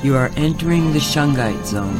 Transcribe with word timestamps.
You 0.00 0.14
are 0.14 0.30
entering 0.36 0.92
the 0.92 1.00
Shungite 1.00 1.66
zone. 1.66 1.96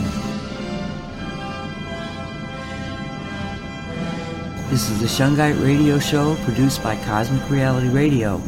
This 4.70 4.88
is 4.88 5.00
the 5.00 5.06
Shungite 5.06 5.60
Radio 5.64 5.98
Show 5.98 6.36
produced 6.44 6.80
by 6.80 6.94
Cosmic 7.04 7.50
Reality 7.50 7.88
Radio. 7.88 8.40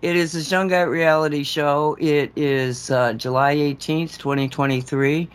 It 0.00 0.16
is 0.16 0.32
the 0.32 0.38
Shungite 0.38 0.88
Reality 0.88 1.42
Show. 1.42 1.98
It 2.00 2.32
is 2.36 2.90
uh, 2.90 3.12
July 3.12 3.54
18th, 3.54 4.16
2023. 4.16 5.28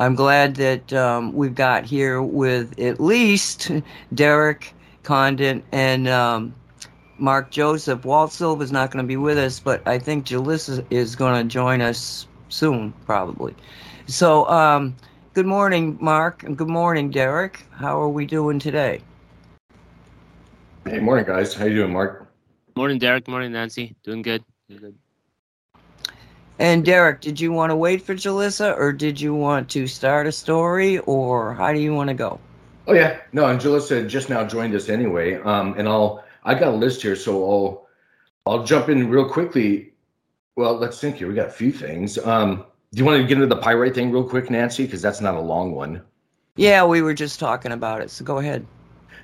I'm 0.00 0.16
glad 0.16 0.56
that 0.56 0.92
um, 0.92 1.32
we've 1.34 1.54
got 1.54 1.84
here 1.84 2.20
with 2.20 2.76
at 2.80 2.98
least 2.98 3.70
Derek 4.12 4.74
Condit 5.04 5.62
and 5.70 6.08
um, 6.08 6.54
Mark 7.18 7.50
Joseph. 7.50 8.04
Walt 8.04 8.32
Silva's 8.32 8.72
not 8.72 8.90
going 8.90 9.04
to 9.04 9.06
be 9.06 9.16
with 9.16 9.38
us, 9.38 9.60
but 9.60 9.86
I 9.86 9.98
think 9.98 10.26
Julissa 10.26 10.84
is 10.90 11.14
going 11.14 11.40
to 11.40 11.48
join 11.48 11.80
us 11.80 12.26
soon, 12.48 12.92
probably. 13.06 13.54
So, 14.06 14.48
um, 14.48 14.96
good 15.34 15.46
morning, 15.46 15.96
Mark, 16.00 16.42
and 16.42 16.56
good 16.56 16.68
morning, 16.68 17.10
Derek. 17.10 17.64
How 17.70 18.00
are 18.00 18.08
we 18.08 18.26
doing 18.26 18.58
today? 18.58 19.00
Hey, 20.84 20.98
morning, 20.98 21.24
guys. 21.24 21.54
How 21.54 21.64
you 21.66 21.76
doing, 21.76 21.92
Mark? 21.92 22.28
Morning, 22.76 22.98
Derek. 22.98 23.28
Morning, 23.28 23.52
Nancy. 23.52 23.94
Doing 24.02 24.22
good. 24.22 24.44
Doing 24.68 24.80
good. 24.80 24.94
And 26.58 26.84
Derek, 26.84 27.20
did 27.20 27.40
you 27.40 27.52
want 27.52 27.70
to 27.70 27.76
wait 27.76 28.02
for 28.02 28.14
Julissa, 28.14 28.76
or 28.78 28.92
did 28.92 29.20
you 29.20 29.34
want 29.34 29.68
to 29.70 29.86
start 29.86 30.26
a 30.26 30.32
story, 30.32 30.98
or 31.00 31.54
how 31.54 31.72
do 31.72 31.80
you 31.80 31.94
want 31.94 32.08
to 32.08 32.14
go? 32.14 32.38
Oh 32.86 32.92
yeah, 32.92 33.20
no, 33.32 33.46
and 33.46 33.60
Julissa 33.60 34.06
just 34.06 34.28
now 34.28 34.44
joined 34.44 34.74
us 34.74 34.88
anyway. 34.88 35.34
Um, 35.36 35.74
and 35.78 35.88
I'll 35.88 36.24
I 36.44 36.54
got 36.54 36.68
a 36.68 36.76
list 36.76 37.02
here, 37.02 37.16
so 37.16 37.50
I'll 37.50 37.88
I'll 38.46 38.64
jump 38.64 38.88
in 38.88 39.08
real 39.08 39.28
quickly. 39.28 39.92
Well, 40.56 40.76
let's 40.76 41.00
think 41.00 41.16
here. 41.16 41.28
We 41.28 41.34
got 41.34 41.48
a 41.48 41.52
few 41.52 41.72
things. 41.72 42.18
Um, 42.18 42.64
do 42.92 42.98
you 42.98 43.04
want 43.04 43.20
to 43.20 43.26
get 43.26 43.42
into 43.42 43.46
the 43.46 43.60
pyrite 43.60 43.94
thing 43.94 44.12
real 44.12 44.22
quick, 44.22 44.50
Nancy? 44.50 44.84
Because 44.84 45.02
that's 45.02 45.20
not 45.20 45.34
a 45.34 45.40
long 45.40 45.72
one. 45.72 46.02
Yeah, 46.56 46.84
we 46.84 47.02
were 47.02 47.14
just 47.14 47.40
talking 47.40 47.72
about 47.72 48.02
it. 48.02 48.10
So 48.10 48.24
go 48.24 48.38
ahead. 48.38 48.64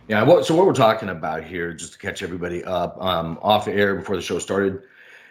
Yeah. 0.08 0.24
What, 0.24 0.44
so 0.44 0.56
what 0.56 0.66
we're 0.66 0.72
talking 0.72 1.10
about 1.10 1.44
here, 1.44 1.72
just 1.72 1.92
to 1.92 1.98
catch 2.00 2.24
everybody 2.24 2.64
up, 2.64 3.00
um, 3.00 3.38
off 3.42 3.68
air 3.68 3.94
before 3.94 4.16
the 4.16 4.22
show 4.22 4.40
started, 4.40 4.82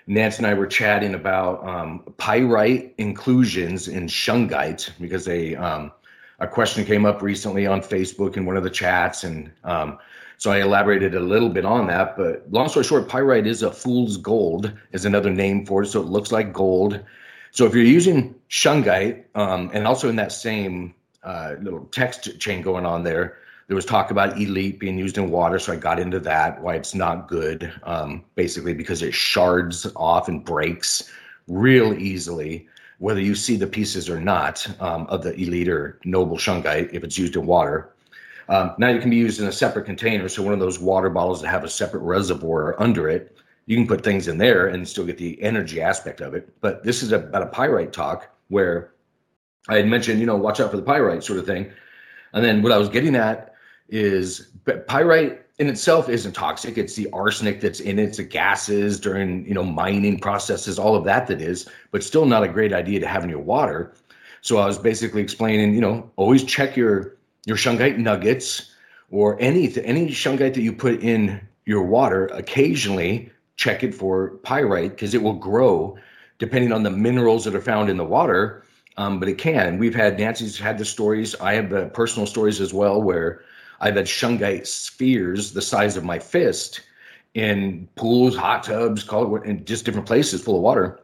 Nancy 0.08 0.38
and 0.38 0.48
I 0.48 0.54
were 0.54 0.68
chatting 0.68 1.16
about 1.16 1.68
um, 1.68 2.14
pyrite 2.18 2.94
inclusions 2.98 3.90
in 3.90 4.08
shungite 4.08 4.90
because 5.02 5.26
they 5.26 5.58
um, 5.58 5.92
a 6.40 6.48
question 6.48 6.86
came 6.86 7.06
up 7.06 7.22
recently 7.22 7.68
on 7.68 7.82
Facebook 7.82 8.38
in 8.38 8.46
one 8.46 8.58
of 8.58 8.64
the 8.64 8.70
chats, 8.70 9.24
and 9.24 9.52
um, 9.64 9.98
so 10.38 10.52
I 10.52 10.62
elaborated 10.62 11.16
a 11.16 11.20
little 11.20 11.50
bit 11.50 11.66
on 11.66 11.88
that. 11.88 12.16
But 12.16 12.50
long 12.52 12.70
story 12.70 12.86
short, 12.86 13.10
pyrite 13.10 13.46
is 13.46 13.62
a 13.62 13.72
fool's 13.72 14.16
gold, 14.16 14.72
is 14.94 15.06
another 15.06 15.30
name 15.30 15.66
for 15.66 15.84
it. 15.84 15.88
So 15.88 16.00
it 16.00 16.08
looks 16.08 16.32
like 16.32 16.54
gold. 16.54 17.00
So 17.52 17.66
if 17.66 17.74
you're 17.74 17.84
using 17.84 18.36
shungite, 18.50 19.26
um, 19.36 19.70
and 19.74 19.86
also 19.86 20.08
in 20.08 20.16
that 20.16 20.32
same 20.32 20.96
uh, 21.24 21.56
little 21.62 21.86
text 21.92 22.40
chain 22.40 22.62
going 22.62 22.86
on 22.86 23.04
there, 23.04 23.40
there 23.68 23.76
was 23.76 23.86
talk 23.86 24.12
about 24.12 24.40
elite 24.40 24.80
being 24.80 24.98
used 24.98 25.18
in 25.18 25.30
water. 25.30 25.60
So 25.60 25.74
I 25.74 25.76
got 25.76 26.00
into 26.00 26.20
that, 26.22 26.62
why 26.62 26.76
it's 26.76 26.96
not 26.96 27.28
good, 27.28 27.72
um, 27.84 28.24
basically 28.36 28.74
because 28.74 29.02
it 29.02 29.14
shards 29.14 29.86
off 29.96 30.30
and 30.30 30.44
breaks 30.44 31.12
real 31.48 31.94
easily 31.94 32.68
whether 33.00 33.22
you 33.22 33.34
see 33.34 33.56
the 33.56 33.68
pieces 33.68 34.10
or 34.10 34.20
not 34.20 34.66
um, 34.82 35.08
of 35.08 35.24
the 35.24 35.34
elite 35.36 35.70
or 35.70 36.00
noble 36.06 36.38
shungite 36.38 36.94
if 36.94 37.04
it's 37.04 37.18
used 37.18 37.36
in 37.36 37.46
water. 37.46 37.90
Um, 38.50 38.74
now 38.78 38.90
you 38.90 39.00
can 39.00 39.10
be 39.10 39.16
used 39.16 39.40
in 39.40 39.48
a 39.48 39.52
separate 39.52 39.86
container. 39.86 40.28
So 40.28 40.44
one 40.44 40.54
of 40.54 40.60
those 40.60 40.80
water 40.80 41.10
bottles 41.10 41.42
that 41.42 41.50
have 41.50 41.64
a 41.64 41.70
separate 41.70 42.02
reservoir 42.02 42.80
under 42.82 43.10
it, 43.10 43.38
you 43.68 43.78
can 43.78 43.88
put 43.88 44.04
things 44.04 44.28
in 44.28 44.38
there 44.38 44.68
and 44.68 44.88
still 44.88 45.06
get 45.06 45.18
the 45.18 45.42
energy 45.42 45.82
aspect 45.82 46.22
of 46.22 46.34
it. 46.34 46.50
But 46.60 46.84
this 46.84 47.04
is 47.04 47.12
about 47.12 47.44
a 47.44 47.48
pyrite 47.48 47.94
talk 47.94 48.30
where 48.48 48.92
I 49.70 49.78
had 49.78 49.88
mentioned, 49.88 50.20
you 50.20 50.26
know, 50.26 50.36
watch 50.36 50.60
out 50.60 50.72
for 50.72 50.78
the 50.78 50.84
pyrite 50.84 51.24
sort 51.24 51.40
of 51.40 51.46
thing. 51.46 51.72
And 52.34 52.44
then 52.44 52.62
what 52.62 52.72
I 52.72 52.78
was 52.78 52.90
getting 52.90 53.16
at 53.16 53.54
is 53.88 54.50
pyrite 54.88 55.44
in 55.60 55.68
itself 55.68 56.08
isn't 56.08 56.32
toxic. 56.32 56.78
It's 56.78 56.96
the 56.96 57.10
arsenic 57.12 57.60
that's 57.60 57.82
in 57.82 58.00
it, 58.00 58.16
the 58.16 58.24
gases 58.24 59.00
during 59.00 59.46
you 59.46 59.54
know 59.54 59.64
mining 59.64 60.18
processes, 60.18 60.80
all 60.80 60.96
of 60.96 61.04
that 61.04 61.28
that 61.28 61.42
is, 61.42 61.70
but 61.92 62.02
still 62.02 62.26
not 62.26 62.44
a 62.44 62.48
great 62.48 62.74
idea 62.74 63.00
to 63.02 63.08
have 63.08 63.24
in 63.24 63.30
your 63.30 63.40
water. 63.40 63.94
So 64.42 64.58
I 64.58 64.66
was 64.66 64.78
basically 64.78 65.22
explaining, 65.22 65.74
you 65.74 65.82
know, 65.82 66.10
always 66.16 66.44
check 66.44 66.78
your 66.78 67.18
your 67.46 67.58
shungite 67.58 67.98
nuggets 67.98 68.74
or 69.12 69.40
any 69.42 69.72
any 69.84 70.08
shungite 70.10 70.54
that 70.54 70.62
you 70.62 70.72
put 70.72 71.02
in 71.02 71.42
your 71.66 71.84
water. 71.84 72.28
Occasionally 72.28 73.30
check 73.58 73.84
it 73.84 73.94
for 73.94 74.38
pyrite 74.44 74.92
because 74.92 75.14
it 75.14 75.22
will 75.22 75.34
grow 75.34 75.98
depending 76.38 76.72
on 76.72 76.84
the 76.84 76.90
minerals 76.90 77.44
that 77.44 77.54
are 77.54 77.62
found 77.62 77.90
in 77.90 77.98
the 77.98 78.06
water. 78.06 78.64
Um, 78.96 79.20
but 79.20 79.28
it 79.28 79.38
can. 79.38 79.78
We've 79.78 79.96
had 79.96 80.18
Nancy's 80.18 80.58
had 80.58 80.78
the 80.78 80.86
stories. 80.86 81.36
I 81.36 81.54
have 81.54 81.70
the 81.70 81.88
personal 81.88 82.26
stories 82.26 82.62
as 82.62 82.74
well 82.74 83.02
where 83.02 83.44
I've 83.82 83.96
had 83.96 84.06
shungite 84.06 84.68
spheres 84.68 85.54
the 85.54 85.62
size 85.62 85.98
of 85.98 86.04
my 86.04 86.20
fist 86.20 86.82
in 87.34 87.88
pools, 87.96 88.36
hot 88.36 88.64
tubs, 88.64 89.04
call 89.04 89.36
it 89.36 89.44
in 89.44 89.64
just 89.66 89.86
different 89.86 90.08
places 90.08 90.42
full 90.42 90.56
of 90.56 90.62
water. 90.62 91.00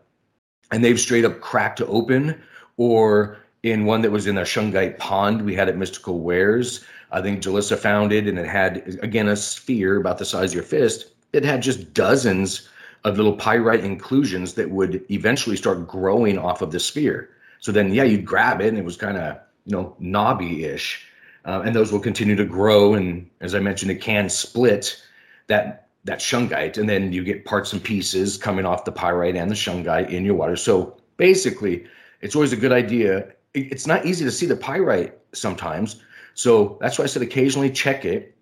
And 0.72 0.84
they've 0.84 1.00
straight 1.00 1.26
up 1.26 1.42
cracked 1.42 1.82
open, 1.82 2.42
or 2.78 3.38
in 3.64 3.86
one 3.86 4.02
that 4.02 4.12
was 4.12 4.28
in 4.28 4.38
a 4.38 4.42
shungite 4.42 4.98
pond 4.98 5.44
we 5.44 5.56
had 5.56 5.70
at 5.70 5.78
Mystical 5.78 6.20
Wares. 6.20 6.84
I 7.12 7.22
think 7.22 7.42
Julissa 7.42 7.78
found 7.78 8.12
it, 8.12 8.28
and 8.28 8.38
it 8.38 8.48
had 8.48 9.00
again 9.02 9.28
a 9.28 9.36
sphere 9.36 9.98
about 9.98 10.18
the 10.18 10.26
size 10.26 10.52
of 10.52 10.56
your 10.56 10.64
fist. 10.64 11.12
It 11.34 11.46
had 11.46 11.62
just 11.62 11.94
dozens 11.94 12.68
of 13.04 13.18
little 13.18 13.36
pyrite 13.36 13.84
inclusions 13.84 14.54
that 14.56 14.72
would 14.72 15.06
eventually 15.12 15.56
start 15.56 15.88
growing 15.88 16.38
off 16.38 16.62
of 16.62 16.72
the 16.72 16.80
sphere. 16.80 17.30
So 17.60 17.72
then, 17.72 17.94
yeah, 17.94 18.04
you'd 18.04 18.26
grab 18.26 18.62
it, 18.62 18.68
and 18.68 18.78
it 18.78 18.86
was 18.86 18.98
kind 18.98 19.18
of 19.18 19.38
you 19.66 19.72
know 19.72 19.96
knobby-ish 20.00 21.08
uh, 21.46 21.62
and 21.64 21.76
those 21.76 21.92
will 21.92 22.00
continue 22.00 22.36
to 22.36 22.46
grow. 22.46 22.96
And 22.96 23.30
as 23.40 23.56
I 23.56 23.60
mentioned, 23.60 23.92
it 23.92 24.02
can 24.02 24.30
split 24.30 25.02
that 25.48 25.88
that 26.04 26.20
shungite, 26.20 26.78
and 26.78 26.88
then 26.88 27.12
you 27.12 27.24
get 27.24 27.46
parts 27.46 27.74
and 27.74 27.84
pieces 27.84 28.38
coming 28.38 28.64
off 28.64 28.86
the 28.86 28.92
pyrite 28.92 29.36
and 29.36 29.50
the 29.50 29.56
shungite 29.56 30.12
in 30.12 30.24
your 30.24 30.36
water. 30.36 30.56
So 30.56 30.96
basically, 31.18 31.88
it's 32.22 32.36
always 32.36 32.54
a 32.54 32.58
good 32.58 32.72
idea. 32.72 33.34
It's 33.56 33.88
not 33.88 34.06
easy 34.06 34.24
to 34.24 34.30
see 34.30 34.46
the 34.46 34.56
pyrite 34.56 35.18
sometimes, 35.34 36.04
so 36.36 36.78
that's 36.80 37.00
why 37.00 37.06
I 37.06 37.08
said 37.08 37.24
occasionally 37.24 37.72
check 37.72 38.06
it 38.06 38.36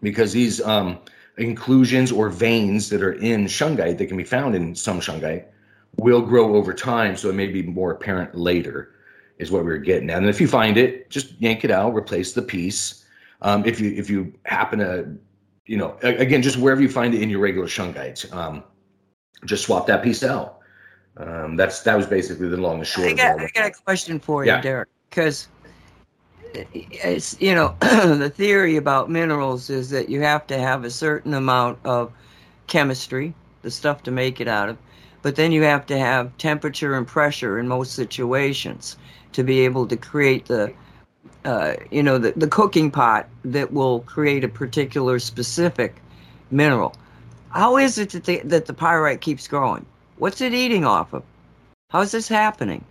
because 0.00 0.32
these 0.32 0.60
um, 0.60 1.00
inclusions 1.38 2.12
or 2.12 2.28
veins 2.28 2.88
that 2.90 3.02
are 3.02 3.14
in 3.14 3.46
shungite 3.46 3.98
that 3.98 4.06
can 4.06 4.16
be 4.16 4.24
found 4.24 4.54
in 4.54 4.74
some 4.74 5.00
shungite 5.00 5.46
will 5.96 6.22
grow 6.22 6.54
over 6.54 6.72
time, 6.72 7.16
so 7.16 7.30
it 7.30 7.34
may 7.34 7.48
be 7.48 7.62
more 7.62 7.90
apparent 7.90 8.36
later 8.36 8.94
is 9.42 9.50
what 9.50 9.64
we 9.64 9.70
were 9.70 9.78
getting 9.78 10.08
at. 10.08 10.18
And 10.18 10.28
if 10.28 10.40
you 10.40 10.48
find 10.48 10.78
it, 10.78 11.10
just 11.10 11.38
yank 11.40 11.64
it 11.64 11.70
out, 11.70 11.94
replace 11.94 12.32
the 12.32 12.42
piece. 12.42 13.04
Um, 13.42 13.64
if 13.66 13.80
you 13.80 13.90
if 13.92 14.08
you 14.08 14.32
happen 14.44 14.78
to, 14.78 15.14
you 15.66 15.76
know, 15.76 15.98
again, 16.02 16.42
just 16.42 16.56
wherever 16.56 16.80
you 16.80 16.88
find 16.88 17.12
it 17.12 17.20
in 17.20 17.28
your 17.28 17.40
regular 17.40 17.66
shungites, 17.66 18.32
um, 18.32 18.62
just 19.44 19.64
swap 19.64 19.86
that 19.88 20.02
piece 20.02 20.22
out. 20.22 20.60
Um, 21.16 21.56
that's 21.56 21.82
that 21.82 21.96
was 21.96 22.06
basically 22.06 22.48
the 22.48 22.56
long 22.56 22.78
and 22.78 22.86
short. 22.86 23.08
I 23.08 23.12
got, 23.14 23.40
I 23.40 23.48
got 23.52 23.66
a 23.66 23.82
question 23.82 24.18
for 24.18 24.44
you, 24.44 24.52
yeah. 24.52 24.60
Derek, 24.60 24.88
because 25.10 25.48
it's 26.54 27.40
you 27.40 27.54
know 27.54 27.74
the 27.80 28.32
theory 28.34 28.76
about 28.76 29.10
minerals 29.10 29.68
is 29.68 29.90
that 29.90 30.08
you 30.08 30.22
have 30.22 30.46
to 30.46 30.58
have 30.58 30.84
a 30.84 30.90
certain 30.90 31.34
amount 31.34 31.78
of 31.84 32.12
chemistry, 32.68 33.34
the 33.62 33.70
stuff 33.70 34.04
to 34.04 34.10
make 34.10 34.40
it 34.40 34.48
out 34.48 34.68
of, 34.68 34.78
but 35.20 35.36
then 35.36 35.52
you 35.52 35.62
have 35.62 35.84
to 35.86 35.98
have 35.98 36.36
temperature 36.38 36.94
and 36.94 37.06
pressure 37.06 37.58
in 37.58 37.68
most 37.68 37.92
situations 37.92 38.96
to 39.32 39.42
be 39.42 39.60
able 39.60 39.86
to 39.86 39.96
create 39.96 40.46
the 40.46 40.72
uh, 41.44 41.74
you 41.90 42.02
know 42.02 42.18
the, 42.18 42.32
the 42.36 42.46
cooking 42.46 42.90
pot 42.90 43.28
that 43.44 43.72
will 43.72 44.00
create 44.00 44.44
a 44.44 44.48
particular 44.48 45.18
specific 45.18 46.00
mineral. 46.50 46.94
How 47.50 47.76
is 47.76 47.98
it 47.98 48.10
that 48.10 48.24
the, 48.24 48.40
that 48.44 48.66
the 48.66 48.74
pyrite 48.74 49.20
keeps 49.20 49.46
growing? 49.48 49.84
What's 50.16 50.40
it 50.40 50.54
eating 50.54 50.84
off 50.84 51.12
of? 51.12 51.22
How's 51.90 52.12
this 52.12 52.28
happening? 52.28 52.84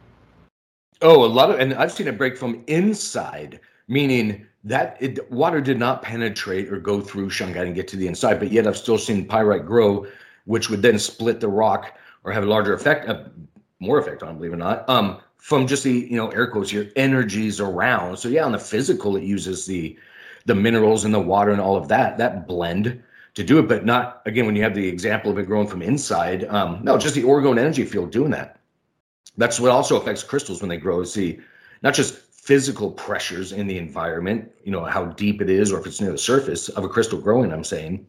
Oh 1.01 1.25
a 1.25 1.27
lot 1.27 1.49
of 1.49 1.59
and 1.59 1.73
i've 1.73 1.91
seen 1.91 2.07
it 2.07 2.17
break 2.17 2.37
from 2.37 2.63
inside 2.67 3.59
meaning 3.87 4.45
that 4.63 4.97
it, 4.99 5.29
water 5.31 5.59
did 5.59 5.77
not 5.77 6.01
penetrate 6.01 6.71
or 6.71 6.79
go 6.79 7.01
through 7.01 7.29
shungite 7.29 7.65
and 7.65 7.75
get 7.75 7.87
to 7.89 7.97
the 7.97 8.07
inside, 8.07 8.39
but 8.39 8.51
yet 8.51 8.67
I've 8.67 8.77
still 8.77 8.97
seen 8.97 9.25
pyrite 9.25 9.65
grow, 9.65 10.05
which 10.45 10.69
would 10.69 10.81
then 10.81 10.99
split 10.99 11.39
the 11.39 11.47
rock 11.47 11.97
or 12.23 12.31
have 12.31 12.43
a 12.43 12.47
larger 12.47 12.73
effect, 12.73 13.09
uh, 13.09 13.23
more 13.79 13.99
effect 13.99 14.23
on, 14.23 14.37
believe 14.37 14.51
it 14.51 14.55
or 14.55 14.57
not, 14.57 14.87
um, 14.87 15.19
from 15.41 15.67
just 15.67 15.83
the 15.83 15.91
you 15.91 16.15
know 16.15 16.29
air 16.29 16.47
quotes 16.47 16.71
your 16.71 16.85
energies 16.95 17.59
around. 17.59 18.17
So 18.17 18.29
yeah, 18.29 18.45
on 18.45 18.53
the 18.53 18.59
physical, 18.59 19.17
it 19.17 19.23
uses 19.23 19.65
the 19.65 19.97
the 20.45 20.55
minerals 20.55 21.03
and 21.03 21.13
the 21.13 21.19
water 21.19 21.51
and 21.51 21.59
all 21.59 21.75
of 21.75 21.87
that 21.89 22.17
that 22.19 22.47
blend 22.47 23.03
to 23.33 23.43
do 23.43 23.59
it, 23.59 23.67
but 23.67 23.85
not 23.85 24.21
again 24.25 24.45
when 24.45 24.55
you 24.55 24.63
have 24.63 24.75
the 24.75 24.87
example 24.87 25.31
of 25.31 25.37
it 25.39 25.47
growing 25.47 25.67
from 25.67 25.81
inside. 25.81 26.45
Um, 26.45 26.79
no, 26.83 26.97
just 26.97 27.15
the 27.15 27.23
orgone 27.23 27.59
energy 27.59 27.83
field 27.83 28.11
doing 28.11 28.31
that. 28.31 28.59
That's 29.35 29.59
what 29.59 29.71
also 29.71 29.99
affects 29.99 30.23
crystals 30.23 30.61
when 30.61 30.69
they 30.69 30.77
grow. 30.77 31.01
Is 31.01 31.13
the 31.13 31.39
not 31.81 31.95
just 31.95 32.15
physical 32.41 32.91
pressures 32.91 33.51
in 33.51 33.67
the 33.67 33.77
environment, 33.77 34.51
you 34.63 34.71
know, 34.71 34.83
how 34.83 35.05
deep 35.05 35.41
it 35.41 35.49
is 35.49 35.71
or 35.71 35.79
if 35.79 35.85
it's 35.85 36.01
near 36.01 36.11
the 36.11 36.17
surface 36.17 36.69
of 36.69 36.83
a 36.83 36.89
crystal 36.89 37.19
growing, 37.19 37.53
I'm 37.53 37.63
saying, 37.63 38.05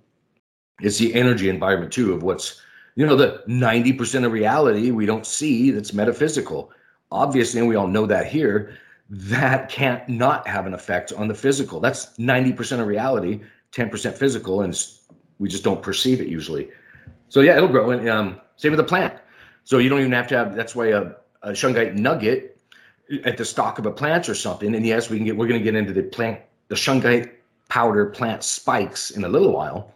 it's 0.80 0.98
the 0.98 1.14
energy 1.14 1.50
environment 1.50 1.92
too 1.92 2.14
of 2.14 2.22
what's, 2.22 2.62
you 2.96 3.06
know, 3.06 3.14
the 3.14 3.42
90% 3.46 4.24
of 4.24 4.32
reality 4.32 4.90
we 4.90 5.04
don't 5.04 5.26
see 5.26 5.70
that's 5.70 5.92
metaphysical. 5.92 6.72
Obviously, 7.12 7.60
and 7.60 7.68
we 7.68 7.76
all 7.76 7.86
know 7.86 8.06
that 8.06 8.26
here, 8.26 8.76
that 9.10 9.68
can't 9.68 10.08
not 10.08 10.46
have 10.48 10.66
an 10.66 10.74
effect 10.74 11.12
on 11.12 11.28
the 11.28 11.34
physical. 11.34 11.78
That's 11.78 12.06
90% 12.18 12.80
of 12.80 12.86
reality, 12.86 13.40
10% 13.72 14.14
physical, 14.14 14.62
and 14.62 14.78
we 15.38 15.48
just 15.48 15.62
don't 15.62 15.82
perceive 15.82 16.20
it 16.20 16.28
usually. 16.28 16.70
So 17.28 17.40
yeah, 17.40 17.56
it'll 17.56 17.68
grow. 17.68 17.90
And 17.90 18.08
um, 18.08 18.40
same 18.56 18.72
with 18.72 18.78
the 18.78 18.84
plant. 18.84 19.14
So 19.64 19.78
you 19.78 19.88
don't 19.88 20.00
even 20.00 20.12
have 20.12 20.28
to 20.28 20.36
have. 20.36 20.56
That's 20.56 20.74
why 20.74 20.88
a, 20.88 21.12
a 21.42 21.50
shungite 21.50 21.94
nugget 21.94 22.60
at 23.24 23.36
the 23.36 23.44
stalk 23.44 23.78
of 23.78 23.86
a 23.86 23.90
plant 23.90 24.28
or 24.28 24.34
something. 24.34 24.74
And 24.74 24.84
yes, 24.84 25.10
we 25.10 25.18
can 25.18 25.26
get. 25.26 25.36
We're 25.36 25.46
going 25.46 25.60
to 25.60 25.64
get 25.64 25.74
into 25.74 25.92
the 25.92 26.02
plant, 26.02 26.40
the 26.68 26.74
shungite 26.74 27.32
powder 27.68 28.06
plant 28.06 28.42
spikes 28.42 29.10
in 29.10 29.24
a 29.24 29.28
little 29.28 29.52
while. 29.52 29.92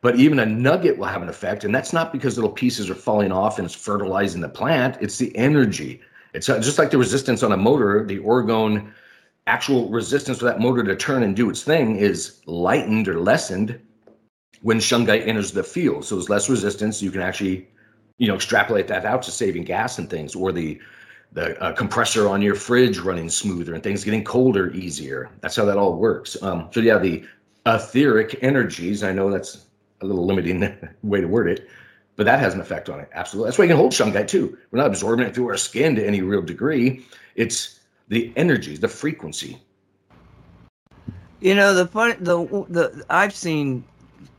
But 0.00 0.16
even 0.16 0.40
a 0.40 0.46
nugget 0.46 0.98
will 0.98 1.06
have 1.06 1.22
an 1.22 1.28
effect, 1.28 1.62
and 1.62 1.72
that's 1.72 1.92
not 1.92 2.12
because 2.12 2.36
little 2.36 2.50
pieces 2.50 2.90
are 2.90 2.94
falling 2.94 3.30
off 3.30 3.58
and 3.58 3.64
it's 3.64 3.74
fertilizing 3.74 4.40
the 4.40 4.48
plant. 4.48 4.96
It's 5.00 5.18
the 5.18 5.34
energy. 5.36 6.00
It's 6.34 6.46
just 6.46 6.78
like 6.78 6.90
the 6.90 6.98
resistance 6.98 7.42
on 7.42 7.52
a 7.52 7.56
motor. 7.56 8.04
The 8.04 8.18
orgone 8.18 8.92
actual 9.46 9.88
resistance 9.88 10.38
for 10.38 10.44
that 10.44 10.60
motor 10.60 10.82
to 10.84 10.96
turn 10.96 11.22
and 11.22 11.34
do 11.34 11.50
its 11.50 11.62
thing 11.62 11.96
is 11.96 12.40
lightened 12.46 13.08
or 13.08 13.20
lessened 13.20 13.80
when 14.62 14.78
shungite 14.78 15.26
enters 15.26 15.52
the 15.52 15.64
field. 15.64 16.04
So 16.04 16.14
there's 16.14 16.28
less 16.28 16.48
resistance. 16.48 17.02
You 17.02 17.10
can 17.10 17.20
actually, 17.20 17.68
you 18.18 18.28
know, 18.28 18.34
extrapolate 18.34 18.86
that 18.88 19.04
out 19.04 19.22
to 19.24 19.30
saving 19.30 19.64
gas 19.64 19.98
and 19.98 20.08
things, 20.08 20.34
or 20.34 20.52
the 20.52 20.80
the 21.32 21.58
uh, 21.62 21.72
compressor 21.72 22.28
on 22.28 22.42
your 22.42 22.54
fridge 22.54 22.98
running 22.98 23.30
smoother 23.30 23.72
and 23.72 23.82
things 23.82 24.04
getting 24.04 24.22
colder 24.22 24.70
easier. 24.72 25.30
That's 25.40 25.56
how 25.56 25.64
that 25.64 25.78
all 25.78 25.96
works. 25.96 26.36
Um, 26.42 26.68
so 26.72 26.80
yeah, 26.80 26.98
the 26.98 27.24
etheric 27.66 28.38
energies. 28.42 29.02
I 29.02 29.12
know 29.12 29.30
that's 29.30 29.66
a 30.02 30.06
little 30.06 30.26
limiting 30.26 30.60
way 31.02 31.20
to 31.20 31.26
word 31.26 31.48
it, 31.48 31.68
but 32.16 32.24
that 32.24 32.40
has 32.40 32.54
an 32.54 32.60
effect 32.60 32.88
on 32.88 33.00
it. 33.00 33.08
Absolutely. 33.12 33.48
That's 33.48 33.58
why 33.58 33.64
you 33.64 33.70
can 33.70 33.76
hold 33.76 33.92
shungite 33.92 34.28
too. 34.28 34.56
We're 34.70 34.78
not 34.78 34.88
absorbing 34.88 35.26
it 35.26 35.34
through 35.34 35.48
our 35.48 35.56
skin 35.56 35.96
to 35.96 36.06
any 36.06 36.20
real 36.20 36.42
degree. 36.42 37.04
It's 37.36 37.80
the 38.08 38.32
energies, 38.36 38.80
the 38.80 38.88
frequency. 38.88 39.58
You 41.40 41.54
know 41.54 41.74
the 41.74 41.86
fun 41.86 42.16
the 42.20 42.36
the 42.68 43.04
I've 43.10 43.34
seen 43.34 43.84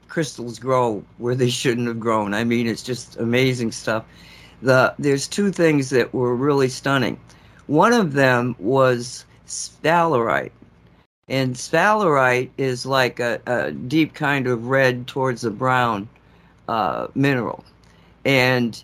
crystals 0.07 0.59
grow 0.59 1.03
where 1.17 1.35
they 1.35 1.49
shouldn't 1.49 1.87
have 1.87 1.99
grown. 1.99 2.33
I 2.33 2.43
mean, 2.43 2.67
it's 2.67 2.83
just 2.83 3.17
amazing 3.19 3.71
stuff. 3.71 4.05
The 4.61 4.93
there's 4.99 5.27
two 5.27 5.51
things 5.51 5.89
that 5.89 6.13
were 6.13 6.35
really 6.35 6.69
stunning. 6.69 7.19
One 7.67 7.93
of 7.93 8.13
them 8.13 8.55
was 8.59 9.25
sphalerite. 9.47 10.51
And 11.29 11.55
sphalerite 11.55 12.51
is 12.57 12.85
like 12.85 13.19
a, 13.19 13.41
a 13.47 13.71
deep 13.71 14.13
kind 14.13 14.45
of 14.45 14.67
red 14.67 15.07
towards 15.07 15.43
a 15.43 15.51
brown 15.51 16.07
uh, 16.67 17.07
mineral. 17.15 17.63
And 18.25 18.81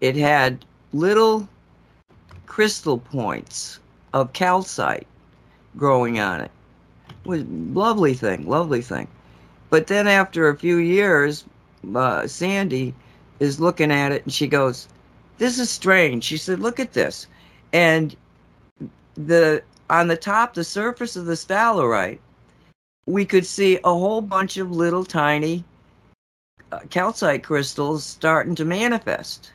it 0.00 0.16
had 0.16 0.64
little 0.92 1.48
crystal 2.46 2.98
points 2.98 3.78
of 4.12 4.32
calcite 4.32 5.06
growing 5.76 6.18
on 6.18 6.40
it. 6.40 6.50
it 7.08 7.28
was 7.28 7.44
lovely 7.44 8.14
thing, 8.14 8.46
lovely 8.46 8.82
thing. 8.82 9.08
But 9.70 9.86
then 9.86 10.06
after 10.06 10.48
a 10.48 10.56
few 10.56 10.76
years, 10.76 11.44
uh, 11.94 12.26
Sandy 12.26 12.94
is 13.40 13.58
looking 13.58 13.90
at 13.90 14.12
it 14.12 14.24
and 14.24 14.32
she 14.32 14.46
goes, 14.46 14.86
"This 15.38 15.58
is 15.58 15.70
strange." 15.70 16.24
She 16.24 16.36
said, 16.36 16.60
"Look 16.60 16.78
at 16.78 16.92
this," 16.92 17.26
and 17.72 18.14
the 19.14 19.62
on 19.88 20.08
the 20.08 20.16
top, 20.16 20.54
the 20.54 20.64
surface 20.64 21.16
of 21.16 21.26
the 21.26 21.36
sphalerite, 21.36 22.18
we 23.06 23.24
could 23.24 23.46
see 23.46 23.78
a 23.84 23.88
whole 23.90 24.20
bunch 24.20 24.56
of 24.56 24.70
little 24.70 25.04
tiny 25.04 25.64
calcite 26.90 27.42
crystals 27.42 28.04
starting 28.04 28.54
to 28.56 28.64
manifest. 28.64 29.52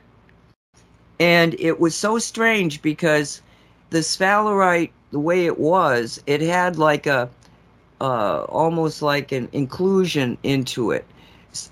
And 1.19 1.56
it 1.60 1.80
was 1.80 1.96
so 1.96 2.19
strange 2.19 2.81
because 2.81 3.42
the 3.90 4.00
sphalerite, 4.00 4.92
the 5.12 5.19
way 5.19 5.46
it 5.46 5.60
was, 5.60 6.22
it 6.28 6.42
had 6.42 6.78
like 6.78 7.08
a 7.08 7.30
uh, 8.00 8.44
almost 8.50 9.02
like 9.02 9.31
an 9.31 9.50
inclusion 9.54 10.38
into 10.44 10.92
it. 10.92 11.06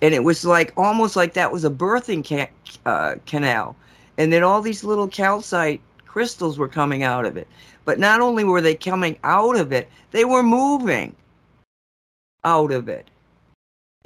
And 0.01 0.13
it 0.13 0.23
was 0.23 0.43
like 0.43 0.73
almost 0.75 1.15
like 1.15 1.33
that 1.33 1.51
was 1.51 1.63
a 1.63 1.69
birthing 1.69 2.27
ca- 2.27 2.51
uh, 2.85 3.15
canal. 3.27 3.75
And 4.17 4.33
then 4.33 4.41
all 4.41 4.61
these 4.61 4.83
little 4.83 5.07
calcite 5.07 5.81
crystals 6.07 6.57
were 6.57 6.67
coming 6.67 7.03
out 7.03 7.25
of 7.25 7.37
it. 7.37 7.47
But 7.83 7.99
not 7.99 8.21
only 8.21 8.43
were 8.43 8.61
they 8.61 8.73
coming 8.73 9.19
out 9.23 9.57
of 9.57 9.71
it, 9.71 9.89
they 10.11 10.25
were 10.25 10.41
moving 10.41 11.15
out 12.43 12.71
of 12.71 12.89
it. 12.89 13.09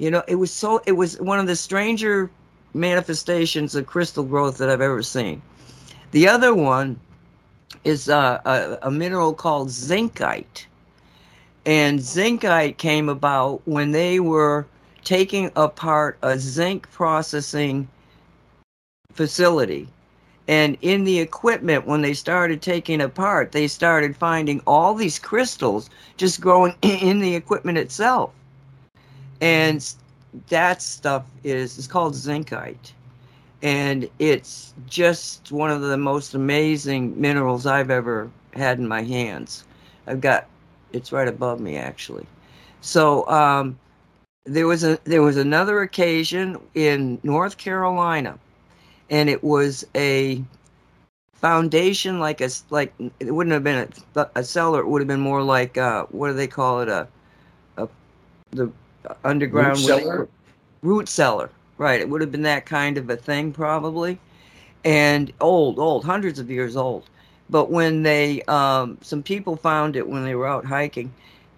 You 0.00 0.10
know, 0.10 0.22
it 0.26 0.36
was 0.36 0.50
so, 0.50 0.80
it 0.86 0.92
was 0.92 1.20
one 1.20 1.38
of 1.38 1.46
the 1.46 1.54
stranger 1.54 2.30
manifestations 2.72 3.74
of 3.74 3.86
crystal 3.86 4.24
growth 4.24 4.56
that 4.58 4.70
I've 4.70 4.80
ever 4.80 5.02
seen. 5.02 5.42
The 6.12 6.26
other 6.26 6.54
one 6.54 6.98
is 7.84 8.08
uh, 8.08 8.40
a, 8.46 8.88
a 8.88 8.90
mineral 8.90 9.34
called 9.34 9.68
zincite 9.68 10.64
and 11.66 11.98
zincite 12.00 12.78
came 12.78 13.10
about 13.10 13.60
when 13.66 13.90
they 13.90 14.20
were 14.20 14.66
taking 15.04 15.50
apart 15.54 16.16
a 16.22 16.38
zinc 16.38 16.90
processing 16.90 17.86
facility. 19.12 19.86
And 20.48 20.78
in 20.80 21.04
the 21.04 21.20
equipment, 21.20 21.86
when 21.86 22.00
they 22.00 22.14
started 22.14 22.62
taking 22.62 23.02
apart, 23.02 23.52
they 23.52 23.68
started 23.68 24.16
finding 24.16 24.62
all 24.66 24.94
these 24.94 25.18
crystals 25.18 25.90
just 26.16 26.40
growing 26.40 26.74
in 26.82 27.20
the 27.20 27.34
equipment 27.34 27.76
itself. 27.76 28.32
And 29.40 29.94
that 30.48 30.82
stuff 30.82 31.24
is 31.44 31.78
it's 31.78 31.86
called 31.86 32.14
zincite. 32.14 32.92
And 33.62 34.08
it's 34.18 34.74
just 34.86 35.52
one 35.52 35.70
of 35.70 35.82
the 35.82 35.96
most 35.96 36.34
amazing 36.34 37.20
minerals 37.20 37.66
I've 37.66 37.90
ever 37.90 38.30
had 38.54 38.78
in 38.78 38.88
my 38.88 39.02
hands. 39.02 39.64
I've 40.06 40.20
got 40.20 40.46
it's 40.92 41.12
right 41.12 41.28
above 41.28 41.60
me 41.60 41.76
actually. 41.76 42.26
So 42.80 43.28
um, 43.28 43.78
there 44.44 44.66
was 44.66 44.84
a 44.84 44.98
there 45.04 45.22
was 45.22 45.36
another 45.36 45.82
occasion 45.82 46.58
in 46.74 47.20
North 47.22 47.58
Carolina, 47.58 48.38
and 49.10 49.28
it 49.28 49.44
was 49.44 49.86
a 49.94 50.42
foundation 51.34 52.20
like 52.20 52.40
a 52.40 52.50
like 52.70 52.92
it 53.20 53.32
wouldn't 53.32 53.52
have 53.52 53.64
been 53.64 53.88
a, 54.16 54.26
a 54.36 54.44
cellar. 54.44 54.80
It 54.80 54.88
would 54.88 55.00
have 55.00 55.08
been 55.08 55.20
more 55.20 55.42
like 55.42 55.76
uh, 55.76 56.06
what 56.10 56.28
do 56.28 56.34
they 56.34 56.46
call 56.46 56.80
it 56.80 56.88
a 56.88 57.06
a 57.76 57.88
the 58.52 58.72
underground 59.24 59.78
root 59.78 59.86
cellar. 59.86 60.28
Root 60.82 61.08
cellar, 61.08 61.50
right? 61.78 62.00
It 62.00 62.08
would 62.08 62.20
have 62.20 62.32
been 62.32 62.42
that 62.42 62.66
kind 62.66 62.98
of 62.98 63.10
a 63.10 63.16
thing 63.16 63.52
probably, 63.52 64.18
and 64.84 65.32
old, 65.40 65.78
old, 65.78 66.04
hundreds 66.04 66.38
of 66.38 66.50
years 66.50 66.76
old 66.76 67.08
but 67.50 67.70
when 67.70 68.04
they, 68.04 68.42
um, 68.42 68.96
some 69.02 69.22
people 69.22 69.56
found 69.56 69.96
it 69.96 70.08
when 70.08 70.24
they 70.24 70.34
were 70.34 70.46
out 70.46 70.64
hiking, 70.64 71.12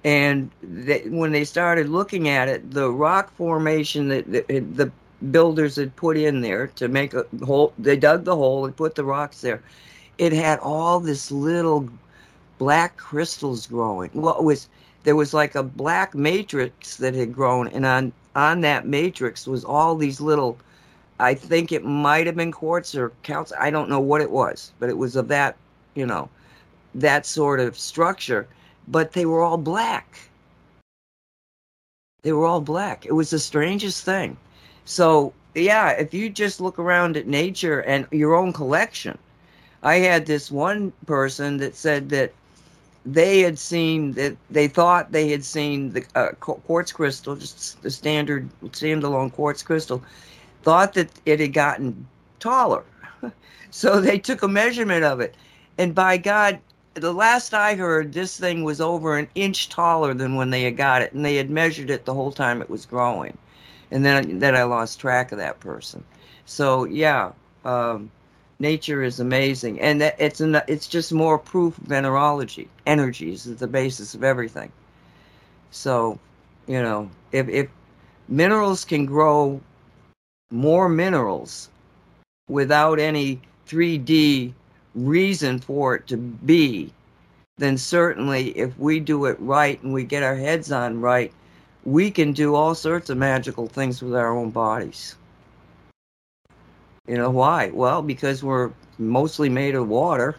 and 0.04 0.50
they, 0.62 1.02
when 1.02 1.32
they 1.32 1.44
started 1.44 1.88
looking 1.88 2.28
at 2.28 2.49
it, 2.49 2.72
the 2.72 2.90
rock 2.90 3.30
formation 3.37 4.08
that 4.08 4.32
the, 4.32 4.61
the 4.61 4.90
builders 5.30 5.76
had 5.76 5.94
put 5.94 6.16
in 6.16 6.40
there 6.40 6.68
to 6.68 6.88
make 6.88 7.12
a 7.14 7.26
hole, 7.44 7.72
they 7.78 7.96
dug 7.96 8.25
the 8.25 8.34
hole 8.34 8.64
and 8.64 8.75
put 8.75 8.94
the 8.94 9.04
rocks 9.04 9.42
there. 9.42 9.62
It 10.18 10.32
had 10.32 10.58
all 10.61 10.99
this 10.99 11.30
little 11.30 11.88
black 12.58 12.96
crystals 12.96 13.66
growing. 13.66 14.11
Well, 14.14 14.42
was 14.42 14.68
there 15.04 15.16
was 15.16 15.35
like 15.35 15.54
a 15.54 15.62
black 15.62 16.14
matrix 16.14 16.97
that 16.97 17.14
had 17.14 17.32
grown, 17.32 17.68
and 17.68 17.87
on 17.87 18.12
on 18.35 18.61
that 18.62 18.87
matrix 18.87 19.47
was 19.47 19.64
all 19.64 19.97
these 19.97 20.21
little. 20.21 20.59
I 21.21 21.35
think 21.35 21.71
it 21.71 21.85
might 21.85 22.26
have 22.26 22.37
been 22.37 22.52
quartz 22.52 22.94
or 22.94 23.12
calcium. 23.23 23.61
I 23.62 23.71
don't 23.71 23.88
know 23.88 24.00
what 24.00 24.21
it 24.21 24.30
was, 24.30 24.73
but 24.80 24.88
it 24.88 24.99
was 24.99 25.14
of 25.14 25.28
that 25.28 25.56
you 25.94 26.06
know, 26.06 26.28
that 26.94 27.26
sort 27.26 27.61
of 27.61 27.78
structure, 27.78 28.47
but 28.88 29.12
they 29.12 29.26
were 29.26 29.42
all 29.42 29.59
black. 29.59 30.18
They 32.23 32.32
were 32.32 32.47
all 32.47 32.61
black. 32.61 33.04
It 33.04 33.12
was 33.12 33.30
the 33.30 33.38
strangest 33.38 34.04
thing. 34.04 34.37
So, 34.85 35.32
yeah, 35.54 35.90
if 35.90 36.14
you 36.14 36.30
just 36.30 36.61
look 36.61 36.78
around 36.78 37.16
at 37.16 37.26
nature 37.26 37.80
and 37.80 38.06
your 38.11 38.35
own 38.35 38.52
collection, 38.52 39.18
I 39.82 39.97
had 39.97 40.26
this 40.26 40.50
one 40.50 40.92
person 41.06 41.56
that 41.59 41.75
said 41.75 42.09
that 42.11 42.32
they 43.04 43.40
had 43.40 43.59
seen 43.59 44.12
that 44.12 44.37
they 44.50 44.68
thought 44.68 45.12
they 45.12 45.28
had 45.28 45.44
seen 45.44 45.92
the 45.92 46.04
uh, 46.14 46.28
quartz 46.38 46.92
crystal, 46.92 47.35
just 47.35 47.82
the 47.82 47.90
standard 47.90 48.49
standalone 48.66 49.32
quartz 49.32 49.62
crystal, 49.62 50.02
thought 50.62 50.94
that 50.94 51.11
it 51.26 51.40
had 51.40 51.52
gotten 51.52 52.06
taller. 52.38 52.85
so 53.71 54.00
they 54.00 54.18
took 54.18 54.42
a 54.42 54.49
measurement 54.49 55.04
of 55.04 55.21
it. 55.21 55.35
And 55.78 55.94
by 55.94 56.16
God, 56.16 56.61
the 56.94 57.12
last 57.12 57.54
I 57.54 57.75
heard, 57.75 58.12
this 58.12 58.38
thing 58.38 58.62
was 58.62 58.80
over 58.80 59.16
an 59.16 59.28
inch 59.35 59.68
taller 59.68 60.14
than 60.14 60.37
when 60.37 60.50
they 60.50 60.62
had 60.62 60.76
got 60.76 61.02
it. 61.02 61.12
And 61.12 61.25
they 61.25 61.37
had 61.37 61.50
measured 61.50 61.90
it 61.90 62.04
the 62.04 62.14
whole 62.14 62.32
time 62.32 62.62
it 62.62 62.71
was 62.71 62.87
growing. 62.87 63.37
And 63.90 64.04
then, 64.04 64.38
then 64.38 64.54
I 64.54 64.62
lost 64.62 65.00
track 65.00 65.32
of 65.32 65.38
that 65.38 65.61
person. 65.61 66.04
So, 66.44 66.85
yeah, 66.85 67.32
um, 67.64 68.11
nature 68.62 69.02
is 69.02 69.21
amazing. 69.21 69.81
And 69.81 70.00
it's, 70.00 70.40
an, 70.40 70.62
it's 70.69 70.87
just 70.87 71.12
more 71.12 71.38
proof 71.38 71.76
of 71.76 71.90
mineralogy. 71.90 72.69
Energies 72.87 73.45
is 73.47 73.59
the 73.59 73.66
basis 73.66 74.14
of 74.14 74.25
everything. 74.25 74.73
So, 75.73 76.19
you 76.66 76.81
know, 76.81 77.11
if, 77.33 77.49
if 77.49 77.69
minerals 78.28 78.85
can 78.87 79.04
grow 79.04 79.61
more 80.50 80.88
minerals 80.88 81.69
without 82.49 82.99
any 82.99 83.40
3D 83.66 84.52
reason 84.95 85.59
for 85.59 85.97
it 85.97 86.07
to 86.07 86.16
be, 86.16 86.92
then 87.59 87.76
certainly 87.76 88.50
if 88.50 88.78
we 88.78 89.00
do 89.00 89.26
it 89.26 89.37
right 89.40 89.83
and 89.83 89.92
we 89.92 90.04
get 90.04 90.23
our 90.23 90.37
heads 90.37 90.71
on 90.73 91.00
right, 91.00 91.33
we 91.85 92.11
can 92.11 92.33
do 92.33 92.54
all 92.54 92.75
sorts 92.75 93.11
of 93.11 93.19
magical 93.19 93.66
things 93.66 94.00
with 94.02 94.14
our 94.14 94.37
own 94.37 94.50
bodies. 94.50 95.16
You 97.06 97.16
know 97.16 97.30
why? 97.30 97.71
Well, 97.71 98.00
because 98.02 98.44
we're 98.44 98.71
mostly 98.99 99.49
made 99.49 99.75
of 99.75 99.88
water, 99.88 100.37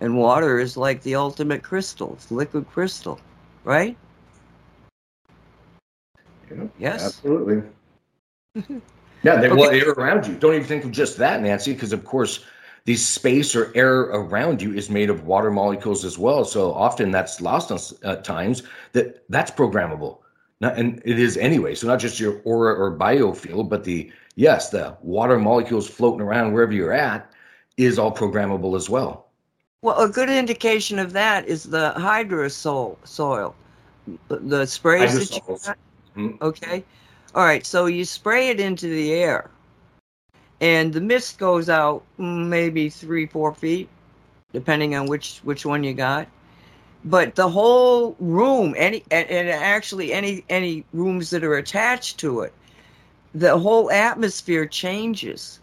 and 0.00 0.18
water 0.18 0.58
is 0.58 0.76
like 0.76 1.02
the 1.02 1.14
ultimate 1.14 1.62
crystal, 1.62 2.14
it's 2.14 2.30
liquid 2.30 2.68
crystal, 2.68 3.20
right? 3.64 3.96
Yeah, 6.50 6.64
yes. 6.78 7.06
Absolutely. 7.06 7.62
Yeah, 9.22 9.40
they, 9.40 9.48
okay. 9.48 9.56
well, 9.56 9.70
air 9.70 9.90
around 9.90 10.26
you. 10.26 10.36
Don't 10.36 10.54
even 10.54 10.66
think 10.66 10.84
of 10.84 10.92
just 10.92 11.16
that, 11.16 11.42
Nancy, 11.42 11.72
because 11.72 11.92
of 11.92 12.04
course, 12.04 12.44
the 12.84 12.94
space 12.94 13.56
or 13.56 13.72
air 13.74 14.02
around 14.02 14.62
you 14.62 14.72
is 14.72 14.88
made 14.88 15.10
of 15.10 15.24
water 15.24 15.50
molecules 15.50 16.04
as 16.04 16.16
well. 16.16 16.44
So 16.44 16.72
often 16.72 17.10
that's 17.10 17.40
lost 17.40 17.72
on 17.72 17.78
uh, 18.04 18.16
times 18.22 18.62
that 18.92 19.28
that's 19.28 19.50
programmable. 19.50 20.18
Not, 20.60 20.78
and 20.78 21.02
it 21.04 21.18
is 21.18 21.36
anyway. 21.36 21.74
So 21.74 21.86
not 21.86 22.00
just 22.00 22.18
your 22.18 22.40
aura 22.44 22.74
or 22.74 22.96
biofield, 22.96 23.68
but 23.68 23.84
the 23.84 24.10
yes, 24.36 24.70
the 24.70 24.96
water 25.02 25.38
molecules 25.38 25.88
floating 25.88 26.20
around 26.20 26.52
wherever 26.52 26.72
you're 26.72 26.92
at 26.92 27.30
is 27.76 27.98
all 27.98 28.14
programmable 28.14 28.76
as 28.76 28.88
well. 28.88 29.28
Well, 29.82 30.00
a 30.00 30.08
good 30.08 30.30
indication 30.30 30.98
of 30.98 31.12
that 31.12 31.46
is 31.46 31.64
the 31.64 31.92
hydrosol 31.96 32.96
soil, 33.04 33.54
the 34.28 34.64
sprays 34.66 35.14
that 35.14 35.36
you 35.36 35.58
got. 35.64 35.78
Mm-hmm. 36.16 36.42
Okay, 36.42 36.84
all 37.34 37.44
right, 37.44 37.66
so 37.66 37.84
you 37.84 38.06
spray 38.06 38.48
it 38.48 38.58
into 38.58 38.88
the 38.88 39.12
air, 39.12 39.50
and 40.62 40.90
the 40.90 41.00
mist 41.02 41.38
goes 41.38 41.68
out 41.68 42.02
maybe 42.16 42.88
three, 42.88 43.26
four 43.26 43.54
feet, 43.54 43.90
depending 44.54 44.94
on 44.94 45.06
which 45.06 45.40
which 45.40 45.66
one 45.66 45.84
you 45.84 45.92
got. 45.92 46.26
But 47.06 47.36
the 47.36 47.48
whole 47.48 48.16
room, 48.18 48.74
any 48.76 49.04
and, 49.10 49.48
actually 49.48 50.12
any 50.12 50.44
any 50.48 50.84
rooms 50.92 51.30
that 51.30 51.44
are 51.44 51.56
attached 51.56 52.18
to 52.18 52.40
it, 52.40 52.52
the 53.34 53.58
whole 53.58 53.90
atmosphere 53.90 54.66
changes 54.66 55.60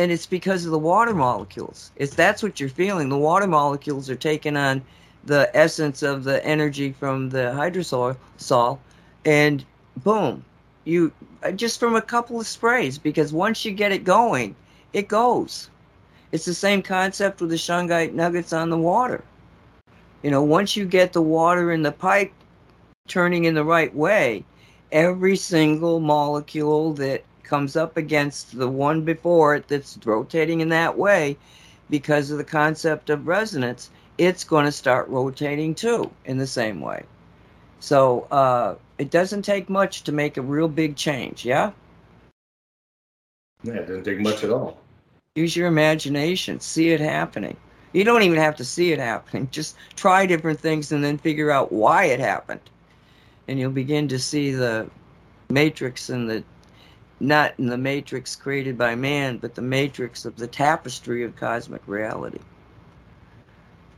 and 0.00 0.10
it's 0.10 0.26
because 0.26 0.64
of 0.64 0.70
the 0.70 0.78
water 0.78 1.12
molecules. 1.12 1.90
It's 1.96 2.14
that's 2.14 2.42
what 2.42 2.58
you're 2.58 2.70
feeling. 2.70 3.10
The 3.10 3.18
water 3.18 3.46
molecules 3.46 4.08
are 4.08 4.16
taking 4.16 4.56
on 4.56 4.82
the 5.24 5.50
essence 5.54 6.02
of 6.02 6.24
the 6.24 6.44
energy 6.46 6.92
from 6.92 7.28
the 7.28 7.52
hydrosol, 7.54 8.16
sol, 8.38 8.80
and 9.26 9.64
boom, 9.98 10.44
you 10.84 11.12
uh, 11.42 11.50
just 11.52 11.78
from 11.78 11.96
a 11.96 12.02
couple 12.02 12.40
of 12.40 12.46
sprays 12.46 12.96
because 12.96 13.32
once 13.32 13.64
you 13.64 13.72
get 13.72 13.92
it 13.92 14.04
going, 14.04 14.56
it 14.94 15.08
goes. 15.08 15.68
It's 16.32 16.46
the 16.46 16.54
same 16.54 16.80
concept 16.80 17.40
with 17.40 17.50
the 17.50 17.56
shungite 17.56 18.14
nuggets 18.14 18.52
on 18.52 18.70
the 18.70 18.78
water. 18.78 19.22
You 20.22 20.30
know, 20.30 20.42
once 20.42 20.76
you 20.76 20.84
get 20.84 21.12
the 21.12 21.22
water 21.22 21.72
in 21.72 21.82
the 21.82 21.92
pipe 21.92 22.32
turning 23.08 23.44
in 23.44 23.54
the 23.54 23.64
right 23.64 23.94
way, 23.94 24.44
every 24.92 25.36
single 25.36 26.00
molecule 26.00 26.92
that 26.94 27.24
comes 27.42 27.74
up 27.74 27.96
against 27.96 28.56
the 28.56 28.68
one 28.68 29.02
before 29.02 29.54
it 29.54 29.66
that's 29.66 29.98
rotating 30.04 30.60
in 30.60 30.68
that 30.68 30.96
way 30.96 31.36
because 31.88 32.30
of 32.30 32.38
the 32.38 32.44
concept 32.44 33.10
of 33.10 33.26
resonance, 33.26 33.90
it's 34.18 34.44
going 34.44 34.64
to 34.64 34.72
start 34.72 35.08
rotating 35.08 35.74
too 35.74 36.10
in 36.26 36.38
the 36.38 36.46
same 36.46 36.80
way. 36.80 37.02
So, 37.80 38.26
uh, 38.30 38.74
it 38.98 39.10
doesn't 39.10 39.42
take 39.42 39.70
much 39.70 40.04
to 40.04 40.12
make 40.12 40.36
a 40.36 40.42
real 40.42 40.68
big 40.68 40.94
change, 40.94 41.44
yeah? 41.46 41.72
Yeah, 43.62 43.74
it 43.74 43.86
doesn't 43.86 44.04
take 44.04 44.20
much 44.20 44.44
at 44.44 44.50
all. 44.50 44.78
Use 45.34 45.56
your 45.56 45.66
imagination, 45.66 46.60
see 46.60 46.90
it 46.90 47.00
happening. 47.00 47.56
You 47.92 48.04
don't 48.04 48.22
even 48.22 48.38
have 48.38 48.56
to 48.56 48.64
see 48.64 48.92
it 48.92 48.98
happening. 48.98 49.48
Just 49.52 49.76
try 49.96 50.26
different 50.26 50.60
things 50.60 50.92
and 50.92 51.02
then 51.02 51.18
figure 51.18 51.50
out 51.50 51.72
why 51.72 52.04
it 52.04 52.20
happened. 52.20 52.60
And 53.48 53.58
you'll 53.58 53.72
begin 53.72 54.08
to 54.08 54.18
see 54.18 54.52
the 54.52 54.88
matrix 55.48 56.08
and 56.08 56.30
the 56.30 56.44
not 57.22 57.52
in 57.58 57.66
the 57.66 57.76
matrix 57.76 58.34
created 58.34 58.78
by 58.78 58.94
man, 58.94 59.36
but 59.36 59.54
the 59.54 59.62
matrix 59.62 60.24
of 60.24 60.36
the 60.36 60.46
tapestry 60.46 61.22
of 61.22 61.36
cosmic 61.36 61.82
reality. 61.86 62.38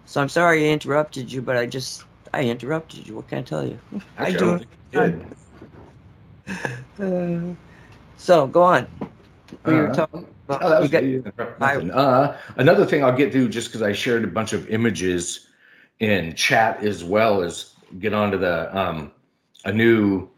So 0.06 0.20
I'm 0.20 0.28
sorry 0.28 0.68
I 0.68 0.72
interrupted 0.72 1.30
you, 1.30 1.40
but 1.40 1.56
I 1.56 1.66
just 1.66 2.04
I 2.34 2.42
interrupted 2.44 3.06
you. 3.06 3.14
What 3.14 3.28
can 3.28 3.38
I 3.38 3.42
tell 3.42 3.66
you? 3.66 3.78
I 4.18 4.32
do. 4.32 4.60
Good. 4.90 5.24
Uh, 7.00 7.54
so 8.16 8.46
go 8.46 8.62
on. 8.62 8.86
We 9.64 9.74
were 9.74 9.90
uh, 9.90 9.94
talking 9.94 10.26
about, 10.48 10.62
oh, 10.62 10.70
that 10.70 10.80
was 10.80 10.90
got, 10.90 11.90
uh, 11.90 12.36
another 12.56 12.84
thing 12.84 13.04
I'll 13.04 13.16
get 13.16 13.32
to 13.32 13.48
just 13.48 13.68
because 13.68 13.82
I 13.82 13.92
shared 13.92 14.24
a 14.24 14.28
bunch 14.28 14.52
of 14.52 14.68
images 14.68 15.46
in 16.00 16.34
chat 16.34 16.82
as 16.82 17.04
well 17.04 17.42
as 17.42 17.74
get 17.98 18.12
onto 18.12 18.38
the 18.38 18.76
um, 18.76 19.12
a 19.64 19.72
new 19.72 20.28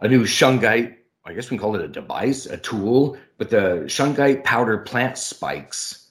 a 0.00 0.08
new 0.08 0.24
shungite. 0.24 0.96
I 1.24 1.32
guess 1.32 1.46
we 1.46 1.56
can 1.56 1.58
call 1.58 1.76
it 1.76 1.82
a 1.82 1.88
device, 1.88 2.46
a 2.46 2.56
tool, 2.56 3.16
but 3.38 3.48
the 3.48 3.84
shungite 3.86 4.42
powder 4.42 4.78
plant 4.78 5.16
spikes. 5.16 6.08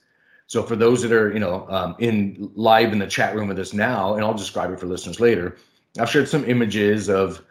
So 0.48 0.63
for 0.63 0.75
those 0.75 1.01
that 1.01 1.12
are 1.12 1.32
you 1.34 1.39
know 1.39 1.68
um, 1.70 1.96
in 2.00 2.51
live 2.56 2.94
in 2.94 3.00
the 3.00 3.08
chat 3.08 3.36
room 3.36 3.48
with 3.48 3.60
us 3.60 3.74
now, 3.74 4.15
and 4.15 4.24
I'll 4.24 4.34
describe 4.34 4.72
it 4.72 4.80
for 4.80 4.86
listeners 4.86 5.20
later. 5.20 5.58
I've 6.00 6.10
shared 6.10 6.30
some 6.30 6.46
images 6.46 7.10
of 7.10 7.44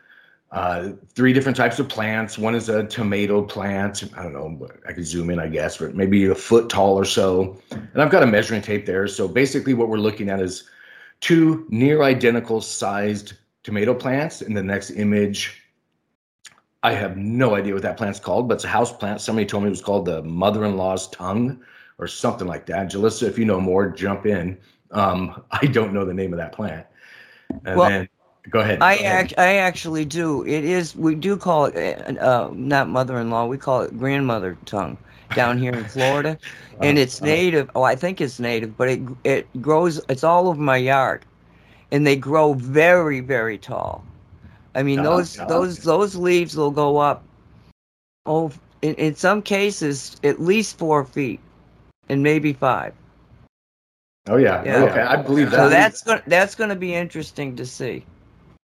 uh, 0.52 0.90
three 1.14 1.32
different 1.32 1.56
types 1.56 1.78
of 1.78 1.88
plants. 1.88 2.36
One 2.36 2.54
is 2.54 2.68
a 2.68 2.84
tomato 2.86 3.42
plant. 3.42 4.04
I 4.16 4.22
don't 4.24 4.32
know, 4.32 4.68
I 4.88 4.92
could 4.92 5.06
zoom 5.06 5.30
in, 5.30 5.38
I 5.38 5.46
guess, 5.46 5.76
but 5.78 5.94
maybe 5.94 6.26
a 6.26 6.34
foot 6.34 6.68
tall 6.68 6.98
or 6.98 7.04
so. 7.04 7.56
And 7.70 8.02
I've 8.02 8.10
got 8.10 8.22
a 8.22 8.26
measuring 8.26 8.62
tape 8.62 8.84
there. 8.84 9.06
So 9.06 9.28
basically, 9.28 9.74
what 9.74 9.88
we're 9.88 9.98
looking 9.98 10.28
at 10.28 10.40
is 10.40 10.68
two 11.20 11.66
near 11.68 12.02
identical 12.02 12.60
sized 12.60 13.34
tomato 13.62 13.94
plants. 13.94 14.42
In 14.42 14.54
the 14.54 14.62
next 14.62 14.90
image, 14.90 15.62
I 16.82 16.92
have 16.92 17.16
no 17.16 17.54
idea 17.54 17.74
what 17.74 17.82
that 17.82 17.96
plant's 17.96 18.18
called, 18.18 18.48
but 18.48 18.54
it's 18.54 18.64
a 18.64 18.68
house 18.68 18.92
plant. 18.92 19.20
Somebody 19.20 19.46
told 19.46 19.62
me 19.62 19.68
it 19.68 19.70
was 19.70 19.82
called 19.82 20.06
the 20.06 20.22
mother 20.22 20.64
in 20.64 20.76
law's 20.76 21.08
tongue 21.10 21.62
or 21.98 22.08
something 22.08 22.48
like 22.48 22.66
that. 22.66 22.90
Julissa, 22.90 23.28
if 23.28 23.38
you 23.38 23.44
know 23.44 23.60
more, 23.60 23.88
jump 23.88 24.26
in. 24.26 24.58
Um, 24.90 25.44
I 25.52 25.66
don't 25.66 25.92
know 25.92 26.04
the 26.04 26.14
name 26.14 26.32
of 26.32 26.38
that 26.38 26.52
plant. 26.52 26.86
And 27.64 27.78
well, 27.78 27.88
then 27.88 28.08
Go 28.50 28.60
ahead. 28.60 28.82
I 28.82 28.96
go 28.96 29.04
ahead. 29.04 29.24
Act, 29.24 29.34
I 29.38 29.56
actually 29.56 30.04
do. 30.04 30.44
It 30.44 30.64
is 30.64 30.96
we 30.96 31.14
do 31.14 31.36
call 31.36 31.66
it 31.66 32.18
uh, 32.18 32.50
not 32.52 32.88
mother-in-law. 32.88 33.46
We 33.46 33.58
call 33.58 33.82
it 33.82 33.96
grandmother 33.96 34.58
tongue 34.64 34.98
down 35.34 35.58
here 35.58 35.72
in 35.72 35.84
Florida, 35.84 36.36
and 36.80 36.98
it's 36.98 37.20
uh-huh. 37.20 37.30
native. 37.30 37.70
Oh, 37.74 37.82
I 37.82 37.94
think 37.94 38.20
it's 38.20 38.40
native, 38.40 38.76
but 38.76 38.88
it 38.88 39.00
it 39.24 39.62
grows. 39.62 40.00
It's 40.08 40.24
all 40.24 40.48
over 40.48 40.60
my 40.60 40.76
yard, 40.76 41.24
and 41.92 42.06
they 42.06 42.16
grow 42.16 42.54
very 42.54 43.20
very 43.20 43.56
tall. 43.56 44.04
I 44.74 44.82
mean 44.82 45.02
those 45.02 45.36
those 45.48 45.78
those 45.78 46.16
leaves 46.16 46.56
will 46.56 46.70
go 46.70 46.98
up. 46.98 47.22
Oh, 48.26 48.52
in, 48.82 48.94
in 48.94 49.14
some 49.14 49.42
cases 49.42 50.16
at 50.24 50.40
least 50.40 50.76
four 50.76 51.04
feet, 51.04 51.40
and 52.08 52.22
maybe 52.22 52.52
five. 52.52 52.94
Oh 54.28 54.36
yeah. 54.36 54.62
yeah. 54.64 54.84
Okay, 54.84 55.00
I 55.00 55.16
believe 55.16 55.50
that. 55.50 55.56
So 55.56 55.68
that's 55.68 56.02
going 56.02 56.22
that's 56.26 56.54
going 56.54 56.70
to 56.70 56.76
be 56.76 56.94
interesting 56.94 57.56
to 57.56 57.64
see. 57.64 58.04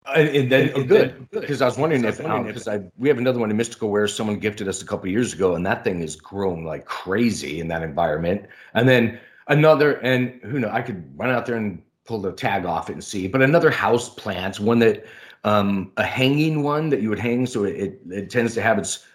And 0.08 0.50
then 0.50 0.72
oh, 0.74 0.84
good 0.84 1.30
because 1.30 1.62
I 1.62 1.66
was 1.66 1.78
wondering 1.78 2.04
if 2.06 2.18
because 2.18 2.68
um, 2.68 2.74
I 2.74 2.82
we 2.98 3.08
have 3.08 3.20
another 3.20 3.40
one 3.40 3.52
in 3.52 3.58
Mystical 3.58 3.90
Wares 3.90 4.14
someone 4.14 4.40
gifted 4.40 4.68
us 4.68 4.82
a 4.82 4.86
couple 4.86 5.08
years 5.10 5.34
ago, 5.34 5.54
and 5.54 5.66
that 5.66 5.84
thing 5.84 6.02
is 6.02 6.16
grown 6.16 6.64
like 6.64 6.86
crazy 6.86 7.60
in 7.60 7.68
that 7.68 7.84
environment. 7.84 8.48
And 8.74 8.90
then 8.90 9.20
another, 9.48 9.94
and 10.00 10.40
who 10.44 10.60
knows, 10.60 10.72
I 10.74 10.82
could 10.82 11.18
run 11.18 11.30
out 11.30 11.46
there 11.46 11.56
and 11.56 11.84
pull 12.06 12.20
the 12.20 12.32
tag 12.32 12.66
off 12.66 12.90
it 12.90 12.94
and 12.94 13.04
see. 13.04 13.28
But 13.28 13.44
another 13.44 13.70
house 13.70 14.10
plant, 14.10 14.60
one 14.60 14.80
that 14.80 15.06
um, 15.44 15.92
a 15.98 16.04
hanging 16.04 16.64
one 16.64 16.90
that 16.90 17.02
you 17.04 17.10
would 17.10 17.20
hang, 17.20 17.46
so 17.46 17.64
it, 17.64 17.76
it, 17.76 18.02
it 18.10 18.30
tends 18.32 18.56
to 18.56 18.62
have 18.62 18.80
its, 18.80 19.06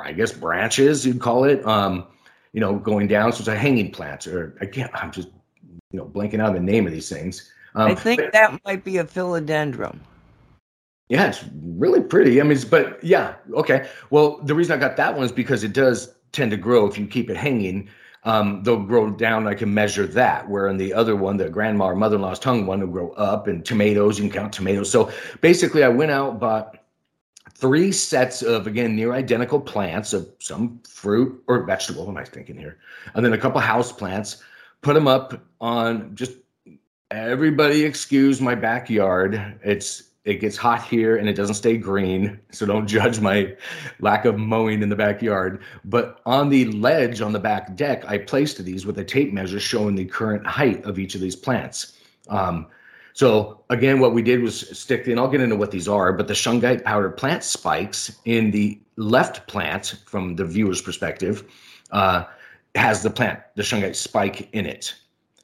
I 0.00 0.12
guess, 0.12 0.32
branches 0.32 1.04
you'd 1.04 1.20
call 1.20 1.44
it, 1.44 1.64
um, 1.66 2.06
you 2.54 2.60
know, 2.60 2.76
going 2.76 3.06
down. 3.06 3.32
So 3.32 3.40
it's 3.40 3.48
a 3.48 3.54
hanging 3.54 3.90
plant, 3.92 4.26
or 4.26 4.56
again, 4.62 4.88
I'm 4.94 5.12
just 5.12 5.28
you 5.90 5.98
know 5.98 6.06
blanking 6.06 6.40
out 6.40 6.54
the 6.54 6.60
name 6.60 6.86
of 6.86 6.92
these 6.92 7.10
things 7.10 7.52
Um, 7.76 7.90
I 7.90 7.94
think 7.94 8.22
but, 8.22 8.32
that 8.32 8.58
might 8.64 8.84
be 8.84 8.96
a 8.96 9.04
philodendron. 9.04 9.98
Yeah, 11.08 11.28
it's 11.28 11.44
really 11.62 12.00
pretty. 12.00 12.40
I 12.40 12.44
mean, 12.44 12.58
but 12.68 13.02
yeah, 13.04 13.34
okay. 13.52 13.88
Well, 14.10 14.38
the 14.42 14.54
reason 14.54 14.76
I 14.76 14.80
got 14.80 14.96
that 14.96 15.14
one 15.14 15.24
is 15.24 15.30
because 15.30 15.62
it 15.62 15.72
does 15.72 16.12
tend 16.32 16.50
to 16.50 16.56
grow 16.56 16.86
if 16.86 16.98
you 16.98 17.06
keep 17.06 17.30
it 17.30 17.36
hanging. 17.36 17.88
Um, 18.24 18.62
they'll 18.64 18.82
grow 18.82 19.10
down. 19.10 19.46
I 19.46 19.54
can 19.54 19.72
measure 19.72 20.06
that. 20.08 20.48
Where 20.48 20.66
in 20.66 20.78
the 20.78 20.92
other 20.92 21.14
one, 21.14 21.36
the 21.36 21.48
grandma 21.48 21.86
or 21.86 21.94
mother-in-law's 21.94 22.40
tongue 22.40 22.66
one 22.66 22.80
will 22.80 22.88
grow 22.88 23.10
up, 23.12 23.46
and 23.46 23.64
tomatoes 23.64 24.18
you 24.18 24.24
can 24.24 24.32
count 24.32 24.52
tomatoes. 24.52 24.90
So 24.90 25.12
basically, 25.42 25.84
I 25.84 25.88
went 25.88 26.10
out 26.10 26.40
bought 26.40 26.78
three 27.54 27.92
sets 27.92 28.42
of 28.42 28.66
again 28.66 28.96
near 28.96 29.12
identical 29.12 29.60
plants 29.60 30.12
of 30.12 30.28
some 30.40 30.80
fruit 30.88 31.40
or 31.46 31.62
vegetable. 31.62 32.06
What 32.06 32.12
am 32.12 32.16
I 32.16 32.24
thinking 32.24 32.56
here? 32.56 32.78
And 33.14 33.24
then 33.24 33.34
a 33.34 33.38
couple 33.38 33.60
house 33.60 33.92
plants. 33.92 34.42
Put 34.82 34.94
them 34.94 35.08
up 35.08 35.40
on 35.60 36.14
just 36.14 36.32
everybody. 37.10 37.84
Excuse 37.84 38.40
my 38.40 38.54
backyard. 38.54 39.58
It's 39.62 40.02
it 40.24 40.40
gets 40.40 40.56
hot 40.56 40.82
here 40.82 41.16
and 41.16 41.28
it 41.28 41.34
doesn't 41.34 41.54
stay 41.54 41.76
green. 41.76 42.40
So 42.50 42.66
don't 42.66 42.86
judge 42.88 43.20
my 43.20 43.54
lack 44.00 44.24
of 44.24 44.36
mowing 44.38 44.82
in 44.82 44.88
the 44.88 44.96
backyard. 44.96 45.62
But 45.84 46.20
on 46.26 46.48
the 46.48 46.64
ledge 46.72 47.20
on 47.20 47.32
the 47.32 47.38
back 47.38 47.76
deck, 47.76 48.04
I 48.06 48.18
placed 48.18 48.62
these 48.64 48.84
with 48.84 48.98
a 48.98 49.04
tape 49.04 49.32
measure 49.32 49.60
showing 49.60 49.94
the 49.94 50.04
current 50.04 50.44
height 50.44 50.84
of 50.84 50.98
each 50.98 51.14
of 51.14 51.20
these 51.20 51.36
plants. 51.36 51.96
Um, 52.28 52.66
so 53.12 53.62
again, 53.70 54.00
what 54.00 54.12
we 54.12 54.20
did 54.20 54.42
was 54.42 54.76
stick 54.76 55.06
in, 55.06 55.16
I'll 55.16 55.28
get 55.28 55.40
into 55.40 55.56
what 55.56 55.70
these 55.70 55.86
are, 55.86 56.12
but 56.12 56.26
the 56.26 56.34
shungite 56.34 56.82
powder 56.82 57.08
plant 57.08 57.44
spikes 57.44 58.18
in 58.24 58.50
the 58.50 58.80
left 58.96 59.46
plant 59.46 59.94
from 60.06 60.34
the 60.34 60.44
viewer's 60.44 60.82
perspective 60.82 61.44
uh, 61.92 62.24
has 62.74 63.04
the 63.04 63.10
plant, 63.10 63.38
the 63.54 63.62
shungite 63.62 63.94
spike 63.94 64.52
in 64.52 64.66
it. 64.66 64.92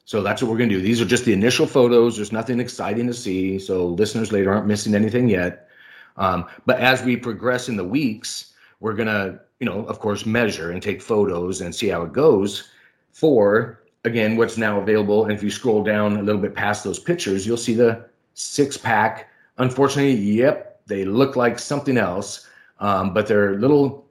So 0.05 0.21
that's 0.21 0.41
what 0.41 0.51
we're 0.51 0.57
going 0.57 0.69
to 0.69 0.75
do. 0.75 0.81
These 0.81 1.01
are 1.01 1.05
just 1.05 1.25
the 1.25 1.33
initial 1.33 1.65
photos. 1.65 2.17
There's 2.17 2.31
nothing 2.31 2.59
exciting 2.59 3.07
to 3.07 3.13
see. 3.13 3.57
So 3.57 3.87
listeners 3.87 4.31
later 4.31 4.51
aren't 4.53 4.67
missing 4.67 4.95
anything 4.95 5.29
yet. 5.29 5.69
Um, 6.17 6.45
but 6.65 6.79
as 6.79 7.03
we 7.03 7.15
progress 7.15 7.69
in 7.69 7.77
the 7.77 7.83
weeks, 7.83 8.53
we're 8.79 8.93
going 8.93 9.07
to, 9.07 9.39
you 9.59 9.65
know, 9.65 9.85
of 9.85 9.99
course, 9.99 10.25
measure 10.25 10.71
and 10.71 10.81
take 10.81 11.01
photos 11.01 11.61
and 11.61 11.73
see 11.73 11.87
how 11.87 12.03
it 12.03 12.11
goes 12.11 12.69
for, 13.11 13.81
again, 14.03 14.35
what's 14.35 14.57
now 14.57 14.79
available. 14.79 15.23
And 15.23 15.31
if 15.31 15.41
you 15.41 15.49
scroll 15.49 15.83
down 15.83 16.17
a 16.17 16.21
little 16.21 16.41
bit 16.41 16.53
past 16.53 16.83
those 16.83 16.99
pictures, 16.99 17.47
you'll 17.47 17.57
see 17.57 17.73
the 17.73 18.05
six 18.33 18.75
pack. 18.77 19.29
Unfortunately, 19.57 20.13
yep, 20.13 20.81
they 20.85 21.05
look 21.05 21.35
like 21.35 21.59
something 21.59 21.97
else, 21.97 22.47
um, 22.79 23.13
but 23.13 23.25
they're 23.25 23.57
little 23.57 24.05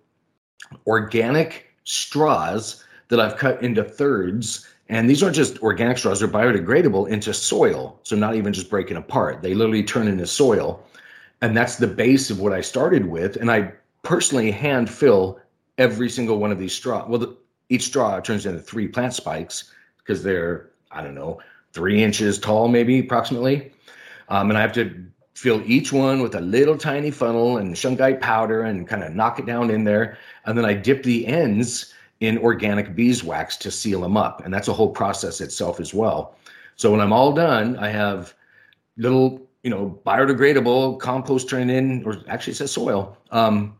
organic 0.86 1.66
straws 1.84 2.82
that 3.08 3.20
I've 3.20 3.36
cut 3.36 3.62
into 3.62 3.84
thirds 3.84 4.66
and 4.92 5.08
these 5.08 5.22
aren't 5.22 5.34
just 5.34 5.58
organic 5.62 5.96
straws, 5.96 6.20
they're 6.20 6.28
biodegradable 6.28 7.08
into 7.08 7.32
soil. 7.32 7.98
So 8.02 8.14
not 8.14 8.34
even 8.34 8.52
just 8.52 8.68
breaking 8.68 8.98
apart. 8.98 9.40
They 9.40 9.54
literally 9.54 9.82
turn 9.82 10.06
into 10.06 10.26
soil. 10.26 10.84
And 11.40 11.56
that's 11.56 11.76
the 11.76 11.86
base 11.86 12.28
of 12.28 12.40
what 12.40 12.52
I 12.52 12.60
started 12.60 13.06
with. 13.06 13.36
And 13.36 13.50
I 13.50 13.72
personally 14.02 14.50
hand 14.50 14.90
fill 14.90 15.40
every 15.78 16.10
single 16.10 16.36
one 16.36 16.52
of 16.52 16.58
these 16.58 16.74
straws. 16.74 17.08
Well, 17.08 17.20
the, 17.20 17.34
each 17.70 17.84
straw 17.84 18.20
turns 18.20 18.44
into 18.44 18.60
three 18.60 18.86
plant 18.86 19.14
spikes 19.14 19.72
because 19.96 20.22
they're, 20.22 20.68
I 20.90 21.02
don't 21.02 21.14
know, 21.14 21.40
three 21.72 22.02
inches 22.02 22.38
tall, 22.38 22.68
maybe 22.68 22.98
approximately. 22.98 23.72
Um, 24.28 24.50
and 24.50 24.58
I 24.58 24.60
have 24.60 24.74
to 24.74 25.06
fill 25.32 25.62
each 25.64 25.90
one 25.90 26.20
with 26.20 26.34
a 26.34 26.40
little 26.42 26.76
tiny 26.76 27.10
funnel 27.10 27.56
and 27.56 27.74
shungite 27.74 28.20
powder 28.20 28.64
and 28.64 28.86
kind 28.86 29.02
of 29.02 29.14
knock 29.14 29.38
it 29.38 29.46
down 29.46 29.70
in 29.70 29.84
there. 29.84 30.18
And 30.44 30.58
then 30.58 30.66
I 30.66 30.74
dip 30.74 31.02
the 31.02 31.26
ends 31.26 31.94
in 32.22 32.38
organic 32.38 32.94
beeswax 32.94 33.56
to 33.56 33.68
seal 33.68 34.00
them 34.00 34.16
up. 34.16 34.44
And 34.44 34.54
that's 34.54 34.68
a 34.68 34.72
whole 34.72 34.90
process 34.90 35.40
itself 35.40 35.80
as 35.80 35.92
well. 35.92 36.36
So 36.76 36.92
when 36.92 37.00
I'm 37.00 37.12
all 37.12 37.32
done, 37.32 37.76
I 37.78 37.88
have 37.88 38.32
little, 38.96 39.42
you 39.64 39.70
know, 39.70 40.00
biodegradable 40.06 41.00
compost 41.00 41.48
turned 41.48 41.72
in, 41.72 42.04
or 42.04 42.18
actually 42.28 42.52
it 42.52 42.56
says 42.56 42.70
soil, 42.70 43.18
um, 43.32 43.76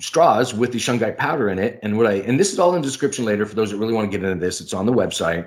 straws 0.00 0.54
with 0.54 0.72
the 0.72 0.78
shungite 0.78 1.18
powder 1.18 1.50
in 1.50 1.58
it. 1.58 1.78
And 1.82 1.98
what 1.98 2.06
I, 2.06 2.14
and 2.14 2.40
this 2.40 2.50
is 2.50 2.58
all 2.58 2.74
in 2.74 2.80
the 2.80 2.86
description 2.86 3.26
later 3.26 3.44
for 3.44 3.54
those 3.54 3.72
that 3.72 3.76
really 3.76 3.92
want 3.92 4.10
to 4.10 4.18
get 4.18 4.26
into 4.26 4.40
this, 4.40 4.62
it's 4.62 4.72
on 4.72 4.86
the 4.86 4.94
website. 4.94 5.46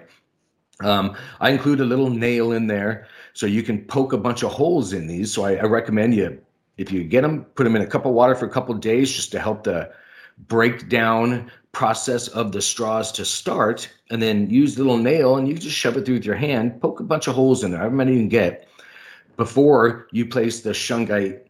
Um, 0.81 1.17
I 1.41 1.49
include 1.49 1.81
a 1.81 1.85
little 1.85 2.11
nail 2.11 2.51
in 2.51 2.67
there 2.67 3.07
so 3.33 3.47
you 3.47 3.63
can 3.63 3.83
poke 3.85 4.13
a 4.13 4.19
bunch 4.19 4.43
of 4.43 4.51
holes 4.51 4.93
in 4.93 5.07
these. 5.07 5.33
So 5.33 5.45
I, 5.45 5.55
I 5.55 5.63
recommend 5.63 6.13
you, 6.13 6.39
if 6.77 6.91
you 6.91 7.03
get 7.03 7.21
them, 7.21 7.45
put 7.55 7.63
them 7.63 7.75
in 7.75 7.81
a 7.81 7.87
cup 7.87 8.05
of 8.05 8.13
water 8.13 8.35
for 8.35 8.45
a 8.45 8.51
couple 8.51 8.75
days 8.75 9.11
just 9.11 9.31
to 9.31 9.39
help 9.39 9.63
the 9.63 9.91
break 10.47 10.89
down 10.89 11.51
process 11.73 12.27
of 12.29 12.51
the 12.51 12.61
straws 12.61 13.11
to 13.11 13.25
start 13.25 13.91
and 14.09 14.21
then 14.21 14.49
use 14.49 14.75
the 14.75 14.83
little 14.83 14.97
nail 14.97 15.35
and 15.35 15.47
you 15.47 15.55
just 15.55 15.75
shove 15.75 15.97
it 15.97 16.05
through 16.05 16.15
with 16.15 16.25
your 16.25 16.35
hand, 16.35 16.79
poke 16.79 16.99
a 16.99 17.03
bunch 17.03 17.27
of 17.27 17.35
holes 17.35 17.63
in 17.63 17.71
there, 17.71 17.79
however 17.79 17.95
many 17.95 18.13
you 18.13 18.19
can 18.19 18.29
get, 18.29 18.67
before 19.35 20.07
you 20.11 20.25
place 20.25 20.61
the 20.61 20.69
shungite 20.69 21.41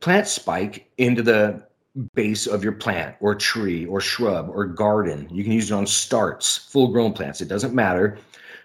plant 0.00 0.28
spike 0.28 0.88
into 0.98 1.22
the 1.22 1.66
base 2.14 2.46
of 2.46 2.62
your 2.62 2.72
plant 2.72 3.16
or 3.20 3.34
tree 3.34 3.86
or 3.86 4.00
shrub 4.00 4.48
or 4.48 4.66
garden. 4.66 5.28
You 5.32 5.42
can 5.42 5.52
use 5.52 5.70
it 5.70 5.74
on 5.74 5.86
starts, 5.86 6.56
full 6.56 6.88
grown 6.88 7.12
plants. 7.12 7.40
It 7.40 7.48
doesn't 7.48 7.74
matter. 7.74 8.18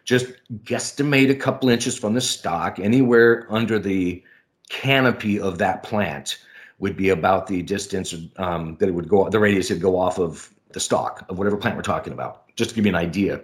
Just 0.04 0.28
guesstimate 0.64 1.32
a 1.32 1.36
couple 1.36 1.70
inches 1.70 1.98
from 1.98 2.14
the 2.14 2.22
stock, 2.22 2.80
anywhere 2.80 3.48
under 3.50 3.80
the 3.80 4.24
canopy 4.70 5.40
of 5.40 5.58
that 5.58 5.84
plant 5.84 6.38
would 6.80 6.98
be 6.98 7.10
about 7.10 7.48
the 7.48 7.62
distance 7.62 8.14
um, 8.38 8.76
that 8.80 8.90
it 8.90 8.94
would 8.94 9.08
go, 9.08 9.30
the 9.30 9.40
radius 9.40 9.70
it'd 9.70 9.82
go 9.82 9.98
off 9.98 10.20
of 10.20 10.54
the 10.74 10.80
stock 10.80 11.26
of 11.30 11.38
whatever 11.38 11.58
plant 11.58 11.76
we're 11.76 11.84
talking 11.84 12.14
about, 12.14 12.48
just 12.56 12.72
to 12.72 12.76
give 12.76 12.86
you 12.86 12.92
an 12.92 12.96
idea. 12.96 13.42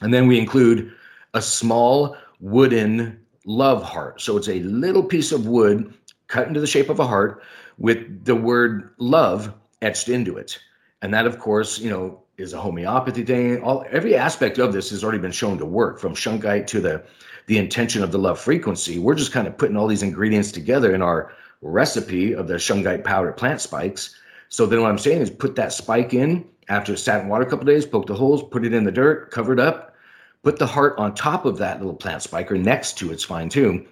And 0.00 0.12
then 0.12 0.26
we 0.26 0.38
include 0.38 0.92
a 1.34 1.42
small 1.42 2.16
wooden 2.40 3.20
love 3.44 3.82
heart. 3.82 4.20
So 4.20 4.36
it's 4.36 4.48
a 4.48 4.60
little 4.60 5.02
piece 5.02 5.32
of 5.32 5.46
wood 5.46 5.94
cut 6.28 6.46
into 6.46 6.60
the 6.60 6.66
shape 6.66 6.88
of 6.88 7.00
a 7.00 7.06
heart 7.06 7.42
with 7.78 8.24
the 8.24 8.34
word 8.34 8.90
love 8.98 9.52
etched 9.82 10.08
into 10.08 10.36
it. 10.36 10.58
And 11.02 11.14
that, 11.14 11.26
of 11.26 11.38
course, 11.38 11.78
you 11.78 11.90
know, 11.90 12.22
is 12.36 12.52
a 12.52 12.60
homeopathy 12.60 13.24
thing. 13.24 13.60
All 13.62 13.84
every 13.90 14.14
aspect 14.14 14.58
of 14.58 14.72
this 14.72 14.90
has 14.90 15.02
already 15.02 15.18
been 15.18 15.32
shown 15.32 15.58
to 15.58 15.66
work, 15.66 15.98
from 15.98 16.14
shungite 16.14 16.66
to 16.68 16.80
the 16.80 17.04
the 17.46 17.58
intention 17.58 18.02
of 18.02 18.12
the 18.12 18.18
love 18.18 18.38
frequency. 18.38 18.98
We're 18.98 19.14
just 19.14 19.32
kind 19.32 19.46
of 19.46 19.56
putting 19.56 19.76
all 19.76 19.86
these 19.86 20.02
ingredients 20.02 20.52
together 20.52 20.94
in 20.94 21.02
our 21.02 21.32
recipe 21.62 22.34
of 22.34 22.46
the 22.46 22.54
shungite 22.54 23.04
powder 23.04 23.32
plant 23.32 23.60
spikes 23.60 24.14
so 24.48 24.66
then 24.66 24.80
what 24.80 24.90
I'm 24.90 24.98
saying 24.98 25.20
is 25.20 25.30
put 25.30 25.56
that 25.56 25.72
spike 25.72 26.14
in 26.14 26.44
after 26.68 26.92
it 26.92 26.98
sat 26.98 27.22
in 27.22 27.28
water 27.28 27.44
a 27.44 27.50
couple 27.50 27.64
days, 27.64 27.86
poke 27.86 28.06
the 28.06 28.14
holes, 28.14 28.42
put 28.42 28.64
it 28.64 28.72
in 28.72 28.84
the 28.84 28.92
dirt, 28.92 29.30
cover 29.30 29.52
it 29.52 29.60
up, 29.60 29.94
put 30.42 30.58
the 30.58 30.66
heart 30.66 30.98
on 30.98 31.14
top 31.14 31.44
of 31.44 31.58
that 31.58 31.78
little 31.78 31.94
plant 31.94 32.22
spike 32.22 32.50
or 32.50 32.58
next 32.58 32.98
to 32.98 33.12
it's 33.12 33.24
fine 33.24 33.48
too. 33.48 33.86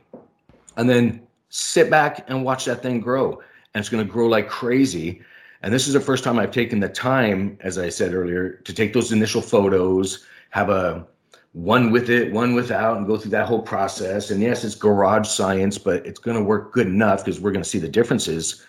And 0.77 0.89
then 0.89 1.27
sit 1.49 1.91
back 1.91 2.25
and 2.29 2.45
watch 2.45 2.65
that 2.67 2.83
thing 2.83 3.01
grow. 3.01 3.33
And 3.75 3.81
it's 3.81 3.89
going 3.89 4.05
to 4.05 4.11
grow 4.11 4.27
like 4.27 4.49
crazy. 4.49 5.23
And 5.63 5.73
this 5.73 5.87
is 5.87 5.95
the 5.95 6.01
first 6.01 6.25
time 6.25 6.39
I've 6.39 6.51
taken 6.51 6.81
the 6.81 6.89
time, 6.89 7.59
as 7.61 7.79
I 7.79 7.89
said 7.89 8.15
earlier, 8.15 8.53
to 8.65 8.73
take 8.73 8.93
those 8.93 9.13
initial 9.13 9.43
photos, 9.43 10.25
have 10.51 10.71
a 10.71 11.07
one 11.53 11.91
with 11.91 12.11
it, 12.11 12.33
one 12.33 12.55
without, 12.55 12.99
and 12.99 13.07
go 13.07 13.17
through 13.17 13.31
that 13.31 13.47
whole 13.47 13.63
process. 13.63 14.31
And 14.31 14.43
yes, 14.43 14.63
it's 14.65 14.75
garage 14.75 15.27
science, 15.27 15.79
but 15.79 16.07
it's 16.07 16.21
going 16.21 16.37
to 16.37 16.43
work 16.43 16.73
good 16.73 16.87
enough 16.87 17.25
because 17.25 17.41
we're 17.41 17.53
going 17.53 17.63
to 17.63 17.69
see 17.69 17.79
the 17.79 17.89
differences 17.89 18.67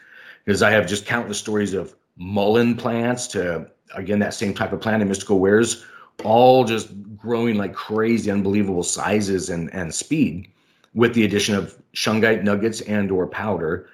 because 0.48 0.64
I 0.64 0.72
have 0.72 0.88
just 0.88 1.06
countless 1.06 1.38
stories 1.38 1.74
of 1.74 1.94
mullein 2.16 2.78
plants 2.78 3.28
to 3.28 3.70
again 3.94 4.20
that 4.20 4.34
same 4.34 4.54
type 4.54 4.72
of 4.72 4.80
plant 4.80 5.02
in 5.02 5.10
mystical 5.10 5.40
wares, 5.40 5.86
all 6.24 6.64
just 6.64 6.90
growing 7.18 7.58
like 7.58 7.74
crazy, 7.74 8.32
unbelievable 8.32 8.84
sizes 8.84 9.50
and 9.50 9.72
and 9.74 9.94
speed, 9.94 10.50
with 10.94 11.14
the 11.14 11.26
addition 11.26 11.54
of 11.54 11.78
shungite 11.94 12.44
nuggets 12.44 12.80
and 12.82 13.12
or 13.12 13.28
powder, 13.28 13.90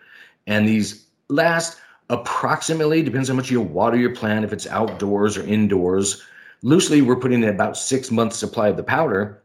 and 0.46 0.68
these 0.68 1.08
last 1.28 1.80
approximately 2.12 3.02
depends 3.02 3.32
on 3.32 3.36
how 3.36 3.38
much 3.38 3.50
you 3.50 3.60
water 3.60 3.98
your 3.98 4.14
plant 4.14 4.46
if 4.46 4.54
it's 4.54 4.68
outdoors 4.68 5.36
or 5.36 5.44
indoors. 5.48 6.22
Loosely, 6.62 7.02
we're 7.02 7.16
putting 7.16 7.42
in 7.42 7.50
about 7.50 7.78
six 7.78 8.12
months 8.12 8.38
supply 8.38 8.68
of 8.68 8.78
the 8.78 8.84
powder, 8.84 9.42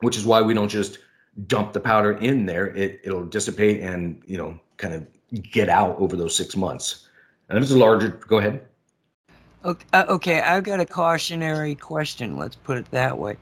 which 0.00 0.18
is 0.18 0.26
why 0.26 0.42
we 0.42 0.52
don't 0.52 0.68
just 0.68 0.98
dump 1.46 1.72
the 1.72 1.80
powder 1.80 2.12
in 2.18 2.44
there. 2.44 2.66
It 2.76 3.00
it'll 3.02 3.24
dissipate 3.24 3.80
and 3.80 4.22
you 4.26 4.36
know 4.36 4.60
kind 4.76 4.92
of 4.92 5.06
get 5.42 5.68
out 5.68 5.96
over 5.98 6.16
those 6.16 6.36
six 6.36 6.56
months. 6.56 7.08
And 7.48 7.58
if 7.58 7.62
it's 7.62 7.72
a 7.72 7.78
larger, 7.78 8.08
go 8.08 8.38
ahead. 8.38 8.62
Okay, 9.64 9.86
uh, 9.92 10.04
okay, 10.08 10.40
I've 10.40 10.64
got 10.64 10.80
a 10.80 10.86
cautionary 10.86 11.74
question. 11.74 12.36
Let's 12.36 12.56
put 12.56 12.76
it 12.76 12.90
that 12.90 13.16
way, 13.16 13.36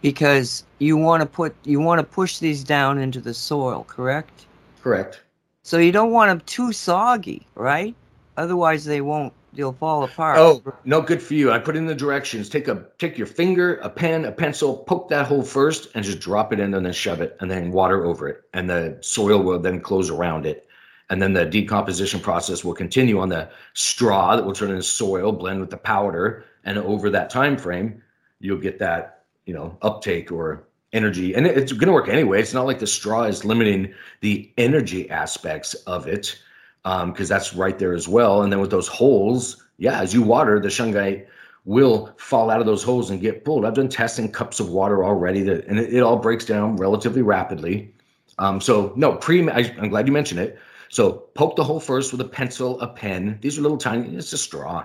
because 0.00 0.64
you 0.78 0.96
want 0.96 1.20
to 1.20 1.26
put 1.26 1.54
you 1.64 1.80
want 1.80 1.98
to 1.98 2.06
push 2.06 2.38
these 2.38 2.64
down 2.64 2.98
into 2.98 3.20
the 3.20 3.34
soil, 3.34 3.84
correct? 3.86 4.46
Correct. 4.82 5.20
So 5.62 5.78
you 5.78 5.92
don't 5.92 6.12
want 6.12 6.30
them 6.30 6.40
too 6.46 6.72
soggy, 6.72 7.46
right? 7.54 7.94
Otherwise, 8.36 8.84
they 8.84 9.00
won't. 9.00 9.32
They'll 9.52 9.72
fall 9.72 10.04
apart. 10.04 10.38
Oh 10.38 10.62
no, 10.84 11.00
good 11.00 11.22
for 11.22 11.34
you. 11.34 11.50
I 11.50 11.58
put 11.58 11.76
in 11.76 11.86
the 11.86 11.94
directions. 11.94 12.48
Take 12.48 12.68
a 12.68 12.86
take 12.98 13.18
your 13.18 13.26
finger, 13.26 13.76
a 13.76 13.90
pen, 13.90 14.24
a 14.24 14.32
pencil, 14.32 14.78
poke 14.78 15.08
that 15.08 15.26
hole 15.26 15.42
first, 15.42 15.88
and 15.94 16.04
just 16.04 16.20
drop 16.20 16.52
it 16.52 16.60
in, 16.60 16.72
and 16.72 16.84
then 16.84 16.92
shove 16.92 17.20
it, 17.20 17.36
and 17.40 17.50
then 17.50 17.70
water 17.70 18.04
over 18.04 18.28
it, 18.28 18.42
and 18.54 18.68
the 18.68 18.98
soil 19.00 19.42
will 19.42 19.58
then 19.58 19.80
close 19.80 20.10
around 20.10 20.46
it 20.46 20.65
and 21.10 21.22
then 21.22 21.32
the 21.32 21.44
decomposition 21.44 22.20
process 22.20 22.64
will 22.64 22.74
continue 22.74 23.18
on 23.18 23.28
the 23.28 23.48
straw 23.74 24.36
that 24.36 24.44
will 24.44 24.52
turn 24.52 24.70
into 24.70 24.82
soil 24.82 25.32
blend 25.32 25.60
with 25.60 25.70
the 25.70 25.76
powder 25.76 26.44
and 26.64 26.78
over 26.78 27.10
that 27.10 27.30
time 27.30 27.56
frame 27.56 28.02
you'll 28.40 28.58
get 28.58 28.78
that 28.78 29.24
you 29.46 29.54
know 29.54 29.76
uptake 29.82 30.30
or 30.30 30.66
energy, 30.92 31.34
and 31.34 31.46
it's 31.46 31.72
going 31.72 31.86
to 31.86 31.92
work 31.92 32.08
anyway. 32.08 32.40
It's 32.40 32.54
not 32.54 32.66
like 32.66 32.78
the 32.78 32.86
straw 32.86 33.24
is 33.24 33.44
limiting 33.44 33.92
the 34.20 34.50
energy 34.56 35.08
aspects 35.10 35.74
of 35.86 36.06
it, 36.06 36.38
because 36.82 37.30
um, 37.30 37.36
that's 37.36 37.54
right 37.54 37.78
there 37.78 37.92
as 37.92 38.08
well. 38.08 38.42
And 38.42 38.52
then 38.52 38.60
with 38.60 38.70
those 38.70 38.88
holes, 38.88 39.62
yeah, 39.78 40.00
as 40.00 40.14
you 40.14 40.22
water, 40.22 40.58
the 40.58 40.68
shungite 40.68 41.26
will 41.64 42.14
fall 42.16 42.50
out 42.50 42.60
of 42.60 42.66
those 42.66 42.82
holes 42.82 43.10
and 43.10 43.20
get 43.20 43.44
pulled. 43.44 43.64
I've 43.64 43.74
done 43.74 43.88
tests 43.88 44.18
in 44.18 44.30
cups 44.30 44.60
of 44.60 44.70
water 44.70 45.04
already, 45.04 45.42
that 45.42 45.66
and 45.66 45.78
it, 45.78 45.92
it 45.92 46.00
all 46.00 46.16
breaks 46.16 46.44
down 46.44 46.76
relatively 46.76 47.22
rapidly. 47.22 47.92
Um, 48.38 48.60
so 48.60 48.92
no, 48.96 49.16
pre. 49.16 49.48
I, 49.50 49.74
I'm 49.80 49.88
glad 49.88 50.06
you 50.06 50.12
mentioned 50.12 50.40
it. 50.40 50.58
So 50.88 51.12
poke 51.34 51.56
the 51.56 51.64
hole 51.64 51.80
first 51.80 52.12
with 52.12 52.20
a 52.20 52.28
pencil, 52.28 52.80
a 52.80 52.88
pen. 52.88 53.38
These 53.40 53.58
are 53.58 53.62
little 53.62 53.78
tiny. 53.78 54.14
It's 54.16 54.32
a 54.32 54.38
straw, 54.38 54.84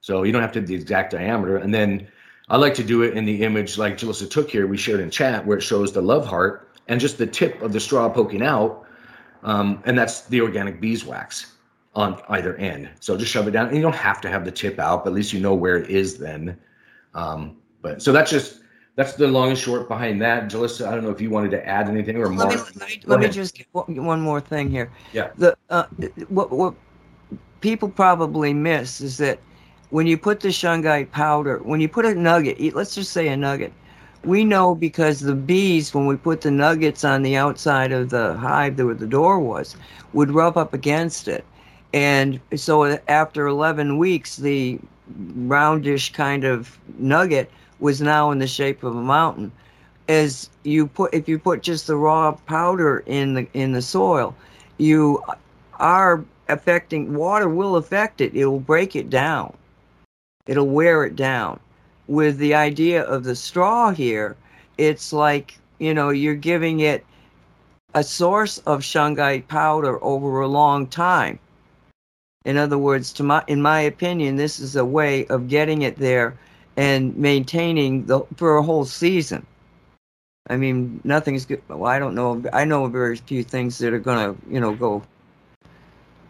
so 0.00 0.22
you 0.22 0.32
don't 0.32 0.42
have 0.42 0.52
to 0.52 0.60
have 0.60 0.68
the 0.68 0.74
exact 0.74 1.12
diameter. 1.12 1.56
And 1.56 1.72
then 1.72 2.08
I 2.48 2.56
like 2.56 2.74
to 2.74 2.84
do 2.84 3.02
it 3.02 3.16
in 3.16 3.24
the 3.24 3.42
image 3.42 3.78
like 3.78 3.98
Julissa 3.98 4.30
took 4.30 4.50
here. 4.50 4.66
We 4.66 4.76
shared 4.76 5.00
in 5.00 5.10
chat 5.10 5.46
where 5.46 5.58
it 5.58 5.62
shows 5.62 5.92
the 5.92 6.02
love 6.02 6.26
heart 6.26 6.70
and 6.88 7.00
just 7.00 7.18
the 7.18 7.26
tip 7.26 7.60
of 7.62 7.72
the 7.72 7.80
straw 7.80 8.08
poking 8.08 8.42
out, 8.42 8.86
um, 9.42 9.82
and 9.84 9.98
that's 9.98 10.22
the 10.26 10.40
organic 10.40 10.80
beeswax 10.80 11.54
on 11.94 12.20
either 12.28 12.54
end. 12.56 12.88
So 13.00 13.16
just 13.16 13.32
shove 13.32 13.48
it 13.48 13.52
down, 13.52 13.68
and 13.68 13.76
you 13.76 13.82
don't 13.82 13.94
have 13.94 14.20
to 14.22 14.28
have 14.28 14.44
the 14.44 14.52
tip 14.52 14.78
out, 14.78 15.04
but 15.04 15.10
at 15.10 15.16
least 15.16 15.32
you 15.32 15.40
know 15.40 15.54
where 15.54 15.76
it 15.76 15.90
is 15.90 16.18
then. 16.18 16.58
Um, 17.14 17.56
but 17.82 18.02
so 18.02 18.12
that's 18.12 18.30
just 18.30 18.60
that's 18.98 19.12
the 19.12 19.28
long 19.28 19.50
and 19.50 19.58
short 19.58 19.86
behind 19.86 20.20
that. 20.20 20.50
Julissa, 20.50 20.88
I 20.88 20.90
don't 20.92 21.04
know 21.04 21.10
if 21.10 21.20
you 21.20 21.30
wanted 21.30 21.52
to 21.52 21.64
add 21.64 21.88
anything 21.88 22.16
or 22.16 22.28
more. 22.30 22.46
Let 22.46 22.58
me, 22.58 22.64
let 22.80 22.88
me, 22.88 23.02
let 23.06 23.20
me 23.20 23.28
just 23.28 23.54
get 23.54 23.68
one 23.72 24.20
more 24.20 24.40
thing 24.40 24.68
here. 24.68 24.90
Yeah. 25.12 25.30
The 25.36 25.56
uh, 25.70 25.84
what 26.28 26.50
what 26.50 26.74
people 27.60 27.88
probably 27.90 28.52
miss 28.52 29.00
is 29.00 29.16
that 29.18 29.38
when 29.90 30.08
you 30.08 30.18
put 30.18 30.40
the 30.40 30.48
shungite 30.48 31.12
powder, 31.12 31.58
when 31.58 31.80
you 31.80 31.88
put 31.88 32.06
a 32.06 32.14
nugget, 32.16 32.74
let's 32.74 32.92
just 32.92 33.12
say 33.12 33.28
a 33.28 33.36
nugget, 33.36 33.72
we 34.24 34.42
know 34.42 34.74
because 34.74 35.20
the 35.20 35.34
bees, 35.36 35.94
when 35.94 36.06
we 36.06 36.16
put 36.16 36.40
the 36.40 36.50
nuggets 36.50 37.04
on 37.04 37.22
the 37.22 37.36
outside 37.36 37.92
of 37.92 38.10
the 38.10 38.34
hive 38.34 38.80
where 38.80 38.94
the 38.94 39.06
door 39.06 39.38
was, 39.38 39.76
would 40.12 40.32
rub 40.32 40.56
up 40.56 40.74
against 40.74 41.28
it. 41.28 41.44
And 41.94 42.40
so 42.56 42.98
after 43.06 43.46
11 43.46 43.96
weeks, 43.96 44.38
the 44.38 44.80
roundish 45.46 46.12
kind 46.12 46.42
of 46.42 46.76
nugget 46.98 47.48
was 47.80 48.00
now 48.00 48.30
in 48.30 48.38
the 48.38 48.46
shape 48.46 48.82
of 48.82 48.96
a 48.96 49.02
mountain. 49.02 49.52
As 50.08 50.48
you 50.62 50.86
put, 50.86 51.12
if 51.12 51.28
you 51.28 51.38
put 51.38 51.62
just 51.62 51.86
the 51.86 51.96
raw 51.96 52.32
powder 52.32 53.02
in 53.06 53.34
the 53.34 53.46
in 53.52 53.72
the 53.72 53.82
soil, 53.82 54.34
you 54.78 55.22
are 55.78 56.24
affecting 56.48 57.14
water 57.14 57.48
will 57.48 57.76
affect 57.76 58.20
it. 58.20 58.34
It 58.34 58.46
will 58.46 58.60
break 58.60 58.96
it 58.96 59.10
down. 59.10 59.54
It'll 60.46 60.68
wear 60.68 61.04
it 61.04 61.14
down. 61.14 61.60
With 62.06 62.38
the 62.38 62.54
idea 62.54 63.02
of 63.02 63.24
the 63.24 63.36
straw 63.36 63.90
here, 63.90 64.34
it's 64.78 65.12
like 65.12 65.58
you 65.78 65.92
know 65.92 66.08
you're 66.08 66.34
giving 66.34 66.80
it 66.80 67.04
a 67.94 68.02
source 68.02 68.58
of 68.58 68.80
shungite 68.80 69.46
powder 69.48 70.02
over 70.02 70.40
a 70.40 70.48
long 70.48 70.86
time. 70.86 71.38
In 72.44 72.56
other 72.56 72.78
words, 72.78 73.12
to 73.14 73.22
my, 73.22 73.42
in 73.46 73.60
my 73.60 73.80
opinion, 73.80 74.36
this 74.36 74.58
is 74.58 74.76
a 74.76 74.84
way 74.84 75.26
of 75.26 75.48
getting 75.48 75.82
it 75.82 75.96
there 75.96 76.38
and 76.78 77.14
maintaining 77.16 78.06
the 78.06 78.20
for 78.36 78.56
a 78.56 78.62
whole 78.62 78.84
season. 78.84 79.44
I 80.48 80.56
mean, 80.56 81.00
nothing's 81.04 81.44
good. 81.44 81.60
Well, 81.68 81.86
I 81.86 81.98
don't 81.98 82.14
know. 82.14 82.42
I 82.52 82.64
know 82.64 82.86
very 82.86 83.16
few 83.16 83.42
things 83.42 83.76
that 83.78 83.92
are 83.92 83.98
going 83.98 84.34
to, 84.34 84.40
you 84.50 84.60
know, 84.60 84.74
go. 84.74 85.02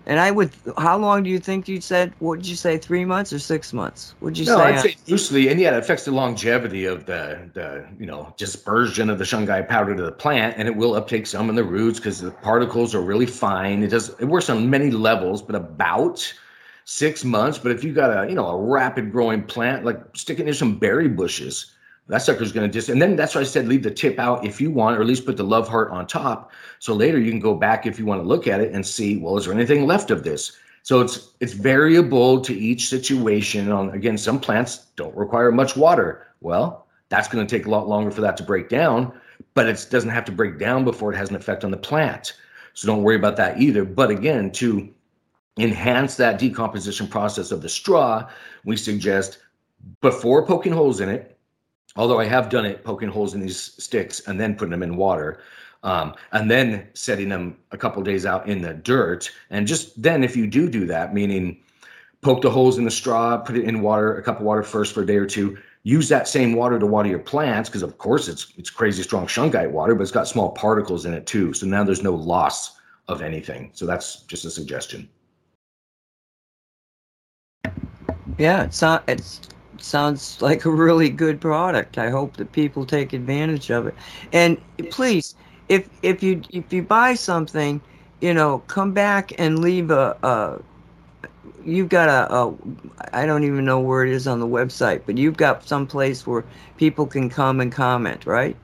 And 0.07 0.19
I 0.19 0.31
would. 0.31 0.51
How 0.79 0.97
long 0.97 1.23
do 1.23 1.29
you 1.29 1.39
think 1.39 1.69
you 1.69 1.83
said? 1.83 2.15
What 2.21 2.37
did 2.39 2.49
you 2.49 2.57
say? 2.57 2.79
Three 2.79 3.05
months 3.05 3.31
or 3.31 3.39
six 3.39 3.75
months? 3.75 4.15
Would 4.23 4.39
you 4.39 4.47
say? 4.47 4.53
no, 4.53 4.57
say? 4.57 4.65
I'd 4.65 4.81
say 4.81 4.97
loosely, 5.07 5.49
and 5.49 5.61
yeah, 5.61 5.77
it 5.77 5.81
affects 5.81 6.07
the 6.07 6.13
longevity 6.13 6.87
of 6.87 7.05
the 7.05 7.51
the 7.53 7.87
you 8.01 8.07
know 8.07 8.35
dispersion 8.39 9.11
of 9.11 9.19
the 9.19 9.25
shungite 9.25 9.69
powder 9.69 9.95
to 9.95 10.03
the 10.03 10.13
plant, 10.13 10.55
and 10.57 10.67
it 10.67 10.75
will 10.75 10.95
uptake 10.95 11.27
some 11.27 11.51
in 11.51 11.57
the 11.57 11.63
roots 11.63 11.99
because 11.99 12.23
the 12.23 12.31
particles 12.31 12.95
are 12.95 13.03
really 13.03 13.27
fine. 13.27 13.83
It 13.83 13.89
does. 13.89 14.09
It 14.19 14.25
works 14.25 14.49
on 14.49 14.71
many 14.71 14.91
levels, 14.91 15.43
but 15.43 15.55
about 15.55 16.33
six 16.89 17.23
months. 17.23 17.59
But 17.59 17.73
if 17.73 17.85
you 17.85 17.93
got 17.93 18.25
a 18.25 18.29
you 18.29 18.35
know 18.35 18.49
a 18.49 18.57
rapid 18.57 19.13
growing 19.13 19.43
plant, 19.43 19.85
like 19.85 20.01
sticking 20.15 20.49
in 20.49 20.55
some 20.55 20.79
berry 20.79 21.09
bushes, 21.09 21.75
that 22.09 22.23
sucker's 22.23 22.51
going 22.51 22.69
to 22.69 22.73
just. 22.73 22.89
And 22.89 23.01
then 23.01 23.15
that's 23.15 23.35
why 23.35 23.43
I 23.43 23.45
said 23.45 23.69
leave 23.69 23.83
the 23.83 23.91
tip 23.91 24.19
out 24.19 24.45
if 24.45 24.61
you 24.61 24.71
want, 24.71 24.97
or 24.97 25.03
at 25.03 25.07
least 25.07 25.27
put 25.27 25.37
the 25.37 25.45
love 25.45 25.69
heart 25.69 25.91
on 25.91 26.07
top. 26.07 26.51
So 26.79 26.95
later 26.95 27.19
you 27.21 27.31
can 27.31 27.41
go 27.41 27.55
back 27.55 27.87
if 27.87 27.99
you 27.99 28.07
want 28.07 28.23
to 28.23 28.27
look 28.27 28.47
at 28.49 28.61
it 28.61 28.73
and 28.73 28.87
see, 28.87 29.19
well, 29.19 29.37
is 29.37 29.45
there 29.45 29.55
anything 29.55 29.87
left 29.87 30.11
of 30.11 30.25
this? 30.25 30.57
So 30.83 31.01
it's 31.01 31.33
it's 31.41 31.53
variable 31.53 32.41
to 32.41 32.55
each 32.55 32.89
situation. 32.89 33.71
On 33.71 33.91
again, 33.91 34.17
some 34.17 34.41
plants 34.41 34.87
don't 34.97 35.15
require 35.15 35.53
much 35.53 35.77
water. 35.77 36.29
Well, 36.41 36.87
that's 37.11 37.29
going 37.29 37.47
to 37.47 37.57
take 37.57 37.67
a 37.67 37.71
lot 37.71 37.87
longer 37.87 38.11
for 38.11 38.23
that 38.23 38.39
to 38.39 38.43
break 38.43 38.71
down, 38.71 39.13
but 39.53 39.67
it 39.67 39.87
doesn't 39.91 40.11
have 40.11 40.25
to 40.25 40.33
break 40.33 40.59
down 40.59 40.85
before 40.85 41.13
it 41.13 41.17
has 41.17 41.29
an 41.29 41.37
effect 41.37 41.65
on 41.65 41.71
the 41.71 41.77
plant. 41.77 42.33
So 42.73 42.87
don't 42.87 43.03
worry 43.03 43.17
about 43.17 43.37
that 43.37 43.61
either. 43.61 43.85
But 43.85 44.11
again, 44.11 44.53
to 44.53 44.89
enhance 45.59 46.17
that 46.17 46.39
decomposition 46.39 47.09
process 47.09 47.51
of 47.51 47.63
the 47.63 47.69
straw, 47.69 48.29
we 48.65 48.77
suggest 48.77 49.39
before 50.01 50.47
poking 50.47 50.73
holes 50.73 51.01
in 51.01 51.09
it, 51.09 51.39
although 51.97 52.21
I 52.21 52.25
have 52.27 52.49
done 52.49 52.65
it 52.65 52.85
poking 52.85 53.09
holes 53.09 53.35
in 53.35 53.41
these 53.41 53.59
sticks 53.83 54.21
and 54.27 54.41
then 54.41 54.55
putting 54.55 54.71
them 54.71 54.83
in 54.83 54.97
water. 54.97 55.41
Um, 55.85 56.15
and 56.33 56.51
then 56.51 56.89
setting 56.95 57.29
them 57.29 57.57
a 57.71 57.79
couple 57.79 58.03
days 58.03 58.27
out 58.27 58.49
in 58.49 58.63
the 58.63 58.75
dirt. 58.75 59.31
And 59.51 59.65
just 59.65 60.01
then, 60.03 60.25
if 60.25 60.37
you 60.37 60.49
do 60.49 60.69
do 60.69 60.87
that, 60.87 61.15
meaning 61.15 61.61
poke 62.21 62.43
the 62.43 62.51
holes 62.51 62.79
in 62.79 62.85
the 62.85 62.91
straw, 62.91 63.37
put 63.37 63.57
it 63.57 63.65
in 63.65 63.81
water, 63.81 64.17
a 64.17 64.23
cup 64.23 64.41
of 64.41 64.45
water 64.45 64.65
first 64.65 64.93
for 64.93 65.03
a 65.03 65.07
day 65.07 65.17
or 65.17 65.27
two, 65.27 65.57
use 65.85 66.09
that 66.09 66.27
same 66.27 66.55
water 66.55 66.81
to 66.81 66.87
water 66.87 67.09
your 67.09 67.21
plants 67.21 67.69
because, 67.69 67.85
of 67.85 67.97
course, 67.99 68.27
it's 68.27 68.53
it's 68.57 68.71
crazy 68.71 69.05
strong 69.05 69.27
shungite 69.27 69.71
water, 69.71 69.95
but 69.95 70.03
it's 70.03 70.11
got 70.11 70.27
small 70.27 70.51
particles 70.51 71.07
in 71.07 71.15
it 71.15 71.27
too. 71.27 71.53
So 71.53 71.65
now 71.65 71.85
there's 71.85 72.03
no 72.03 72.15
loss 72.15 72.77
of 73.07 73.23
anything. 73.23 73.71
So 73.73 73.87
that's 73.87 74.23
just 74.23 74.45
a 74.45 74.51
suggestion. 74.51 75.09
Yeah, 78.39 78.65
it's 78.65 78.81
not, 78.81 79.05
it's 79.09 79.41
it 79.79 79.85
sounds 79.85 80.43
like 80.43 80.65
a 80.65 80.71
really 80.71 81.09
good 81.09 81.41
product. 81.41 81.99
I 81.99 82.11
hope 82.11 82.37
that 82.39 82.51
people 82.51 82.85
take 82.85 83.13
advantage 83.13 83.71
of 83.71 83.87
it. 83.87 83.95
And 84.33 84.61
please, 84.91 85.37
if 85.69 85.89
if 86.03 86.23
you 86.23 86.43
if 86.51 86.73
you 86.73 86.83
buy 86.83 87.15
something, 87.15 87.81
you 88.21 88.35
know, 88.35 88.59
come 88.67 88.93
back 88.93 89.33
and 89.39 89.61
leave 89.61 89.91
a, 89.93 90.17
a 90.23 90.61
you've 91.65 91.89
got 91.89 92.09
a, 92.09 92.35
a 92.35 92.55
I 93.13 93.25
don't 93.25 93.45
even 93.45 93.65
know 93.65 93.79
where 93.79 94.05
it 94.05 94.13
is 94.13 94.27
on 94.27 94.41
the 94.41 94.49
website, 94.49 95.03
but 95.07 95.17
you've 95.17 95.37
got 95.37 95.67
some 95.67 95.87
place 95.87 96.27
where 96.27 96.45
people 96.77 97.07
can 97.07 97.31
come 97.31 97.61
and 97.61 97.71
comment, 97.71 98.27
right? 98.27 98.57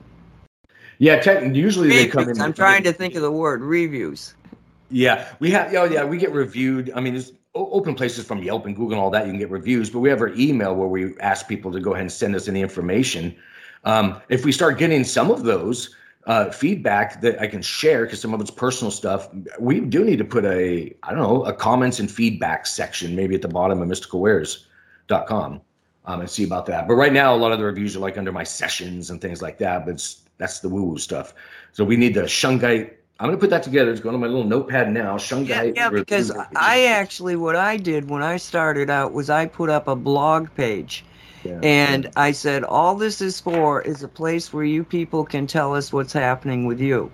Yeah, 0.97 1.19
tech, 1.19 1.55
usually 1.55 1.87
reviews. 1.87 2.05
they 2.05 2.09
come 2.09 2.29
in. 2.29 2.41
I'm 2.41 2.53
trying 2.53 2.83
to 2.83 2.93
think 2.93 3.15
of 3.15 3.21
the 3.21 3.31
word 3.31 3.61
reviews. 3.61 4.35
Yeah, 4.89 5.29
we 5.39 5.51
have. 5.51 5.73
Oh, 5.73 5.85
yeah, 5.85 6.03
we 6.03 6.17
get 6.17 6.31
reviewed. 6.31 6.91
I 6.95 7.01
mean, 7.01 7.15
open 7.55 7.95
places 7.95 8.25
from 8.25 8.43
Yelp 8.43 8.65
and 8.65 8.75
Google 8.75 8.93
and 8.93 9.01
all 9.01 9.09
that. 9.11 9.25
You 9.25 9.31
can 9.31 9.39
get 9.39 9.49
reviews, 9.49 9.89
but 9.89 9.99
we 9.99 10.09
have 10.09 10.21
our 10.21 10.33
email 10.35 10.75
where 10.75 10.87
we 10.87 11.17
ask 11.19 11.47
people 11.47 11.71
to 11.71 11.79
go 11.79 11.93
ahead 11.93 12.01
and 12.01 12.11
send 12.11 12.35
us 12.35 12.47
any 12.47 12.61
information. 12.61 13.35
Um, 13.85 14.21
if 14.29 14.45
we 14.45 14.51
start 14.51 14.77
getting 14.77 15.03
some 15.03 15.31
of 15.31 15.43
those 15.43 15.95
uh, 16.27 16.49
feedback 16.51 17.21
that 17.21 17.39
I 17.39 17.47
can 17.47 17.61
share, 17.61 18.03
because 18.05 18.19
some 18.19 18.33
of 18.33 18.41
it's 18.41 18.51
personal 18.51 18.91
stuff, 18.91 19.29
we 19.59 19.79
do 19.79 20.03
need 20.03 20.17
to 20.17 20.25
put 20.25 20.43
a, 20.43 20.93
I 21.03 21.11
don't 21.11 21.19
know, 21.19 21.43
a 21.45 21.53
comments 21.53 21.99
and 21.99 22.11
feedback 22.11 22.65
section 22.65 23.15
maybe 23.15 23.35
at 23.35 23.41
the 23.41 23.47
bottom 23.47 23.81
of 23.81 23.87
mysticalwares.com 23.87 25.61
um, 26.05 26.19
and 26.19 26.29
see 26.29 26.43
about 26.43 26.65
that. 26.65 26.87
But 26.87 26.95
right 26.95 27.13
now, 27.13 27.35
a 27.35 27.37
lot 27.37 27.51
of 27.51 27.59
the 27.59 27.65
reviews 27.65 27.95
are 27.95 27.99
like 27.99 28.17
under 28.17 28.31
my 28.31 28.43
sessions 28.43 29.11
and 29.11 29.21
things 29.21 29.41
like 29.41 29.57
that, 29.59 29.85
but 29.85 30.05
that's 30.37 30.59
the 30.59 30.69
woo 30.69 30.83
woo 30.83 30.97
stuff. 30.97 31.33
So 31.71 31.85
we 31.85 31.95
need 31.95 32.15
the 32.15 32.23
shungite 32.23 32.93
I'm 33.19 33.27
gonna 33.27 33.37
put 33.37 33.49
that 33.51 33.63
together. 33.63 33.91
It's 33.91 34.01
going 34.01 34.13
on 34.13 34.21
my 34.21 34.27
little 34.27 34.43
notepad 34.43 34.91
now. 34.91 35.15
Shungite. 35.15 35.75
Yeah, 35.75 35.83
yeah 35.85 35.89
because 35.89 36.31
I 36.55 36.85
actually 36.85 37.37
what 37.37 37.55
I 37.55 37.77
did 37.77 38.09
when 38.09 38.21
I 38.21 38.37
started 38.37 38.89
out 38.89 39.13
was 39.13 39.29
I 39.29 39.45
put 39.45 39.69
up 39.69 39.87
a 39.87 39.95
blog 39.95 40.49
page. 40.55 41.05
Yeah, 41.43 41.59
and. 41.63 42.11
I 42.17 42.31
said, 42.31 42.63
all 42.63 42.95
this 42.95 43.21
is 43.21 43.39
for 43.39 43.81
is 43.81 44.01
a 44.03 44.07
place 44.07 44.51
where 44.51 44.63
you 44.63 44.83
people 44.83 45.23
can 45.25 45.47
tell 45.47 45.75
us 45.75 45.93
what's 45.93 46.13
happening 46.13 46.65
with 46.65 46.79
you. 46.79 47.11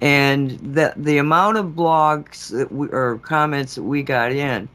And 0.00 0.50
the 0.60 0.94
the 0.96 1.18
amount 1.18 1.56
of 1.56 1.66
blogs 1.66 2.50
that 2.50 2.70
we, 2.70 2.88
or 2.88 3.18
comments 3.18 3.74
that 3.74 3.82
we 3.82 4.02
got 4.02 4.32
in 4.32 4.68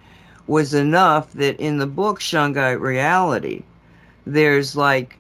was 0.47 0.73
enough 0.73 1.31
that 1.33 1.59
in 1.59 1.77
the 1.77 1.87
book 1.87 2.19
Shungite 2.19 2.81
Reality, 2.81 3.63
there's 4.25 4.75
like 4.75 5.17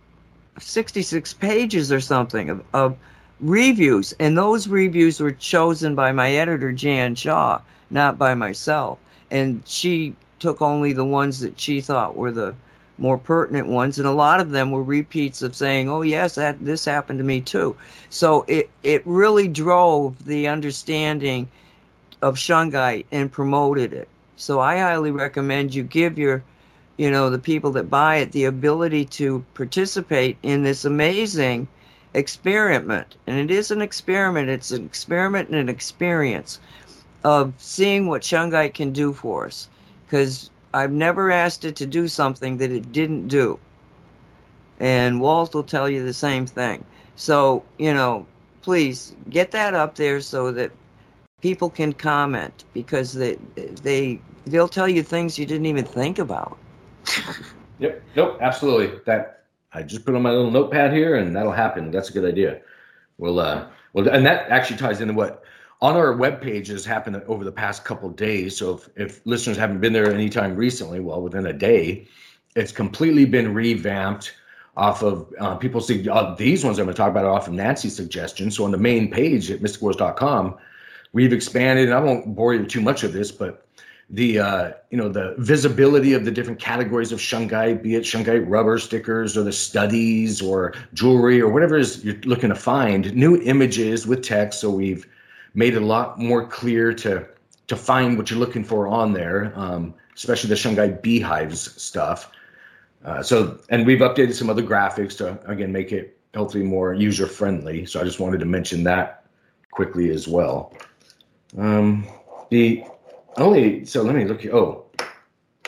66 0.59 1.33
pages 1.35 1.91
or 1.91 2.01
something 2.01 2.49
of, 2.49 2.63
of 2.73 2.97
reviews, 3.41 4.13
and 4.19 4.37
those 4.37 4.67
reviews 4.67 5.19
were 5.19 5.31
chosen 5.31 5.95
by 5.95 6.11
my 6.11 6.31
editor 6.31 6.71
Jan 6.71 7.15
Shaw, 7.15 7.59
not 7.89 8.17
by 8.17 8.35
myself. 8.35 8.99
And 9.31 9.63
she 9.65 10.15
took 10.39 10.61
only 10.61 10.93
the 10.93 11.05
ones 11.05 11.39
that 11.39 11.59
she 11.59 11.81
thought 11.81 12.15
were 12.15 12.31
the 12.31 12.53
more 12.97 13.17
pertinent 13.17 13.67
ones, 13.67 13.97
and 13.97 14.07
a 14.07 14.11
lot 14.11 14.39
of 14.39 14.51
them 14.51 14.69
were 14.69 14.83
repeats 14.83 15.41
of 15.41 15.55
saying, 15.55 15.89
"Oh 15.89 16.03
yes, 16.03 16.35
that 16.35 16.63
this 16.63 16.85
happened 16.85 17.17
to 17.19 17.25
me 17.25 17.41
too." 17.41 17.75
So 18.09 18.45
it 18.47 18.69
it 18.83 19.01
really 19.05 19.47
drove 19.47 20.25
the 20.25 20.47
understanding 20.47 21.47
of 22.21 22.35
shungite 22.35 23.05
and 23.11 23.31
promoted 23.31 23.93
it. 23.93 24.07
So 24.35 24.59
I 24.59 24.77
highly 24.77 25.11
recommend 25.11 25.73
you 25.73 25.83
give 25.83 26.17
your, 26.17 26.43
you 26.97 27.09
know, 27.09 27.29
the 27.29 27.39
people 27.39 27.71
that 27.71 27.89
buy 27.89 28.17
it 28.17 28.31
the 28.31 28.45
ability 28.45 29.05
to 29.05 29.43
participate 29.55 30.37
in 30.43 30.61
this 30.63 30.85
amazing 30.85 31.67
experiment, 32.13 33.15
and 33.27 33.37
it 33.37 33.51
is 33.51 33.71
an 33.71 33.81
experiment. 33.81 34.49
It's 34.49 34.71
an 34.71 34.85
experiment 34.85 35.49
and 35.49 35.57
an 35.57 35.69
experience 35.69 36.59
of 37.23 37.53
seeing 37.57 38.07
what 38.07 38.21
shungite 38.21 38.73
can 38.73 38.91
do 38.91 39.13
for 39.13 39.45
us. 39.45 39.69
Because 40.05 40.49
I've 40.73 40.91
never 40.91 41.31
asked 41.31 41.65
it 41.65 41.75
to 41.77 41.85
do 41.85 42.07
something 42.07 42.57
that 42.57 42.71
it 42.71 42.91
didn't 42.91 43.27
do. 43.27 43.59
And 44.79 45.21
Walt 45.21 45.53
will 45.53 45.63
tell 45.63 45.89
you 45.89 46.03
the 46.03 46.13
same 46.13 46.45
thing. 46.45 46.83
So, 47.15 47.63
you 47.77 47.93
know, 47.93 48.25
please 48.61 49.15
get 49.29 49.51
that 49.51 49.73
up 49.73 49.95
there 49.95 50.21
so 50.21 50.51
that 50.51 50.71
people 51.41 51.69
can 51.69 51.93
comment 51.93 52.63
because 52.73 53.13
they 53.13 53.37
they 53.83 54.19
they'll 54.47 54.67
tell 54.67 54.87
you 54.87 55.03
things 55.03 55.37
you 55.37 55.45
didn't 55.45 55.65
even 55.65 55.85
think 55.85 56.19
about. 56.19 56.57
yep. 57.79 58.01
Nope. 58.15 58.37
Absolutely. 58.41 58.99
That 59.05 59.40
I 59.73 59.83
just 59.83 60.05
put 60.05 60.15
on 60.15 60.21
my 60.21 60.31
little 60.31 60.51
notepad 60.51 60.93
here, 60.93 61.15
and 61.15 61.35
that'll 61.35 61.51
happen. 61.51 61.91
That's 61.91 62.09
a 62.09 62.13
good 62.13 62.25
idea. 62.25 62.61
Well, 63.17 63.39
uh, 63.39 63.67
well, 63.93 64.07
and 64.09 64.25
that 64.25 64.49
actually 64.49 64.77
ties 64.77 65.01
into 65.01 65.13
what 65.13 65.43
on 65.81 65.95
our 65.95 66.13
web 66.13 66.41
page 66.41 66.67
has 66.67 66.85
happened 66.85 67.21
over 67.27 67.43
the 67.43 67.51
past 67.51 67.83
couple 67.83 68.09
days. 68.09 68.57
So 68.57 68.75
if, 68.75 68.89
if 68.95 69.25
listeners 69.25 69.57
haven't 69.57 69.81
been 69.81 69.93
there 69.93 70.13
anytime 70.13 70.55
recently, 70.55 70.99
well, 70.99 71.21
within 71.21 71.45
a 71.45 71.53
day, 71.53 72.07
it's 72.55 72.71
completely 72.71 73.25
been 73.25 73.53
revamped 73.53 74.33
off 74.77 75.03
of 75.03 75.33
uh, 75.39 75.55
people 75.55 75.81
see 75.81 76.07
uh, 76.07 76.33
these 76.35 76.63
ones 76.63 76.79
I'm 76.79 76.85
going 76.85 76.95
to 76.95 76.97
talk 76.97 77.09
about 77.09 77.25
are 77.25 77.31
off 77.31 77.47
of 77.47 77.53
Nancy's 77.53 77.95
suggestion. 77.95 78.51
So 78.51 78.63
on 78.63 78.71
the 78.71 78.77
main 78.77 79.11
page 79.11 79.51
at 79.51 79.59
mysticalwares.com, 79.59 80.57
we've 81.13 81.33
expanded. 81.33 81.85
And 81.85 81.93
I 81.93 81.99
won't 81.99 82.35
bore 82.35 82.53
you 82.53 82.65
too 82.65 82.81
much 82.81 83.03
of 83.03 83.11
this, 83.13 83.31
but 83.31 83.65
the 84.11 84.39
uh, 84.39 84.71
you 84.89 84.97
know 84.97 85.07
the 85.07 85.35
visibility 85.37 86.13
of 86.13 86.25
the 86.25 86.31
different 86.31 86.59
categories 86.59 87.11
of 87.11 87.19
shungite, 87.19 87.81
be 87.81 87.95
it 87.95 88.03
shungite 88.03 88.43
rubber 88.47 88.77
stickers 88.77 89.37
or 89.37 89.43
the 89.43 89.53
studies 89.53 90.41
or 90.41 90.73
jewelry 90.93 91.41
or 91.41 91.49
whatever 91.49 91.77
it 91.77 91.81
is 91.81 92.03
you're 92.03 92.19
looking 92.25 92.49
to 92.49 92.55
find, 92.55 93.13
new 93.15 93.41
images 93.41 94.05
with 94.05 94.21
text. 94.21 94.59
So 94.59 94.69
we've 94.69 95.07
made 95.53 95.75
it 95.75 95.81
a 95.81 95.85
lot 95.85 96.19
more 96.19 96.45
clear 96.45 96.93
to 96.95 97.25
to 97.67 97.75
find 97.77 98.17
what 98.17 98.29
you're 98.29 98.39
looking 98.39 98.65
for 98.65 98.85
on 98.85 99.13
there, 99.13 99.53
um, 99.55 99.93
especially 100.13 100.49
the 100.49 100.55
shungite 100.55 101.01
beehives 101.01 101.81
stuff. 101.81 102.31
Uh, 103.05 103.23
so, 103.23 103.59
and 103.69 103.87
we've 103.87 103.99
updated 103.99 104.33
some 104.33 104.49
other 104.49 104.61
graphics 104.61 105.17
to 105.17 105.39
again 105.49 105.71
make 105.71 105.93
it 105.93 106.17
hopefully 106.35 106.65
more 106.65 106.93
user 106.93 107.27
friendly. 107.27 107.85
So 107.85 108.01
I 108.01 108.03
just 108.03 108.19
wanted 108.19 108.41
to 108.41 108.45
mention 108.45 108.83
that 108.83 109.25
quickly 109.71 110.09
as 110.09 110.27
well. 110.27 110.73
Um, 111.57 112.07
the 112.49 112.83
only 113.37 113.85
so 113.85 114.01
let 114.03 114.15
me 114.15 114.25
look. 114.25 114.45
Oh, 114.47 114.85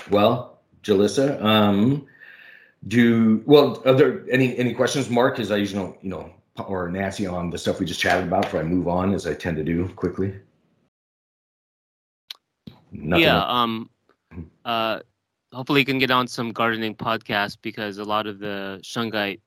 well, 0.10 0.60
Julissa, 0.84 1.42
um, 1.44 2.06
do 2.88 3.42
well. 3.46 3.82
Are 3.86 3.94
there 3.94 4.26
any 4.30 4.58
any 4.58 4.74
questions, 4.74 5.10
Mark? 5.10 5.36
Because 5.36 5.52
I 5.52 5.58
usually 5.58 5.84
don't, 5.84 6.04
you 6.04 6.10
know, 6.10 6.32
or 6.66 6.90
Nancy 6.90 7.26
on 7.26 7.50
the 7.50 7.58
stuff 7.58 7.80
we 7.80 7.86
just 7.86 8.00
chatted 8.00 8.28
about 8.28 8.44
before 8.44 8.60
I 8.60 8.64
move 8.64 8.88
on, 8.88 9.14
as 9.14 9.28
I 9.28 9.34
tend 9.34 9.58
to 9.58 9.64
do 9.64 9.88
quickly. 9.90 10.34
Nothing 12.92 13.24
yeah. 13.24 13.38
Else. 13.38 13.50
Um. 13.50 13.90
Uh 14.66 15.00
hopefully 15.54 15.80
you 15.80 15.86
can 15.86 16.00
get 16.00 16.12
on 16.12 16.28
some 16.28 16.52
gardening 16.52 16.96
podcast 16.96 17.58
because 17.62 17.98
a 17.98 18.04
lot 18.04 18.28
of 18.28 18.40
the 18.40 18.80
shungite 18.84 19.40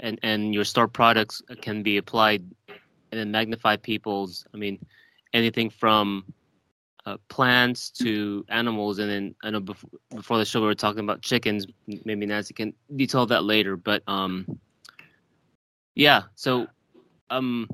and 0.00 0.18
and 0.22 0.54
your 0.54 0.64
store 0.64 0.88
products 0.88 1.42
can 1.60 1.82
be 1.82 1.98
applied 1.98 2.42
and 2.68 3.20
then 3.20 3.30
magnify 3.30 3.76
people's 3.76 4.46
i 4.54 4.56
mean 4.56 4.78
anything 5.34 5.68
from 5.68 6.24
uh, 7.08 7.16
plants 7.28 7.90
to 7.90 8.44
animals 8.48 8.98
and 8.98 9.10
then 9.10 9.34
i 9.42 9.50
know 9.50 9.60
before, 9.60 9.90
before 10.14 10.38
the 10.38 10.44
show 10.44 10.60
we 10.60 10.66
were 10.66 10.74
talking 10.74 11.00
about 11.00 11.22
chickens 11.22 11.66
maybe 12.04 12.26
nancy 12.26 12.52
can 12.52 12.72
detail 12.96 13.26
that 13.26 13.44
later 13.44 13.76
but 13.76 14.02
um 14.06 14.46
yeah 15.94 16.22
so 16.34 16.66
um 17.30 17.66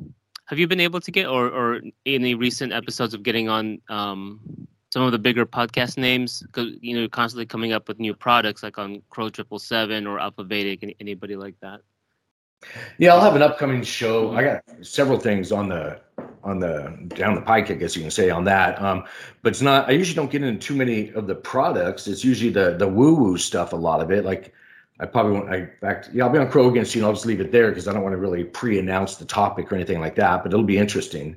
have 0.47 0.59
you 0.59 0.68
been 0.68 0.81
able 0.81 1.01
to 1.01 1.11
get 1.11 1.27
or 1.27 1.49
or 1.49 1.81
any 2.07 2.35
recent 2.35 2.73
episodes 2.73 3.14
of 3.14 3.23
getting 3.23 3.49
on 3.49 3.81
um 3.88 4.40
some 4.92 5.03
of 5.03 5.11
the 5.11 5.18
bigger 5.18 5.44
podcast 5.44 5.99
names 5.99 6.40
because 6.42 6.68
you 6.81 6.94
know 6.94 7.09
constantly 7.09 7.44
coming 7.44 7.73
up 7.73 7.88
with 7.88 7.99
new 7.99 8.14
products 8.14 8.62
like 8.62 8.79
on 8.79 9.03
Crrow 9.11 9.29
Triple 9.29 9.59
Seven 9.59 10.07
or 10.07 10.20
Alpha 10.20 10.44
Vedic, 10.44 10.94
anybody 11.01 11.35
like 11.35 11.59
that. 11.62 11.81
Yeah, 12.99 13.12
I'll 13.12 13.20
have 13.20 13.35
an 13.35 13.42
upcoming 13.42 13.83
show. 13.83 14.37
I 14.37 14.44
got 14.44 14.62
several 14.83 15.18
things 15.18 15.51
on 15.51 15.68
the 15.68 16.01
on 16.44 16.61
the 16.61 16.96
down 17.09 17.35
the 17.35 17.40
pike, 17.40 17.70
I 17.70 17.74
guess 17.74 17.96
you 17.96 18.02
can 18.02 18.11
say 18.11 18.30
on 18.30 18.44
that. 18.44 18.80
Um, 18.80 19.04
but 19.42 19.50
it's 19.50 19.62
not. 19.62 19.88
I 19.88 19.92
usually 19.92 20.14
don't 20.14 20.30
get 20.30 20.42
into 20.42 20.64
too 20.64 20.76
many 20.76 21.11
of 21.12 21.26
the 21.26 21.35
products. 21.35 22.07
It's 22.07 22.24
usually 22.24 22.50
the 22.50 22.76
the 22.76 22.87
woo 22.87 23.14
woo 23.14 23.38
stuff. 23.38 23.72
A 23.72 23.76
lot 23.76 24.00
of 24.00 24.11
it, 24.11 24.24
like 24.24 24.52
I 25.00 25.07
probably 25.07 25.33
won't. 25.33 25.50
I, 25.50 25.57
in 25.57 25.70
fact, 25.80 26.11
yeah, 26.12 26.24
I'll 26.24 26.30
be 26.30 26.38
on 26.38 26.50
Crrow 26.50 26.68
against 26.68 26.94
you. 26.94 27.00
Know, 27.00 27.09
I'll 27.09 27.14
just 27.14 27.26
leave 27.26 27.40
it 27.40 27.50
there 27.50 27.70
because 27.70 27.88
I 27.88 27.92
don't 27.92 28.02
want 28.02 28.12
to 28.12 28.18
really 28.18 28.44
pre-announce 28.44 29.16
the 29.16 29.24
topic 29.24 29.72
or 29.72 29.74
anything 29.74 30.00
like 30.00 30.14
that. 30.16 30.42
But 30.42 30.52
it'll 30.52 30.64
be 30.64 30.78
interesting. 30.78 31.37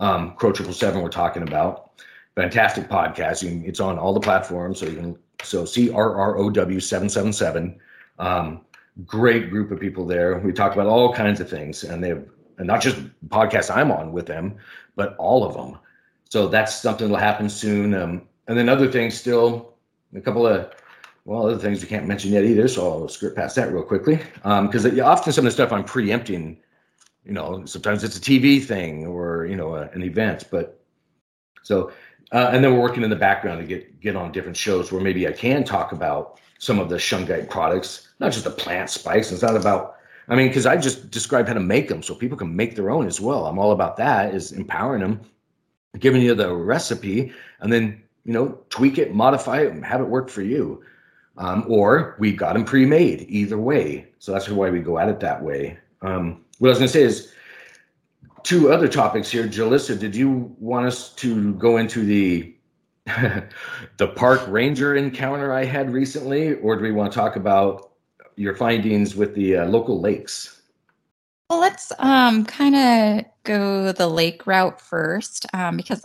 Um, 0.00 0.34
Crrow 0.34 0.52
Triple 0.52 0.74
Seven, 0.74 1.02
we're 1.02 1.08
talking 1.08 1.42
about 1.42 1.92
fantastic 2.34 2.88
podcasting. 2.88 3.66
It's 3.66 3.80
on 3.80 3.98
all 3.98 4.12
the 4.12 4.20
platforms, 4.20 4.80
so 4.80 4.86
you 4.86 4.96
can 4.96 5.18
so 5.42 5.64
C 5.64 5.90
R 5.90 6.16
R 6.16 6.38
O 6.38 6.50
W 6.50 6.80
seven 6.80 7.08
seven 7.08 7.32
seven. 7.32 7.78
Um, 8.18 8.62
great 9.04 9.50
group 9.50 9.70
of 9.70 9.80
people 9.80 10.06
there. 10.06 10.38
We 10.38 10.52
talk 10.52 10.72
about 10.72 10.86
all 10.86 11.12
kinds 11.12 11.40
of 11.40 11.48
things, 11.48 11.84
and 11.84 12.02
they 12.02 12.08
have 12.08 12.24
and 12.58 12.66
not 12.66 12.80
just 12.80 12.96
podcasts 13.28 13.74
I'm 13.74 13.90
on 13.90 14.12
with 14.12 14.26
them, 14.26 14.56
but 14.94 15.16
all 15.16 15.44
of 15.44 15.54
them. 15.54 15.78
So 16.28 16.48
that's 16.48 16.74
something 16.74 17.08
that'll 17.08 17.22
happen 17.22 17.48
soon. 17.48 17.94
Um, 17.94 18.22
and 18.48 18.58
then 18.58 18.68
other 18.68 18.90
things 18.90 19.16
still, 19.16 19.74
a 20.14 20.20
couple 20.20 20.46
of 20.46 20.72
well, 21.24 21.46
other 21.46 21.58
things 21.58 21.82
we 21.82 21.88
can't 21.88 22.06
mention 22.06 22.32
yet 22.32 22.44
either. 22.44 22.68
So 22.68 22.88
I'll 22.88 23.08
skirt 23.08 23.34
past 23.34 23.56
that 23.56 23.72
real 23.72 23.82
quickly 23.82 24.20
because 24.42 24.86
um, 24.86 25.00
often 25.00 25.32
some 25.32 25.44
of 25.44 25.50
the 25.50 25.54
stuff 25.54 25.72
I'm 25.72 25.84
preempting. 25.84 26.58
You 27.24 27.32
know, 27.32 27.64
sometimes 27.64 28.04
it's 28.04 28.16
a 28.16 28.20
TV 28.20 28.62
thing 28.62 29.04
or 29.04 29.46
you 29.46 29.56
know 29.56 29.74
a, 29.74 29.88
an 29.88 30.04
event, 30.04 30.44
but 30.50 30.80
so 31.64 31.90
uh, 32.30 32.50
and 32.52 32.62
then 32.62 32.72
we're 32.72 32.80
working 32.80 33.02
in 33.02 33.10
the 33.10 33.16
background 33.16 33.60
to 33.60 33.66
get 33.66 34.00
get 34.00 34.14
on 34.14 34.30
different 34.30 34.56
shows 34.56 34.92
where 34.92 35.00
maybe 35.00 35.26
I 35.26 35.32
can 35.32 35.64
talk 35.64 35.90
about 35.90 36.40
some 36.58 36.78
of 36.78 36.88
the 36.88 36.96
shungite 36.96 37.50
products, 37.50 38.08
not 38.20 38.32
just 38.32 38.44
the 38.44 38.50
plant 38.50 38.90
spikes. 38.90 39.30
It's 39.30 39.42
not 39.42 39.56
about, 39.56 39.95
I 40.28 40.34
mean, 40.34 40.48
because 40.48 40.66
I 40.66 40.76
just 40.76 41.10
described 41.10 41.48
how 41.48 41.54
to 41.54 41.60
make 41.60 41.88
them 41.88 42.02
so 42.02 42.14
people 42.14 42.36
can 42.36 42.54
make 42.54 42.74
their 42.74 42.90
own 42.90 43.06
as 43.06 43.20
well. 43.20 43.46
I'm 43.46 43.58
all 43.58 43.72
about 43.72 43.96
that, 43.98 44.34
is 44.34 44.52
empowering 44.52 45.00
them, 45.00 45.20
giving 45.98 46.22
you 46.22 46.34
the 46.34 46.52
recipe, 46.52 47.32
and 47.60 47.72
then 47.72 48.02
you 48.24 48.32
know 48.32 48.58
tweak 48.70 48.98
it, 48.98 49.14
modify 49.14 49.60
it, 49.60 49.72
and 49.72 49.84
have 49.84 50.00
it 50.00 50.08
work 50.08 50.28
for 50.28 50.42
you. 50.42 50.82
Um, 51.38 51.64
or 51.68 52.16
we 52.18 52.32
got 52.32 52.54
them 52.54 52.64
pre-made. 52.64 53.26
Either 53.28 53.58
way, 53.58 54.06
so 54.18 54.32
that's 54.32 54.48
why 54.48 54.70
we 54.70 54.80
go 54.80 54.98
at 54.98 55.08
it 55.08 55.20
that 55.20 55.42
way. 55.42 55.78
Um, 56.02 56.44
what 56.58 56.68
I 56.68 56.70
was 56.70 56.78
going 56.78 56.88
to 56.88 56.92
say 56.92 57.02
is 57.02 57.32
two 58.42 58.72
other 58.72 58.88
topics 58.88 59.30
here. 59.30 59.46
Julissa, 59.46 59.98
did 59.98 60.16
you 60.16 60.54
want 60.58 60.86
us 60.86 61.12
to 61.14 61.54
go 61.54 61.76
into 61.76 62.04
the 62.04 62.54
the 63.98 64.08
park 64.16 64.42
ranger 64.48 64.96
encounter 64.96 65.52
I 65.52 65.64
had 65.64 65.90
recently, 65.90 66.54
or 66.54 66.76
do 66.76 66.82
we 66.82 66.92
want 66.92 67.12
to 67.12 67.16
talk 67.16 67.36
about 67.36 67.92
your 68.36 68.54
findings 68.54 69.16
with 69.16 69.34
the 69.34 69.56
uh, 69.56 69.66
local 69.66 70.00
lakes? 70.00 70.60
Well, 71.50 71.60
let's 71.60 71.92
um, 71.98 72.44
kind 72.44 72.74
of 72.76 73.24
go 73.44 73.92
the 73.92 74.08
lake 74.08 74.46
route 74.46 74.80
first, 74.80 75.46
um, 75.54 75.76
because 75.76 76.04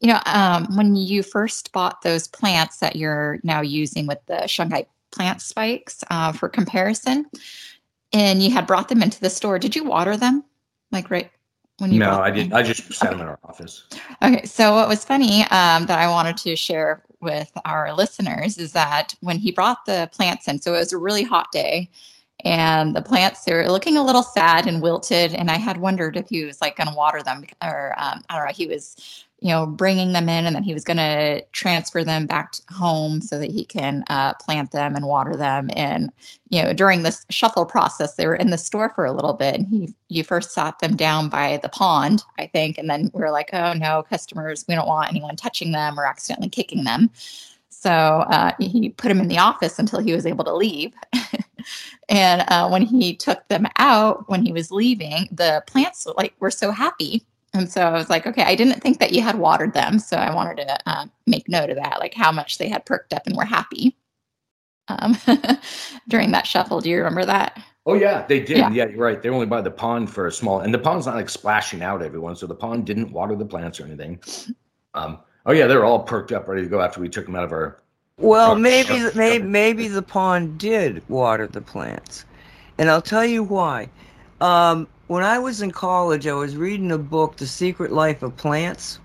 you 0.00 0.08
know 0.08 0.20
um, 0.26 0.76
when 0.76 0.96
you 0.96 1.22
first 1.22 1.72
bought 1.72 2.02
those 2.02 2.28
plants 2.28 2.78
that 2.78 2.96
you're 2.96 3.38
now 3.42 3.60
using 3.60 4.06
with 4.06 4.18
the 4.26 4.42
shungite 4.46 4.86
plant 5.10 5.40
spikes 5.40 6.04
uh, 6.10 6.32
for 6.32 6.48
comparison, 6.48 7.26
and 8.12 8.42
you 8.42 8.50
had 8.50 8.66
brought 8.66 8.88
them 8.88 9.02
into 9.02 9.20
the 9.20 9.30
store, 9.30 9.58
did 9.58 9.74
you 9.74 9.84
water 9.84 10.16
them 10.16 10.44
like 10.92 11.10
right 11.10 11.30
when 11.78 11.90
you 11.90 11.98
no 11.98 12.20
i 12.20 12.30
did 12.30 12.52
i 12.52 12.62
just 12.62 12.92
sat 12.92 13.08
okay. 13.08 13.16
them 13.16 13.22
in 13.22 13.26
our 13.26 13.38
office 13.44 13.84
okay 14.22 14.44
so 14.44 14.74
what 14.74 14.88
was 14.88 15.04
funny 15.04 15.42
um, 15.44 15.86
that 15.86 15.98
i 15.98 16.06
wanted 16.06 16.36
to 16.36 16.54
share 16.54 17.02
with 17.22 17.50
our 17.64 17.94
listeners 17.94 18.58
is 18.58 18.72
that 18.72 19.14
when 19.20 19.38
he 19.38 19.52
brought 19.52 19.86
the 19.86 20.10
plants 20.12 20.48
in 20.48 20.60
so 20.60 20.74
it 20.74 20.78
was 20.78 20.92
a 20.92 20.98
really 20.98 21.22
hot 21.22 21.50
day 21.52 21.88
and 22.44 22.94
the 22.94 23.02
plants 23.02 23.44
they 23.44 23.54
were 23.54 23.70
looking 23.70 23.96
a 23.96 24.04
little 24.04 24.22
sad 24.22 24.66
and 24.66 24.82
wilted. 24.82 25.32
And 25.34 25.50
i 25.50 25.56
had 25.56 25.78
wondered 25.78 26.16
if 26.16 26.28
he 26.28 26.44
was 26.44 26.60
like 26.60 26.76
going 26.76 26.88
to 26.88 26.94
water 26.94 27.22
them 27.22 27.44
or 27.62 27.94
um, 27.96 28.22
i 28.28 28.36
don't 28.36 28.46
know 28.46 28.52
he 28.52 28.66
was 28.66 29.24
you 29.42 29.48
know, 29.48 29.66
bringing 29.66 30.12
them 30.12 30.28
in, 30.28 30.46
and 30.46 30.54
then 30.54 30.62
he 30.62 30.72
was 30.72 30.84
going 30.84 30.98
to 30.98 31.44
transfer 31.50 32.04
them 32.04 32.26
back 32.26 32.54
home 32.70 33.20
so 33.20 33.40
that 33.40 33.50
he 33.50 33.64
can 33.64 34.04
uh, 34.08 34.34
plant 34.34 34.70
them 34.70 34.94
and 34.94 35.04
water 35.04 35.36
them. 35.36 35.68
And 35.74 36.12
you 36.48 36.62
know, 36.62 36.72
during 36.72 37.02
this 37.02 37.26
shuffle 37.28 37.66
process, 37.66 38.14
they 38.14 38.28
were 38.28 38.36
in 38.36 38.50
the 38.50 38.58
store 38.58 38.92
for 38.94 39.04
a 39.04 39.12
little 39.12 39.32
bit, 39.32 39.56
and 39.56 39.66
he 39.66 39.92
you 40.08 40.22
first 40.22 40.52
sat 40.52 40.78
them 40.78 40.94
down 40.94 41.28
by 41.28 41.58
the 41.60 41.68
pond, 41.68 42.22
I 42.38 42.46
think, 42.46 42.78
and 42.78 42.88
then 42.88 43.10
we're 43.12 43.32
like, 43.32 43.50
oh 43.52 43.72
no, 43.72 44.04
customers, 44.08 44.64
we 44.68 44.76
don't 44.76 44.86
want 44.86 45.10
anyone 45.10 45.34
touching 45.34 45.72
them 45.72 45.98
or 45.98 46.06
accidentally 46.06 46.48
kicking 46.48 46.84
them. 46.84 47.10
So 47.68 47.90
uh, 47.90 48.52
he 48.60 48.90
put 48.90 49.08
them 49.08 49.18
in 49.18 49.26
the 49.26 49.38
office 49.38 49.76
until 49.80 49.98
he 49.98 50.12
was 50.12 50.24
able 50.24 50.44
to 50.44 50.54
leave. 50.54 50.92
and 52.08 52.44
uh, 52.46 52.68
when 52.68 52.82
he 52.82 53.16
took 53.16 53.48
them 53.48 53.66
out, 53.76 54.28
when 54.28 54.46
he 54.46 54.52
was 54.52 54.70
leaving, 54.70 55.28
the 55.32 55.64
plants 55.66 56.06
like 56.16 56.32
were 56.38 56.52
so 56.52 56.70
happy 56.70 57.26
and 57.54 57.70
so 57.70 57.82
I 57.82 57.92
was 57.92 58.08
like, 58.08 58.26
okay, 58.26 58.44
I 58.44 58.54
didn't 58.54 58.80
think 58.80 58.98
that 58.98 59.12
you 59.12 59.20
had 59.22 59.38
watered 59.38 59.74
them. 59.74 59.98
So 59.98 60.16
I 60.16 60.34
wanted 60.34 60.56
to 60.58 60.78
uh, 60.86 61.06
make 61.26 61.48
note 61.48 61.70
of 61.70 61.76
that, 61.76 62.00
like 62.00 62.14
how 62.14 62.32
much 62.32 62.58
they 62.58 62.68
had 62.68 62.86
perked 62.86 63.12
up 63.12 63.26
and 63.26 63.36
were 63.36 63.44
happy 63.44 63.96
um, 64.88 65.16
during 66.08 66.30
that 66.32 66.46
shuffle. 66.46 66.80
Do 66.80 66.90
you 66.90 66.98
remember 66.98 67.24
that? 67.26 67.62
Oh 67.84 67.94
yeah, 67.94 68.24
they 68.26 68.40
did. 68.40 68.58
Yeah. 68.58 68.70
yeah, 68.70 68.86
you're 68.86 68.98
right. 68.98 69.20
They're 69.20 69.34
only 69.34 69.46
by 69.46 69.60
the 69.60 69.70
pond 69.70 70.08
for 70.08 70.26
a 70.28 70.32
small, 70.32 70.60
and 70.60 70.72
the 70.72 70.78
pond's 70.78 71.06
not 71.06 71.16
like 71.16 71.28
splashing 71.28 71.82
out 71.82 72.00
everyone, 72.00 72.36
so 72.36 72.46
the 72.46 72.54
pond 72.54 72.86
didn't 72.86 73.10
water 73.10 73.34
the 73.34 73.44
plants 73.44 73.80
or 73.80 73.84
anything. 73.84 74.20
Um, 74.94 75.18
oh 75.46 75.52
yeah, 75.52 75.66
they're 75.66 75.84
all 75.84 76.00
perked 76.00 76.32
up, 76.32 76.46
ready 76.46 76.62
to 76.62 76.68
go 76.68 76.80
after 76.80 77.00
we 77.00 77.08
took 77.08 77.26
them 77.26 77.34
out 77.34 77.44
of 77.44 77.52
our. 77.52 77.82
Well, 78.18 78.52
our, 78.52 78.56
maybe 78.56 79.02
our, 79.02 79.12
maybe 79.14 79.44
maybe 79.44 79.88
the 79.88 80.02
pond 80.02 80.58
did 80.58 81.02
water 81.08 81.48
the 81.48 81.60
plants, 81.60 82.24
and 82.78 82.88
I'll 82.88 83.02
tell 83.02 83.24
you 83.24 83.42
why. 83.42 83.90
Um, 84.40 84.86
when 85.08 85.22
I 85.22 85.38
was 85.38 85.62
in 85.62 85.70
college, 85.70 86.26
I 86.26 86.32
was 86.32 86.56
reading 86.56 86.92
a 86.92 86.98
book, 86.98 87.36
The 87.36 87.46
Secret 87.46 87.92
Life 87.92 88.22
of 88.22 88.36
Plants, 88.36 88.98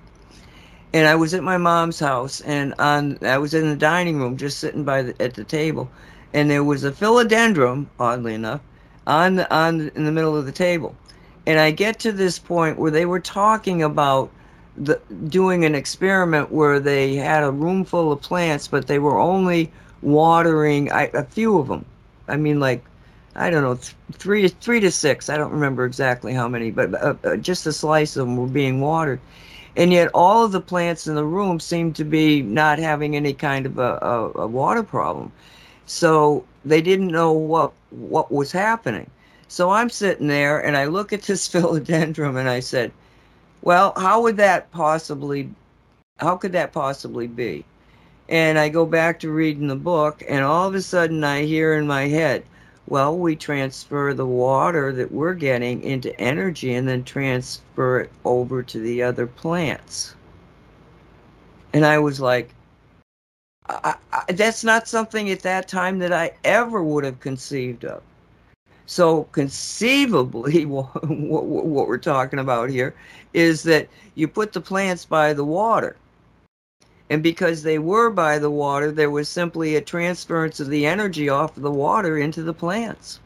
and 0.94 1.08
I 1.08 1.16
was 1.16 1.34
at 1.34 1.44
my 1.44 1.58
mom's 1.58 2.00
house, 2.00 2.42
and 2.42 2.74
on 2.80 3.18
I 3.22 3.38
was 3.38 3.54
in 3.54 3.70
the 3.70 3.76
dining 3.76 4.20
room, 4.20 4.38
just 4.38 4.60
sitting 4.60 4.84
by 4.84 5.02
the, 5.02 5.22
at 5.22 5.34
the 5.34 5.44
table, 5.44 5.90
and 6.34 6.50
there 6.50 6.64
was 6.64 6.84
a 6.84 6.92
philodendron, 6.92 7.88
oddly 8.00 8.34
enough, 8.34 8.62
on 9.06 9.36
the, 9.36 9.54
on 9.54 9.92
in 9.96 10.06
the 10.06 10.12
middle 10.12 10.36
of 10.36 10.46
the 10.46 10.52
table. 10.52 10.96
And 11.46 11.60
I 11.60 11.72
get 11.72 12.00
to 12.00 12.12
this 12.12 12.40
point 12.40 12.78
where 12.78 12.92
they 12.92 13.06
were 13.06 13.20
talking 13.20 13.82
about 13.82 14.30
the, 14.76 15.02
doing 15.28 15.66
an 15.66 15.76
experiment 15.76 16.52
where 16.52 16.80
they 16.80 17.16
had 17.16 17.44
a 17.44 17.52
room 17.52 17.86
full 17.86 18.12
of 18.12 18.22
plants, 18.22 18.68
but 18.68 18.88
they 18.88 19.00
were 19.00 19.18
only 19.20 19.72
watering 20.02 20.92
I, 20.92 21.10
a 21.14 21.24
few 21.24 21.58
of 21.58 21.68
them. 21.68 21.86
I 22.28 22.38
mean, 22.38 22.60
like 22.60 22.84
I 23.38 23.50
don't 23.52 23.64
know, 23.64 23.76
th- 23.76 23.96
three 24.14 24.48
three 24.50 24.80
to 24.82 24.92
six. 24.92 25.30
I 25.30 25.38
don't 25.38 25.52
remember 25.52 25.86
exactly 25.86 26.34
how 26.34 26.48
many, 26.48 26.72
but 26.72 26.94
uh, 26.96 27.16
uh, 27.24 27.38
just 27.38 27.68
a 27.68 27.74
slice 27.74 28.18
of 28.18 28.28
them 28.28 28.36
were 28.38 28.48
being 28.48 28.82
watered, 28.82 29.22
and 29.76 29.94
yet 29.94 30.10
all 30.14 30.44
of 30.46 30.52
the 30.52 30.62
plants 30.62 31.08
in 31.08 31.16
the 31.16 31.24
room 31.26 31.60
seemed 31.60 31.96
to 31.98 32.04
be 32.04 32.42
not 32.42 32.80
having 32.80 33.16
any 33.16 33.34
kind 33.34 33.66
of 33.68 33.78
a, 33.78 34.00
a, 34.02 34.42
a 34.42 34.48
water 34.48 34.84
problem. 34.84 35.32
So 35.86 36.46
they 36.66 36.82
didn't 36.82 37.08
know 37.10 37.32
what 37.32 37.74
what 37.92 38.32
was 38.32 38.52
happening. 38.52 39.10
So 39.48 39.70
I'm 39.70 39.90
sitting 39.90 40.28
there 40.28 40.60
and 40.60 40.76
I 40.76 40.86
look 40.86 41.14
at 41.14 41.24
this 41.24 41.48
philodendron 41.54 42.38
and 42.38 42.50
I 42.50 42.60
said, 42.60 42.92
"Well, 43.62 43.94
how 43.98 44.22
would 44.24 44.38
that 44.38 44.72
possibly 44.72 45.52
how 46.20 46.38
could 46.38 46.54
that 46.54 46.74
possibly 46.74 47.28
be?" 47.28 47.66
And 48.30 48.58
I 48.60 48.70
go 48.70 48.86
back 48.86 49.20
to 49.22 49.32
reading 49.32 49.68
the 49.68 49.76
book 49.76 50.24
and 50.28 50.44
all 50.44 50.68
of 50.68 50.76
a 50.76 50.82
sudden 50.82 51.24
I 51.24 51.44
hear 51.44 51.74
in 51.76 51.88
my 51.88 52.08
head, 52.08 52.44
"Well, 52.88 53.18
we 53.18 53.36
transfer 53.36 54.14
the 54.14 54.26
water 54.26 54.92
that 54.94 55.12
we're 55.12 55.34
getting 55.34 55.84
into 55.84 56.20
energy 56.20 56.74
and 56.74 56.88
then 56.88 57.04
transfer 57.04 58.02
it 58.02 58.12
over 58.26 58.64
to 58.64 58.80
the 58.80 59.04
other 59.04 59.28
plants." 59.28 60.16
And 61.74 61.86
I 61.86 62.00
was 62.00 62.20
like, 62.20 62.54
I, 63.70 63.96
I, 64.14 64.32
that's 64.32 64.64
not 64.64 64.88
something 64.88 65.30
at 65.30 65.42
that 65.42 65.68
time 65.68 66.00
that 66.00 66.14
I 66.14 66.32
ever 66.44 66.84
would 66.84 67.04
have 67.04 67.20
conceived 67.20 67.86
of. 67.86 68.02
So 68.86 69.24
conceivably, 69.26 70.66
what, 70.66 71.08
what, 71.08 71.46
what 71.46 71.88
we're 71.88 71.98
talking 71.98 72.40
about 72.40 72.70
here 72.70 72.96
is 73.34 73.64
that 73.64 73.88
you 74.16 74.28
put 74.28 74.54
the 74.54 74.62
plants 74.62 75.06
by 75.06 75.34
the 75.34 75.44
water. 75.44 75.98
And 77.10 77.24
because 77.24 77.64
they 77.64 77.80
were 77.80 78.10
by 78.10 78.38
the 78.38 78.52
water, 78.52 78.92
there 78.92 79.10
was 79.10 79.30
simply 79.30 79.76
a 79.76 79.82
transference 79.82 80.60
of 80.60 80.70
the 80.70 80.86
energy 80.86 81.30
off 81.30 81.56
of 81.56 81.64
the 81.64 81.72
water 81.72 82.18
into 82.18 82.44
the 82.44 82.54
plants. 82.54 83.20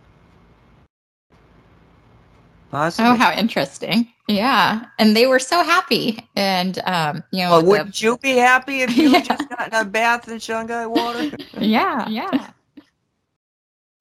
Possibly. 2.69 3.11
Oh, 3.11 3.15
how 3.15 3.33
interesting. 3.33 4.07
Yeah. 4.27 4.85
And 4.97 5.15
they 5.15 5.27
were 5.27 5.39
so 5.39 5.61
happy. 5.63 6.25
And, 6.35 6.79
um, 6.85 7.23
you 7.31 7.43
know, 7.43 7.51
well, 7.51 7.65
wouldn't 7.65 7.95
the... 7.97 8.05
you 8.05 8.17
be 8.17 8.37
happy 8.37 8.81
if 8.81 8.95
you 8.95 9.09
yeah. 9.11 9.21
just 9.21 9.49
gotten 9.49 9.73
a 9.73 9.83
bath 9.83 10.27
in 10.29 10.37
Shungite 10.37 10.89
water? 10.89 11.35
yeah. 11.59 12.07
Yeah. 12.07 12.51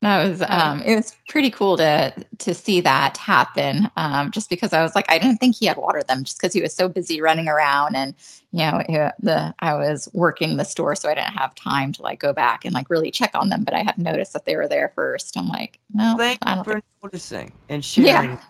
That 0.02 0.26
was 0.26 0.42
um 0.48 0.80
it 0.82 0.96
was 0.96 1.14
pretty 1.28 1.50
cool 1.50 1.76
to 1.76 2.12
to 2.38 2.54
see 2.54 2.80
that 2.80 3.18
happen. 3.18 3.90
Um 3.96 4.30
just 4.30 4.48
because 4.48 4.72
I 4.72 4.82
was 4.82 4.94
like 4.94 5.04
I 5.10 5.18
didn't 5.18 5.38
think 5.38 5.56
he 5.56 5.66
had 5.66 5.76
watered 5.76 6.08
them 6.08 6.24
just 6.24 6.38
because 6.40 6.54
he 6.54 6.62
was 6.62 6.74
so 6.74 6.88
busy 6.88 7.20
running 7.20 7.48
around 7.48 7.96
and 7.96 8.14
you 8.50 8.60
know 8.60 8.82
the 9.18 9.54
I 9.58 9.74
was 9.74 10.08
working 10.14 10.56
the 10.56 10.64
store 10.64 10.94
so 10.96 11.10
I 11.10 11.14
didn't 11.14 11.34
have 11.34 11.54
time 11.54 11.92
to 11.92 12.02
like 12.02 12.18
go 12.18 12.32
back 12.32 12.64
and 12.64 12.72
like 12.72 12.88
really 12.88 13.10
check 13.10 13.32
on 13.34 13.50
them 13.50 13.62
but 13.62 13.74
I 13.74 13.82
had 13.82 13.98
noticed 13.98 14.32
that 14.32 14.46
they 14.46 14.56
were 14.56 14.68
there 14.68 14.92
first. 14.94 15.36
I'm 15.36 15.48
like, 15.48 15.78
no. 15.92 16.14
Thank 16.16 16.38
you 16.46 16.64
for 16.64 16.72
think... 16.72 16.84
noticing 17.02 17.52
and 17.68 17.84
sharing. 17.84 18.30
Yeah. 18.30 18.40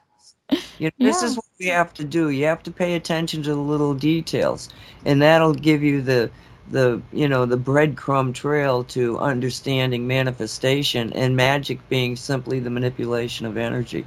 You 0.79 0.91
know, 0.99 1.07
this 1.07 1.23
yeah. 1.23 1.29
is 1.29 1.37
what 1.37 1.45
we 1.59 1.67
have 1.67 1.95
to 1.95 2.05
do. 2.05 2.31
You 2.31 2.45
have 2.47 2.63
to 2.65 2.71
pay 2.71 2.95
attention 2.95 3.43
to 3.45 3.51
the 3.51 3.61
little 3.61 3.95
details, 3.95 4.69
and 5.05 5.23
that'll 5.23 5.55
give 5.55 5.83
you 5.83 6.03
the 6.03 6.31
the 6.71 7.03
you 7.13 7.29
know 7.29 7.47
the 7.47 7.59
breadcrumb 7.59 8.35
trail 8.35 8.85
to 8.85 9.19
understanding 9.19 10.07
manifestation 10.07 11.13
and 11.13 11.37
magic 11.37 11.87
being 11.89 12.17
simply 12.17 12.61
the 12.61 12.71
manipulation 12.71 13.47
of 13.47 13.57
energy. 13.57 14.07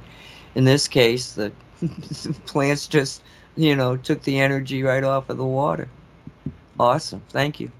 In 0.54 0.64
this 0.64 0.88
case, 0.88 1.32
the 1.32 1.52
plants 2.46 2.86
just 2.86 3.22
you 3.56 3.76
know 3.76 3.96
took 3.96 4.22
the 4.22 4.38
energy 4.40 4.82
right 4.82 5.04
off 5.04 5.30
of 5.30 5.36
the 5.36 5.44
water. 5.44 5.88
Awesome, 6.78 7.22
thank 7.28 7.60
you. 7.60 7.70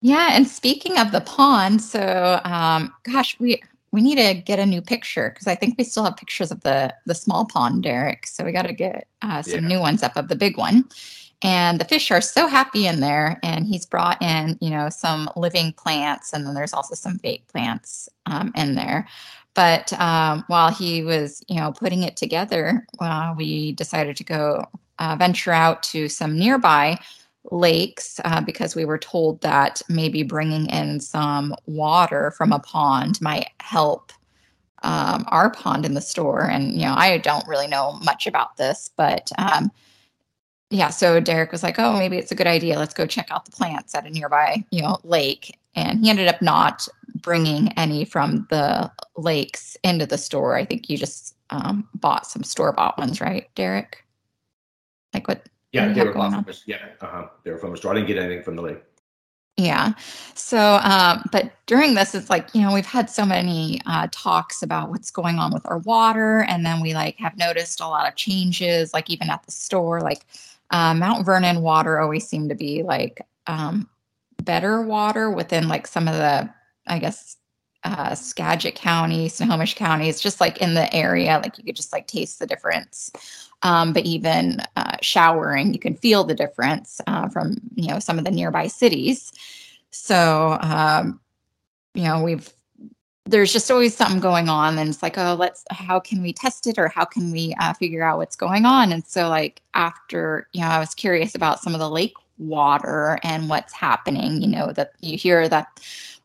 Yeah, 0.00 0.28
and 0.32 0.46
speaking 0.46 0.98
of 0.98 1.12
the 1.12 1.22
pond, 1.22 1.80
so 1.80 2.40
um, 2.44 2.92
gosh, 3.04 3.38
we 3.40 3.62
we 3.90 4.02
need 4.02 4.16
to 4.16 4.34
get 4.34 4.58
a 4.58 4.66
new 4.66 4.82
picture 4.82 5.30
because 5.30 5.46
I 5.46 5.54
think 5.54 5.76
we 5.78 5.84
still 5.84 6.04
have 6.04 6.16
pictures 6.16 6.50
of 6.50 6.60
the 6.62 6.92
the 7.06 7.14
small 7.14 7.46
pond, 7.46 7.84
Derek. 7.84 8.26
So 8.26 8.44
we 8.44 8.52
got 8.52 8.66
to 8.66 8.74
get 8.74 9.06
uh, 9.22 9.40
some 9.40 9.62
yeah. 9.62 9.68
new 9.68 9.80
ones 9.80 10.02
up 10.02 10.16
of 10.16 10.28
the 10.28 10.36
big 10.36 10.58
one. 10.58 10.84
And 11.44 11.78
the 11.78 11.84
fish 11.84 12.10
are 12.10 12.22
so 12.22 12.48
happy 12.48 12.86
in 12.86 13.00
there. 13.00 13.38
And 13.42 13.66
he's 13.66 13.84
brought 13.84 14.20
in, 14.22 14.58
you 14.60 14.70
know, 14.70 14.88
some 14.88 15.30
living 15.36 15.74
plants, 15.74 16.32
and 16.32 16.46
then 16.46 16.54
there's 16.54 16.72
also 16.72 16.94
some 16.94 17.18
fake 17.18 17.46
plants 17.48 18.08
um, 18.26 18.50
in 18.56 18.74
there. 18.74 19.06
But 19.52 19.92
um, 20.00 20.42
while 20.48 20.72
he 20.72 21.04
was, 21.04 21.44
you 21.48 21.56
know, 21.56 21.70
putting 21.70 22.02
it 22.02 22.16
together, 22.16 22.86
uh, 22.98 23.34
we 23.36 23.72
decided 23.72 24.16
to 24.16 24.24
go 24.24 24.64
uh, 24.98 25.16
venture 25.16 25.52
out 25.52 25.82
to 25.84 26.08
some 26.08 26.36
nearby 26.36 26.98
lakes 27.50 28.20
uh, 28.24 28.40
because 28.40 28.74
we 28.74 28.86
were 28.86 28.98
told 28.98 29.40
that 29.42 29.82
maybe 29.88 30.22
bringing 30.22 30.66
in 30.70 30.98
some 30.98 31.54
water 31.66 32.32
from 32.32 32.52
a 32.52 32.58
pond 32.58 33.20
might 33.20 33.50
help 33.60 34.12
um, 34.82 35.24
our 35.28 35.50
pond 35.50 35.84
in 35.84 35.94
the 35.94 36.00
store. 36.00 36.42
And, 36.42 36.72
you 36.72 36.86
know, 36.86 36.94
I 36.96 37.18
don't 37.18 37.46
really 37.46 37.68
know 37.68 37.98
much 38.02 38.26
about 38.26 38.56
this, 38.56 38.90
but 38.96 39.30
um, 39.38 39.70
yeah, 40.70 40.90
so 40.90 41.20
Derek 41.20 41.52
was 41.52 41.62
like, 41.62 41.78
oh, 41.78 41.98
maybe 41.98 42.16
it's 42.18 42.32
a 42.32 42.34
good 42.34 42.46
idea. 42.46 42.78
Let's 42.78 42.94
go 42.94 43.06
check 43.06 43.28
out 43.30 43.44
the 43.44 43.52
plants 43.52 43.94
at 43.94 44.06
a 44.06 44.10
nearby, 44.10 44.64
you 44.70 44.82
know, 44.82 44.98
lake. 45.04 45.58
And 45.74 46.00
he 46.00 46.10
ended 46.10 46.28
up 46.28 46.40
not 46.40 46.88
bringing 47.16 47.72
any 47.72 48.04
from 48.04 48.46
the 48.50 48.90
lakes 49.16 49.76
into 49.82 50.06
the 50.06 50.18
store. 50.18 50.56
I 50.56 50.64
think 50.64 50.88
you 50.88 50.96
just 50.96 51.36
um, 51.50 51.88
bought 51.94 52.26
some 52.26 52.42
store 52.42 52.72
bought 52.72 52.98
ones, 52.98 53.20
right, 53.20 53.48
Derek? 53.54 54.04
Like 55.12 55.28
what? 55.28 55.48
Yeah, 55.72 55.92
they 55.92 56.04
were 56.04 56.12
from 56.12 56.46
yeah, 56.66 56.76
uh-huh. 57.00 57.28
They 57.42 57.50
were 57.50 57.58
from 57.58 57.72
the 57.72 57.76
store. 57.76 57.92
I 57.92 57.94
didn't 57.96 58.06
get 58.06 58.18
anything 58.18 58.42
from 58.44 58.54
the 58.56 58.62
lake. 58.62 58.82
Yeah. 59.56 59.92
So, 60.34 60.80
um, 60.82 61.24
but 61.30 61.52
during 61.66 61.94
this, 61.94 62.14
it's 62.14 62.28
like, 62.28 62.52
you 62.54 62.62
know, 62.62 62.74
we've 62.74 62.86
had 62.86 63.08
so 63.08 63.24
many 63.24 63.80
uh, 63.86 64.08
talks 64.10 64.62
about 64.62 64.90
what's 64.90 65.12
going 65.12 65.38
on 65.38 65.52
with 65.52 65.64
our 65.66 65.78
water. 65.78 66.44
And 66.48 66.66
then 66.66 66.80
we 66.80 66.92
like 66.92 67.16
have 67.18 67.36
noticed 67.36 67.80
a 67.80 67.86
lot 67.86 68.08
of 68.08 68.16
changes, 68.16 68.92
like 68.92 69.10
even 69.10 69.30
at 69.30 69.44
the 69.44 69.52
store, 69.52 70.00
like 70.00 70.26
uh, 70.70 70.94
Mount 70.94 71.24
Vernon 71.24 71.62
water 71.62 72.00
always 72.00 72.26
seemed 72.26 72.48
to 72.50 72.54
be 72.54 72.82
like 72.82 73.20
um, 73.46 73.88
better 74.42 74.82
water 74.82 75.30
within 75.30 75.68
like 75.68 75.86
some 75.86 76.08
of 76.08 76.14
the, 76.14 76.50
I 76.86 76.98
guess, 76.98 77.36
uh, 77.84 78.14
Skagit 78.14 78.74
County, 78.74 79.28
Snohomish 79.28 79.74
County. 79.74 80.08
It's 80.08 80.20
just 80.20 80.40
like 80.40 80.58
in 80.58 80.74
the 80.74 80.92
area, 80.94 81.38
like 81.42 81.58
you 81.58 81.64
could 81.64 81.76
just 81.76 81.92
like 81.92 82.06
taste 82.06 82.38
the 82.38 82.46
difference. 82.46 83.12
Um, 83.62 83.92
but 83.92 84.04
even 84.04 84.60
uh, 84.76 84.96
showering, 85.00 85.72
you 85.72 85.78
can 85.78 85.94
feel 85.94 86.24
the 86.24 86.34
difference 86.34 87.00
uh, 87.06 87.28
from 87.28 87.56
you 87.74 87.88
know 87.88 87.98
some 87.98 88.18
of 88.18 88.24
the 88.24 88.30
nearby 88.30 88.66
cities. 88.66 89.32
So 89.90 90.58
um, 90.60 91.20
you 91.94 92.04
know 92.04 92.22
we've 92.22 92.50
there's 93.26 93.52
just 93.52 93.70
always 93.70 93.96
something 93.96 94.20
going 94.20 94.48
on, 94.48 94.78
and 94.78 94.88
it's 94.90 95.02
like 95.02 95.16
oh 95.18 95.34
let's 95.38 95.64
how 95.70 95.98
can 96.00 96.22
we 96.22 96.32
test 96.32 96.66
it 96.66 96.78
or 96.78 96.88
how 96.88 97.04
can 97.04 97.30
we 97.30 97.54
uh, 97.60 97.72
figure 97.74 98.02
out 98.02 98.18
what's 98.18 98.36
going 98.36 98.66
on? 98.66 98.92
And 98.92 99.04
so 99.06 99.28
like 99.28 99.62
after 99.74 100.48
you 100.52 100.60
know 100.60 100.68
I 100.68 100.78
was 100.78 100.94
curious 100.94 101.34
about 101.34 101.60
some 101.60 101.74
of 101.74 101.80
the 101.80 101.90
lake 101.90 102.14
water 102.38 103.18
and 103.22 103.48
what's 103.48 103.72
happening. 103.72 104.42
You 104.42 104.48
know 104.48 104.72
that 104.72 104.92
you 105.00 105.16
hear 105.16 105.48
that 105.48 105.80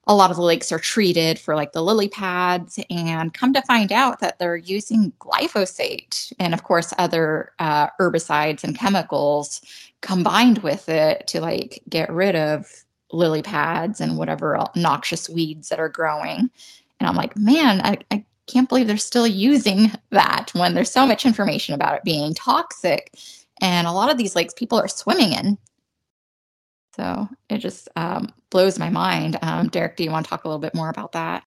a 0.08 0.16
lot 0.16 0.32
of 0.32 0.38
the 0.38 0.44
lakes 0.44 0.72
are 0.72 0.80
treated 0.80 1.38
for 1.38 1.56
like 1.56 1.72
the 1.72 1.84
lily 1.84 2.10
pads 2.10 2.80
and 2.90 3.34
come 3.34 3.54
to 3.54 3.62
find 3.62 3.92
out 3.92 4.20
that 4.20 4.40
they're 4.40 4.58
using 4.58 5.14
glyphosate 5.20 6.34
and 6.40 6.54
of 6.54 6.64
course 6.64 6.94
other 6.98 7.52
uh, 7.60 7.88
herbicides 8.00 8.64
and 8.64 8.78
chemicals 8.78 9.62
combined 10.02 10.58
with 10.60 10.90
it 10.90 11.28
to 11.28 11.40
like 11.40 11.84
get 11.90 12.12
rid 12.12 12.36
of 12.36 12.84
lily 13.12 13.44
pads 13.44 14.02
and 14.02 14.18
whatever 14.18 14.60
noxious 14.76 15.30
weeds 15.30 15.70
that 15.70 15.80
are 15.80 15.90
growing 15.90 16.50
and 17.00 17.08
i'm 17.08 17.16
like 17.16 17.36
man 17.38 17.82
I, 17.82 17.98
I 18.12 18.26
can't 18.48 18.68
believe 18.68 18.88
they're 18.88 18.98
still 18.98 19.28
using 19.28 19.92
that 20.10 20.52
when 20.54 20.74
there's 20.74 20.92
so 20.92 21.06
much 21.06 21.26
information 21.26 21.76
about 21.76 21.96
it 21.96 22.04
being 22.04 22.34
toxic 22.34 23.14
and 23.62 23.88
a 23.88 23.92
lot 23.92 24.10
of 24.10 24.18
these 24.18 24.36
lakes 24.36 24.54
people 24.54 24.80
are 24.80 24.88
swimming 24.88 25.34
in 25.34 25.58
so 27.00 27.30
it 27.50 27.60
just 27.60 27.88
um, 27.96 28.34
blows 28.50 28.78
my 28.78 28.90
mind. 28.90 29.38
Um, 29.42 29.70
Derek, 29.70 29.96
do 29.96 30.04
you 30.04 30.12
want 30.12 30.26
to 30.26 30.30
talk 30.30 30.44
a 30.44 30.50
little 30.50 30.60
bit 30.60 30.76
more 30.76 30.90
about 30.90 31.14
that? 31.14 31.46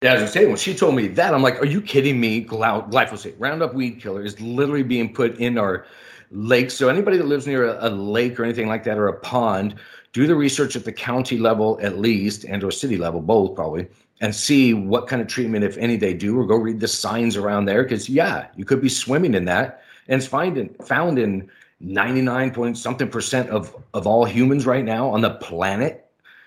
Yeah, 0.00 0.14
as 0.14 0.22
I 0.22 0.26
say, 0.26 0.46
when 0.46 0.56
she 0.56 0.74
told 0.74 0.94
me 0.94 1.08
that, 1.08 1.34
I'm 1.34 1.42
like, 1.42 1.60
"Are 1.60 1.66
you 1.66 1.82
kidding 1.82 2.20
me?" 2.20 2.44
Glyphosate, 2.44 3.34
Roundup 3.38 3.74
weed 3.74 4.00
killer, 4.00 4.24
is 4.24 4.40
literally 4.40 4.84
being 4.84 5.12
put 5.12 5.38
in 5.38 5.58
our 5.58 5.86
lakes. 6.30 6.74
So 6.74 6.88
anybody 6.88 7.16
that 7.16 7.26
lives 7.26 7.48
near 7.48 7.66
a, 7.66 7.88
a, 7.88 7.90
lake 7.90 8.38
or 8.38 8.44
anything 8.44 8.68
like 8.68 8.84
that, 8.84 8.96
or 8.96 9.08
a 9.08 9.18
pond, 9.20 9.74
do 10.12 10.26
the 10.28 10.36
research 10.36 10.76
at 10.76 10.84
the 10.84 10.92
county 10.92 11.38
level 11.38 11.80
at 11.82 11.98
least, 11.98 12.44
and 12.44 12.62
or 12.62 12.70
city 12.70 12.96
level, 12.96 13.20
both 13.20 13.56
probably, 13.56 13.88
and 14.22 14.34
see 14.34 14.72
what 14.72 15.08
kind 15.08 15.20
of 15.20 15.26
treatment, 15.26 15.64
if 15.64 15.76
any, 15.76 15.96
they 15.96 16.14
do, 16.14 16.38
or 16.38 16.46
go 16.46 16.56
read 16.56 16.78
the 16.80 16.88
signs 16.88 17.36
around 17.36 17.66
there. 17.66 17.82
Because 17.82 18.08
yeah, 18.08 18.46
you 18.56 18.64
could 18.64 18.80
be 18.80 18.88
swimming 18.88 19.34
in 19.34 19.44
that, 19.46 19.82
and 20.08 20.20
it's 20.20 20.28
found 20.28 20.56
in, 20.56 20.70
found 20.74 21.18
in 21.18 21.50
99 21.80 22.52
point 22.54 22.78
something 22.78 23.08
percent 23.08 23.50
of 23.50 23.76
of 23.92 24.06
all 24.06 24.24
humans 24.24 24.64
right 24.64 24.84
now 24.84 25.10
on 25.10 25.20
the 25.20 25.30
planet, 25.30 26.06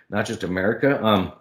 not 0.10 0.26
just 0.26 0.44
America. 0.44 1.04
Um, 1.06 1.34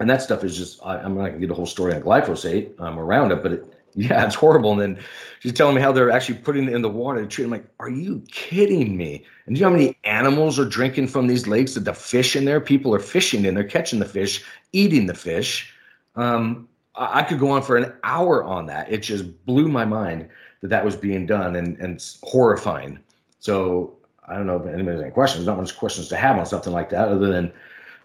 and 0.00 0.08
that 0.08 0.22
stuff 0.22 0.42
is 0.42 0.56
just 0.56 0.80
I, 0.84 1.00
am 1.02 1.14
not 1.16 1.26
gonna 1.26 1.38
get 1.38 1.50
a 1.50 1.54
whole 1.54 1.66
story 1.66 1.94
on 1.94 2.02
glyphosate 2.02 2.80
um, 2.80 2.98
around 2.98 3.30
it, 3.32 3.42
but 3.42 3.52
it, 3.52 3.77
yeah, 3.98 4.24
it's 4.24 4.36
horrible. 4.36 4.72
And 4.72 4.80
then 4.80 5.04
she's 5.40 5.52
telling 5.52 5.74
me 5.74 5.80
how 5.80 5.90
they're 5.90 6.10
actually 6.10 6.38
putting 6.38 6.68
it 6.68 6.72
in 6.72 6.82
the 6.82 6.88
water 6.88 7.20
to 7.20 7.26
treat. 7.26 7.44
I'm 7.44 7.50
like, 7.50 7.66
are 7.80 7.90
you 7.90 8.22
kidding 8.30 8.96
me? 8.96 9.24
And 9.46 9.56
do 9.56 9.58
you 9.58 9.66
know 9.66 9.72
how 9.72 9.76
many 9.76 9.96
animals 10.04 10.56
are 10.58 10.64
drinking 10.64 11.08
from 11.08 11.26
these 11.26 11.48
lakes? 11.48 11.74
That 11.74 11.84
the 11.84 11.94
fish 11.94 12.36
in 12.36 12.44
there, 12.44 12.60
people 12.60 12.94
are 12.94 13.00
fishing 13.00 13.44
in, 13.44 13.54
they're 13.54 13.64
catching 13.64 13.98
the 13.98 14.04
fish, 14.04 14.44
eating 14.72 15.06
the 15.06 15.14
fish. 15.14 15.74
Um, 16.14 16.68
I, 16.94 17.20
I 17.20 17.22
could 17.24 17.40
go 17.40 17.50
on 17.50 17.62
for 17.62 17.76
an 17.76 17.92
hour 18.04 18.44
on 18.44 18.66
that. 18.66 18.90
It 18.90 18.98
just 18.98 19.44
blew 19.46 19.68
my 19.68 19.84
mind 19.84 20.28
that 20.60 20.68
that 20.68 20.84
was 20.84 20.94
being 20.94 21.26
done, 21.26 21.56
and 21.56 21.76
and 21.78 21.94
it's 21.94 22.18
horrifying. 22.22 23.00
So 23.40 23.96
I 24.28 24.36
don't 24.36 24.46
know 24.46 24.56
if 24.56 24.66
anybody 24.66 24.92
has 24.92 25.02
any 25.02 25.10
questions. 25.10 25.46
Not 25.46 25.56
much 25.56 25.76
questions 25.76 26.06
to 26.08 26.16
have 26.16 26.38
on 26.38 26.46
something 26.46 26.72
like 26.72 26.90
that, 26.90 27.08
other 27.08 27.32
than 27.32 27.52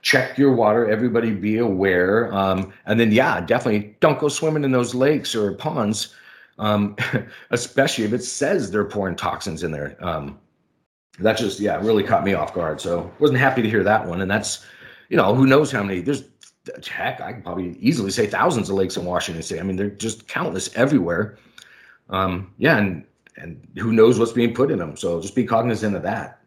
check 0.03 0.37
your 0.37 0.51
water. 0.51 0.89
Everybody 0.89 1.31
be 1.31 1.57
aware. 1.57 2.31
Um, 2.33 2.71
and 2.85 2.99
then, 2.99 3.11
yeah, 3.11 3.41
definitely 3.41 3.95
don't 4.01 4.19
go 4.19 4.27
swimming 4.27 4.63
in 4.63 4.71
those 4.71 4.93
lakes 4.93 5.33
or 5.33 5.53
ponds, 5.53 6.13
um, 6.59 6.95
especially 7.49 8.03
if 8.03 8.13
it 8.13 8.23
says 8.23 8.69
they're 8.69 8.85
pouring 8.85 9.15
toxins 9.15 9.63
in 9.63 9.71
there. 9.71 9.97
Um, 10.05 10.39
that 11.19 11.37
just, 11.37 11.59
yeah, 11.59 11.77
really 11.77 12.03
caught 12.03 12.23
me 12.23 12.33
off 12.33 12.53
guard. 12.53 12.79
So 12.79 13.11
wasn't 13.19 13.39
happy 13.39 13.61
to 13.61 13.69
hear 13.69 13.83
that 13.83 14.05
one. 14.05 14.21
And 14.21 14.29
that's, 14.29 14.65
you 15.09 15.17
know, 15.17 15.33
who 15.33 15.47
knows 15.47 15.71
how 15.71 15.81
many, 15.81 16.01
there's, 16.01 16.23
heck, 16.85 17.21
I 17.21 17.33
can 17.33 17.41
probably 17.41 17.77
easily 17.79 18.11
say 18.11 18.27
thousands 18.27 18.69
of 18.69 18.75
lakes 18.75 18.97
in 18.97 19.05
Washington 19.05 19.41
State. 19.41 19.59
I 19.59 19.63
mean, 19.63 19.77
they're 19.77 19.89
just 19.89 20.27
countless 20.27 20.75
everywhere. 20.75 21.37
Um, 22.09 22.53
yeah, 22.57 22.77
and 22.77 23.05
and 23.37 23.67
who 23.77 23.91
knows 23.91 24.19
what's 24.19 24.31
being 24.31 24.53
put 24.53 24.69
in 24.69 24.77
them. 24.77 24.95
So 24.95 25.19
just 25.19 25.35
be 25.35 25.45
cognizant 25.45 25.95
of 25.95 26.03
that. 26.03 26.39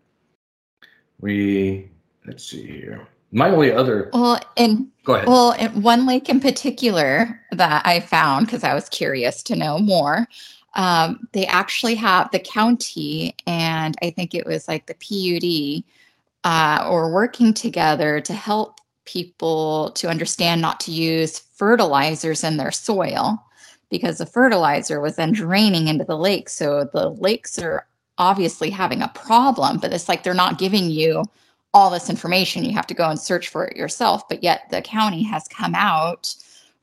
We 1.20 1.90
let's 2.26 2.44
see 2.44 2.66
here. 2.66 3.08
My 3.36 3.50
only 3.50 3.70
other 3.70 4.08
well, 4.14 4.40
and 4.56 4.90
go 5.04 5.14
ahead. 5.14 5.28
Well, 5.28 5.52
one 5.74 6.06
lake 6.06 6.30
in 6.30 6.40
particular 6.40 7.38
that 7.52 7.86
I 7.86 8.00
found 8.00 8.46
because 8.46 8.64
I 8.64 8.72
was 8.72 8.88
curious 8.88 9.42
to 9.42 9.54
know 9.54 9.78
more. 9.78 10.26
Um, 10.72 11.28
they 11.32 11.44
actually 11.44 11.96
have 11.96 12.30
the 12.30 12.38
county 12.38 13.34
and 13.46 13.94
I 14.00 14.08
think 14.08 14.34
it 14.34 14.46
was 14.46 14.66
like 14.66 14.86
the 14.86 14.94
PUD 14.94 15.84
uh, 16.44 16.88
or 16.88 17.12
working 17.12 17.52
together 17.52 18.22
to 18.22 18.32
help 18.32 18.80
people 19.04 19.90
to 19.96 20.08
understand 20.08 20.62
not 20.62 20.80
to 20.80 20.90
use 20.90 21.38
fertilizers 21.38 22.42
in 22.42 22.56
their 22.56 22.72
soil 22.72 23.38
because 23.90 24.16
the 24.16 24.26
fertilizer 24.26 24.98
was 24.98 25.16
then 25.16 25.32
draining 25.32 25.88
into 25.88 26.04
the 26.04 26.16
lake. 26.16 26.48
So 26.48 26.88
the 26.90 27.10
lakes 27.10 27.58
are 27.58 27.86
obviously 28.16 28.70
having 28.70 29.02
a 29.02 29.08
problem, 29.08 29.76
but 29.76 29.92
it's 29.92 30.08
like 30.08 30.22
they're 30.22 30.32
not 30.32 30.58
giving 30.58 30.88
you 30.88 31.22
all 31.76 31.90
this 31.90 32.08
information. 32.08 32.64
You 32.64 32.72
have 32.72 32.86
to 32.86 32.94
go 32.94 33.10
and 33.10 33.20
search 33.20 33.48
for 33.48 33.66
it 33.66 33.76
yourself. 33.76 34.26
But 34.30 34.42
yet 34.42 34.62
the 34.70 34.80
county 34.80 35.22
has 35.24 35.46
come 35.46 35.74
out 35.74 36.34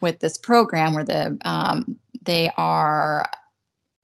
with 0.01 0.19
this 0.19 0.37
program 0.37 0.93
where 0.93 1.03
the 1.03 1.35
um, 1.45 1.97
they 2.21 2.51
are 2.57 3.27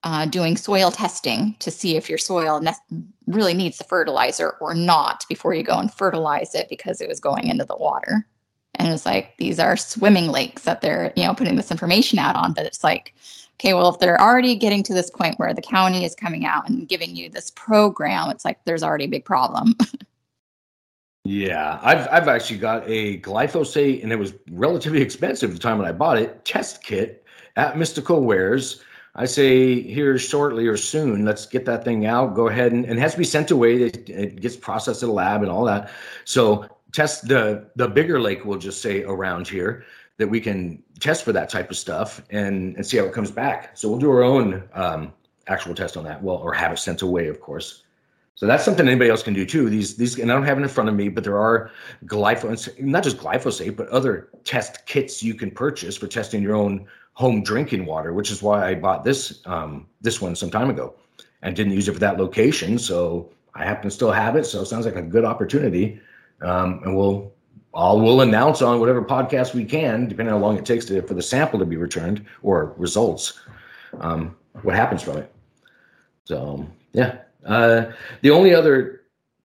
uh, 0.02 0.26
doing 0.26 0.56
soil 0.56 0.90
testing 0.90 1.54
to 1.60 1.70
see 1.70 1.96
if 1.96 2.08
your 2.08 2.18
soil 2.18 2.60
ne- 2.60 3.04
really 3.28 3.54
needs 3.54 3.78
the 3.78 3.84
fertilizer 3.84 4.56
or 4.60 4.74
not 4.74 5.24
before 5.28 5.54
you 5.54 5.62
go 5.62 5.78
and 5.78 5.94
fertilize 5.94 6.56
it 6.56 6.68
because 6.68 7.00
it 7.00 7.08
was 7.08 7.20
going 7.20 7.46
into 7.46 7.64
the 7.64 7.76
water. 7.76 8.26
And 8.74 8.88
it's 8.88 9.06
like 9.06 9.36
these 9.36 9.60
are 9.60 9.76
swimming 9.76 10.26
lakes 10.26 10.62
that 10.62 10.80
they're 10.80 11.12
you 11.14 11.24
know 11.24 11.34
putting 11.34 11.54
this 11.54 11.70
information 11.70 12.18
out 12.18 12.34
on, 12.34 12.52
but 12.52 12.66
it's 12.66 12.82
like 12.82 13.14
okay, 13.60 13.74
well, 13.74 13.90
if 13.90 14.00
they're 14.00 14.20
already 14.20 14.56
getting 14.56 14.82
to 14.82 14.94
this 14.94 15.10
point 15.10 15.38
where 15.38 15.54
the 15.54 15.62
county 15.62 16.04
is 16.04 16.14
coming 16.16 16.46
out 16.46 16.68
and 16.68 16.88
giving 16.88 17.14
you 17.14 17.28
this 17.28 17.50
program, 17.50 18.30
it's 18.30 18.44
like 18.44 18.58
there's 18.64 18.82
already 18.82 19.04
a 19.04 19.08
big 19.08 19.24
problem. 19.24 19.76
Yeah, 21.24 21.78
I've 21.82 22.08
I've 22.10 22.28
actually 22.28 22.58
got 22.58 22.82
a 22.86 23.20
glyphosate, 23.20 24.02
and 24.02 24.10
it 24.10 24.16
was 24.16 24.32
relatively 24.50 25.02
expensive 25.02 25.52
the 25.52 25.58
time 25.58 25.78
when 25.78 25.86
I 25.86 25.92
bought 25.92 26.18
it. 26.18 26.44
Test 26.44 26.82
kit 26.82 27.24
at 27.56 27.76
Mystical 27.76 28.22
Wares. 28.22 28.82
I 29.16 29.26
say 29.26 29.82
here 29.82 30.16
shortly 30.18 30.66
or 30.66 30.76
soon. 30.76 31.24
Let's 31.24 31.44
get 31.44 31.66
that 31.66 31.84
thing 31.84 32.06
out. 32.06 32.34
Go 32.34 32.48
ahead 32.48 32.72
and, 32.72 32.84
and 32.86 32.98
it 32.98 33.02
has 33.02 33.12
to 33.12 33.18
be 33.18 33.24
sent 33.24 33.50
away. 33.50 33.82
It, 33.82 34.08
it 34.08 34.40
gets 34.40 34.56
processed 34.56 35.02
at 35.02 35.08
a 35.08 35.12
lab 35.12 35.42
and 35.42 35.50
all 35.50 35.64
that. 35.64 35.90
So 36.24 36.66
test 36.92 37.28
the 37.28 37.68
the 37.76 37.88
bigger 37.88 38.20
lake. 38.20 38.44
We'll 38.44 38.58
just 38.58 38.80
say 38.80 39.02
around 39.02 39.46
here 39.46 39.84
that 40.16 40.28
we 40.28 40.40
can 40.40 40.82
test 41.00 41.24
for 41.24 41.32
that 41.32 41.50
type 41.50 41.70
of 41.70 41.76
stuff 41.76 42.22
and 42.30 42.76
and 42.76 42.86
see 42.86 42.96
how 42.96 43.04
it 43.04 43.12
comes 43.12 43.30
back. 43.30 43.76
So 43.76 43.90
we'll 43.90 43.98
do 43.98 44.10
our 44.10 44.22
own 44.22 44.62
um, 44.72 45.12
actual 45.48 45.74
test 45.74 45.98
on 45.98 46.04
that. 46.04 46.22
Well, 46.22 46.36
or 46.36 46.54
have 46.54 46.72
it 46.72 46.78
sent 46.78 47.02
away, 47.02 47.28
of 47.28 47.40
course. 47.42 47.82
So 48.34 48.46
that's 48.46 48.64
something 48.64 48.88
anybody 48.88 49.10
else 49.10 49.22
can 49.22 49.34
do 49.34 49.44
too. 49.44 49.68
These 49.68 49.96
these 49.96 50.18
and 50.18 50.30
I 50.30 50.34
don't 50.34 50.44
have 50.44 50.58
it 50.58 50.62
in 50.62 50.68
front 50.68 50.88
of 50.88 50.94
me, 50.94 51.08
but 51.10 51.24
there 51.24 51.38
are 51.38 51.70
glyphosate, 52.06 52.80
not 52.80 53.04
just 53.04 53.18
glyphosate, 53.18 53.76
but 53.76 53.88
other 53.88 54.30
test 54.44 54.86
kits 54.86 55.22
you 55.22 55.34
can 55.34 55.50
purchase 55.50 55.96
for 55.96 56.06
testing 56.06 56.42
your 56.42 56.54
own 56.54 56.86
home 57.12 57.42
drinking 57.42 57.84
water, 57.84 58.14
which 58.14 58.30
is 58.30 58.42
why 58.42 58.66
I 58.66 58.74
bought 58.74 59.04
this 59.04 59.42
um, 59.44 59.86
this 60.00 60.22
one 60.22 60.34
some 60.34 60.50
time 60.50 60.70
ago 60.70 60.94
and 61.42 61.54
didn't 61.54 61.72
use 61.72 61.88
it 61.88 61.92
for 61.92 61.98
that 61.98 62.18
location. 62.18 62.78
So 62.78 63.30
I 63.54 63.64
happen 63.64 63.84
to 63.84 63.90
still 63.90 64.12
have 64.12 64.36
it. 64.36 64.46
So 64.46 64.62
it 64.62 64.66
sounds 64.66 64.86
like 64.86 64.96
a 64.96 65.02
good 65.02 65.24
opportunity. 65.24 66.00
Um, 66.40 66.80
and 66.84 66.96
we'll 66.96 67.32
all 67.72 68.00
we'll 68.00 68.22
announce 68.22 68.62
on 68.62 68.80
whatever 68.80 69.02
podcast 69.04 69.54
we 69.54 69.64
can, 69.64 70.08
depending 70.08 70.32
on 70.32 70.40
how 70.40 70.46
long 70.46 70.56
it 70.56 70.64
takes 70.64 70.86
to 70.86 71.02
for 71.02 71.14
the 71.14 71.22
sample 71.22 71.58
to 71.58 71.66
be 71.66 71.76
returned 71.76 72.24
or 72.42 72.74
results. 72.78 73.38
Um, 74.00 74.36
what 74.62 74.74
happens 74.74 75.02
from 75.02 75.18
it. 75.18 75.32
So 76.24 76.66
yeah. 76.92 77.18
Uh, 77.44 77.92
the 78.22 78.30
only 78.30 78.54
other 78.54 79.02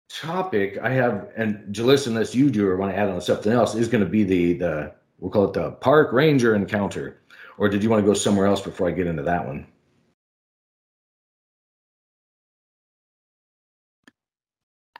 topic 0.09 0.79
I 0.83 0.91
have, 0.91 1.29
and 1.37 1.75
Julissa, 1.75 2.09
unless 2.09 2.35
you 2.35 2.51
do 2.51 2.67
or 2.67 2.77
want 2.77 2.93
to 2.93 2.99
add 2.99 3.09
on 3.09 3.21
something 3.21 3.53
else, 3.53 3.75
is 3.75 3.89
going 3.89 4.05
to 4.05 4.11
be 4.11 4.25
the 4.25 4.55
the 4.55 4.93
we'll 5.19 5.31
call 5.31 5.45
it 5.45 5.53
the 5.53 5.73
park 5.73 6.13
ranger 6.13 6.55
encounter. 6.55 7.21
Or 7.57 7.69
did 7.69 7.83
you 7.83 7.91
want 7.91 8.03
to 8.03 8.07
go 8.07 8.15
somewhere 8.15 8.47
else 8.47 8.61
before 8.61 8.89
I 8.89 8.93
get 8.93 9.07
into 9.07 9.23
that 9.23 9.47
one? 9.47 9.67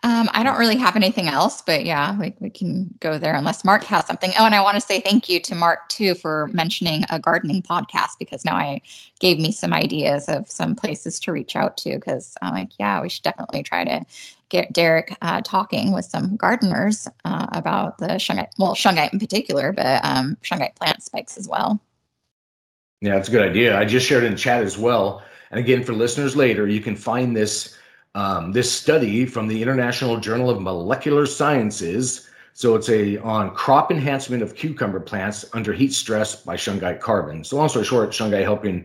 Um, 0.05 0.29
I 0.35 0.43
don't 0.43 0.59
really 0.59 0.77
have 0.77 0.97
anything 0.97 1.29
else, 1.29 1.63
but 1.63 1.87
yeah, 1.87 2.15
we, 2.19 2.35
we 2.39 2.51
can 2.51 2.95
go 3.01 3.17
there 3.17 3.35
unless 3.35 3.65
Mark 3.65 3.85
has 3.85 4.07
something. 4.07 4.33
Oh, 4.39 4.45
and 4.45 4.55
I 4.55 4.61
want 4.61 4.75
to 4.75 4.81
say 4.83 5.01
thank 5.01 5.31
you 5.31 5.41
to 5.41 5.55
Mark 5.55 5.89
too 5.89 6.15
for 6.15 6.51
mentioning 6.53 7.05
a 7.09 7.19
gardening 7.19 7.63
podcast 7.63 8.19
because 8.19 8.45
now 8.45 8.55
I 8.55 8.83
gave 9.19 9.39
me 9.39 9.51
some 9.51 9.73
ideas 9.73 10.29
of 10.29 10.51
some 10.51 10.77
places 10.77 11.19
to 11.21 11.33
reach 11.33 11.57
out 11.57 11.79
to 11.79 11.95
because 11.95 12.37
I'm 12.43 12.53
like, 12.53 12.73
yeah, 12.79 13.01
we 13.01 13.09
should 13.09 13.23
definitely 13.23 13.63
try 13.63 13.83
to 13.83 14.05
get 14.51 14.75
Derek 14.75 15.17
uh, 15.23 15.41
talking 15.41 15.95
with 15.95 16.05
some 16.05 16.37
gardeners 16.37 17.09
uh, 17.25 17.47
about 17.53 17.97
the 17.97 18.09
shungite, 18.09 18.51
well, 18.59 18.75
shungite 18.75 19.15
in 19.15 19.19
particular, 19.19 19.73
but 19.73 20.05
um, 20.05 20.37
shungite 20.43 20.77
plant 20.77 21.03
spikes 21.03 21.39
as 21.39 21.49
well. 21.49 21.81
Yeah, 23.01 23.15
that's 23.15 23.29
a 23.29 23.33
good 23.33 23.49
idea. 23.49 23.79
I 23.79 23.87
just 23.87 24.07
shared 24.07 24.25
in 24.25 24.37
chat 24.37 24.63
as 24.63 24.77
well. 24.77 25.23
And 25.51 25.59
again, 25.59 25.83
for 25.83 25.95
listeners 25.95 26.37
later, 26.37 26.69
you 26.69 26.83
can 26.83 26.95
find 26.95 27.35
this 27.35 27.79
um, 28.15 28.53
this 28.53 28.71
study 28.71 29.27
from 29.27 29.49
the 29.49 29.61
International 29.61 30.19
Journal 30.19 30.51
of 30.51 30.61
Molecular 30.61 31.27
Sciences. 31.27 32.29
So 32.53 32.77
it's 32.77 32.89
a 32.89 33.19
on 33.19 33.55
crop 33.55 33.91
enhancement 33.91 34.43
of 34.43 34.55
cucumber 34.55 35.01
plants 35.01 35.45
under 35.53 35.73
heat 35.73 35.93
stress 35.93 36.37
by 36.37 36.57
shungite 36.57 37.01
carbon. 37.01 37.43
So 37.43 37.57
long 37.57 37.69
story 37.69 37.85
short, 37.85 38.11
shungite 38.11 38.43
helping 38.43 38.85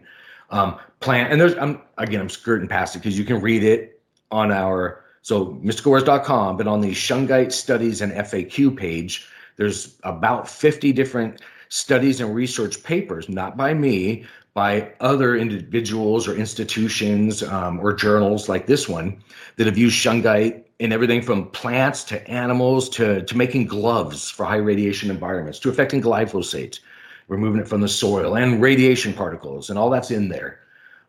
um, 0.50 0.80
plant. 1.00 1.32
And 1.32 1.40
there's 1.40 1.56
I'm 1.56 1.82
again 1.98 2.22
I'm 2.22 2.30
skirting 2.30 2.68
past 2.68 2.96
it 2.96 3.00
because 3.00 3.18
you 3.18 3.26
can 3.26 3.40
read 3.42 3.64
it 3.64 4.02
on 4.32 4.52
our 4.52 5.04
so 5.22 5.48
mysticalwares.com, 5.64 6.58
but 6.58 6.66
on 6.66 6.82
the 6.82 6.92
shungite 6.92 7.52
studies 7.52 8.02
and 8.02 8.12
FAQ 8.14 8.76
page, 8.76 9.28
there's 9.58 9.96
about 10.04 10.50
50 10.50 10.94
different 10.94 11.42
studies 11.68 12.20
and 12.20 12.34
research 12.34 12.82
papers, 12.84 13.30
not 13.30 13.56
by 13.56 13.74
me, 13.74 14.26
by 14.60 14.92
other 15.00 15.38
individuals 15.38 16.28
or 16.28 16.36
institutions 16.36 17.42
um, 17.44 17.80
or 17.80 17.94
journals 17.94 18.50
like 18.50 18.66
this 18.66 18.90
one 18.90 19.24
that 19.56 19.66
have 19.66 19.78
used 19.78 19.96
shungite 19.96 20.66
in 20.80 20.92
everything 20.92 21.22
from 21.22 21.50
plants 21.52 22.04
to 22.04 22.16
animals 22.30 22.90
to, 22.90 23.24
to 23.24 23.38
making 23.38 23.66
gloves 23.66 24.30
for 24.30 24.46
high 24.46 24.58
radiation 24.58 25.10
environments 25.10 25.60
to 25.60 25.70
affecting 25.70 26.02
glyphosate, 26.02 26.82
removing 27.30 27.62
it 27.62 27.70
from 27.70 27.80
the 27.80 27.88
soil 27.88 28.36
and 28.36 28.62
radiation 28.62 29.14
particles, 29.14 29.70
and 29.70 29.80
all 29.80 29.90
that's 29.90 30.12
in 30.12 30.28
there 30.28 30.60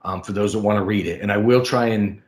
um, 0.02 0.22
for 0.22 0.30
those 0.30 0.52
that 0.52 0.60
want 0.60 0.78
to 0.78 0.84
read 0.84 1.08
it. 1.08 1.20
And 1.20 1.32
I 1.32 1.36
will 1.36 1.64
try 1.64 1.86
and 1.86 2.22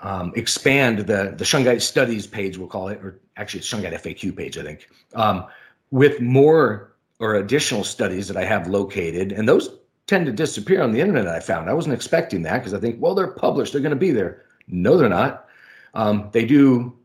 um, 0.00 0.34
expand 0.36 0.98
the, 0.98 1.32
the 1.34 1.46
shungite 1.46 1.80
studies 1.80 2.26
page, 2.26 2.58
we'll 2.58 2.68
call 2.68 2.88
it, 2.88 3.00
or 3.02 3.18
actually 3.38 3.60
it's 3.60 3.72
shungite 3.72 3.94
FAQ 3.94 4.36
page, 4.36 4.58
I 4.58 4.64
think, 4.64 4.86
um, 5.14 5.46
with 5.90 6.20
more 6.20 6.92
or 7.20 7.36
additional 7.36 7.84
studies 7.84 8.28
that 8.28 8.36
I 8.36 8.44
have 8.44 8.68
located, 8.68 9.32
and 9.32 9.48
those 9.48 9.77
tend 10.08 10.26
to 10.26 10.32
disappear 10.32 10.82
on 10.82 10.90
the 10.90 11.00
internet. 11.00 11.28
I 11.28 11.38
found 11.38 11.70
I 11.70 11.74
wasn't 11.74 11.94
expecting 11.94 12.42
that 12.42 12.58
because 12.58 12.74
I 12.74 12.80
think, 12.80 12.96
well, 13.00 13.14
they're 13.14 13.28
published, 13.28 13.72
they're 13.72 13.82
going 13.82 13.90
to 13.90 13.96
be 13.96 14.10
there. 14.10 14.44
No, 14.66 14.96
they're 14.96 15.08
not. 15.08 15.46
Um, 15.94 16.30
they 16.32 16.44
do. 16.44 16.96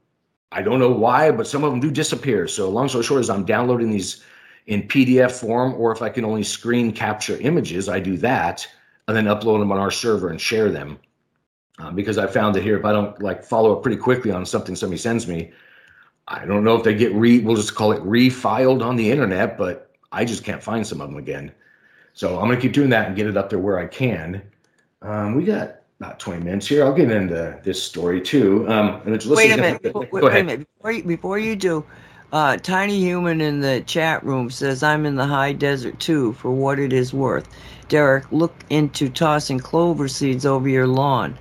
I 0.52 0.62
don't 0.62 0.80
know 0.80 0.92
why, 0.92 1.32
but 1.32 1.48
some 1.48 1.64
of 1.64 1.72
them 1.72 1.80
do 1.80 1.92
disappear. 1.92 2.48
So 2.48 2.70
long 2.70 2.88
story 2.88 3.04
short 3.04 3.22
is 3.22 3.30
I'm 3.30 3.46
downloading 3.46 3.92
these 3.92 4.24
in 4.68 4.84
PDF 4.84 5.32
form, 5.32 5.74
or 5.76 5.92
if 5.92 6.02
I 6.02 6.10
can 6.10 6.26
only 6.26 6.44
screen 6.44 6.92
capture 6.92 7.38
images, 7.38 7.90
I 7.90 8.00
do 8.00 8.18
that 8.18 8.68
and 9.08 9.18
then 9.18 9.26
upload 9.26 9.60
them 9.60 9.72
on 9.72 9.80
our 9.80 9.92
server 9.92 10.30
and 10.30 10.40
share 10.40 10.72
them. 10.72 10.98
Uh, 11.80 11.92
because 11.92 12.18
I 12.18 12.28
found 12.28 12.56
that 12.56 12.64
here, 12.64 12.78
if 12.78 12.86
I 12.86 12.92
don't 12.92 13.20
like 13.22 13.44
follow 13.44 13.76
up 13.76 13.84
pretty 13.84 13.98
quickly 13.98 14.32
on 14.32 14.46
something 14.46 14.76
somebody 14.76 15.00
sends 15.00 15.28
me, 15.28 15.52
I 16.28 16.46
don't 16.46 16.64
know 16.64 16.78
if 16.78 16.84
they 16.84 16.94
get 16.94 17.14
re, 17.14 17.40
we'll 17.40 17.56
just 17.56 17.76
call 17.76 17.92
it 17.92 18.02
refiled 18.04 18.86
on 18.86 18.96
the 18.96 19.12
internet, 19.12 19.58
but 19.58 19.92
I 20.12 20.24
just 20.24 20.44
can't 20.44 20.64
find 20.64 20.86
some 20.86 21.02
of 21.02 21.10
them 21.10 21.18
again. 21.18 21.52
So 22.14 22.40
I'm 22.40 22.48
going 22.48 22.58
to 22.58 22.62
keep 22.62 22.74
doing 22.74 22.90
that 22.90 23.08
and 23.08 23.16
get 23.16 23.28
it 23.28 23.38
up 23.38 23.50
there 23.50 23.60
where 23.60 23.80
I 23.80 23.88
can. 23.88 24.42
Um, 25.02 25.36
we 25.36 25.44
got 25.44 25.78
about 26.00 26.20
20 26.20 26.44
minutes 26.44 26.68
here. 26.68 26.86
I'll 26.86 26.94
get 26.94 27.12
into 27.12 27.60
this 27.64 27.82
story 27.82 28.22
too. 28.22 28.68
Um, 28.70 29.02
wait 29.06 29.52
a 29.52 29.58
minute. 29.58 29.82
Before, 29.82 30.08
wait, 30.12 30.24
wait, 30.24 30.42
a 30.42 30.44
minute. 30.44 30.68
Before 30.78 30.92
you, 30.92 31.04
before 31.04 31.40
you 31.40 31.56
do, 31.56 31.86
uh, 32.32 32.58
Tiny 32.58 33.00
Human 33.00 33.42
in 33.42 33.62
the 33.62 33.82
chat 33.82 34.24
room 34.24 34.50
says, 34.50 34.84
I'm 34.84 35.06
in 35.06 35.16
the 35.16 35.26
high 35.26 35.54
desert 35.54 36.00
too, 36.00 36.34
for 36.34 36.52
what 36.52 36.80
it 36.80 36.94
is 36.94 37.14
worth. 37.14 37.48
Derek, 37.90 38.32
look 38.32 38.54
into 38.70 39.10
tossing 39.10 39.60
clover 39.60 40.08
seeds 40.08 40.46
over 40.46 40.70
your 40.70 40.88
lawn. 40.88 41.38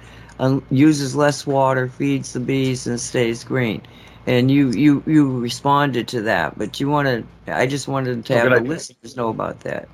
Uses 0.70 1.14
less 1.14 1.47
water, 1.47 1.89
feeds 1.89 2.33
the 2.33 2.41
bees, 2.41 2.87
and 2.87 2.99
stays 2.99 3.45
green 3.45 3.83
and 4.27 4.51
you 4.51 4.70
you 4.70 5.03
you 5.07 5.39
responded 5.39 6.07
to 6.07 6.23
that 6.23 6.57
but 6.57 6.79
you 6.79 6.89
want 6.89 7.07
to 7.09 7.55
i 7.57 7.66
just 7.66 7.89
wanted 7.89 8.25
to 8.25 8.39
have 8.39 8.51
the 8.51 8.61
listeners 8.61 9.16
know 9.16 9.29
about 9.29 9.61
that 9.61 9.89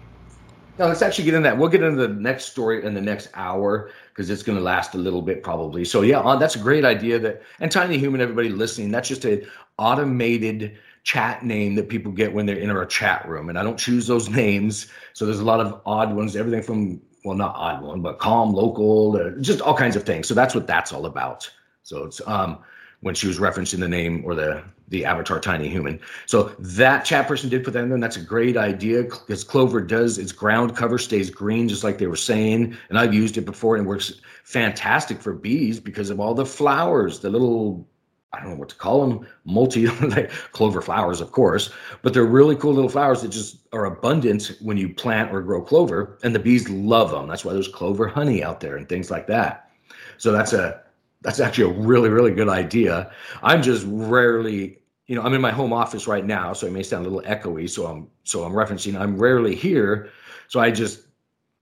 no 0.79 0.87
let's 0.87 1.03
actually 1.03 1.25
get 1.25 1.35
in 1.35 1.43
that. 1.43 1.57
We'll 1.57 1.69
get 1.69 1.83
into 1.83 2.07
the 2.07 2.15
next 2.15 2.47
story 2.47 2.85
in 2.85 2.95
the 2.95 3.01
next 3.01 3.29
hour 3.35 3.91
because 4.11 4.31
it's 4.31 4.43
going 4.43 4.57
to 4.57 4.65
last 4.65 4.95
a 4.95 4.99
little 4.99 5.23
bit 5.23 5.43
probably. 5.43 5.85
So 5.85 6.03
yeah 6.03 6.21
uh, 6.21 6.37
that's 6.37 6.57
a 6.57 6.59
great 6.59 6.85
idea 6.85 7.19
that 7.19 7.43
and 7.61 7.71
tiny 7.71 7.99
human 7.99 8.21
everybody 8.21 8.49
listening 8.49 8.91
that's 8.91 9.09
just 9.09 9.25
an 9.25 9.47
automated 9.79 10.79
chat 11.05 11.45
name 11.45 11.75
that 11.75 11.89
people 11.89 12.13
get 12.13 12.33
when 12.33 12.47
they're 12.47 12.59
in 12.59 12.71
our 12.71 12.85
chat 12.85 13.27
room 13.27 13.49
and 13.49 13.59
i 13.59 13.63
don't 13.63 13.79
choose 13.79 14.07
those 14.07 14.29
names. 14.43 14.89
So 15.13 15.27
there's 15.27 15.41
a 15.41 15.45
lot 15.45 15.61
of 15.61 15.81
odd 15.87 16.15
ones 16.15 16.37
everything 16.37 16.63
from 16.63 17.01
well 17.25 17.37
not 17.37 17.55
odd 17.57 17.83
one 17.83 18.03
but 18.03 18.19
calm 18.19 18.53
local 18.53 19.17
uh, 19.17 19.41
just 19.41 19.61
all 19.61 19.77
kinds 19.77 19.97
of 19.97 20.05
things. 20.05 20.29
So 20.29 20.35
that's 20.35 20.55
what 20.55 20.67
that's 20.67 20.93
all 20.93 21.07
about. 21.07 21.51
So 21.83 22.05
it's 22.05 22.21
um 22.27 22.59
when 23.01 23.15
she 23.15 23.27
was 23.29 23.39
referencing 23.39 23.81
the 23.81 23.89
name 23.89 24.23
or 24.25 24.35
the 24.35 24.65
the 24.89 25.05
avatar 25.05 25.41
tiny 25.41 25.69
human. 25.69 26.01
So 26.27 26.55
that 26.59 27.05
chat 27.05 27.29
person 27.29 27.49
did 27.51 27.65
put 27.65 27.75
that 27.75 27.83
in 27.83 27.89
there, 27.89 27.97
and 27.97 28.03
that's 28.03 28.17
a 28.17 28.23
great 28.23 28.57
idea 28.57 29.03
because 29.03 29.45
Clover 29.45 29.81
does 29.81 30.19
its 30.19 30.33
ground 30.33 30.77
cover 30.77 30.99
stays 30.99 31.31
green, 31.31 31.69
just 31.69 31.85
like 31.85 31.99
they 31.99 32.07
were 32.07 32.17
saying. 32.17 32.77
And 32.89 32.99
I've 32.99 33.15
used 33.15 33.37
it 33.37 33.43
before 33.43 33.77
and 33.77 33.85
it 33.85 33.89
works 33.89 34.21
fantastic 34.45 35.21
for 35.21 35.35
bees 35.35 35.79
because 35.81 36.11
of 36.11 36.21
all 36.21 36.35
the 36.35 36.47
flowers, 36.47 37.21
the 37.21 37.31
little 37.31 37.87
I 38.33 38.41
don't 38.41 38.51
know 38.51 38.57
what 38.57 38.69
to 38.69 38.77
call 38.77 39.09
them, 39.09 39.27
multi 39.47 39.87
clover 40.53 40.83
flowers, 40.83 41.23
of 41.23 41.33
course, 41.33 41.71
but 42.03 42.13
they're 42.13 42.25
really 42.25 42.57
cool 42.57 42.75
little 42.75 42.91
flowers 42.91 43.23
that 43.23 43.29
just 43.29 43.57
are 43.73 43.87
abundant 43.87 44.55
when 44.61 44.77
you 44.77 44.93
plant 44.93 45.33
or 45.33 45.41
grow 45.41 45.63
clover, 45.63 46.19
and 46.23 46.35
the 46.35 46.39
bees 46.39 46.69
love 46.69 47.11
them. 47.11 47.27
That's 47.27 47.45
why 47.45 47.55
there's 47.55 47.69
clover 47.69 48.07
honey 48.07 48.45
out 48.45 48.61
there 48.61 48.77
and 48.77 48.87
things 48.87 49.11
like 49.11 49.27
that. 49.29 49.71
So 50.19 50.31
that's 50.31 50.53
a 50.53 50.83
that's 51.23 51.41
actually 51.41 51.75
a 51.75 51.79
really 51.79 52.09
really 52.09 52.33
good 52.33 52.49
idea. 52.49 53.11
I'm 53.43 53.63
just 53.63 53.85
rarely 53.89 54.79
you 55.07 55.17
know 55.17 55.23
i'm 55.23 55.33
in 55.33 55.41
my 55.41 55.51
home 55.51 55.73
office 55.73 56.07
right 56.07 56.27
now 56.27 56.53
so 56.53 56.67
it 56.67 56.73
may 56.75 56.83
sound 56.83 57.07
a 57.07 57.09
little 57.09 57.27
echoey 57.27 57.69
so 57.69 57.87
i'm 57.87 58.07
so 58.25 58.45
i'm 58.45 58.53
referencing 58.53 58.95
i'm 59.01 59.17
rarely 59.17 59.55
here 59.55 60.11
so 60.49 60.61
i 60.61 60.71
just 60.71 61.07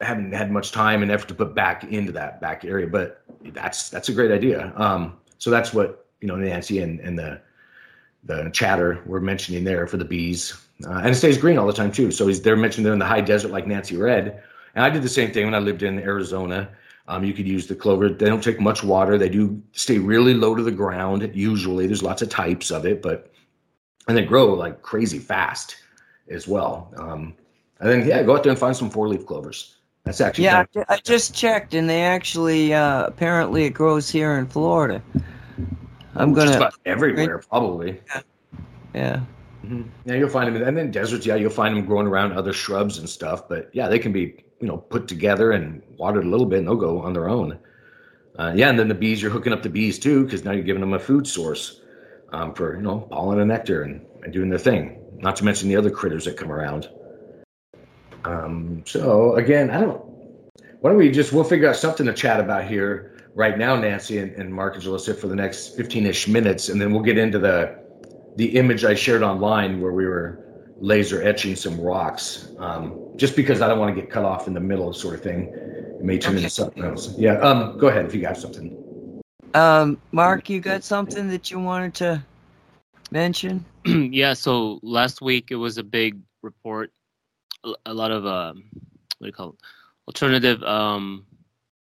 haven't 0.00 0.32
had 0.32 0.50
much 0.50 0.72
time 0.72 1.02
and 1.02 1.10
effort 1.10 1.28
to 1.28 1.34
put 1.34 1.54
back 1.54 1.84
into 1.84 2.12
that 2.12 2.40
back 2.40 2.64
area 2.64 2.86
but 2.86 3.22
that's 3.52 3.88
that's 3.88 4.08
a 4.08 4.12
great 4.12 4.30
idea. 4.30 4.72
Um 4.76 5.16
so 5.38 5.50
that's 5.50 5.72
what 5.72 6.06
you 6.20 6.28
know 6.28 6.36
nancy 6.36 6.80
and 6.80 7.00
and 7.00 7.18
the 7.18 7.40
the 8.24 8.50
chatter 8.52 9.02
we're 9.06 9.20
mentioning 9.20 9.62
there 9.64 9.86
for 9.86 9.96
the 9.96 10.04
bees. 10.04 10.60
Uh, 10.84 10.98
and 10.98 11.08
it 11.08 11.14
stays 11.14 11.38
green 11.38 11.56
all 11.56 11.66
the 11.66 11.72
time 11.72 11.90
too 11.90 12.10
so 12.10 12.26
he's 12.26 12.42
they're 12.42 12.56
mentioned 12.56 12.84
they're 12.84 12.92
in 12.92 12.98
the 12.98 13.06
high 13.06 13.20
desert 13.20 13.50
like 13.50 13.66
nancy 13.66 13.96
Red. 13.96 14.42
and 14.74 14.84
i 14.84 14.90
did 14.90 15.02
the 15.02 15.08
same 15.08 15.32
thing 15.32 15.46
when 15.46 15.54
i 15.54 15.58
lived 15.58 15.82
in 15.82 15.98
arizona 16.00 16.68
um, 17.08 17.24
you 17.24 17.32
could 17.32 17.46
use 17.46 17.66
the 17.66 17.74
clover. 17.74 18.08
They 18.08 18.26
don't 18.26 18.42
take 18.42 18.60
much 18.60 18.82
water. 18.82 19.16
They 19.16 19.28
do 19.28 19.62
stay 19.72 19.98
really 19.98 20.34
low 20.34 20.54
to 20.54 20.62
the 20.62 20.72
ground. 20.72 21.30
Usually, 21.34 21.86
there's 21.86 22.02
lots 22.02 22.22
of 22.22 22.28
types 22.28 22.70
of 22.70 22.84
it, 22.84 23.02
but 23.02 23.32
and 24.08 24.16
they 24.16 24.24
grow 24.24 24.54
like 24.54 24.82
crazy 24.82 25.18
fast 25.18 25.76
as 26.28 26.48
well. 26.48 26.92
Um, 26.96 27.34
and 27.80 27.90
then 27.90 28.08
yeah, 28.08 28.22
go 28.22 28.36
out 28.36 28.42
there 28.42 28.50
and 28.50 28.58
find 28.58 28.76
some 28.76 28.90
four 28.90 29.08
leaf 29.08 29.26
clovers. 29.26 29.76
That's 30.04 30.20
actually 30.20 30.44
yeah. 30.44 30.64
I 30.88 30.98
just 30.98 31.34
checked, 31.34 31.74
and 31.74 31.88
they 31.88 32.02
actually 32.02 32.74
uh, 32.74 33.06
apparently 33.06 33.64
it 33.64 33.70
grows 33.70 34.08
here 34.08 34.38
in 34.38 34.46
Florida. 34.46 35.02
I'm 36.14 36.32
gonna 36.32 36.46
just 36.46 36.58
about 36.58 36.74
everywhere 36.86 37.38
probably. 37.38 38.00
Yeah. 38.06 38.20
Yeah. 38.94 39.20
Mm-hmm. 39.64 39.82
Yeah, 40.06 40.14
you'll 40.14 40.28
find 40.28 40.54
them, 40.54 40.62
and 40.62 40.76
then 40.76 40.90
deserts. 40.90 41.26
Yeah, 41.26 41.34
you'll 41.34 41.50
find 41.50 41.76
them 41.76 41.84
growing 41.84 42.06
around 42.06 42.32
other 42.32 42.52
shrubs 42.52 42.98
and 42.98 43.08
stuff. 43.08 43.48
But 43.48 43.68
yeah, 43.72 43.88
they 43.88 43.98
can 43.98 44.12
be 44.12 44.44
you 44.60 44.66
know 44.66 44.78
put 44.78 45.08
together 45.08 45.52
and 45.52 45.82
watered 45.98 46.24
a 46.24 46.28
little 46.28 46.46
bit, 46.46 46.60
and 46.60 46.68
they'll 46.68 46.76
go 46.76 47.00
on 47.00 47.12
their 47.12 47.28
own. 47.28 47.58
Uh, 48.38 48.52
yeah, 48.54 48.68
and 48.68 48.78
then 48.78 48.88
the 48.88 48.94
bees, 48.94 49.22
you're 49.22 49.30
hooking 49.30 49.52
up 49.52 49.62
the 49.62 49.70
bees 49.70 49.98
too, 49.98 50.24
because 50.24 50.44
now 50.44 50.52
you're 50.52 50.62
giving 50.62 50.80
them 50.82 50.92
a 50.92 50.98
food 50.98 51.26
source 51.26 51.80
um, 52.32 52.54
for 52.54 52.76
you 52.76 52.82
know 52.82 53.00
pollen 53.10 53.40
and 53.40 53.48
nectar 53.48 53.82
and, 53.82 54.04
and 54.22 54.32
doing 54.32 54.48
their 54.48 54.58
thing. 54.58 55.00
Not 55.18 55.36
to 55.36 55.44
mention 55.44 55.68
the 55.68 55.76
other 55.76 55.90
critters 55.90 56.26
that 56.26 56.36
come 56.36 56.52
around. 56.52 56.88
Um, 58.24 58.82
so 58.86 59.34
again, 59.36 59.70
I 59.70 59.80
don't. 59.80 60.04
Why 60.80 60.90
don't 60.90 60.98
we 60.98 61.10
just 61.10 61.32
we'll 61.32 61.44
figure 61.44 61.68
out 61.68 61.76
something 61.76 62.06
to 62.06 62.12
chat 62.12 62.38
about 62.38 62.66
here 62.66 63.16
right 63.34 63.56
now, 63.56 63.76
Nancy 63.76 64.18
and, 64.18 64.32
and 64.32 64.52
Mark 64.52 64.74
and 64.74 64.84
Julissa 64.84 65.16
for 65.16 65.28
the 65.28 65.36
next 65.36 65.78
15ish 65.78 66.28
minutes, 66.28 66.68
and 66.68 66.80
then 66.80 66.92
we'll 66.92 67.02
get 67.02 67.18
into 67.18 67.38
the 67.38 67.78
the 68.36 68.56
image 68.56 68.84
I 68.84 68.94
shared 68.94 69.22
online 69.22 69.80
where 69.80 69.92
we 69.92 70.04
were 70.04 70.44
laser 70.78 71.22
etching 71.22 71.56
some 71.56 71.80
rocks, 71.80 72.48
um, 72.58 72.90
just 73.16 73.36
because 73.36 73.62
I 73.62 73.68
don't 73.68 73.78
want 73.78 73.94
to 73.94 74.00
get 74.00 74.10
cut 74.10 74.24
off 74.24 74.46
in 74.46 74.54
the 74.54 74.60
middle, 74.60 74.92
sort 74.92 75.14
of 75.14 75.22
thing. 75.22 75.48
It 75.54 76.02
may 76.02 76.18
turn 76.18 76.36
into 76.36 76.50
something 76.50 76.84
else. 76.84 77.16
Yeah. 77.18 77.38
Um, 77.38 77.78
go 77.78 77.88
ahead 77.88 78.04
if 78.04 78.14
you 78.14 78.20
got 78.20 78.36
something. 78.36 79.22
Um, 79.54 79.98
Mark, 80.12 80.50
you 80.50 80.60
got 80.60 80.84
something 80.84 81.28
that 81.28 81.50
you 81.50 81.58
wanted 81.58 81.94
to 81.94 82.22
mention? 83.10 83.64
yeah. 83.86 84.34
So 84.34 84.78
last 84.82 85.22
week 85.22 85.50
it 85.50 85.56
was 85.56 85.78
a 85.78 85.82
big 85.84 86.20
report. 86.42 86.92
A 87.86 87.94
lot 87.94 88.10
of 88.10 88.26
uh, 88.26 88.52
what 88.52 89.20
do 89.20 89.26
you 89.26 89.32
call 89.32 89.48
it? 89.50 89.56
Alternative 90.06 90.62
um, 90.62 91.26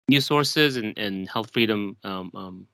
news 0.08 0.26
sources 0.26 0.76
and, 0.76 0.96
and 0.98 1.28
health 1.28 1.50
freedom 1.52 1.96
um, 2.04 2.30
um, 2.34 2.66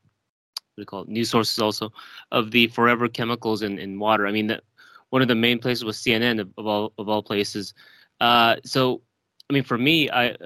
what 0.53 0.77
do 0.77 0.83
you 0.83 0.87
call 0.87 1.03
it? 1.03 1.09
News 1.09 1.31
sources 1.31 1.59
also 1.59 1.93
of 2.33 2.51
the 2.51 2.67
forever 2.69 3.09
chemicals 3.09 3.63
in, 3.63 3.79
in 3.79 3.99
water. 3.99 4.27
I 4.27 4.33
mean, 4.33 4.49
that 4.49 4.63
one 5.11 5.23
of 5.23 5.29
the 5.29 5.35
main 5.35 5.59
places 5.59 5.85
was 5.85 5.97
CNN 5.97 6.41
of, 6.41 6.51
of 6.59 6.67
all 6.67 6.93
of 6.99 7.09
all 7.09 7.23
places. 7.23 7.75
Uh, 8.21 8.57
so, 8.65 9.03
I 9.49 9.53
mean, 9.53 9.65
for 9.65 9.79
me, 9.79 10.11
I 10.11 10.37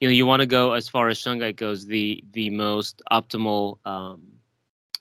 you 0.00 0.08
know 0.08 0.12
you 0.12 0.26
want 0.26 0.40
to 0.40 0.46
go 0.46 0.72
as 0.72 0.88
far 0.88 1.08
as 1.08 1.18
shungite 1.18 1.56
goes, 1.56 1.86
the 1.86 2.24
the 2.32 2.50
most 2.50 3.02
optimal 3.10 3.78
um, 3.86 4.22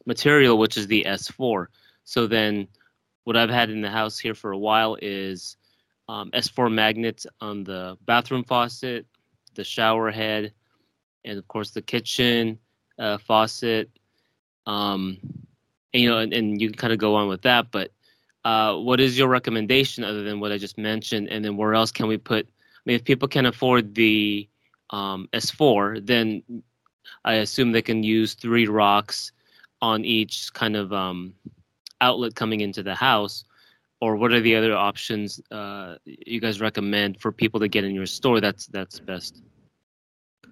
material, 0.06 0.58
which 0.58 0.78
is 0.78 0.88
the 0.88 1.06
S4. 1.08 1.68
So 2.04 2.28
then, 2.28 2.68
what 3.24 3.38
I've 3.38 3.50
had 3.50 3.70
in 3.70 3.82
the 3.82 3.90
house 3.90 4.20
here 4.20 4.36
for 4.36 4.52
a 4.52 4.58
while 4.58 4.98
is 5.02 5.58
um, 6.10 6.32
S4 6.32 6.72
magnets 6.72 7.26
on 7.42 7.64
the 7.64 7.98
bathroom 8.06 8.44
faucet, 8.44 9.06
the 9.56 9.64
shower 9.64 10.12
head, 10.12 10.54
and 11.24 11.38
of 11.38 11.48
course 11.48 11.72
the 11.72 11.82
kitchen 11.82 12.60
uh, 13.00 13.18
faucet. 13.18 13.90
Um, 14.66 15.18
and, 15.94 16.04
you 16.04 16.10
know, 16.10 16.20
and, 16.20 16.34
and 16.34 16.62
you 16.62 16.70
can 16.70 16.78
kind 16.78 16.94
of 16.94 17.00
go 17.00 17.16
on 17.16 17.28
with 17.28 17.44
that, 17.44 17.72
but 17.72 17.92
uh, 18.46 18.76
what 18.76 19.00
is 19.00 19.18
your 19.18 19.28
recommendation 19.28 20.04
other 20.04 20.24
than 20.24 20.40
what 20.40 20.52
I 20.52 20.58
just 20.58 20.78
mentioned? 20.78 21.30
And 21.30 21.44
then 21.44 21.58
where 21.58 21.74
else 21.74 21.92
can 21.92 22.08
we 22.08 22.18
put? 22.18 22.46
I 22.46 22.82
mean, 22.86 22.96
if 22.96 23.04
people 23.04 23.28
can 23.28 23.46
afford 23.46 23.96
the 23.96 24.48
um, 24.90 25.30
S4, 25.34 26.06
then 26.06 26.44
I 27.24 27.36
assume 27.36 27.72
they 27.72 27.82
can 27.82 28.04
use 28.04 28.34
three 28.34 28.68
rocks 28.68 29.32
on 29.82 30.04
each 30.06 30.52
kind 30.54 30.76
of 30.76 30.92
um, 30.92 31.34
outlet 32.02 32.36
coming 32.36 32.62
into 32.62 32.84
the 32.84 32.96
house. 32.96 33.46
Or 34.02 34.18
what 34.18 34.34
are 34.34 34.42
the 34.42 34.56
other 34.58 34.76
options 34.76 35.40
uh, 35.50 35.96
you 36.04 36.42
guys 36.42 36.60
recommend 36.60 37.22
for 37.22 37.32
people 37.32 37.62
to 37.62 37.70
get 37.70 37.86
in 37.86 37.96
your 37.96 38.06
store? 38.06 38.42
That's 38.42 38.68
that's 38.68 39.00
best. 39.00 39.42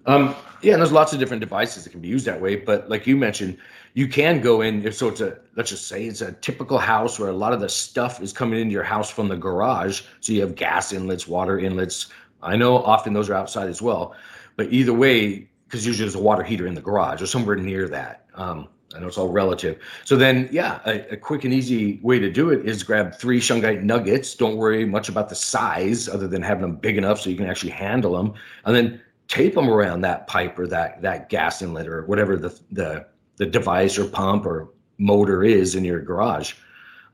Um, 0.06 0.34
yeah, 0.62 0.74
and 0.74 0.82
there's 0.82 0.92
lots 0.92 1.12
of 1.12 1.18
different 1.18 1.40
devices 1.40 1.84
that 1.84 1.90
can 1.90 2.00
be 2.00 2.08
used 2.08 2.26
that 2.26 2.40
way. 2.40 2.56
But 2.56 2.88
like 2.88 3.06
you 3.06 3.16
mentioned, 3.16 3.58
you 3.94 4.08
can 4.08 4.40
go 4.40 4.60
in. 4.60 4.90
So, 4.92 5.08
it's 5.08 5.20
a 5.20 5.38
let's 5.56 5.70
just 5.70 5.88
say 5.88 6.04
it's 6.04 6.20
a 6.20 6.32
typical 6.32 6.78
house 6.78 7.18
where 7.18 7.28
a 7.28 7.34
lot 7.34 7.52
of 7.52 7.60
the 7.60 7.68
stuff 7.68 8.22
is 8.22 8.32
coming 8.32 8.60
into 8.60 8.72
your 8.72 8.84
house 8.84 9.10
from 9.10 9.28
the 9.28 9.36
garage. 9.36 10.02
So 10.20 10.32
you 10.32 10.40
have 10.40 10.54
gas 10.54 10.92
inlets, 10.92 11.26
water 11.26 11.58
inlets. 11.58 12.08
I 12.42 12.56
know 12.56 12.78
often 12.78 13.12
those 13.12 13.28
are 13.28 13.34
outside 13.34 13.68
as 13.68 13.82
well, 13.82 14.14
but 14.56 14.72
either 14.72 14.92
way, 14.92 15.48
because 15.66 15.86
usually 15.86 16.06
there's 16.06 16.16
a 16.16 16.22
water 16.22 16.42
heater 16.42 16.66
in 16.66 16.74
the 16.74 16.80
garage 16.80 17.22
or 17.22 17.26
somewhere 17.26 17.56
near 17.56 17.88
that. 17.88 18.26
Um, 18.34 18.68
I 18.94 19.00
know 19.00 19.06
it's 19.06 19.18
all 19.18 19.28
relative. 19.28 19.78
So 20.04 20.16
then, 20.16 20.48
yeah, 20.52 20.80
a, 20.84 21.12
a, 21.12 21.16
quick 21.16 21.44
and 21.44 21.54
easy 21.54 21.98
way 22.02 22.18
to 22.18 22.30
do 22.30 22.50
it 22.50 22.66
is 22.66 22.82
grab 22.82 23.14
three 23.14 23.40
shungite 23.40 23.82
nuggets. 23.82 24.34
Don't 24.34 24.56
worry 24.56 24.84
much 24.84 25.08
about 25.08 25.28
the 25.28 25.34
size, 25.34 26.08
other 26.08 26.28
than 26.28 26.42
having 26.42 26.62
them 26.62 26.76
big 26.76 26.98
enough 26.98 27.20
so 27.20 27.30
you 27.30 27.36
can 27.36 27.46
actually 27.46 27.70
handle 27.70 28.16
them, 28.16 28.34
and 28.64 28.76
then 28.76 29.00
tape 29.28 29.54
them 29.54 29.68
around 29.68 30.02
that 30.02 30.26
pipe 30.26 30.58
or 30.58 30.66
that 30.66 31.02
that 31.02 31.28
gas 31.28 31.62
inlet 31.62 31.86
or 31.86 32.04
whatever 32.06 32.36
the 32.36 32.58
the 32.70 33.06
the 33.36 33.46
device 33.46 33.98
or 33.98 34.06
pump 34.06 34.46
or 34.46 34.68
motor 34.98 35.42
is 35.42 35.74
in 35.74 35.84
your 35.84 36.00
garage 36.00 36.54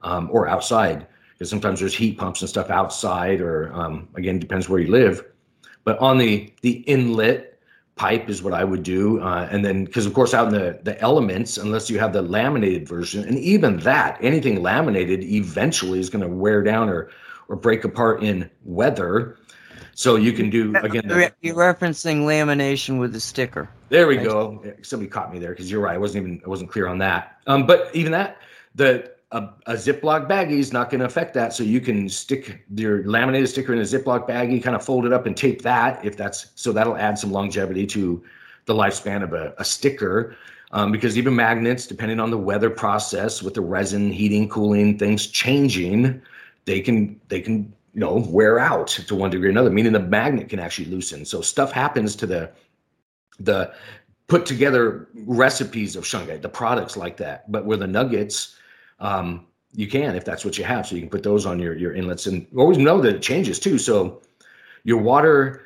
um, 0.03 0.29
or 0.31 0.49
outside. 0.49 1.07
Because 1.33 1.51
sometimes 1.51 1.79
there's 1.79 1.95
heat 1.95 2.19
pumps 2.19 2.41
and 2.41 2.49
stuff 2.49 2.69
outside, 2.69 3.41
or 3.41 3.73
um, 3.73 4.09
again 4.17 4.39
depends 4.39 4.69
where 4.69 4.81
you 4.81 4.91
live. 4.91 5.25
But 5.85 5.99
on 6.01 6.19
the 6.19 6.53
the 6.63 6.79
inlet 6.87 7.49
pipe 7.99 8.31
is 8.31 8.43
what 8.43 8.55
I 8.55 8.65
would 8.65 8.83
do. 8.83 9.21
Uh, 9.21 9.49
and 9.51 9.65
then, 9.65 9.85
because 9.85 10.07
of 10.07 10.15
course, 10.15 10.33
out 10.33 10.49
in 10.49 10.55
the, 10.55 10.79
the 10.83 10.99
elements, 11.01 11.59
unless 11.59 11.91
you 11.91 11.99
have 11.99 12.13
the 12.13 12.23
laminated 12.23 12.89
version, 12.89 13.25
and 13.25 13.39
even 13.39 13.79
that, 13.81 14.17
anything 14.23 14.63
laminated 14.63 15.23
eventually 15.23 15.99
is 15.99 16.09
going 16.09 16.23
to 16.23 16.29
wear 16.29 16.63
down 16.63 16.89
or, 16.89 17.11
or 17.49 17.57
break 17.57 17.85
apart 17.85 18.23
in 18.23 18.49
weather. 18.65 19.37
So 19.99 20.15
you 20.15 20.33
can 20.33 20.49
do 20.49 20.77
again. 20.77 21.03
You're 21.41 21.57
referencing 21.57 22.21
lamination 22.21 23.01
with 23.01 23.13
the 23.13 23.19
sticker. 23.19 23.69
There 23.89 24.07
we 24.07 24.17
go. 24.17 24.63
Somebody 24.83 25.11
caught 25.11 25.33
me 25.33 25.41
there 25.41 25.51
because 25.51 25.69
you're 25.69 25.81
right. 25.81 25.97
I 25.97 25.99
wasn't 25.99 26.25
even 26.25 26.41
I 26.47 26.49
wasn't 26.49 26.71
clear 26.71 26.87
on 26.87 26.99
that. 26.99 27.41
Um, 27.49 27.67
but 27.67 27.93
even 27.97 28.13
that, 28.13 28.37
the 28.77 29.11
a, 29.33 29.49
a 29.67 29.73
Ziploc 29.73 30.29
baggie 30.29 30.61
is 30.61 30.73
not 30.73 30.91
going 30.91 31.01
to 31.01 31.05
affect 31.05 31.35
that. 31.35 31.53
So 31.53 31.65
you 31.65 31.81
can 31.81 32.09
stick 32.09 32.65
your 32.77 33.03
laminated 33.09 33.49
sticker 33.49 33.73
in 33.73 33.81
a 33.81 33.83
Ziploc 33.83 34.29
baggie, 34.29 34.63
kind 34.63 34.77
of 34.77 34.85
fold 34.85 35.05
it 35.05 35.13
up 35.13 35.27
and 35.27 35.37
tape 35.37 35.63
that 35.63 36.05
if 36.05 36.17
that's 36.17 36.53
so 36.55 36.71
that'll 36.71 36.97
add 36.97 37.19
some 37.19 37.33
longevity 37.33 37.85
to 37.89 38.23
the 38.67 38.75
lifespan 38.75 39.25
of 39.25 39.33
a, 39.33 39.53
a 39.59 39.65
sticker. 39.65 40.37
Um, 40.71 40.93
because 40.93 41.19
even 41.19 41.35
magnets, 41.35 41.89
depending 41.89 42.21
on 42.21 42.31
the 42.31 42.39
weather 42.39 42.71
process 42.71 43.43
with 43.43 43.55
the 43.55 43.63
resin 43.63 44.13
heating, 44.13 44.49
cooling, 44.49 44.97
things 44.97 45.27
changing, 45.27 46.23
they 46.67 46.81
can 46.81 47.21
they 47.27 47.41
can 47.41 47.73
you 47.99 48.05
know 48.05 48.25
wear 48.29 48.61
out 48.61 48.87
to 48.87 49.15
one 49.17 49.29
degree 49.29 49.49
or 49.49 49.51
another. 49.51 49.71
Meaning 49.71 49.93
the 49.93 49.99
magnet 49.99 50.49
can 50.49 50.61
actually 50.61 50.85
loosen. 50.85 51.25
So 51.25 51.41
stuff 51.41 51.73
happens 51.73 52.15
to 52.15 52.27
the 52.27 52.53
the 53.41 53.75
put 54.29 54.47
together 54.47 55.09
recipes 55.27 55.97
of 55.97 56.05
shungite, 56.05 56.43
the 56.43 56.49
products 56.49 56.97
like 56.97 57.17
that. 57.17 57.51
But 57.51 57.65
where 57.65 57.77
the 57.77 57.89
nuggets 57.89 58.55
um, 59.01 59.47
you 59.75 59.89
can 59.89 60.15
if 60.15 60.25
that's 60.25 60.45
what 60.45 60.57
you 60.57 60.63
have. 60.63 60.87
So 60.87 60.95
you 60.95 61.01
can 61.01 61.11
put 61.11 61.25
those 61.25 61.45
on 61.45 61.59
your 61.59 61.77
your 61.77 61.93
inlets 61.93 62.29
and 62.29 62.47
always 62.57 62.79
know 62.79 63.01
that 63.01 63.17
it 63.17 63.21
changes 63.21 63.59
too. 63.59 63.79
So 63.79 64.23
your 64.85 64.99
water 64.99 65.63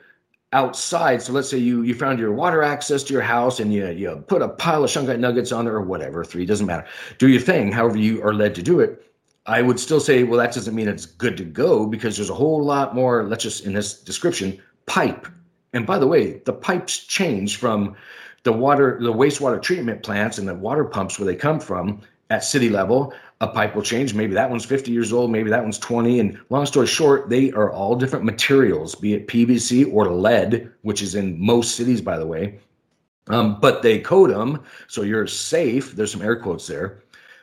outside. 0.55 1.21
So 1.21 1.35
let's 1.35 1.51
say 1.51 1.59
you 1.59 1.83
you 1.83 1.95
found 1.95 2.19
your 2.19 2.33
water 2.33 2.63
access 2.63 3.03
to 3.03 3.13
your 3.13 3.21
house 3.21 3.61
and 3.61 3.75
you 3.75 3.89
you 3.89 4.25
put 4.27 4.41
a 4.41 4.49
pile 4.49 4.85
of 4.85 4.91
shungite 4.91 5.19
nuggets 5.19 5.53
on 5.53 5.67
there 5.67 5.75
or 5.75 5.83
whatever, 5.83 6.25
three 6.25 6.47
doesn't 6.47 6.67
matter. 6.67 6.87
Do 7.19 7.29
your 7.29 7.43
thing, 7.43 7.73
however 7.73 7.99
you 7.99 8.23
are 8.23 8.33
led 8.33 8.55
to 8.55 8.63
do 8.63 8.81
it. 8.81 9.12
I 9.47 9.61
would 9.63 9.81
still 9.81 10.01
say, 10.01 10.23
well, 10.23 10.39
that 10.39 10.55
doesn't 10.55 10.75
mean 10.75 10.89
it's 10.89 11.07
good 11.07 11.37
to 11.37 11.45
go 11.45 11.87
because 11.87 12.17
there's 12.17 12.31
a 12.31 12.35
whole 12.35 12.63
lot 12.63 12.95
more. 12.95 13.25
Let's 13.25 13.43
just 13.43 13.65
in 13.65 13.73
this 13.73 14.01
description, 14.01 14.61
pipe. 14.87 15.27
And 15.73 15.87
by 15.87 15.99
the 15.99 16.07
way, 16.07 16.39
the 16.45 16.53
pipes 16.53 16.99
change 16.99 17.57
from 17.57 17.97
the 18.45 18.53
water, 18.53 18.99
the 19.01 19.13
wastewater 19.13 19.61
treatment 19.61 20.03
plants 20.03 20.39
and 20.39 20.47
the 20.47 20.55
water 20.55 20.85
pumps 20.85 21.19
where 21.19 21.27
they 21.27 21.35
come 21.35 21.59
from 21.59 22.01
at 22.31 22.45
city 22.45 22.69
level, 22.69 23.13
a 23.41 23.49
pipe 23.49 23.75
will 23.75 23.83
change. 23.83 24.15
Maybe 24.15 24.35
that 24.35 24.49
one's 24.49 24.65
50 24.65 24.91
years 24.93 25.13
old, 25.13 25.31
maybe 25.31 25.51
that 25.51 25.63
one's 25.63 25.79
20. 25.79 26.21
And 26.21 26.41
long 26.49 26.65
story 26.65 26.87
short, 26.87 27.29
they 27.29 27.51
are 27.53 27.71
all 27.71 27.97
different 27.97 28.25
materials, 28.25 28.95
be 28.95 29.15
it 29.15 29.27
PVC 29.27 29.93
or 29.93 30.09
lead, 30.09 30.71
which 30.83 31.03
is 31.03 31.15
in 31.15 31.39
most 31.39 31.75
cities, 31.75 32.01
by 32.01 32.17
the 32.17 32.27
way. 32.27 32.59
Um, 33.29 33.61
but 33.61 33.83
they 33.83 33.99
coat 33.99 34.29
them 34.29 34.63
so 34.89 35.03
you're 35.03 35.27
safe. 35.27 35.93
There's 35.95 36.13
some 36.13 36.23
air 36.23 36.37
quotes 36.37 36.67
there. 36.67 37.03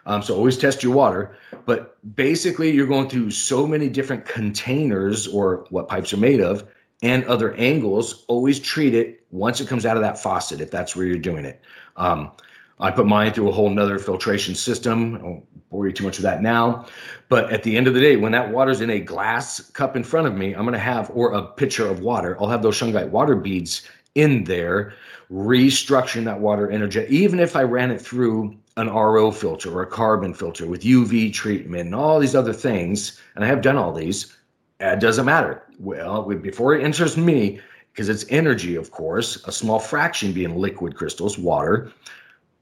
Um, 0.09 0.23
so 0.23 0.35
always 0.35 0.57
test 0.57 0.81
your 0.81 0.91
water. 0.91 1.37
But 1.65 1.95
basically, 2.15 2.71
you're 2.71 2.87
going 2.87 3.09
through 3.09 3.29
so 3.29 3.67
many 3.67 3.89
different 3.89 4.25
containers 4.25 5.27
or 5.27 5.67
what 5.69 5.87
pipes 5.87 6.11
are 6.13 6.17
made 6.17 6.41
of 6.41 6.67
and 7.03 7.23
other 7.25 7.53
angles. 7.53 8.25
Always 8.27 8.59
treat 8.59 8.95
it 8.95 9.23
once 9.29 9.61
it 9.61 9.67
comes 9.67 9.85
out 9.85 9.97
of 9.97 10.01
that 10.01 10.19
faucet 10.19 10.61
if 10.61 10.71
that's 10.71 10.95
where 10.95 11.05
you're 11.05 11.19
doing 11.19 11.45
it. 11.45 11.61
Um, 11.95 12.31
I 12.79 12.89
put 12.89 13.05
mine 13.05 13.33
through 13.33 13.49
a 13.49 13.51
whole 13.51 13.69
nother 13.69 13.99
filtration 13.99 14.55
system. 14.55 15.15
I 15.17 15.21
won't 15.21 15.69
bore 15.69 15.85
you 15.85 15.93
too 15.93 16.05
much 16.05 16.17
with 16.17 16.23
that 16.23 16.41
now. 16.41 16.87
But 17.27 17.51
at 17.51 17.61
the 17.61 17.77
end 17.77 17.87
of 17.87 17.93
the 17.93 17.99
day, 17.99 18.15
when 18.15 18.31
that 18.31 18.49
water's 18.49 18.81
in 18.81 18.89
a 18.89 18.99
glass 18.99 19.59
cup 19.71 19.95
in 19.95 20.03
front 20.03 20.25
of 20.25 20.33
me, 20.33 20.53
I'm 20.53 20.63
going 20.63 20.73
to 20.73 20.79
have, 20.79 21.11
or 21.13 21.33
a 21.33 21.43
pitcher 21.43 21.87
of 21.87 21.99
water, 21.99 22.35
I'll 22.41 22.49
have 22.49 22.63
those 22.63 22.79
shungite 22.79 23.09
water 23.09 23.35
beads 23.35 23.83
in 24.15 24.45
there, 24.45 24.93
restructuring 25.31 26.23
that 26.23 26.39
water 26.39 26.71
energy. 26.71 27.05
Even 27.09 27.39
if 27.39 27.55
I 27.55 27.61
ran 27.61 27.91
it 27.91 28.01
through 28.01 28.57
an 28.79 28.89
RO 28.89 29.29
filter 29.29 29.77
or 29.77 29.81
a 29.81 29.87
carbon 29.87 30.33
filter 30.33 30.65
with 30.65 30.83
UV 30.83 31.33
treatment 31.33 31.87
and 31.87 31.95
all 31.95 32.17
these 32.17 32.35
other 32.35 32.53
things, 32.53 33.19
and 33.35 33.43
I 33.43 33.47
have 33.47 33.61
done 33.61 33.75
all 33.75 33.91
these, 33.91 34.37
it 34.79 35.01
doesn't 35.01 35.25
matter. 35.25 35.63
Well, 35.79 36.23
before 36.23 36.75
it 36.75 36.83
enters 36.83 37.17
me, 37.17 37.59
because 37.91 38.07
it's 38.07 38.25
energy, 38.29 38.75
of 38.75 38.91
course, 38.91 39.45
a 39.45 39.51
small 39.51 39.79
fraction 39.79 40.31
being 40.31 40.55
liquid 40.55 40.95
crystals, 40.95 41.37
water, 41.37 41.91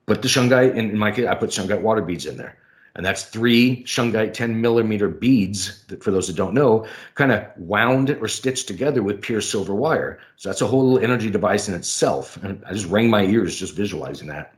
put 0.07 0.23
the 0.23 0.27
shungite 0.27 0.71
in, 0.71 0.89
in 0.89 0.97
my 0.97 1.11
case 1.11 1.27
i 1.27 1.35
put 1.35 1.51
shungite 1.51 1.81
water 1.81 2.01
beads 2.01 2.25
in 2.25 2.35
there. 2.37 2.57
And 2.95 3.05
that's 3.05 3.25
three 3.25 3.83
shungite 3.83 4.33
10 4.33 4.59
millimeter 4.59 5.07
beads 5.07 5.83
that 5.85 6.03
for 6.03 6.09
those 6.09 6.25
that 6.25 6.35
don't 6.35 6.55
know 6.55 6.87
kind 7.13 7.31
of 7.31 7.45
wound 7.57 8.09
or 8.09 8.27
stitched 8.27 8.67
together 8.67 9.03
with 9.03 9.21
pure 9.21 9.41
silver 9.41 9.75
wire. 9.75 10.17
So 10.37 10.49
that's 10.49 10.61
a 10.61 10.67
whole 10.67 10.93
little 10.93 11.05
energy 11.05 11.29
device 11.29 11.67
in 11.67 11.75
itself 11.75 12.41
and 12.43 12.63
i 12.65 12.73
just 12.73 12.87
rang 12.87 13.07
my 13.07 13.23
ears 13.23 13.55
just 13.55 13.75
visualizing 13.75 14.27
that 14.29 14.56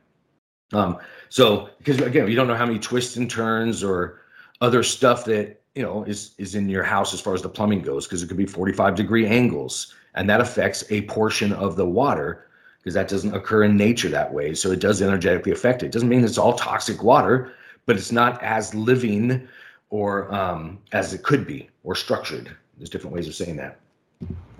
um, 0.72 0.98
so 1.28 1.70
because 1.78 2.00
again 2.00 2.28
you 2.28 2.36
don't 2.36 2.48
know 2.48 2.56
how 2.56 2.66
many 2.66 2.78
twists 2.78 3.16
and 3.16 3.30
turns 3.30 3.82
or 3.82 4.20
other 4.60 4.82
stuff 4.82 5.24
that 5.24 5.60
you 5.74 5.82
know 5.82 6.04
is 6.04 6.34
is 6.38 6.54
in 6.54 6.68
your 6.68 6.82
house 6.82 7.14
as 7.14 7.20
far 7.20 7.34
as 7.34 7.42
the 7.42 7.48
plumbing 7.48 7.82
goes 7.82 8.06
because 8.06 8.22
it 8.22 8.28
could 8.28 8.36
be 8.36 8.46
45 8.46 8.94
degree 8.94 9.26
angles 9.26 9.94
and 10.14 10.28
that 10.28 10.40
affects 10.40 10.84
a 10.90 11.02
portion 11.02 11.52
of 11.52 11.76
the 11.76 11.86
water 11.86 12.46
because 12.80 12.94
that 12.94 13.08
doesn't 13.08 13.34
occur 13.34 13.64
in 13.64 13.76
nature 13.76 14.08
that 14.08 14.32
way. 14.32 14.54
So 14.54 14.70
it 14.70 14.80
does 14.80 15.02
energetically 15.02 15.52
affect 15.52 15.82
it. 15.82 15.86
It 15.86 15.92
doesn't 15.92 16.08
mean 16.08 16.24
it's 16.24 16.38
all 16.38 16.54
toxic 16.54 17.02
water, 17.02 17.52
but 17.86 17.96
it's 17.96 18.12
not 18.12 18.42
as 18.42 18.74
living 18.74 19.46
or 19.90 20.32
um, 20.34 20.78
as 20.92 21.12
it 21.12 21.22
could 21.22 21.46
be 21.46 21.68
or 21.84 21.94
structured. 21.94 22.50
There's 22.78 22.90
different 22.90 23.14
ways 23.14 23.28
of 23.28 23.34
saying 23.34 23.56
that. 23.56 23.78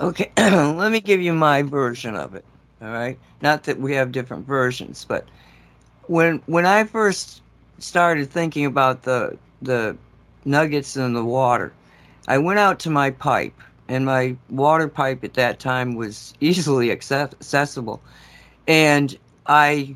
Okay, 0.00 0.30
let 0.36 0.92
me 0.92 1.00
give 1.00 1.20
you 1.20 1.32
my 1.32 1.62
version 1.62 2.14
of 2.14 2.34
it. 2.34 2.44
All 2.82 2.90
right, 2.90 3.18
not 3.42 3.64
that 3.64 3.78
we 3.78 3.94
have 3.94 4.12
different 4.12 4.46
versions, 4.46 5.04
but 5.06 5.28
when 6.10 6.42
when 6.46 6.66
I 6.66 6.82
first 6.82 7.40
started 7.78 8.28
thinking 8.28 8.64
about 8.64 9.04
the 9.04 9.38
the 9.62 9.96
nuggets 10.44 10.96
in 10.96 11.12
the 11.12 11.24
water, 11.24 11.72
I 12.26 12.36
went 12.38 12.58
out 12.58 12.80
to 12.80 12.90
my 12.90 13.12
pipe 13.12 13.54
and 13.88 14.04
my 14.04 14.36
water 14.48 14.88
pipe 14.88 15.22
at 15.22 15.34
that 15.34 15.60
time 15.60 15.94
was 15.94 16.34
easily 16.40 16.90
accessible. 16.90 18.02
And 18.66 19.16
I 19.46 19.94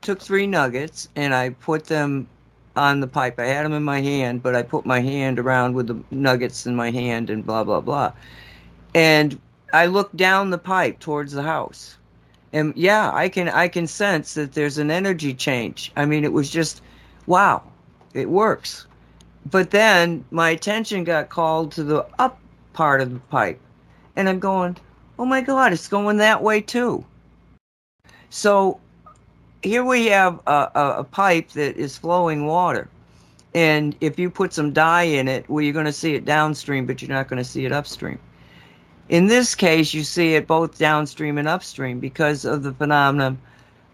took 0.00 0.22
three 0.22 0.46
nuggets 0.46 1.10
and 1.16 1.34
I 1.34 1.50
put 1.50 1.84
them 1.84 2.28
on 2.74 3.00
the 3.00 3.06
pipe. 3.06 3.38
I 3.38 3.44
had 3.44 3.66
them 3.66 3.74
in 3.74 3.82
my 3.82 4.00
hand, 4.00 4.42
but 4.42 4.56
I 4.56 4.62
put 4.62 4.86
my 4.86 5.00
hand 5.00 5.38
around 5.38 5.74
with 5.74 5.86
the 5.88 6.02
nuggets 6.10 6.64
in 6.64 6.74
my 6.74 6.90
hand 6.90 7.28
and 7.28 7.44
blah 7.44 7.62
blah 7.62 7.82
blah. 7.82 8.14
And 8.94 9.38
I 9.74 9.84
looked 9.84 10.16
down 10.16 10.48
the 10.48 10.56
pipe 10.56 10.98
towards 10.98 11.32
the 11.32 11.42
house. 11.42 11.98
And 12.52 12.74
yeah, 12.76 13.10
I 13.12 13.28
can 13.28 13.48
I 13.48 13.68
can 13.68 13.86
sense 13.86 14.34
that 14.34 14.52
there's 14.52 14.78
an 14.78 14.90
energy 14.90 15.32
change. 15.34 15.92
I 15.96 16.04
mean, 16.04 16.24
it 16.24 16.32
was 16.32 16.50
just 16.50 16.82
wow. 17.26 17.62
It 18.14 18.28
works. 18.28 18.86
But 19.50 19.70
then 19.70 20.24
my 20.30 20.50
attention 20.50 21.04
got 21.04 21.28
called 21.28 21.72
to 21.72 21.84
the 21.84 22.06
up 22.18 22.38
part 22.72 23.00
of 23.00 23.12
the 23.12 23.20
pipe. 23.20 23.60
And 24.16 24.28
I'm 24.28 24.38
going, 24.38 24.76
oh 25.18 25.24
my 25.24 25.40
God, 25.40 25.72
it's 25.72 25.88
going 25.88 26.18
that 26.18 26.42
way 26.42 26.60
too. 26.60 27.04
So 28.30 28.80
here 29.62 29.84
we 29.84 30.06
have 30.06 30.40
a, 30.46 30.70
a, 30.74 30.94
a 30.98 31.04
pipe 31.04 31.50
that 31.50 31.76
is 31.76 31.96
flowing 31.96 32.46
water. 32.46 32.88
And 33.54 33.94
if 34.00 34.18
you 34.18 34.30
put 34.30 34.52
some 34.52 34.72
dye 34.72 35.02
in 35.02 35.28
it, 35.28 35.48
well, 35.48 35.62
you're 35.62 35.72
going 35.74 35.86
to 35.86 35.92
see 35.92 36.14
it 36.14 36.24
downstream, 36.24 36.86
but 36.86 37.02
you're 37.02 37.10
not 37.10 37.28
going 37.28 37.42
to 37.42 37.48
see 37.48 37.64
it 37.64 37.72
upstream. 37.72 38.18
In 39.12 39.26
this 39.26 39.54
case, 39.54 39.94
you 39.94 40.02
see 40.02 40.34
it 40.34 40.46
both 40.46 40.78
downstream 40.78 41.38
and 41.38 41.46
upstream 41.46 42.00
because 42.00 42.44
of 42.44 42.64
the 42.64 42.72
phenomenon 42.72 43.38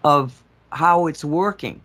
of 0.04 0.42
how 0.70 1.08
it's 1.08 1.24
working 1.24 1.80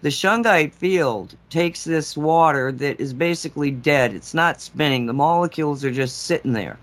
the 0.00 0.10
shungite 0.10 0.72
field 0.72 1.34
takes 1.50 1.82
this 1.82 2.16
water 2.16 2.70
that 2.70 3.00
is 3.00 3.12
basically 3.12 3.72
dead. 3.72 4.14
It's 4.14 4.32
not 4.32 4.60
spinning. 4.60 5.06
The 5.06 5.12
molecules 5.12 5.84
are 5.84 5.90
just 5.90 6.22
sitting 6.22 6.52
there 6.52 6.78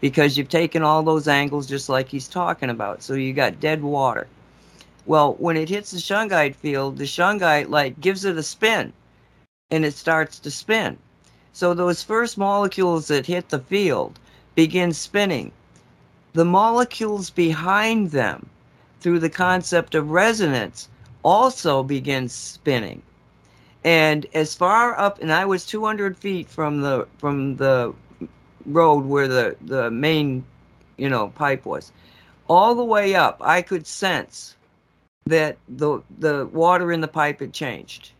because 0.00 0.38
you've 0.38 0.48
taken 0.48 0.82
all 0.82 1.02
those 1.02 1.28
angles 1.28 1.66
just 1.66 1.90
like 1.90 2.08
he's 2.08 2.26
talking 2.26 2.70
about. 2.70 3.02
So 3.02 3.14
you 3.14 3.34
got 3.34 3.60
dead 3.60 3.82
water. 3.82 4.26
Well, 5.04 5.34
when 5.34 5.58
it 5.58 5.68
hits 5.68 5.90
the 5.90 5.98
shungite 5.98 6.54
field, 6.54 6.96
the 6.96 7.04
shungite 7.04 7.68
like 7.68 8.00
gives 8.00 8.24
it 8.24 8.38
a 8.38 8.42
spin 8.42 8.94
and 9.70 9.84
it 9.84 9.92
starts 9.92 10.38
to 10.38 10.50
spin. 10.50 10.96
So 11.52 11.74
those 11.74 12.02
first 12.02 12.38
molecules 12.38 13.08
that 13.08 13.26
hit 13.26 13.50
the 13.50 13.58
field 13.58 14.18
begin 14.54 14.92
spinning. 14.92 15.52
The 16.32 16.44
molecules 16.44 17.30
behind 17.30 18.10
them 18.10 18.48
through 19.00 19.20
the 19.20 19.30
concept 19.30 19.94
of 19.94 20.10
resonance 20.10 20.88
also 21.22 21.82
begin 21.82 22.28
spinning. 22.28 23.02
And 23.84 24.26
as 24.34 24.54
far 24.54 24.98
up, 24.98 25.20
and 25.20 25.32
I 25.32 25.44
was 25.44 25.66
200 25.66 26.16
feet 26.16 26.48
from 26.48 26.80
the 26.80 27.06
from 27.18 27.56
the 27.56 27.94
road 28.66 29.04
where 29.04 29.28
the 29.28 29.56
the 29.60 29.90
main, 29.90 30.44
you 30.96 31.10
know, 31.10 31.28
pipe 31.28 31.66
was, 31.66 31.92
all 32.48 32.74
the 32.74 32.84
way 32.84 33.14
up, 33.14 33.38
I 33.42 33.60
could 33.60 33.86
sense 33.86 34.56
that 35.26 35.58
the 35.68 36.00
the 36.18 36.46
water 36.46 36.92
in 36.92 37.00
the 37.00 37.08
pipe 37.08 37.40
had 37.40 37.52
changed. 37.52 38.12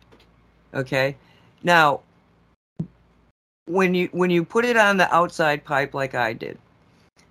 Okay, 0.73 1.15
now 1.63 2.01
when 3.67 3.95
you 3.95 4.09
when 4.11 4.29
you 4.29 4.43
put 4.43 4.65
it 4.65 4.77
on 4.77 4.97
the 4.97 5.13
outside 5.13 5.63
pipe 5.63 5.93
like 5.93 6.13
I 6.15 6.33
did, 6.33 6.57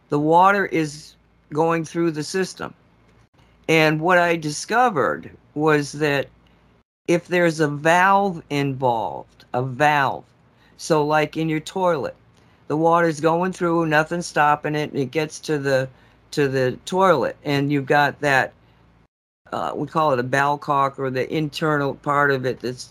the 0.08 0.18
water 0.18 0.66
is 0.66 1.14
going 1.52 1.84
through 1.84 2.10
the 2.10 2.24
system. 2.24 2.74
And 3.68 4.00
what 4.00 4.18
I 4.18 4.36
discovered 4.36 5.30
was 5.54 5.92
that 5.92 6.28
if 7.06 7.28
there's 7.28 7.60
a 7.60 7.68
valve 7.68 8.42
involved, 8.50 9.44
a 9.54 9.62
valve, 9.62 10.24
so 10.76 11.04
like 11.04 11.36
in 11.36 11.48
your 11.48 11.60
toilet, 11.60 12.16
the 12.66 12.76
water's 12.76 13.20
going 13.20 13.52
through, 13.52 13.86
nothing's 13.86 14.26
stopping 14.26 14.74
it, 14.74 14.94
it 14.94 15.10
gets 15.10 15.38
to 15.40 15.58
the 15.58 15.88
to 16.32 16.48
the 16.48 16.78
toilet, 16.84 17.36
and 17.44 17.70
you've 17.70 17.86
got 17.86 18.20
that 18.20 18.52
uh, 19.54 19.72
we 19.72 19.86
call 19.86 20.12
it 20.12 20.18
a 20.18 20.24
ballcock 20.24 20.98
or 20.98 21.10
the 21.10 21.32
internal 21.32 21.94
part 21.94 22.32
of 22.32 22.44
it 22.44 22.58
that's 22.58 22.90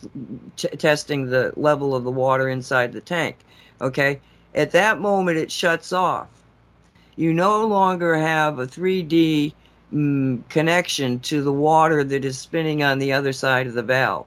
t- 0.55 0.69
testing 0.69 1.25
the 1.25 1.51
level 1.57 1.93
of 1.93 2.05
the 2.05 2.11
water 2.11 2.47
inside 2.47 2.93
the 2.93 3.01
tank. 3.01 3.35
Okay, 3.81 4.21
at 4.55 4.71
that 4.71 5.01
moment 5.01 5.37
it 5.37 5.51
shuts 5.51 5.91
off. 5.91 6.29
You 7.17 7.33
no 7.33 7.67
longer 7.67 8.15
have 8.15 8.59
a 8.59 8.65
3D 8.65 9.53
mm, 9.93 10.47
connection 10.47 11.19
to 11.19 11.43
the 11.43 11.51
water 11.51 12.01
that 12.01 12.23
is 12.23 12.39
spinning 12.39 12.81
on 12.81 12.97
the 12.97 13.11
other 13.11 13.33
side 13.33 13.67
of 13.67 13.73
the 13.73 13.83
valve. 13.83 14.25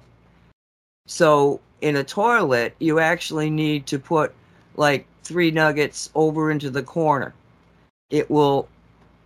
So 1.06 1.58
in 1.80 1.96
a 1.96 2.04
toilet, 2.04 2.74
you 2.80 2.98
actually 2.98 3.48
need 3.48 3.86
to 3.86 3.98
put 3.98 4.34
like 4.76 5.06
three 5.24 5.50
nuggets 5.50 6.10
over 6.14 6.50
into 6.50 6.68
the 6.68 6.82
corner. 6.82 7.32
It 8.10 8.30
will, 8.30 8.68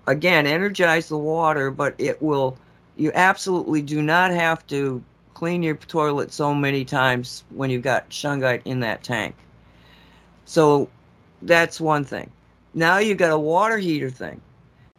again, 0.06 0.46
energize 0.46 1.08
the 1.08 1.18
water, 1.18 1.72
but 1.72 1.96
it 1.98 2.22
will, 2.22 2.56
you 3.00 3.10
absolutely 3.14 3.80
do 3.80 4.02
not 4.02 4.30
have 4.30 4.66
to 4.66 5.02
clean 5.32 5.62
your 5.62 5.74
toilet 5.74 6.32
so 6.32 6.54
many 6.54 6.84
times 6.84 7.44
when 7.48 7.70
you've 7.70 7.82
got 7.82 8.10
shungite 8.10 8.60
in 8.66 8.80
that 8.80 9.02
tank. 9.02 9.34
So 10.44 10.88
that's 11.40 11.80
one 11.80 12.04
thing. 12.04 12.30
Now 12.74 12.98
you 12.98 13.08
have 13.10 13.18
got 13.18 13.32
a 13.32 13.38
water 13.38 13.78
heater 13.78 14.10
thing. 14.10 14.40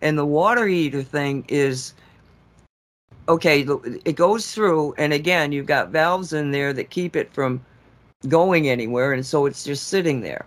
And 0.02 0.18
the 0.18 0.26
water 0.26 0.66
heater 0.66 1.04
thing 1.04 1.45
is 1.47 1.93
okay, 3.30 3.62
it 4.04 4.16
goes 4.16 4.52
through, 4.52 4.95
and 4.97 5.14
again, 5.14 5.52
you've 5.52 5.68
got 5.68 5.89
valves 5.89 6.34
in 6.34 6.49
there 6.49 6.74
that 6.74 6.89
keep 6.89 7.16
it 7.16 7.32
from 7.32 7.64
going 8.28 8.68
anywhere, 8.68 9.14
and 9.14 9.26
so 9.26 9.45
it's 9.45 9.64
just 9.64 9.88
sitting 9.89 10.22
there. 10.22 10.45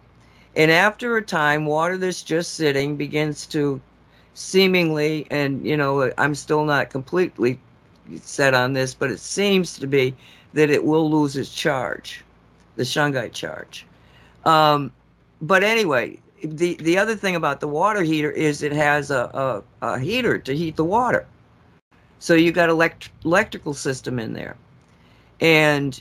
And 0.56 0.72
after 0.72 1.16
a 1.16 1.22
time, 1.22 1.66
water 1.66 1.96
that's 1.96 2.22
just 2.22 2.54
sitting 2.54 2.96
begins 2.96 3.46
to 3.46 3.80
seemingly, 4.34 5.26
and 5.30 5.64
you 5.66 5.76
know, 5.76 6.12
I'm 6.18 6.34
still 6.34 6.64
not 6.64 6.90
completely 6.90 7.58
set 8.20 8.54
on 8.54 8.72
this, 8.72 8.94
but 8.94 9.10
it 9.10 9.20
seems 9.20 9.78
to 9.78 9.86
be 9.86 10.14
that 10.52 10.70
it 10.70 10.84
will 10.84 11.10
lose 11.10 11.36
its 11.36 11.52
charge, 11.52 12.24
the 12.76 12.82
Shungite 12.82 13.32
charge. 13.32 13.86
Um, 14.44 14.92
but 15.40 15.64
anyway, 15.64 16.18
the 16.42 16.74
the 16.74 16.98
other 16.98 17.16
thing 17.16 17.36
about 17.36 17.60
the 17.60 17.68
water 17.68 18.02
heater 18.02 18.30
is 18.30 18.62
it 18.62 18.72
has 18.72 19.10
a, 19.10 19.62
a, 19.82 19.86
a 19.86 19.98
heater 19.98 20.38
to 20.38 20.54
heat 20.54 20.76
the 20.76 20.84
water. 20.84 21.26
So 22.18 22.34
you 22.34 22.52
got 22.52 22.68
elect- 22.68 23.10
electrical 23.24 23.74
system 23.74 24.18
in 24.18 24.32
there. 24.32 24.56
And 25.40 26.00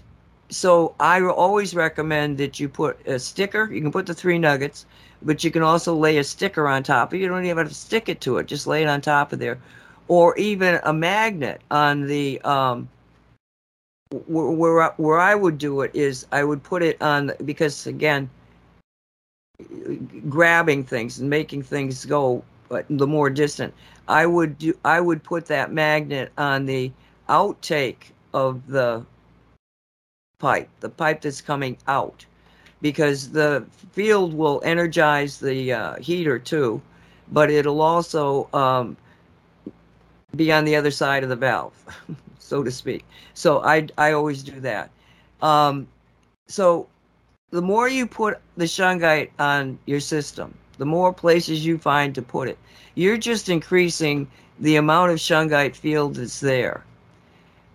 so 0.49 0.95
I 0.99 1.21
always 1.21 1.73
recommend 1.73 2.37
that 2.37 2.59
you 2.59 2.69
put 2.69 3.05
a 3.07 3.19
sticker. 3.19 3.69
You 3.71 3.81
can 3.81 3.91
put 3.91 4.05
the 4.05 4.13
three 4.13 4.37
nuggets, 4.37 4.85
but 5.23 5.43
you 5.43 5.51
can 5.51 5.63
also 5.63 5.95
lay 5.95 6.17
a 6.17 6.23
sticker 6.23 6.67
on 6.67 6.83
top. 6.83 7.13
You 7.13 7.27
don't 7.27 7.45
even 7.45 7.57
have 7.57 7.69
to 7.69 7.73
stick 7.73 8.09
it 8.09 8.21
to 8.21 8.37
it. 8.37 8.47
Just 8.47 8.67
lay 8.67 8.83
it 8.83 8.87
on 8.87 9.01
top 9.01 9.33
of 9.33 9.39
there, 9.39 9.59
or 10.07 10.37
even 10.37 10.79
a 10.83 10.93
magnet 10.93 11.61
on 11.71 12.07
the. 12.07 12.41
Um, 12.41 12.89
where 14.27 14.51
where, 14.51 14.89
where 14.97 15.19
I 15.19 15.33
would 15.33 15.57
do 15.57 15.81
it 15.81 15.91
is 15.95 16.27
I 16.31 16.43
would 16.43 16.61
put 16.61 16.83
it 16.83 17.01
on 17.01 17.31
because 17.45 17.87
again, 17.87 18.29
grabbing 20.29 20.83
things 20.83 21.19
and 21.19 21.29
making 21.29 21.63
things 21.63 22.05
go 22.05 22.43
the 22.89 23.07
more 23.07 23.29
distant 23.29 23.73
i 24.07 24.25
would 24.25 24.57
do 24.57 24.73
i 24.83 24.99
would 24.99 25.23
put 25.23 25.45
that 25.45 25.71
magnet 25.71 26.31
on 26.37 26.65
the 26.65 26.91
outtake 27.29 28.11
of 28.33 28.65
the 28.67 29.05
pipe 30.39 30.69
the 30.79 30.89
pipe 30.89 31.21
that's 31.21 31.41
coming 31.41 31.77
out 31.87 32.25
because 32.83 33.31
the 33.31 33.65
field 33.93 34.35
will 34.35 34.61
energize 34.63 35.39
the 35.39 35.73
uh, 35.73 35.95
heater 35.95 36.37
too 36.37 36.79
but 37.31 37.49
it'll 37.49 37.81
also 37.81 38.47
um, 38.53 38.95
be 40.35 40.51
on 40.51 40.65
the 40.65 40.75
other 40.75 40.91
side 40.91 41.23
of 41.23 41.29
the 41.29 41.35
valve 41.35 41.73
so 42.37 42.61
to 42.61 42.69
speak 42.69 43.03
so 43.33 43.63
i 43.63 43.87
i 43.97 44.11
always 44.11 44.43
do 44.43 44.59
that 44.59 44.91
um, 45.41 45.87
so 46.47 46.87
the 47.53 47.61
more 47.61 47.87
you 47.87 48.07
put 48.07 48.39
the 48.57 48.65
shungite 48.65 49.29
on 49.37 49.77
your 49.85 49.99
system, 49.99 50.55
the 50.79 50.85
more 50.87 51.13
places 51.13 51.63
you 51.63 51.77
find 51.77 52.15
to 52.15 52.21
put 52.23 52.47
it. 52.47 52.57
You're 52.95 53.17
just 53.17 53.47
increasing 53.47 54.27
the 54.59 54.77
amount 54.77 55.11
of 55.11 55.19
shungite 55.19 55.75
field 55.75 56.15
that's 56.15 56.39
there. 56.39 56.83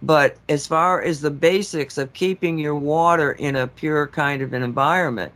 But 0.02 0.36
as 0.48 0.66
far 0.66 1.02
as 1.02 1.20
the 1.20 1.30
basics 1.30 1.98
of 1.98 2.12
keeping 2.12 2.58
your 2.58 2.76
water 2.76 3.32
in 3.32 3.56
a 3.56 3.66
pure 3.66 4.06
kind 4.06 4.42
of 4.42 4.52
an 4.52 4.62
environment, 4.62 5.32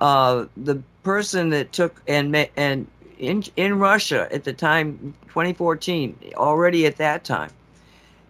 uh, 0.00 0.46
the 0.56 0.82
person 1.02 1.50
that 1.50 1.72
took 1.72 2.02
and 2.06 2.34
and 2.56 2.86
in 3.18 3.44
in 3.56 3.78
Russia 3.78 4.28
at 4.32 4.44
the 4.44 4.52
time, 4.52 5.14
2014, 5.28 6.16
already 6.36 6.86
at 6.86 6.96
that 6.96 7.24
time, 7.24 7.50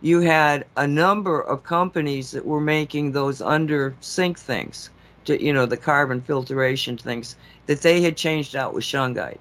you 0.00 0.20
had 0.20 0.66
a 0.76 0.86
number 0.86 1.40
of 1.40 1.62
companies 1.62 2.32
that 2.32 2.44
were 2.44 2.60
making 2.60 3.12
those 3.12 3.40
under 3.40 3.94
sink 4.00 4.38
things 4.38 4.90
to, 5.24 5.40
you 5.42 5.52
know, 5.52 5.64
the 5.64 5.76
carbon 5.76 6.20
filtration 6.20 6.98
things 6.98 7.36
that 7.66 7.82
they 7.82 8.02
had 8.02 8.16
changed 8.16 8.56
out 8.56 8.74
with 8.74 8.84
shungite. 8.84 9.38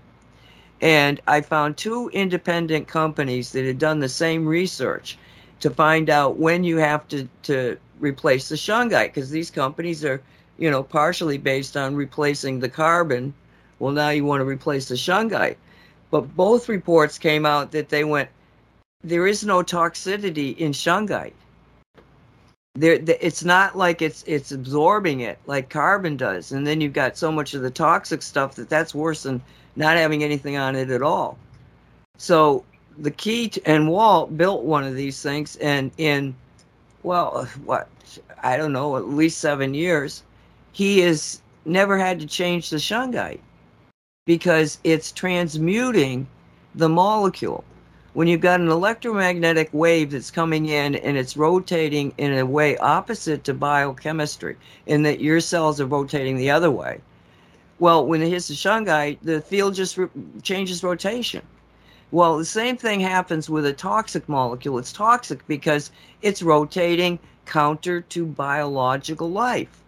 And 0.81 1.19
I 1.27 1.41
found 1.41 1.77
two 1.77 2.09
independent 2.13 2.87
companies 2.87 3.51
that 3.51 3.65
had 3.65 3.79
done 3.79 3.99
the 3.99 4.09
same 4.09 4.45
research 4.45 5.17
to 5.61 5.69
find 5.69 6.09
out 6.09 6.37
when 6.37 6.63
you 6.63 6.77
have 6.77 7.07
to, 7.07 7.27
to 7.43 7.77
replace 7.99 8.49
the 8.49 8.55
shungite 8.55 9.07
because 9.07 9.29
these 9.29 9.49
companies 9.49 10.03
are, 10.03 10.21
you 10.57 10.69
know, 10.69 10.83
partially 10.83 11.37
based 11.37 11.77
on 11.77 11.95
replacing 11.95 12.59
the 12.59 12.69
carbon. 12.69 13.33
Well, 13.79 13.93
now 13.93 14.09
you 14.09 14.25
want 14.25 14.41
to 14.41 14.45
replace 14.45 14.87
the 14.87 14.95
shungite. 14.95 15.55
But 16.09 16.35
both 16.35 16.69
reports 16.69 17.17
came 17.17 17.45
out 17.45 17.71
that 17.71 17.89
they 17.89 18.03
went, 18.03 18.29
there 19.03 19.25
is 19.25 19.45
no 19.45 19.63
toxicity 19.63 20.57
in 20.57 20.71
shungite 20.71 21.33
there 22.75 22.99
it's 23.19 23.43
not 23.43 23.77
like 23.77 24.01
it's 24.01 24.23
it's 24.27 24.51
absorbing 24.51 25.19
it 25.19 25.37
like 25.45 25.69
carbon 25.69 26.15
does 26.15 26.53
and 26.53 26.65
then 26.65 26.79
you've 26.79 26.93
got 26.93 27.17
so 27.17 27.29
much 27.31 27.53
of 27.53 27.61
the 27.61 27.69
toxic 27.69 28.21
stuff 28.21 28.55
that 28.55 28.69
that's 28.69 28.95
worse 28.95 29.23
than 29.23 29.41
not 29.75 29.97
having 29.97 30.23
anything 30.23 30.55
on 30.55 30.75
it 30.75 30.89
at 30.89 31.01
all 31.01 31.37
so 32.17 32.63
the 32.97 33.11
key 33.11 33.51
and 33.65 33.89
walt 33.89 34.35
built 34.37 34.63
one 34.63 34.83
of 34.83 34.95
these 34.95 35.21
things 35.21 35.55
and 35.57 35.91
in 35.97 36.35
well 37.03 37.45
what 37.65 37.87
i 38.43 38.57
don't 38.57 38.73
know 38.73 38.97
at 38.97 39.07
least 39.07 39.39
seven 39.39 39.73
years 39.73 40.23
he 40.71 40.99
has 40.99 41.41
never 41.65 41.97
had 41.97 42.19
to 42.19 42.25
change 42.25 42.69
the 42.69 42.77
shungite 42.77 43.39
because 44.25 44.79
it's 44.83 45.11
transmuting 45.11 46.27
the 46.75 46.89
molecule 46.89 47.63
when 48.13 48.27
you've 48.27 48.41
got 48.41 48.59
an 48.59 48.67
electromagnetic 48.67 49.69
wave 49.71 50.11
that's 50.11 50.31
coming 50.31 50.65
in 50.65 50.95
and 50.95 51.17
it's 51.17 51.37
rotating 51.37 52.13
in 52.17 52.37
a 52.37 52.45
way 52.45 52.77
opposite 52.77 53.43
to 53.45 53.53
biochemistry, 53.53 54.57
in 54.85 55.03
that 55.03 55.21
your 55.21 55.39
cells 55.39 55.79
are 55.79 55.85
rotating 55.85 56.35
the 56.35 56.51
other 56.51 56.69
way. 56.69 56.99
Well, 57.79 58.05
when 58.05 58.21
it 58.21 58.29
hits 58.29 58.49
the 58.49 58.53
shungite, 58.53 59.19
the 59.21 59.41
field 59.41 59.75
just 59.75 59.97
re- 59.97 60.09
changes 60.43 60.83
rotation. 60.83 61.41
Well, 62.11 62.37
the 62.37 62.45
same 62.45 62.77
thing 62.77 62.99
happens 62.99 63.49
with 63.49 63.65
a 63.65 63.73
toxic 63.73 64.27
molecule. 64.27 64.77
It's 64.77 64.93
toxic 64.93 65.45
because 65.47 65.91
it's 66.21 66.41
rotating 66.41 67.19
counter 67.45 68.01
to 68.01 68.25
biological 68.25 69.29
life. 69.29 69.83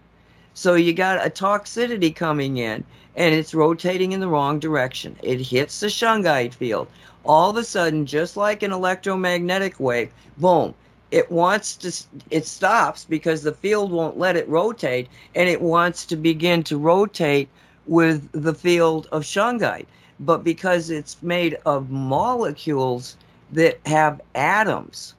So 0.54 0.76
you 0.76 0.94
got 0.94 1.26
a 1.26 1.30
toxicity 1.30 2.16
coming 2.16 2.58
in 2.58 2.84
and 3.16 3.36
it's 3.36 3.54
rotating 3.54 4.12
in 4.12 4.20
the 4.20 4.28
wrong 4.28 4.60
direction. 4.60 5.16
It 5.22 5.40
hits 5.42 5.80
the 5.80 5.88
shungite 5.88 6.54
field 6.54 6.88
all 7.26 7.50
of 7.50 7.58
a 7.58 7.64
sudden, 7.64 8.06
just 8.06 8.36
like 8.36 8.64
an 8.64 8.72
electromagnetic 8.72 9.80
wave, 9.80 10.12
boom, 10.38 10.74
it 11.12 11.32
wants 11.32 11.76
to, 11.78 11.92
it 12.32 12.46
stops 12.46 13.06
because 13.06 13.44
the 13.44 13.54
field 13.54 13.92
won't 13.92 14.18
let 14.18 14.36
it 14.36 14.50
rotate 14.50 15.08
and 15.36 15.48
it 15.48 15.62
wants 15.62 16.06
to 16.08 16.16
begin 16.16 16.64
to 16.64 16.78
rotate 16.78 17.48
with 17.86 18.30
the 18.32 18.54
field 18.54 19.08
of 19.12 19.24
shungite. 19.24 19.86
But 20.20 20.44
because 20.44 20.90
it's 20.90 21.22
made 21.22 21.58
of 21.66 21.90
molecules 21.90 23.18
that 23.52 23.80
have 23.86 24.22
atoms, 24.36 25.16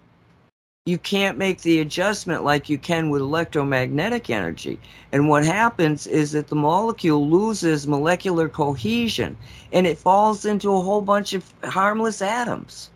you 0.87 0.99
can't 0.99 1.39
make 1.39 1.63
the 1.63 1.81
adjustment 1.81 2.45
like 2.45 2.69
you 2.69 2.77
can 2.77 3.09
with 3.09 3.23
electromagnetic 3.23 4.29
energy. 4.29 4.79
And 5.13 5.29
what 5.31 5.45
happens 5.45 6.07
is 6.07 6.33
that 6.33 6.49
the 6.49 6.57
molecule 6.57 7.27
loses 7.27 7.87
molecular 7.87 8.51
cohesion 8.51 9.37
and 9.73 9.87
it 9.87 9.97
falls 9.97 10.45
into 10.45 10.75
a 10.75 10.83
whole 10.83 11.01
bunch 11.01 11.33
of 11.33 11.51
harmless 11.65 12.21
atoms. 12.21 12.91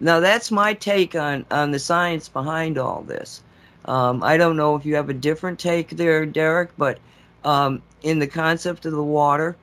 Now, 0.00 0.20
that's 0.20 0.50
my 0.50 0.72
take 0.72 1.14
on, 1.14 1.44
on 1.50 1.70
the 1.70 1.78
science 1.78 2.28
behind 2.28 2.78
all 2.78 3.02
this. 3.02 3.42
Um, 3.84 4.22
I 4.22 4.38
don't 4.38 4.56
know 4.56 4.74
if 4.74 4.86
you 4.86 4.94
have 4.94 5.10
a 5.10 5.14
different 5.14 5.58
take 5.58 5.90
there, 5.90 6.24
Derek, 6.24 6.70
but 6.78 6.98
um, 7.44 7.82
in 8.02 8.18
the 8.18 8.26
concept 8.26 8.86
of 8.86 8.92
the 8.92 9.02
water, 9.02 9.54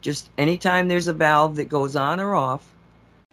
just 0.00 0.30
anytime 0.38 0.88
there's 0.88 1.08
a 1.08 1.12
valve 1.12 1.56
that 1.56 1.68
goes 1.68 1.96
on 1.96 2.20
or 2.20 2.34
off, 2.34 2.66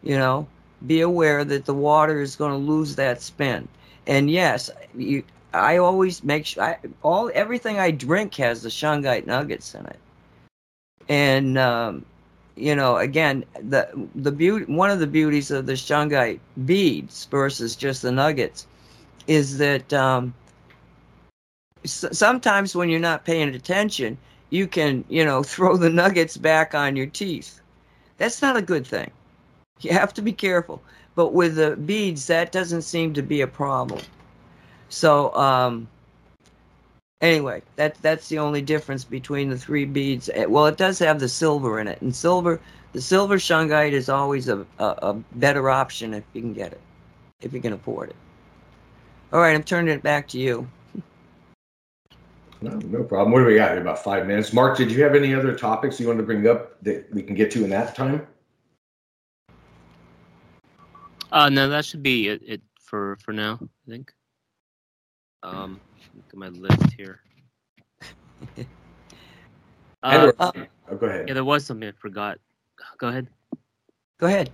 you 0.04 0.18
know, 0.18 0.48
be 0.86 1.02
aware 1.02 1.44
that 1.44 1.66
the 1.66 1.74
water 1.74 2.22
is 2.22 2.36
going 2.36 2.52
to 2.52 2.58
lose 2.58 2.96
that 2.96 3.22
spin. 3.22 3.68
And 4.06 4.30
yes, 4.30 4.70
you, 4.96 5.24
I 5.54 5.78
always 5.78 6.24
make 6.24 6.46
sure 6.46 6.64
I, 6.64 6.78
all 7.04 7.32
everything 7.34 7.80
I 7.80 7.92
drink 7.92 8.36
has 8.36 8.62
the 8.62 8.70
shungite 8.70 9.26
nuggets 9.26 9.74
in 9.74 9.86
it. 9.86 10.00
And 11.10 11.58
um, 11.58 12.06
you 12.56 12.76
know, 12.76 12.98
again, 12.98 13.46
the 13.62 13.88
the 14.16 14.32
beauty 14.32 14.66
one 14.72 14.92
of 14.92 15.00
the 15.00 15.08
beauties 15.08 15.52
of 15.52 15.66
the 15.66 15.74
shungite 15.74 16.40
beads 16.66 17.26
versus 17.26 17.76
just 17.76 18.02
the 18.02 18.12
nuggets 18.12 18.68
is 19.28 19.58
that 19.58 19.92
um, 19.94 20.34
sometimes 21.86 22.76
when 22.76 22.90
you're 22.90 23.00
not 23.00 23.26
paying 23.26 23.50
attention, 23.50 24.18
you 24.50 24.68
can 24.68 25.04
you 25.10 25.26
know 25.26 25.44
throw 25.54 25.78
the 25.78 25.90
nuggets 25.90 26.38
back 26.38 26.74
on 26.76 26.96
your 26.96 27.08
teeth. 27.08 27.60
That's 28.18 28.42
not 28.42 28.58
a 28.58 28.62
good 28.62 28.86
thing. 28.86 29.12
You 29.82 29.92
have 29.92 30.14
to 30.16 30.22
be 30.22 30.34
careful. 30.34 30.82
But 31.16 31.34
with 31.34 31.56
the 31.56 31.76
beads, 31.76 32.28
that 32.28 32.52
doesn't 32.52 32.84
seem 32.84 33.14
to 33.16 33.24
be 33.24 33.42
a 33.42 33.48
problem. 33.48 34.02
So, 34.90 35.34
um, 35.36 35.88
anyway, 37.22 37.64
that 37.76 37.96
that's 38.02 38.30
the 38.30 38.40
only 38.40 38.62
difference 38.62 39.04
between 39.04 39.50
the 39.50 39.58
three 39.58 39.86
beads. 39.86 40.30
Eh, 40.34 40.46
well, 40.46 40.68
it 40.68 40.78
does 40.78 41.00
have 41.00 41.20
the 41.20 41.28
silver 41.28 41.80
in 41.80 41.88
it, 41.88 42.00
and 42.02 42.16
silver, 42.16 42.60
the 42.94 43.02
silver 43.02 43.38
shungite 43.38 43.94
is 43.94 44.10
always 44.10 44.48
a, 44.48 44.66
a, 44.80 44.86
a 45.02 45.14
better 45.34 45.70
option 45.70 46.14
if 46.14 46.24
you 46.34 46.42
can 46.42 46.54
get 46.54 46.72
it, 46.72 46.82
if 47.42 47.52
you 47.52 47.62
can 47.62 47.74
afford 47.74 48.10
it. 48.10 48.16
All 49.34 49.40
right, 49.40 49.56
I'm 49.56 49.64
turning 49.64 49.94
it 49.94 50.04
back 50.04 50.28
to 50.30 50.40
you. 50.40 50.68
No, 52.62 52.72
no 52.72 53.04
problem. 53.04 53.32
What 53.32 53.40
do 53.40 53.46
we 53.46 53.56
got? 53.56 53.78
About 53.78 54.04
five 54.04 54.26
minutes. 54.26 54.52
Mark, 54.52 54.78
did 54.78 54.92
you 54.92 55.04
have 55.04 55.14
any 55.16 55.34
other 55.34 55.56
topics 55.56 56.00
you 56.00 56.08
wanted 56.08 56.20
to 56.20 56.24
bring 56.24 56.48
up 56.48 56.82
that 56.84 57.14
we 57.14 57.22
can 57.22 57.36
get 57.36 57.52
to 57.52 57.64
in 57.64 57.70
that 57.70 57.96
time? 57.96 58.26
Uh, 61.32 61.50
no, 61.50 61.70
that 61.70 61.86
should 61.86 62.02
be 62.02 62.30
it, 62.30 62.42
it 62.46 62.62
for 62.82 63.18
for 63.18 63.32
now. 63.32 63.60
I 63.62 63.90
think. 63.90 64.14
Um, 65.44 65.80
look 66.16 66.26
at 66.30 66.36
my 66.36 66.48
list 66.50 66.94
here. 66.98 67.22
uh, 70.04 70.32
oh, 70.40 70.52
go 71.00 71.08
ahead. 71.08 71.28
Yeah, 71.28 71.34
there 71.36 71.44
was 71.44 71.66
something 71.66 71.88
I 71.88 71.92
forgot. 71.92 72.40
Go 72.98 73.10
ahead. 73.10 73.28
Go 74.20 74.28
ahead. 74.28 74.50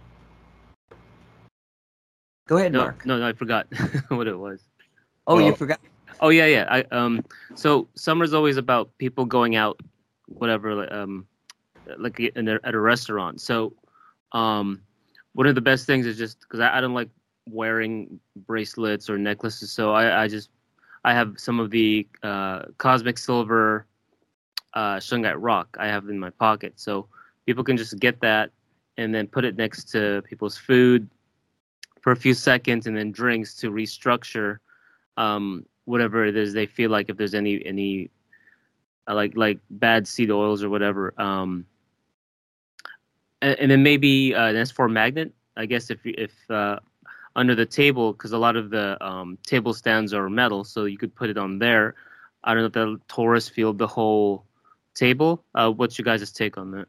Go 2.47 2.57
ahead, 2.57 2.73
no, 2.73 2.79
Mark. 2.79 3.05
No, 3.05 3.17
no, 3.17 3.27
I 3.27 3.33
forgot 3.33 3.67
what 4.09 4.27
it 4.27 4.37
was. 4.37 4.61
Oh, 5.25 5.39
you 5.39 5.55
forgot. 5.55 5.79
Oh 6.20 6.30
yeah, 6.30 6.45
yeah. 6.45 6.68
I 6.70 6.84
um. 6.95 7.24
So 7.55 7.88
summer's 7.95 8.34
always 8.34 8.57
about 8.57 8.97
people 8.97 9.26
going 9.26 9.55
out, 9.55 9.80
whatever. 10.28 10.91
Um, 10.93 11.28
like 11.97 12.20
in 12.20 12.47
a, 12.47 12.59
at 12.64 12.74
a 12.74 12.80
restaurant. 12.80 13.41
So, 13.41 13.74
um, 14.32 14.82
one 15.34 15.47
of 15.47 15.55
the 15.55 15.61
best 15.61 15.86
things 15.86 16.05
is 16.05 16.18
just 16.18 16.39
because 16.41 16.59
I, 16.59 16.78
I, 16.78 16.82
don't 16.82 16.93
like 16.93 17.09
wearing 17.49 18.20
bracelets 18.47 19.09
or 19.09 19.18
necklaces, 19.18 19.72
so 19.72 19.91
I, 19.91 20.24
I 20.24 20.28
just 20.28 20.49
I 21.03 21.14
have 21.14 21.36
some 21.38 21.59
of 21.59 21.72
the 21.72 22.07
uh, 22.22 22.64
cosmic 22.78 23.18
silver 23.18 23.86
uh, 24.74 24.97
shungite 24.97 25.36
rock 25.38 25.76
I 25.80 25.88
have 25.88 26.09
in 26.09 26.20
my 26.20 26.30
pocket, 26.30 26.74
so 26.76 27.07
people 27.45 27.64
can 27.64 27.78
just 27.78 27.99
get 27.99 28.22
that 28.22 28.51
and 28.97 29.14
then 29.14 29.28
put 29.28 29.43
it 29.43 29.57
next 29.57 29.86
to 29.91 30.22
people's 30.30 30.57
food 30.57 31.09
for 32.01 32.11
a 32.11 32.16
few 32.16 32.34
seconds, 32.34 32.88
and 32.88 32.95
then 32.95 33.11
drinks 33.11 33.55
to 33.55 33.72
restructure 33.72 34.57
um, 35.18 35.66
whatever 35.86 36.25
it 36.25 36.36
is 36.36 36.53
they 36.53 36.65
feel 36.65 36.89
like 36.89 37.09
if 37.09 37.17
there's 37.17 37.34
any 37.34 37.65
any 37.65 38.09
uh, 39.07 39.15
like 39.15 39.36
like 39.36 39.59
bad 39.69 40.07
seed 40.07 40.31
oils 40.31 40.63
or 40.63 40.69
whatever. 40.69 41.13
Um, 41.19 41.65
and, 43.41 43.59
and 43.59 43.71
then 43.71 43.84
maybe 43.84 44.34
uh, 44.34 44.47
an 44.47 44.55
S4 44.55 44.91
magnet. 44.91 45.34
I 45.55 45.65
guess 45.65 45.89
if 45.91 45.99
if 46.05 46.34
uh, 46.49 46.79
under 47.36 47.55
the 47.55 47.65
table, 47.65 48.13
because 48.13 48.31
a 48.31 48.38
lot 48.38 48.55
of 48.55 48.69
the 48.69 49.03
um, 49.05 49.38
table 49.45 49.73
stands 49.73 50.13
are 50.13 50.29
metal, 50.29 50.63
so 50.63 50.86
you 50.86 50.97
could 50.97 51.13
put 51.15 51.29
it 51.29 51.38
on 51.38 51.59
there. 51.59 51.95
I 52.43 52.53
don't 52.53 52.61
know 52.61 52.67
if 52.67 52.73
the 52.73 52.99
torus 53.13 53.49
field 53.49 53.77
the 53.77 53.88
whole 53.88 54.45
table. 54.95 55.43
Uh, 55.55 55.71
what's 55.71 55.97
your 55.97 56.03
guys' 56.03 56.31
take 56.31 56.57
on 56.57 56.71
that? 56.71 56.88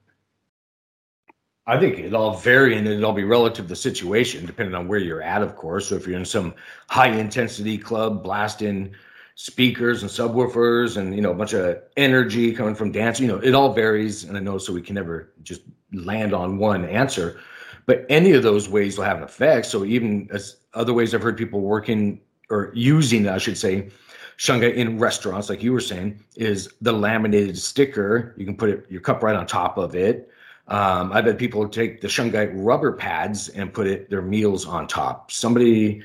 I 1.66 1.78
think 1.78 1.98
it 1.98 2.12
all 2.12 2.36
vary 2.36 2.76
and 2.76 2.86
it'll 2.86 3.12
be 3.12 3.24
relative 3.24 3.64
to 3.64 3.68
the 3.68 3.76
situation, 3.76 4.44
depending 4.44 4.74
on 4.74 4.86
where 4.86 4.98
you're 4.98 5.22
at, 5.22 5.42
of 5.42 5.56
course. 5.56 5.88
So 5.88 5.94
if 5.94 6.06
you're 6.06 6.18
in 6.18 6.24
some 6.24 6.54
high 6.88 7.08
intensity 7.08 7.78
club, 7.78 8.22
blasting 8.22 8.94
speakers 9.34 10.02
and 10.02 10.10
subwoofers 10.10 10.96
and 10.96 11.14
you 11.14 11.20
know 11.20 11.32
a 11.32 11.34
bunch 11.34 11.54
of 11.54 11.82
energy 11.96 12.52
coming 12.52 12.74
from 12.74 12.92
dance, 12.92 13.18
you 13.18 13.26
know, 13.26 13.38
it 13.38 13.54
all 13.54 13.72
varies. 13.72 14.24
And 14.24 14.36
I 14.36 14.40
know 14.40 14.58
so 14.58 14.72
we 14.72 14.82
can 14.82 14.94
never 14.94 15.32
just 15.42 15.62
land 15.92 16.34
on 16.34 16.58
one 16.58 16.84
answer. 16.84 17.40
But 17.86 18.04
any 18.08 18.32
of 18.32 18.42
those 18.42 18.68
ways 18.68 18.96
will 18.96 19.04
have 19.04 19.18
an 19.18 19.24
effect. 19.24 19.66
So 19.66 19.84
even 19.84 20.28
as 20.32 20.56
other 20.74 20.92
ways 20.92 21.14
I've 21.14 21.22
heard 21.22 21.36
people 21.36 21.60
working 21.60 22.20
or 22.50 22.72
using, 22.74 23.28
I 23.28 23.38
should 23.38 23.58
say, 23.58 23.90
shungite 24.36 24.74
in 24.74 24.98
restaurants, 24.98 25.48
like 25.48 25.62
you 25.62 25.72
were 25.72 25.80
saying, 25.80 26.22
is 26.36 26.68
the 26.80 26.92
laminated 26.92 27.58
sticker. 27.58 28.34
You 28.36 28.44
can 28.44 28.56
put 28.56 28.68
it 28.68 28.86
your 28.90 29.00
cup 29.00 29.22
right 29.22 29.36
on 29.36 29.46
top 29.46 29.78
of 29.78 29.94
it. 29.94 30.30
Um, 30.68 31.12
I've 31.12 31.26
had 31.26 31.38
people 31.38 31.68
take 31.68 32.00
the 32.00 32.08
shungite 32.08 32.52
rubber 32.54 32.92
pads 32.92 33.48
and 33.50 33.72
put 33.72 33.86
it 33.86 34.08
their 34.08 34.22
meals 34.22 34.66
on 34.66 34.86
top. 34.86 35.30
Somebody, 35.30 36.02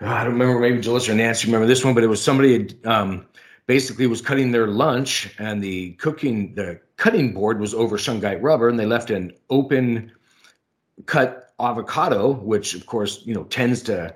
I 0.00 0.24
don't 0.24 0.32
remember, 0.32 0.58
maybe 0.58 0.78
Julissa 0.78 1.10
or 1.10 1.14
Nancy 1.14 1.46
remember 1.46 1.66
this 1.66 1.84
one, 1.84 1.94
but 1.94 2.02
it 2.02 2.08
was 2.08 2.22
somebody 2.22 2.76
um, 2.84 3.26
basically 3.66 4.06
was 4.06 4.20
cutting 4.20 4.50
their 4.50 4.66
lunch 4.66 5.32
and 5.38 5.62
the 5.62 5.92
cooking 5.92 6.54
the 6.54 6.80
cutting 6.96 7.32
board 7.32 7.60
was 7.60 7.74
over 7.74 7.96
shungite 7.96 8.42
rubber 8.42 8.68
and 8.68 8.78
they 8.78 8.86
left 8.86 9.10
an 9.10 9.32
open 9.50 10.10
cut 11.04 11.52
avocado, 11.60 12.32
which 12.32 12.74
of 12.74 12.86
course 12.86 13.22
you 13.24 13.34
know 13.34 13.44
tends 13.44 13.82
to 13.82 14.14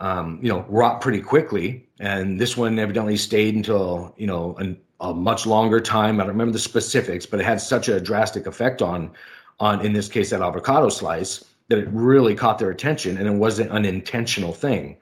um, 0.00 0.38
you 0.42 0.48
know 0.48 0.64
rot 0.68 1.00
pretty 1.00 1.20
quickly, 1.20 1.88
and 2.00 2.40
this 2.40 2.56
one 2.56 2.78
evidently 2.78 3.16
stayed 3.16 3.54
until 3.54 4.14
you 4.16 4.26
know 4.26 4.54
an, 4.56 4.78
a 5.00 5.12
much 5.12 5.46
longer 5.46 5.80
time. 5.80 6.20
I 6.20 6.24
don't 6.24 6.32
remember 6.32 6.52
the 6.52 6.58
specifics, 6.58 7.26
but 7.26 7.40
it 7.40 7.44
had 7.44 7.60
such 7.60 7.88
a 7.88 8.00
drastic 8.00 8.46
effect 8.46 8.82
on 8.82 9.10
on 9.58 9.84
in 9.84 9.92
this 9.92 10.08
case 10.08 10.30
that 10.30 10.42
avocado 10.42 10.88
slice 10.90 11.44
that 11.68 11.78
it 11.78 11.88
really 11.90 12.34
caught 12.34 12.58
their 12.58 12.70
attention, 12.70 13.16
and 13.16 13.26
it 13.26 13.32
wasn't 13.32 13.70
an 13.72 13.84
intentional 13.84 14.52
thing. 14.52 14.96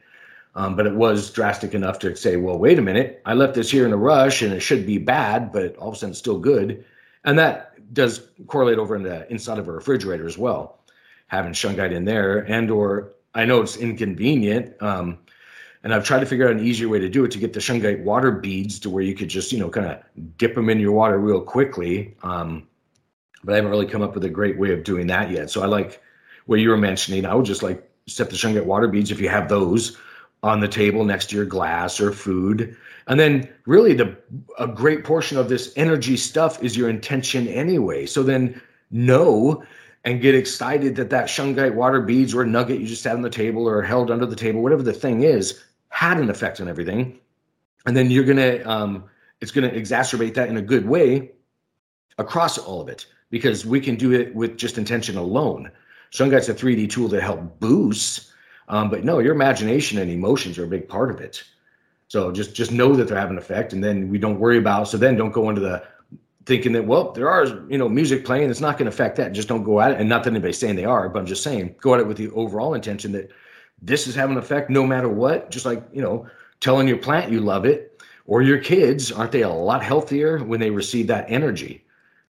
Um, 0.55 0.77
but 0.77 0.87
it 0.87 0.95
was 0.95 1.33
drastic 1.33 1.75
enough 1.75 1.99
to 1.99 2.15
say, 2.15 2.37
well, 2.37 2.57
wait 2.57 2.79
a 2.79 2.83
minute, 2.83 3.21
I 3.27 3.35
left 3.35 3.55
this 3.55 3.71
here 3.71 3.85
in 3.85 3.93
a 3.93 3.97
rush 3.97 4.41
and 4.41 4.53
it 4.53 4.61
should 4.61 4.87
be 4.87 4.99
bad, 4.99 5.51
but 5.51 5.75
all 5.77 5.89
of 5.89 5.95
a 5.95 5.97
sudden 5.97 6.11
it's 6.11 6.21
still 6.21 6.39
good. 6.39 6.85
And 7.25 7.37
that 7.41 7.75
does 7.93 8.29
correlate 8.47 8.79
over 8.79 8.95
in 8.95 9.03
the 9.03 9.31
inside 9.33 9.59
of 9.59 9.67
a 9.67 9.73
refrigerator 9.73 10.27
as 10.27 10.39
well 10.39 10.79
having 11.29 11.53
shungite 11.53 11.93
in 11.93 12.05
there 12.05 12.39
and 12.39 12.71
or 12.71 13.13
i 13.35 13.45
know 13.45 13.61
it's 13.61 13.77
inconvenient 13.77 14.75
um, 14.83 15.19
and 15.85 15.95
i've 15.95 16.05
tried 16.05 16.19
to 16.19 16.27
figure 16.27 16.47
out 16.47 16.53
an 16.53 16.67
easier 16.67 16.89
way 16.89 16.99
to 16.99 17.09
do 17.09 17.25
it 17.25 17.31
to 17.31 17.39
get 17.39 17.53
the 17.53 17.61
shungite 17.61 18.03
water 18.03 18.33
beads 18.33 18.81
to 18.81 18.91
where 18.91 19.05
you 19.05 19.15
could 19.15 19.29
just 19.29 19.53
you 19.53 19.59
know 19.59 19.71
kind 19.71 19.87
of 19.87 20.01
dip 20.37 20.57
them 20.57 20.69
in 20.69 20.81
your 20.81 20.93
water 20.93 21.19
real 21.19 21.41
quickly 21.41 22.17
um, 22.25 22.67
but 23.45 23.53
i 23.53 23.57
haven't 23.57 23.71
really 23.71 23.87
come 23.87 24.03
up 24.03 24.15
with 24.15 24.25
a 24.25 24.31
great 24.31 24.59
way 24.59 24.73
of 24.73 24.83
doing 24.83 25.07
that 25.07 25.31
yet. 25.31 25.51
So 25.51 25.63
i 25.63 25.67
like 25.67 26.01
what 26.47 26.61
you 26.61 26.71
were 26.71 26.77
mentioning. 26.77 27.25
I 27.27 27.35
would 27.35 27.47
just 27.47 27.63
like 27.63 27.89
set 28.07 28.31
the 28.31 28.37
shungite 28.37 28.67
water 28.67 28.89
beads 28.89 29.11
if 29.11 29.21
you 29.21 29.29
have 29.29 29.49
those 29.49 29.97
on 30.43 30.61
the 30.61 30.69
table 30.69 31.05
next 31.05 31.31
to 31.31 31.37
your 31.37 31.47
glass 31.47 32.01
or 32.01 32.13
food. 32.13 32.77
And 33.07 33.19
then 33.19 33.49
really 33.67 33.95
the 33.95 34.17
a 34.59 34.67
great 34.67 35.05
portion 35.05 35.39
of 35.39 35.49
this 35.49 35.73
energy 35.77 36.17
stuff 36.17 36.63
is 36.63 36.77
your 36.77 36.89
intention 36.89 37.49
anyway. 37.49 38.07
So 38.07 38.23
then 38.23 38.61
know 38.91 39.65
and 40.05 40.21
get 40.21 40.35
excited 40.35 40.97
that 40.97 41.11
that 41.11 41.27
shungite 41.27 41.75
water 41.75 42.01
beads 42.01 42.35
or 42.35 42.45
nugget 42.45 42.81
you 42.81 42.87
just 42.87 43.05
had 43.05 43.15
on 43.15 43.23
the 43.23 43.31
table 43.31 43.67
or 43.67 43.81
held 43.81 44.11
under 44.11 44.27
the 44.27 44.37
table, 44.37 44.61
whatever 44.61 44.83
the 44.83 44.93
thing 44.93 45.23
is, 45.23 45.64
had 45.95 46.19
an 46.19 46.29
effect 46.29 46.61
on 46.61 46.67
everything. 46.67 47.21
And 47.87 47.97
then 47.97 48.11
you're 48.11 48.25
gonna, 48.25 48.61
um, 48.65 49.05
it's 49.41 49.53
gonna 49.53 49.71
exacerbate 49.71 50.35
that 50.35 50.49
in 50.49 50.57
a 50.57 50.63
good 50.63 50.85
way 50.89 51.31
across 52.19 52.59
all 52.59 52.81
of 52.81 52.89
it 52.89 53.07
because 53.31 53.65
we 53.65 53.81
can 53.81 53.95
do 53.95 54.13
it 54.13 54.35
with 54.35 54.57
just 54.57 54.77
intention 54.77 55.17
alone. 55.17 55.71
Shungite's 56.11 56.49
a 56.49 56.55
3D 56.55 56.91
tool 56.91 57.07
that 57.09 57.23
help 57.23 57.61
boost, 57.61 58.33
um, 58.69 58.91
but 58.91 59.05
no, 59.05 59.21
your 59.21 59.35
imagination 59.35 59.99
and 59.99 60.11
emotions 60.11 60.59
are 60.59 60.65
a 60.65 60.69
big 60.69 60.89
part 60.89 61.13
of 61.13 61.21
it. 61.21 61.45
So 62.09 62.33
just 62.33 62.57
just 62.57 62.73
know 62.73 62.97
that 62.97 63.07
they're 63.07 63.17
having 63.17 63.37
an 63.37 63.43
effect, 63.43 63.73
and 63.73 63.83
then 63.83 64.09
we 64.09 64.19
don't 64.19 64.41
worry 64.41 64.59
about. 64.59 64.89
So 64.89 64.97
then 64.97 65.17
don't 65.17 65.33
go 65.33 65.49
into 65.49 65.61
the 65.61 65.85
thinking 66.45 66.73
that 66.73 66.87
well 66.87 67.13
there 67.13 67.31
are 67.31 67.47
you 67.69 67.79
know 67.79 67.89
music 67.89 68.25
playing 68.25 68.51
it's 68.51 68.61
not 68.61 68.77
going 68.77 68.85
to 68.85 68.95
affect 68.95 69.17
that 69.17 69.33
just 69.33 69.49
don't 69.49 69.63
go 69.63 69.81
at 69.81 69.93
it 69.93 70.01
and 70.01 70.09
not 70.09 70.25
that 70.25 70.31
anybody's 70.31 70.59
saying 70.59 70.77
they 70.77 70.85
are 70.85 71.09
but 71.09 71.19
i'm 71.19 71.25
just 71.25 71.43
saying 71.43 71.75
go 71.81 71.95
at 71.95 72.01
it 72.01 72.07
with 72.07 72.19
the 72.19 72.31
overall 72.33 72.75
intention 72.75 73.13
that 73.13 73.31
this 73.83 74.07
is 74.07 74.15
having 74.15 74.37
an 74.37 74.43
effect 74.43 74.71
no 74.71 74.87
matter 74.87 75.09
what. 75.09 75.51
Just 75.51 75.67
like 75.67 75.83
you 75.93 76.03
know, 76.03 76.27
telling 76.61 76.89
your 76.89 76.99
plant 76.99 77.31
you 77.31 77.41
love 77.41 77.65
it, 77.65 78.03
or 78.27 78.43
your 78.43 78.59
kids 78.59 79.13
aren't 79.13 79.33
they 79.33 79.43
a 79.43 79.49
lot 79.49 79.83
healthier 79.83 80.39
when 80.39 80.61
they 80.61 80.71
receive 80.71 81.07
that 81.09 81.27
energy? 81.29 81.85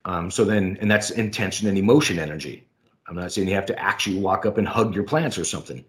Um, 0.05 0.31
so 0.31 0.45
then, 0.45 0.77
and 0.81 0.89
that's 0.89 1.11
intention 1.11 1.67
and 1.67 1.77
emotion 1.77 2.19
energy. 2.19 2.65
I'm 3.07 3.15
not 3.15 3.31
saying 3.31 3.47
you 3.47 3.55
have 3.55 3.65
to 3.67 3.79
actually 3.79 4.19
walk 4.19 4.45
up 4.45 4.57
and 4.57 4.67
hug 4.67 4.93
your 4.93 5.03
plants 5.03 5.37
or 5.37 5.43
something. 5.43 5.83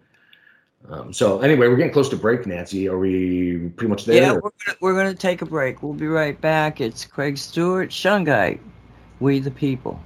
Um, 0.89 1.13
so 1.13 1.39
anyway, 1.41 1.67
we're 1.67 1.75
getting 1.75 1.93
close 1.93 2.09
to 2.09 2.15
break, 2.15 2.45
Nancy. 2.47 2.87
Are 2.87 2.97
we 2.97 3.69
pretty 3.75 3.89
much 3.89 4.05
there? 4.05 4.15
Yeah, 4.21 4.33
we're 4.33 4.51
gonna, 4.65 4.77
we're 4.81 4.95
gonna 4.95 5.13
take 5.13 5.43
a 5.43 5.45
break. 5.45 5.83
We'll 5.83 5.93
be 5.93 6.07
right 6.07 6.39
back. 6.41 6.81
It's 6.81 7.05
Craig 7.05 7.37
Stewart, 7.37 7.89
Shungite, 7.89 8.59
We 9.19 9.39
the 9.39 9.51
People. 9.51 10.01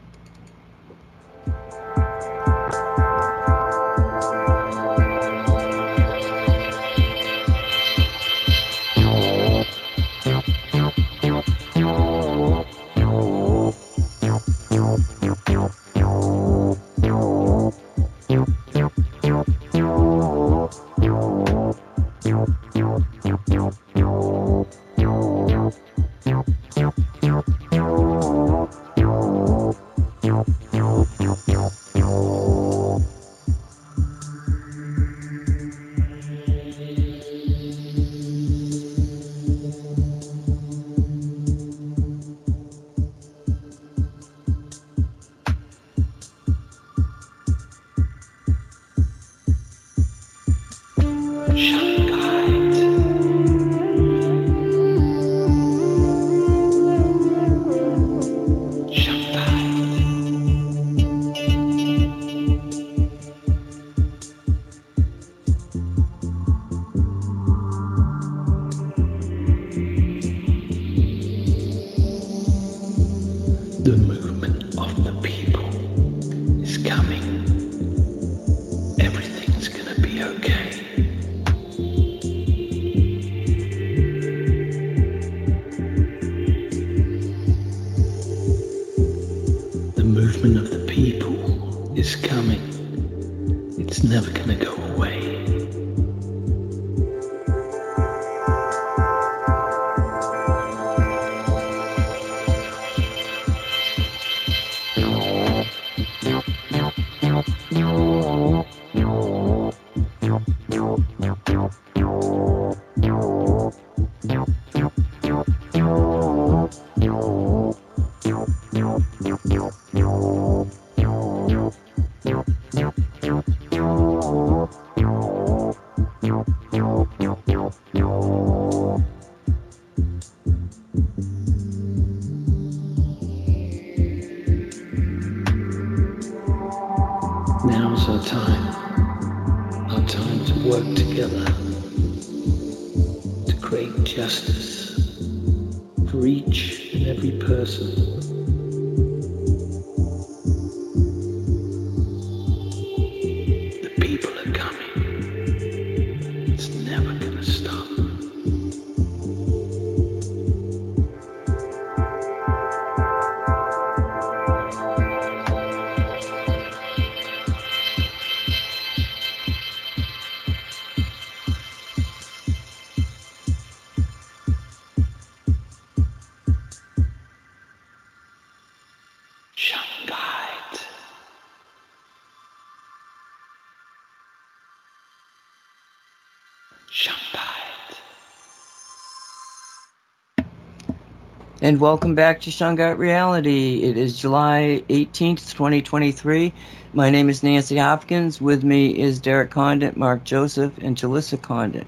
And 191.65 191.79
welcome 191.79 192.13
back 192.13 192.41
to 192.41 192.51
Shungite 192.51 192.99
Reality. 192.99 193.81
It 193.81 193.97
is 193.97 194.19
July 194.19 194.83
18th, 194.89 195.51
2023. 195.51 196.53
My 196.93 197.09
name 197.09 197.27
is 197.27 197.41
Nancy 197.41 197.77
Hopkins. 197.77 198.39
With 198.39 198.63
me 198.63 198.95
is 198.95 199.19
Derek 199.19 199.49
Condit, 199.49 199.97
Mark 199.97 200.23
Joseph, 200.25 200.77
and 200.77 200.95
Julissa 200.95 201.41
Condit. 201.41 201.87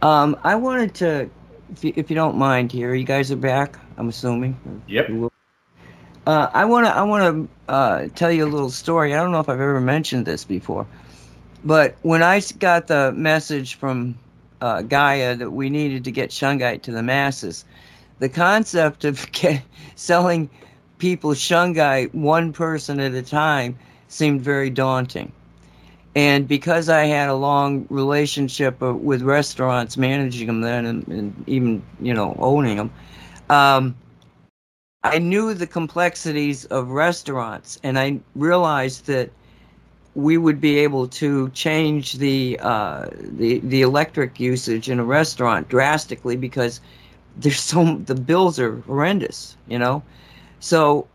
Um, 0.00 0.34
I 0.44 0.54
wanted 0.54 0.94
to, 0.94 1.28
if 1.72 1.84
you, 1.84 1.92
if 1.94 2.08
you, 2.08 2.16
don't 2.16 2.38
mind 2.38 2.72
here, 2.72 2.94
you 2.94 3.04
guys 3.04 3.30
are 3.30 3.36
back, 3.36 3.78
I'm 3.98 4.08
assuming. 4.08 4.58
Yep. 4.88 5.30
Uh, 6.26 6.48
I 6.54 6.64
want 6.64 6.86
to 6.86 6.96
I 6.96 7.02
want 7.02 7.22
to 7.68 7.70
uh, 7.70 8.08
tell 8.14 8.32
you 8.32 8.46
a 8.46 8.48
little 8.48 8.70
story. 8.70 9.12
I 9.12 9.18
don't 9.18 9.30
know 9.30 9.40
if 9.40 9.48
I've 9.50 9.60
ever 9.60 9.82
mentioned 9.82 10.24
this 10.24 10.42
before, 10.42 10.86
but 11.66 11.96
when 12.00 12.22
I 12.22 12.40
got 12.58 12.86
the 12.86 13.12
message 13.12 13.74
from 13.74 14.18
uh, 14.62 14.80
Gaia 14.80 15.36
that 15.36 15.50
we 15.50 15.68
needed 15.68 16.02
to 16.04 16.10
get 16.10 16.30
Shungite 16.30 16.80
to 16.84 16.92
the 16.92 17.02
masses, 17.02 17.66
the 18.22 18.28
concept 18.28 19.04
of 19.04 19.30
get, 19.32 19.62
selling 19.96 20.48
people 20.98 21.32
shungite 21.32 22.14
one 22.14 22.52
person 22.52 23.00
at 23.00 23.12
a 23.14 23.22
time 23.22 23.76
seemed 24.06 24.40
very 24.40 24.70
daunting. 24.70 25.32
And 26.14 26.46
because 26.46 26.88
I 26.88 27.06
had 27.06 27.28
a 27.28 27.34
long 27.34 27.84
relationship 27.90 28.80
uh, 28.80 28.94
with 28.94 29.22
restaurants, 29.22 29.96
managing 29.96 30.46
them 30.46 30.60
then, 30.60 30.86
and, 30.86 31.08
and 31.08 31.44
even 31.48 31.82
you 32.00 32.14
know 32.14 32.36
owning 32.38 32.76
them, 32.76 32.92
um, 33.50 33.96
I 35.02 35.18
knew 35.18 35.52
the 35.52 35.66
complexities 35.66 36.64
of 36.66 36.90
restaurants, 36.90 37.80
and 37.82 37.98
I 37.98 38.20
realized 38.36 39.06
that 39.06 39.30
we 40.14 40.38
would 40.38 40.60
be 40.60 40.78
able 40.78 41.08
to 41.08 41.48
change 41.50 42.12
the 42.14 42.56
uh, 42.62 43.06
the 43.20 43.58
the 43.60 43.82
electric 43.82 44.38
usage 44.38 44.88
in 44.88 45.00
a 45.00 45.04
restaurant 45.04 45.68
drastically 45.68 46.36
because 46.36 46.80
there's 47.36 47.60
so 47.60 47.96
the 47.96 48.14
bills 48.14 48.58
are 48.58 48.76
horrendous, 48.82 49.56
you 49.68 49.78
know. 49.78 50.02
So 50.60 51.06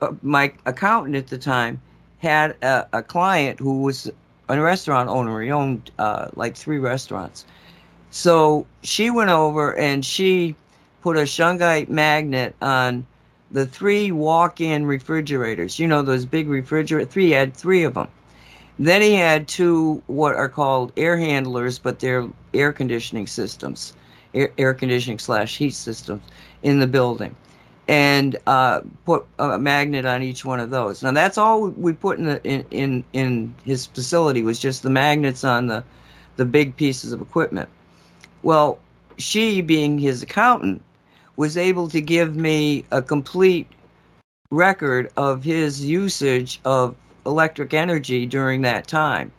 uh, 0.00 0.12
my 0.22 0.52
accountant 0.66 1.16
at 1.16 1.28
the 1.28 1.38
time 1.38 1.80
had 2.18 2.56
a, 2.62 2.86
a, 2.92 3.02
client 3.02 3.58
who 3.58 3.82
was 3.82 4.10
a 4.48 4.60
restaurant 4.60 5.08
owner. 5.08 5.40
He 5.42 5.50
owned 5.50 5.90
uh, 5.98 6.28
like 6.34 6.56
three 6.56 6.78
restaurants. 6.78 7.44
So 8.10 8.66
she 8.82 9.10
went 9.10 9.30
over 9.30 9.76
and 9.76 10.04
she 10.04 10.54
put 11.00 11.16
a 11.16 11.22
shungite 11.22 11.88
magnet 11.88 12.54
on 12.60 13.06
the 13.50 13.66
three 13.66 14.12
walk-in 14.12 14.86
refrigerators. 14.86 15.78
You 15.78 15.86
know 15.86 16.02
those 16.02 16.24
big 16.24 16.48
refrigerators. 16.48 17.12
Three 17.12 17.30
had 17.30 17.54
three 17.54 17.84
of 17.84 17.94
them. 17.94 18.08
Then 18.78 19.02
he 19.02 19.14
had 19.14 19.48
two 19.48 20.02
what 20.06 20.34
are 20.34 20.48
called 20.48 20.92
air 20.96 21.16
handlers, 21.16 21.78
but 21.78 21.98
they're 22.00 22.26
air 22.54 22.72
conditioning 22.72 23.26
systems, 23.26 23.94
air, 24.34 24.74
conditioning 24.74 25.18
slash 25.18 25.56
heat 25.56 25.74
systems 25.74 26.22
in 26.62 26.80
the 26.80 26.86
building, 26.86 27.34
and 27.88 28.36
uh, 28.46 28.80
put 29.04 29.26
a 29.38 29.58
magnet 29.58 30.04
on 30.04 30.22
each 30.22 30.44
one 30.44 30.60
of 30.60 30.70
those. 30.70 31.02
Now 31.02 31.12
that's 31.12 31.38
all 31.38 31.68
we 31.68 31.92
put 31.92 32.18
in 32.18 32.24
the 32.24 32.42
in 32.44 32.64
in, 32.70 33.04
in 33.12 33.54
his 33.64 33.86
facility 33.86 34.42
was 34.42 34.58
just 34.58 34.82
the 34.82 34.90
magnets 34.90 35.44
on 35.44 35.66
the 35.66 35.84
the 36.36 36.44
big 36.44 36.76
pieces 36.76 37.12
of 37.12 37.20
equipment. 37.20 37.68
Well, 38.42 38.78
she, 39.18 39.60
being 39.60 39.98
his 39.98 40.22
accountant, 40.22 40.82
was 41.36 41.56
able 41.56 41.88
to 41.88 42.00
give 42.00 42.36
me 42.36 42.84
a 42.90 43.02
complete 43.02 43.66
record 44.50 45.10
of 45.16 45.42
his 45.44 45.84
usage 45.84 46.60
of 46.64 46.94
electric 47.24 47.72
energy 47.72 48.26
during 48.26 48.62
that 48.62 48.86
time. 48.86 49.32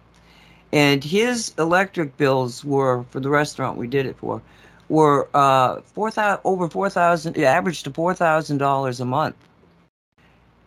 And 0.72 1.04
his 1.04 1.54
electric 1.60 2.18
bills 2.18 2.66
were 2.66 3.04
for 3.12 3.20
the 3.20 3.30
restaurant 3.30 3.78
we 3.78 3.88
did 3.88 4.06
it 4.06 4.18
for 4.18 4.42
were 4.90 5.28
uh, 5.34 5.82
four 5.82 6.12
thousand 6.12 6.42
over 6.44 6.70
four 6.70 6.90
thousand, 6.90 7.38
averaged 7.38 7.86
to 7.86 7.92
four 7.92 8.14
thousand 8.14 8.58
dollars 8.58 9.00
a 9.00 9.06
month. 9.06 9.36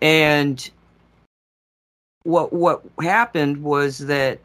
And 0.02 0.68
what 2.24 2.52
what 2.52 2.82
happened 3.00 3.62
was 3.62 3.98
that 3.98 4.38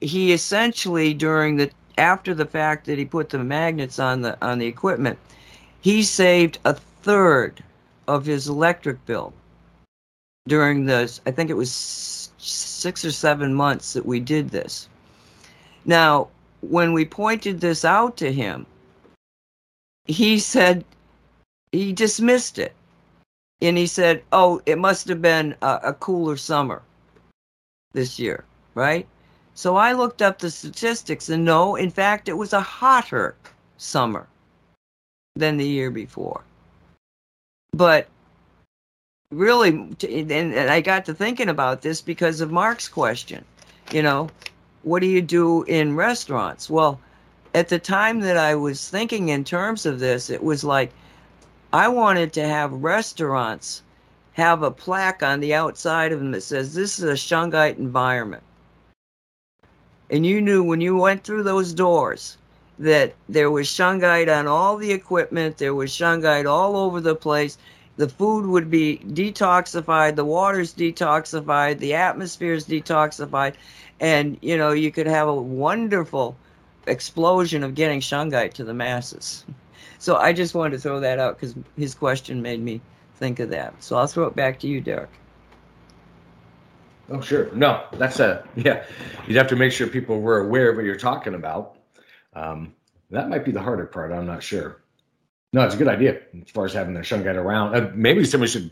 he 0.00 0.32
essentially 0.32 1.14
during 1.14 1.56
the 1.56 1.70
after 1.98 2.34
the 2.34 2.46
fact 2.46 2.86
that 2.86 2.98
he 2.98 3.04
put 3.04 3.30
the 3.30 3.38
magnets 3.38 3.98
on 3.98 4.22
the 4.22 4.36
on 4.44 4.58
the 4.58 4.66
equipment, 4.66 5.18
he 5.80 6.02
saved 6.02 6.58
a 6.64 6.74
third 6.74 7.62
of 8.08 8.26
his 8.26 8.48
electric 8.48 9.04
bill 9.06 9.32
during 10.48 10.84
the 10.86 11.20
I 11.26 11.30
think 11.30 11.50
it 11.50 11.54
was 11.54 12.30
six 12.38 13.04
or 13.04 13.10
seven 13.10 13.54
months 13.54 13.92
that 13.94 14.06
we 14.06 14.20
did 14.20 14.50
this. 14.50 14.88
Now, 15.84 16.28
when 16.60 16.92
we 16.92 17.04
pointed 17.04 17.60
this 17.60 17.84
out 17.84 18.16
to 18.18 18.32
him, 18.32 18.66
he 20.06 20.38
said 20.38 20.84
he 21.72 21.92
dismissed 21.92 22.58
it. 22.58 22.74
And 23.60 23.78
he 23.78 23.86
said, 23.86 24.22
Oh, 24.32 24.60
it 24.66 24.78
must 24.78 25.08
have 25.08 25.22
been 25.22 25.54
a, 25.62 25.80
a 25.84 25.92
cooler 25.94 26.36
summer 26.36 26.82
this 27.92 28.18
year, 28.18 28.44
right? 28.74 29.06
So 29.54 29.76
I 29.76 29.92
looked 29.92 30.20
up 30.20 30.38
the 30.38 30.50
statistics, 30.50 31.30
and 31.30 31.44
no, 31.44 31.76
in 31.76 31.90
fact, 31.90 32.28
it 32.28 32.36
was 32.36 32.52
a 32.52 32.60
hotter 32.60 33.34
summer 33.78 34.26
than 35.34 35.56
the 35.56 35.66
year 35.66 35.90
before. 35.90 36.42
But 37.72 38.08
really, 39.30 39.70
and, 39.70 40.32
and 40.32 40.70
I 40.70 40.82
got 40.82 41.06
to 41.06 41.14
thinking 41.14 41.48
about 41.48 41.80
this 41.80 42.02
because 42.02 42.42
of 42.42 42.52
Mark's 42.52 42.88
question. 42.88 43.44
You 43.92 44.02
know, 44.02 44.28
what 44.82 45.00
do 45.00 45.06
you 45.06 45.22
do 45.22 45.62
in 45.64 45.96
restaurants? 45.96 46.68
Well, 46.68 47.00
at 47.56 47.68
the 47.68 47.78
time 47.78 48.20
that 48.20 48.36
I 48.36 48.54
was 48.54 48.88
thinking 48.88 49.30
in 49.30 49.42
terms 49.42 49.86
of 49.86 49.98
this, 49.98 50.30
it 50.30 50.44
was 50.44 50.62
like 50.62 50.92
I 51.72 51.88
wanted 51.88 52.32
to 52.34 52.46
have 52.46 52.72
restaurants 52.72 53.82
have 54.34 54.62
a 54.62 54.70
plaque 54.70 55.22
on 55.22 55.40
the 55.40 55.54
outside 55.54 56.12
of 56.12 56.20
them 56.20 56.30
that 56.32 56.42
says 56.42 56.74
this 56.74 56.98
is 56.98 57.04
a 57.04 57.14
Shungite 57.14 57.78
environment 57.78 58.42
and 60.10 60.24
you 60.24 60.40
knew 60.40 60.62
when 60.62 60.80
you 60.80 60.96
went 60.96 61.24
through 61.24 61.42
those 61.42 61.72
doors 61.72 62.38
that 62.78 63.14
there 63.28 63.50
was 63.50 63.66
shungite 63.66 64.34
on 64.34 64.46
all 64.46 64.76
the 64.76 64.92
equipment, 64.92 65.58
there 65.58 65.74
was 65.74 65.90
shungite 65.90 66.48
all 66.48 66.76
over 66.76 67.00
the 67.00 67.16
place. 67.16 67.58
The 67.96 68.08
food 68.08 68.46
would 68.46 68.70
be 68.70 69.00
detoxified, 69.06 70.14
the 70.14 70.24
water's 70.24 70.74
detoxified, 70.74 71.78
the 71.78 71.94
atmosphere's 71.94 72.66
detoxified, 72.66 73.54
and 73.98 74.36
you 74.42 74.56
know, 74.56 74.72
you 74.72 74.92
could 74.92 75.06
have 75.06 75.28
a 75.28 75.34
wonderful 75.34 76.36
explosion 76.86 77.62
of 77.62 77.74
getting 77.74 78.00
shungite 78.00 78.52
to 78.54 78.64
the 78.64 78.74
masses. 78.74 79.44
So 79.98 80.16
I 80.16 80.34
just 80.34 80.54
wanted 80.54 80.72
to 80.72 80.78
throw 80.78 81.00
that 81.00 81.18
out 81.18 81.40
because 81.40 81.54
his 81.78 81.94
question 81.94 82.42
made 82.42 82.60
me 82.60 82.82
think 83.14 83.40
of 83.40 83.48
that. 83.48 83.82
So 83.82 83.96
I'll 83.96 84.06
throw 84.06 84.26
it 84.26 84.36
back 84.36 84.58
to 84.60 84.68
you, 84.68 84.82
Derek. 84.82 85.08
Oh, 87.10 87.20
sure. 87.20 87.50
No, 87.54 87.84
that's 87.92 88.20
a, 88.20 88.46
yeah. 88.56 88.84
You'd 89.26 89.36
have 89.36 89.46
to 89.48 89.56
make 89.56 89.72
sure 89.72 89.86
people 89.86 90.20
were 90.20 90.40
aware 90.40 90.70
of 90.70 90.76
what 90.76 90.84
you're 90.84 90.96
talking 90.96 91.34
about. 91.34 91.78
Um, 92.34 92.74
that 93.10 93.28
might 93.28 93.44
be 93.44 93.52
the 93.52 93.62
harder 93.62 93.86
part. 93.86 94.12
I'm 94.12 94.26
not 94.26 94.42
sure. 94.42 94.82
No, 95.52 95.62
it's 95.62 95.74
a 95.74 95.78
good 95.78 95.88
idea 95.88 96.20
as 96.42 96.50
far 96.50 96.66
as 96.66 96.74
having 96.74 96.94
the 96.94 97.00
shungite 97.00 97.36
around. 97.36 97.74
Uh, 97.74 97.90
maybe 97.94 98.24
somebody 98.24 98.50
should 98.50 98.70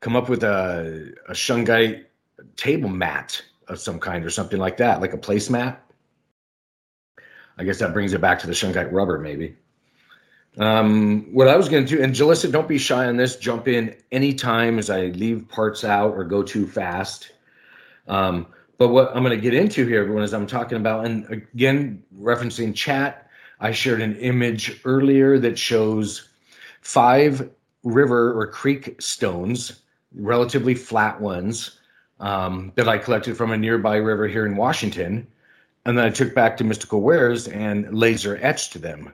come 0.00 0.16
up 0.16 0.28
with 0.28 0.44
a, 0.44 1.12
a 1.28 1.32
shungite 1.32 2.04
table 2.56 2.88
mat 2.88 3.42
of 3.66 3.78
some 3.78 3.98
kind 3.98 4.24
or 4.24 4.30
something 4.30 4.58
like 4.58 4.76
that, 4.78 5.00
like 5.00 5.12
a 5.12 5.18
placemat. 5.18 5.76
I 7.58 7.64
guess 7.64 7.78
that 7.78 7.92
brings 7.92 8.12
it 8.12 8.20
back 8.20 8.38
to 8.40 8.46
the 8.46 8.52
shungite 8.52 8.92
rubber, 8.92 9.18
maybe. 9.18 9.56
Um, 10.58 11.32
what 11.32 11.48
I 11.48 11.56
was 11.56 11.68
going 11.68 11.86
to 11.86 11.96
do, 11.96 12.02
and 12.02 12.14
Julissa, 12.14 12.50
don't 12.50 12.68
be 12.68 12.78
shy 12.78 13.06
on 13.06 13.16
this. 13.16 13.36
Jump 13.36 13.68
in 13.68 13.94
anytime 14.10 14.78
as 14.78 14.90
I 14.90 15.06
leave 15.06 15.48
parts 15.48 15.84
out 15.84 16.14
or 16.14 16.24
go 16.24 16.42
too 16.42 16.66
fast. 16.66 17.32
Um, 18.08 18.46
but 18.76 18.88
what 18.88 19.10
I'm 19.14 19.22
going 19.22 19.36
to 19.36 19.42
get 19.42 19.54
into 19.54 19.86
here, 19.86 20.00
everyone, 20.00 20.22
is 20.22 20.32
I'm 20.32 20.46
talking 20.46 20.78
about, 20.78 21.04
and 21.04 21.28
again, 21.30 22.02
referencing 22.18 22.74
chat, 22.74 23.28
I 23.60 23.72
shared 23.72 24.00
an 24.00 24.16
image 24.16 24.80
earlier 24.84 25.38
that 25.40 25.58
shows 25.58 26.28
five 26.80 27.50
river 27.82 28.38
or 28.40 28.46
creek 28.46 29.00
stones, 29.00 29.80
relatively 30.14 30.74
flat 30.74 31.20
ones, 31.20 31.78
um, 32.20 32.72
that 32.76 32.88
I 32.88 32.98
collected 32.98 33.36
from 33.36 33.52
a 33.52 33.56
nearby 33.56 33.96
river 33.96 34.26
here 34.26 34.46
in 34.46 34.56
Washington. 34.56 35.26
And 35.86 35.96
then 35.96 36.04
I 36.04 36.10
took 36.10 36.34
back 36.34 36.56
to 36.58 36.64
Mystical 36.64 37.00
Wares 37.00 37.48
and 37.48 37.92
laser 37.94 38.38
etched 38.42 38.80
them. 38.80 39.12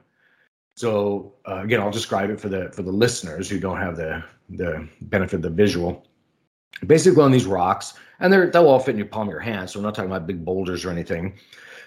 So 0.77 1.35
uh, 1.49 1.63
again, 1.63 1.81
I'll 1.81 1.91
describe 1.91 2.31
it 2.31 2.41
for 2.41 2.49
the 2.49 2.71
for 2.73 2.83
the 2.83 2.93
listeners 2.93 3.49
who 3.49 3.61
don't 3.61 3.79
have 3.79 3.97
the 3.97 4.25
the 4.51 4.89
benefit 5.03 5.37
of 5.37 5.43
the 5.43 5.51
visual 5.51 6.05
basically 6.87 7.23
on 7.23 7.31
these 7.31 7.47
rocks, 7.47 7.95
and 8.21 8.33
they're 8.33 8.51
they'll 8.51 8.69
all 8.69 8.81
fit 8.81 8.93
in 8.93 8.99
your 8.99 9.07
palm 9.07 9.29
of 9.29 9.33
your 9.33 9.41
hand. 9.41 9.71
So 9.71 9.79
we're 9.79 9.85
not 9.85 9.95
talking 9.95 10.11
about 10.11 10.27
big 10.27 10.45
boulders 10.45 10.85
or 10.85 10.91
anything. 10.91 11.35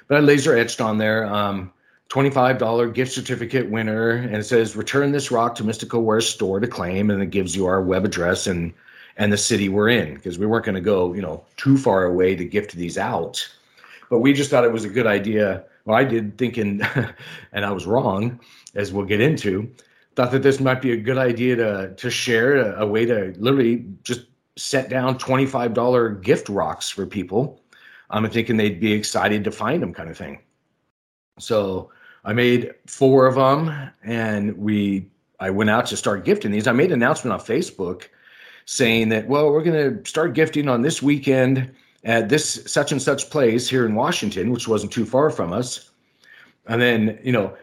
But 0.07 0.17
I 0.17 0.19
laser 0.21 0.57
etched 0.57 0.81
on 0.81 0.97
there. 0.97 1.25
Um, 1.25 1.73
$25 2.09 2.93
gift 2.93 3.11
certificate 3.11 3.69
winner 3.69 4.11
and 4.11 4.37
it 4.37 4.45
says 4.45 4.77
return 4.77 5.11
this 5.11 5.29
rock 5.29 5.55
to 5.55 5.63
mystical 5.65 6.03
wares 6.03 6.25
store 6.25 6.57
to 6.57 6.65
claim 6.67 7.09
and 7.09 7.21
it 7.21 7.31
gives 7.31 7.53
you 7.53 7.65
our 7.65 7.81
web 7.81 8.05
address 8.05 8.47
and 8.47 8.73
and 9.17 9.33
the 9.33 9.37
city 9.37 9.67
we're 9.67 9.89
in 9.89 10.13
because 10.13 10.39
we 10.39 10.45
weren't 10.45 10.63
going 10.63 10.73
to 10.73 10.79
go 10.79 11.13
you 11.13 11.21
know 11.21 11.43
too 11.57 11.77
far 11.77 12.05
away 12.05 12.33
to 12.33 12.45
gift 12.45 12.71
these 12.71 12.97
out 12.97 13.45
but 14.09 14.19
we 14.19 14.33
just 14.33 14.49
thought 14.49 14.63
it 14.63 14.71
was 14.71 14.85
a 14.85 14.89
good 14.89 15.07
idea 15.07 15.63
well 15.85 15.97
i 15.97 16.03
did 16.03 16.37
thinking 16.37 16.81
and 17.51 17.65
i 17.65 17.71
was 17.71 17.85
wrong 17.85 18.39
as 18.75 18.91
we'll 18.91 19.05
get 19.05 19.21
into 19.21 19.69
thought 20.17 20.31
that 20.31 20.41
this 20.41 20.59
might 20.59 20.81
be 20.81 20.91
a 20.91 20.97
good 20.97 21.17
idea 21.17 21.55
to 21.55 21.93
to 21.95 22.09
share 22.09 22.57
a, 22.57 22.81
a 22.83 22.87
way 22.87 23.05
to 23.05 23.33
literally 23.37 23.85
just 24.03 24.21
set 24.57 24.89
down 24.89 25.17
$25 25.17 26.21
gift 26.21 26.49
rocks 26.49 26.89
for 26.89 27.05
people. 27.05 27.61
I'm 28.09 28.29
thinking 28.29 28.57
they'd 28.57 28.79
be 28.79 28.91
excited 28.91 29.43
to 29.43 29.51
find 29.51 29.81
them, 29.81 29.93
kind 29.93 30.09
of 30.09 30.17
thing. 30.17 30.39
So 31.39 31.91
I 32.25 32.33
made 32.33 32.73
four 32.87 33.27
of 33.27 33.35
them, 33.35 33.91
and 34.03 34.57
we 34.57 35.09
I 35.39 35.51
went 35.51 35.69
out 35.69 35.85
to 35.87 35.97
start 35.97 36.25
gifting 36.25 36.51
these. 36.51 36.67
I 36.67 36.71
made 36.71 36.87
an 36.87 36.93
announcement 36.93 37.33
on 37.33 37.39
Facebook 37.39 38.05
saying 38.65 39.09
that 39.09 39.27
well, 39.27 39.51
we're 39.51 39.63
going 39.63 40.03
to 40.03 40.09
start 40.09 40.33
gifting 40.33 40.67
on 40.67 40.81
this 40.81 41.01
weekend 41.01 41.71
at 42.07 42.29
this 42.29 42.63
such 42.65 42.91
and 42.91 43.01
such 43.01 43.29
place 43.29 43.69
here 43.69 43.85
in 43.85 43.93
Washington, 43.93 44.51
which 44.51 44.67
wasn't 44.67 44.91
too 44.91 45.05
far 45.05 45.29
from 45.29 45.53
us. 45.53 45.91
And 46.65 46.81
then 46.81 47.19
you 47.21 47.33
know, 47.33 47.55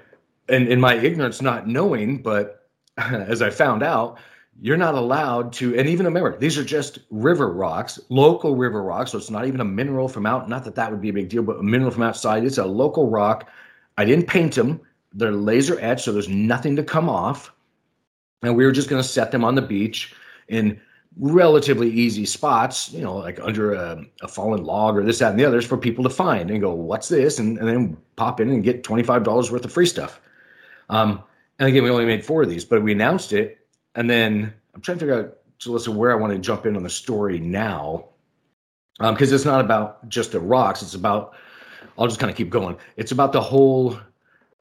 and 0.48 0.68
in 0.68 0.80
my 0.80 0.94
ignorance, 0.94 1.42
not 1.42 1.66
knowing, 1.66 2.18
but 2.22 2.68
as 2.98 3.42
I 3.42 3.50
found 3.50 3.82
out, 3.82 4.18
you're 4.60 4.76
not 4.76 4.94
allowed 4.94 5.52
to 5.54 5.76
and 5.76 5.88
even 5.88 6.06
remember 6.06 6.38
these 6.38 6.56
are 6.56 6.62
just 6.62 7.00
river 7.10 7.52
rocks 7.52 7.98
local 8.08 8.54
river 8.54 8.84
rocks. 8.84 9.10
So 9.10 9.18
it's 9.18 9.30
not 9.30 9.46
even 9.46 9.60
a 9.60 9.64
mineral 9.64 10.08
from 10.08 10.26
out 10.26 10.48
not 10.48 10.62
that 10.64 10.76
that 10.76 10.92
would 10.92 11.00
be 11.00 11.08
a 11.08 11.12
big 11.12 11.28
deal 11.28 11.42
but 11.42 11.58
a 11.58 11.62
mineral 11.62 11.90
from 11.90 12.04
outside. 12.04 12.44
It's 12.44 12.58
a 12.58 12.64
local 12.64 13.10
rock. 13.10 13.50
I 13.98 14.04
didn't 14.04 14.28
paint 14.28 14.54
them. 14.54 14.80
They're 15.12 15.32
laser 15.32 15.80
etched 15.80 16.04
so 16.04 16.12
there's 16.12 16.28
nothing 16.28 16.76
to 16.76 16.84
come 16.84 17.08
off. 17.08 17.52
And 18.42 18.54
we 18.54 18.64
were 18.64 18.72
just 18.72 18.88
going 18.88 19.02
to 19.02 19.08
set 19.08 19.32
them 19.32 19.42
on 19.42 19.56
the 19.56 19.62
beach 19.62 20.14
in 20.48 20.80
relatively 21.16 21.88
easy 21.90 22.26
spots 22.26 22.90
you 22.92 23.00
know 23.00 23.16
like 23.16 23.38
under 23.40 23.72
a, 23.72 24.04
a, 24.22 24.26
fallen 24.26 24.64
log 24.64 24.96
or 24.96 25.04
this 25.04 25.20
that 25.20 25.30
and 25.30 25.38
the 25.38 25.44
others 25.44 25.64
for 25.64 25.76
people 25.76 26.02
to 26.02 26.10
find 26.10 26.50
and 26.50 26.60
go 26.60 26.74
what's 26.74 27.08
this 27.08 27.38
and, 27.38 27.56
and 27.58 27.68
then 27.68 27.96
pop 28.16 28.40
in 28.40 28.50
and 28.50 28.64
get 28.64 28.82
$25 28.82 29.50
worth 29.50 29.64
of 29.64 29.72
free 29.72 29.86
stuff 29.86 30.20
um, 30.90 31.22
and 31.60 31.68
again 31.68 31.84
we 31.84 31.90
only 31.90 32.04
made 32.04 32.24
four 32.24 32.42
of 32.42 32.48
these 32.48 32.64
but 32.64 32.82
we 32.82 32.90
announced 32.90 33.32
it 33.32 33.64
and 33.94 34.10
then 34.10 34.52
I'm 34.74 34.80
trying 34.80 34.98
to 34.98 35.00
figure 35.00 35.18
out, 35.18 35.36
Julissa, 35.60 35.94
where 35.94 36.12
I 36.12 36.14
want 36.14 36.32
to 36.32 36.38
jump 36.38 36.66
in 36.66 36.76
on 36.76 36.82
the 36.82 36.90
story 36.90 37.38
now. 37.38 38.06
Because 38.98 39.30
um, 39.30 39.34
it's 39.34 39.44
not 39.44 39.60
about 39.60 40.08
just 40.08 40.32
the 40.32 40.40
rocks. 40.40 40.82
It's 40.82 40.94
about, 40.94 41.34
I'll 41.98 42.06
just 42.06 42.20
kind 42.20 42.30
of 42.30 42.36
keep 42.36 42.50
going. 42.50 42.76
It's 42.96 43.12
about 43.12 43.32
the 43.32 43.40
whole 43.40 43.98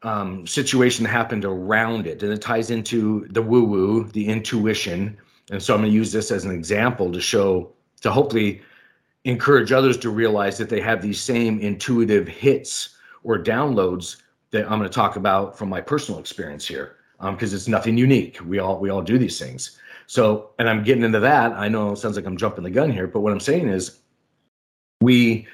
um, 0.01 0.47
situation 0.47 1.03
that 1.03 1.09
happened 1.09 1.45
around 1.45 2.07
it. 2.07 2.23
And 2.23 2.31
it 2.31 2.41
ties 2.41 2.71
into 2.71 3.27
the 3.29 3.41
woo 3.41 3.63
woo, 3.63 4.03
the 4.05 4.27
intuition. 4.27 5.17
And 5.51 5.61
so 5.61 5.73
I'm 5.73 5.81
going 5.81 5.91
to 5.91 5.95
use 5.95 6.11
this 6.11 6.31
as 6.31 6.45
an 6.45 6.51
example 6.51 7.11
to 7.11 7.19
show, 7.19 7.71
to 8.01 8.11
hopefully 8.11 8.61
encourage 9.25 9.71
others 9.71 9.97
to 9.97 10.09
realize 10.09 10.57
that 10.57 10.69
they 10.69 10.81
have 10.81 11.01
these 11.01 11.21
same 11.21 11.59
intuitive 11.59 12.27
hits 12.27 12.95
or 13.23 13.41
downloads 13.41 14.17
that 14.51 14.63
I'm 14.63 14.79
going 14.79 14.89
to 14.89 14.89
talk 14.89 15.15
about 15.15 15.57
from 15.57 15.69
my 15.69 15.81
personal 15.81 16.19
experience 16.19 16.67
here 16.67 16.97
because 17.19 17.53
um, 17.53 17.55
it's 17.55 17.67
nothing 17.67 17.97
unique. 17.97 18.39
We 18.45 18.59
all 18.59 18.79
we 18.79 18.89
all 18.89 19.01
do 19.01 19.17
these 19.17 19.39
things. 19.39 19.79
So, 20.07 20.51
and 20.59 20.69
I'm 20.69 20.83
getting 20.83 21.03
into 21.03 21.19
that. 21.21 21.53
I 21.53 21.69
know 21.69 21.91
it 21.91 21.97
sounds 21.97 22.15
like 22.15 22.25
I'm 22.25 22.37
jumping 22.37 22.63
the 22.63 22.69
gun 22.69 22.91
here, 22.91 23.07
but 23.07 23.21
what 23.21 23.31
I'm 23.31 23.39
saying 23.39 23.69
is, 23.69 23.99
we, 25.01 25.47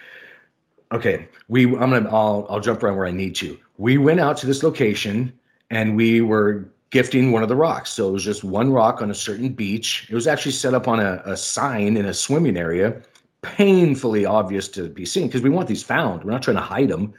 okay, 0.92 1.28
we. 1.48 1.66
I'm 1.66 1.92
gonna. 1.92 2.10
I'll 2.10 2.48
I'll 2.50 2.60
jump 2.60 2.84
around 2.84 2.98
where 2.98 3.06
I 3.06 3.12
need 3.12 3.36
to. 3.36 3.58
We 3.78 3.98
went 3.98 4.20
out 4.20 4.38
to 4.38 4.48
this 4.48 4.64
location 4.64 5.32
and 5.70 5.96
we 5.96 6.22
were 6.22 6.70
gifting 6.90 7.32
one 7.32 7.44
of 7.44 7.50
the 7.50 7.56
rocks. 7.56 7.92
So 7.92 8.10
it 8.10 8.12
was 8.12 8.24
just 8.24 8.44
one 8.44 8.72
rock 8.72 9.02
on 9.02 9.12
a 9.12 9.16
certain 9.16 9.50
beach. 9.50 10.08
It 10.10 10.16
was 10.16 10.28
actually 10.28 10.54
set 10.54 10.74
up 10.74 10.88
on 10.88 11.00
a, 11.00 11.22
a 11.26 11.38
sign 11.38 11.98
in 11.98 12.06
a 12.06 12.14
swimming 12.14 12.58
area, 12.58 13.02
painfully 13.42 14.26
obvious 14.26 14.68
to 14.70 14.90
be 14.90 15.06
seen 15.06 15.28
because 15.28 15.42
we 15.42 15.50
want 15.50 15.68
these 15.68 15.84
found. 15.84 16.24
We're 16.24 16.32
not 16.32 16.44
trying 16.44 16.58
to 16.58 16.64
hide 16.64 16.90
them. 16.90 17.14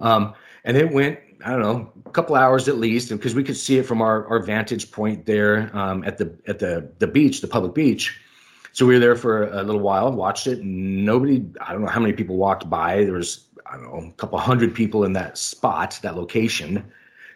Um, 0.00 0.34
and 0.64 0.76
it 0.76 0.92
went 0.92 1.18
I 1.44 1.50
don't 1.50 1.60
know, 1.60 1.92
a 2.06 2.10
couple 2.10 2.36
hours 2.36 2.68
at 2.68 2.78
least, 2.78 3.10
because 3.10 3.34
we 3.34 3.44
could 3.44 3.56
see 3.56 3.76
it 3.76 3.84
from 3.84 4.00
our, 4.00 4.26
our 4.28 4.42
vantage 4.42 4.90
point 4.90 5.26
there 5.26 5.70
um, 5.76 6.02
at 6.04 6.16
the 6.16 6.34
at 6.46 6.58
the 6.58 6.90
the 7.00 7.06
beach, 7.06 7.42
the 7.42 7.46
public 7.46 7.74
beach. 7.74 8.18
So 8.72 8.86
we 8.86 8.94
were 8.94 9.00
there 9.00 9.14
for 9.14 9.48
a 9.48 9.62
little 9.62 9.82
while, 9.82 10.10
watched 10.10 10.46
it. 10.46 10.64
Nobody, 10.64 11.44
I 11.60 11.72
don't 11.72 11.82
know 11.82 11.88
how 11.88 12.00
many 12.00 12.12
people 12.12 12.36
walked 12.36 12.68
by. 12.68 13.04
There 13.04 13.12
was 13.12 13.44
I 13.66 13.76
don't 13.76 13.84
know, 13.84 14.08
a 14.08 14.12
couple 14.12 14.38
hundred 14.38 14.74
people 14.74 15.04
in 15.04 15.12
that 15.12 15.36
spot, 15.36 15.98
that 16.02 16.16
location. 16.16 16.90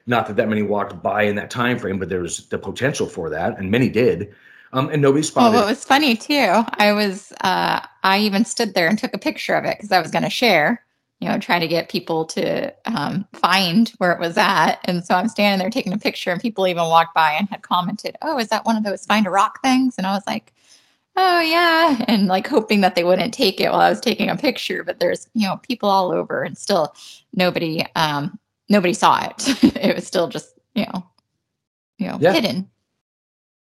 Not 0.08 0.26
that 0.26 0.36
that 0.36 0.48
many 0.48 0.62
walked 0.62 1.02
by 1.02 1.22
in 1.22 1.36
that 1.36 1.50
time 1.50 1.78
frame, 1.78 1.98
but 1.98 2.08
there 2.08 2.20
was 2.20 2.46
the 2.48 2.58
potential 2.58 3.06
for 3.06 3.30
that, 3.30 3.58
and 3.58 3.70
many 3.70 3.88
did. 3.88 4.34
Um, 4.72 4.90
and 4.90 5.00
nobody 5.00 5.22
spotted. 5.22 5.52
Well, 5.52 5.62
what 5.62 5.70
was 5.70 5.84
funny 5.84 6.16
too, 6.16 6.64
I 6.78 6.92
was, 6.92 7.32
uh, 7.42 7.80
I 8.02 8.18
even 8.18 8.44
stood 8.44 8.74
there 8.74 8.88
and 8.88 8.98
took 8.98 9.14
a 9.14 9.18
picture 9.18 9.54
of 9.54 9.64
it 9.64 9.78
because 9.78 9.92
I 9.92 10.00
was 10.00 10.10
going 10.10 10.24
to 10.24 10.30
share 10.30 10.84
you 11.20 11.28
know, 11.28 11.38
try 11.38 11.58
to 11.58 11.66
get 11.66 11.88
people 11.88 12.24
to 12.26 12.72
um, 12.84 13.26
find 13.32 13.88
where 13.98 14.12
it 14.12 14.20
was 14.20 14.36
at. 14.36 14.78
And 14.84 15.04
so 15.04 15.14
I'm 15.14 15.28
standing 15.28 15.58
there 15.58 15.70
taking 15.70 15.92
a 15.92 15.98
picture, 15.98 16.30
and 16.30 16.40
people 16.40 16.66
even 16.66 16.84
walked 16.84 17.14
by 17.14 17.32
and 17.32 17.48
had 17.48 17.62
commented, 17.62 18.16
"Oh, 18.22 18.38
is 18.38 18.48
that 18.48 18.64
one 18.64 18.76
of 18.76 18.84
those 18.84 19.06
find 19.06 19.26
a 19.26 19.30
rock 19.30 19.60
things?" 19.62 19.96
And 19.98 20.06
I 20.06 20.12
was 20.12 20.22
like, 20.26 20.52
"Oh 21.16 21.40
yeah," 21.40 22.04
and 22.06 22.28
like 22.28 22.46
hoping 22.46 22.82
that 22.82 22.94
they 22.94 23.04
wouldn't 23.04 23.34
take 23.34 23.60
it 23.60 23.70
while 23.70 23.80
I 23.80 23.90
was 23.90 24.00
taking 24.00 24.30
a 24.30 24.36
picture. 24.36 24.84
But 24.84 25.00
there's 25.00 25.28
you 25.34 25.46
know 25.48 25.56
people 25.58 25.88
all 25.88 26.12
over, 26.12 26.42
and 26.42 26.56
still 26.56 26.94
nobody 27.34 27.84
um, 27.96 28.38
nobody 28.68 28.94
saw 28.94 29.24
it. 29.24 29.64
it 29.76 29.94
was 29.94 30.06
still 30.06 30.28
just 30.28 30.58
you 30.74 30.86
know 30.86 31.06
you 31.98 32.08
know 32.08 32.18
yeah. 32.20 32.32
hidden. 32.32 32.68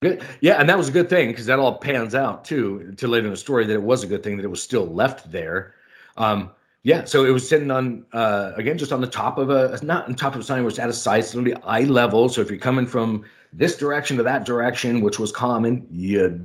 Good. 0.00 0.22
Yeah, 0.40 0.54
and 0.54 0.68
that 0.68 0.76
was 0.76 0.88
a 0.88 0.92
good 0.92 1.08
thing 1.08 1.28
because 1.28 1.46
that 1.46 1.60
all 1.60 1.78
pans 1.78 2.14
out 2.14 2.44
too 2.44 2.92
to 2.96 3.06
later 3.06 3.26
in 3.26 3.32
the 3.32 3.36
story 3.36 3.64
that 3.66 3.72
it 3.72 3.82
was 3.82 4.02
a 4.02 4.06
good 4.08 4.24
thing 4.24 4.36
that 4.36 4.44
it 4.44 4.50
was 4.50 4.62
still 4.62 4.86
left 4.86 5.30
there. 5.30 5.74
Um, 6.16 6.50
yeah, 6.82 7.04
so 7.04 7.24
it 7.24 7.30
was 7.30 7.48
sitting 7.48 7.70
on 7.70 8.04
uh, 8.12 8.50
again 8.56 8.76
just 8.76 8.92
on 8.92 9.00
the 9.00 9.06
top 9.06 9.38
of 9.38 9.50
a 9.50 9.78
not 9.84 10.08
on 10.08 10.14
top 10.16 10.34
of 10.34 10.40
a 10.40 10.44
sign, 10.44 10.64
was 10.64 10.78
at 10.78 10.86
a 10.86 10.88
it's 10.88 11.34
literally 11.34 11.54
eye 11.62 11.84
level. 11.84 12.28
So 12.28 12.40
if 12.40 12.50
you're 12.50 12.58
coming 12.58 12.86
from 12.86 13.24
this 13.52 13.76
direction 13.76 14.16
to 14.16 14.24
that 14.24 14.44
direction, 14.44 15.00
which 15.00 15.20
was 15.20 15.30
common, 15.30 15.86
you 15.90 16.44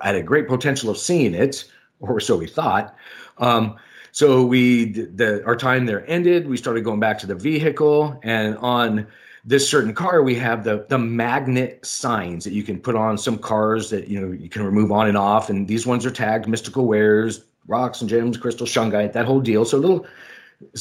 had 0.00 0.14
a 0.14 0.22
great 0.22 0.46
potential 0.46 0.88
of 0.88 0.98
seeing 0.98 1.34
it, 1.34 1.64
or 1.98 2.20
so 2.20 2.36
we 2.36 2.46
thought. 2.46 2.94
Um, 3.38 3.76
so 4.12 4.44
we 4.44 4.92
the 4.92 5.44
our 5.44 5.56
time 5.56 5.86
there 5.86 6.08
ended. 6.08 6.46
We 6.46 6.56
started 6.58 6.84
going 6.84 7.00
back 7.00 7.18
to 7.20 7.26
the 7.26 7.34
vehicle, 7.34 8.20
and 8.22 8.56
on 8.58 9.06
this 9.44 9.68
certain 9.68 9.94
car, 9.94 10.22
we 10.22 10.34
have 10.36 10.64
the 10.64 10.86
the 10.88 10.98
magnet 10.98 11.84
signs 11.84 12.44
that 12.44 12.52
you 12.52 12.62
can 12.62 12.78
put 12.78 12.94
on 12.94 13.16
some 13.16 13.38
cars 13.38 13.88
that 13.90 14.08
you 14.08 14.20
know 14.20 14.30
you 14.30 14.50
can 14.50 14.64
remove 14.64 14.92
on 14.92 15.08
and 15.08 15.16
off, 15.16 15.48
and 15.48 15.66
these 15.66 15.86
ones 15.86 16.04
are 16.04 16.10
tagged 16.10 16.46
mystical 16.46 16.86
wares, 16.86 17.44
rocks 17.66 18.02
and 18.02 18.10
gems, 18.10 18.36
crystal, 18.36 18.66
shungite, 18.66 19.14
that 19.14 19.24
whole 19.24 19.40
deal. 19.40 19.64
So 19.64 19.78
little 19.78 20.06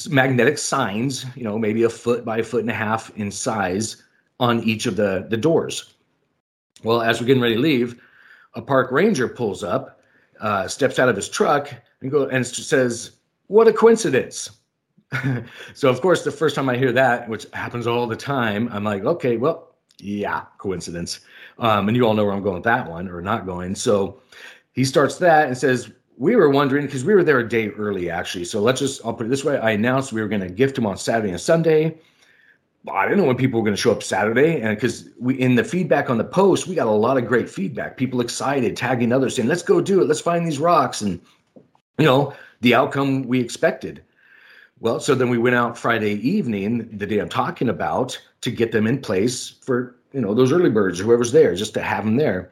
magnetic 0.09 0.57
signs, 0.57 1.25
you 1.35 1.43
know, 1.43 1.57
maybe 1.57 1.83
a 1.83 1.89
foot 1.89 2.25
by 2.25 2.39
a 2.39 2.43
foot 2.43 2.61
and 2.61 2.69
a 2.69 2.73
half 2.73 3.15
in 3.17 3.31
size 3.31 4.03
on 4.39 4.61
each 4.63 4.85
of 4.85 4.95
the, 4.95 5.25
the 5.29 5.37
doors. 5.37 5.93
Well, 6.83 7.01
as 7.01 7.19
we're 7.19 7.27
getting 7.27 7.41
ready 7.41 7.55
to 7.55 7.61
leave, 7.61 8.01
a 8.55 8.61
park 8.61 8.91
ranger 8.91 9.27
pulls 9.27 9.63
up, 9.63 10.01
uh, 10.39 10.67
steps 10.67 10.99
out 10.99 11.09
of 11.09 11.15
his 11.15 11.29
truck, 11.29 11.73
and 12.01 12.11
go 12.11 12.27
and 12.27 12.45
says, 12.45 13.11
"What 13.51 13.67
a 13.67 13.73
coincidence!" 13.73 14.49
so, 15.73 15.89
of 15.89 16.01
course, 16.01 16.23
the 16.23 16.31
first 16.31 16.55
time 16.55 16.69
I 16.69 16.77
hear 16.77 16.91
that, 16.93 17.27
which 17.27 17.45
happens 17.53 17.85
all 17.85 18.07
the 18.07 18.15
time, 18.15 18.69
I'm 18.71 18.83
like, 18.83 19.03
"Okay, 19.03 19.37
well, 19.37 19.75
yeah, 19.99 20.43
coincidence." 20.57 21.19
Um, 21.59 21.87
and 21.87 21.97
you 21.97 22.07
all 22.07 22.13
know 22.13 22.25
where 22.25 22.33
I'm 22.33 22.43
going 22.43 22.55
with 22.55 22.63
that 22.63 22.89
one, 22.89 23.07
or 23.07 23.21
not 23.21 23.45
going. 23.45 23.75
So, 23.75 24.21
he 24.73 24.85
starts 24.85 25.17
that 25.17 25.47
and 25.47 25.57
says, 25.57 25.91
we 26.21 26.35
were 26.35 26.51
wondering 26.51 26.85
because 26.85 27.03
we 27.03 27.15
were 27.15 27.23
there 27.23 27.39
a 27.39 27.49
day 27.49 27.69
early 27.69 28.11
actually. 28.11 28.45
So 28.45 28.61
let's 28.61 28.79
just 28.79 29.03
I'll 29.03 29.13
put 29.13 29.25
it 29.25 29.29
this 29.29 29.43
way: 29.43 29.57
I 29.57 29.71
announced 29.71 30.13
we 30.13 30.21
were 30.21 30.27
going 30.27 30.41
to 30.41 30.49
gift 30.49 30.77
him 30.77 30.85
on 30.85 30.95
Saturday 30.95 31.31
and 31.31 31.41
Sunday. 31.41 31.97
I 32.91 33.05
didn't 33.05 33.19
know 33.19 33.25
when 33.25 33.37
people 33.37 33.59
were 33.59 33.65
going 33.65 33.75
to 33.75 33.81
show 33.81 33.91
up 33.91 34.03
Saturday, 34.03 34.61
and 34.61 34.75
because 34.75 35.09
we 35.19 35.39
in 35.39 35.55
the 35.55 35.63
feedback 35.63 36.11
on 36.11 36.19
the 36.19 36.23
post, 36.23 36.67
we 36.67 36.75
got 36.75 36.85
a 36.85 36.91
lot 36.91 37.17
of 37.17 37.25
great 37.25 37.49
feedback. 37.49 37.97
People 37.97 38.21
excited, 38.21 38.77
tagging 38.77 39.11
others, 39.11 39.35
saying, 39.35 39.47
"Let's 39.47 39.63
go 39.63 39.81
do 39.81 39.99
it. 40.01 40.07
Let's 40.07 40.21
find 40.21 40.45
these 40.45 40.59
rocks," 40.59 41.01
and 41.01 41.19
you 41.97 42.05
know 42.05 42.33
the 42.61 42.73
outcome 42.73 43.23
we 43.23 43.39
expected. 43.39 44.03
Well, 44.79 44.99
so 44.99 45.13
then 45.13 45.29
we 45.29 45.37
went 45.37 45.55
out 45.55 45.77
Friday 45.77 46.13
evening, 46.27 46.89
the 46.97 47.05
day 47.05 47.19
I'm 47.19 47.29
talking 47.29 47.69
about, 47.69 48.19
to 48.41 48.49
get 48.49 48.71
them 48.71 48.87
in 48.87 48.99
place 48.99 49.49
for 49.49 49.95
you 50.13 50.21
know 50.21 50.33
those 50.33 50.51
early 50.51 50.69
birds, 50.69 50.99
whoever's 50.99 51.31
there, 51.31 51.55
just 51.55 51.73
to 51.75 51.81
have 51.81 52.05
them 52.05 52.17
there 52.17 52.51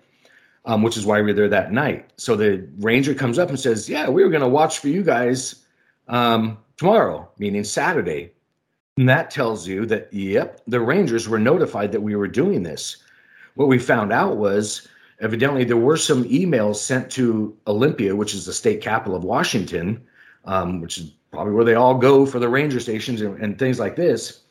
um, 0.65 0.84
which 0.84 0.98
is 0.98 1.06
why 1.06 1.18
we 1.18 1.27
were 1.27 1.34
there 1.34 1.49
that 1.49 1.72
night. 1.72 2.11
So 2.18 2.36
the 2.36 2.68
ranger 2.77 3.14
comes 3.14 3.40
up 3.40 3.49
and 3.49 3.60
says, 3.60 3.90
"Yeah, 3.90 4.10
we 4.10 4.23
were 4.23 4.30
going 4.30 4.44
to 4.44 4.48
watch 4.48 4.80
for 4.80 4.88
you 4.88 5.03
guys 5.03 5.65
um, 6.07 6.57
tomorrow, 6.77 7.30
meaning 7.38 7.64
Saturday." 7.64 8.31
And 8.98 9.07
that 9.07 9.31
tells 9.31 9.68
you 9.68 9.86
that, 9.86 10.14
yep, 10.14 10.61
the 10.68 10.81
rangers 10.81 11.30
were 11.30 11.40
notified 11.40 11.91
that 11.94 12.02
we 12.02 12.15
were 12.15 12.27
doing 12.27 12.64
this. 12.64 12.98
What 13.56 13.69
we 13.69 13.80
found 13.80 14.11
out 14.11 14.38
was 14.38 14.88
evidently 15.22 15.64
there 15.64 15.78
were 15.78 15.98
some 15.98 16.24
emails 16.26 16.78
sent 16.78 17.12
to 17.12 17.56
Olympia, 17.68 18.16
which 18.16 18.34
is 18.34 18.46
the 18.46 18.54
state 18.54 18.82
capital 18.82 19.16
of 19.16 19.24
Washington, 19.24 20.02
um, 20.46 20.82
which 20.82 20.98
is 20.98 21.12
probably 21.32 21.54
where 21.54 21.66
they 21.66 21.76
all 21.76 21.96
go 21.96 22.26
for 22.26 22.40
the 22.40 22.50
ranger 22.50 22.80
stations 22.80 23.22
and, 23.22 23.38
and 23.41 23.60
things 23.60 23.80
like 23.80 23.96
this, 23.96 24.41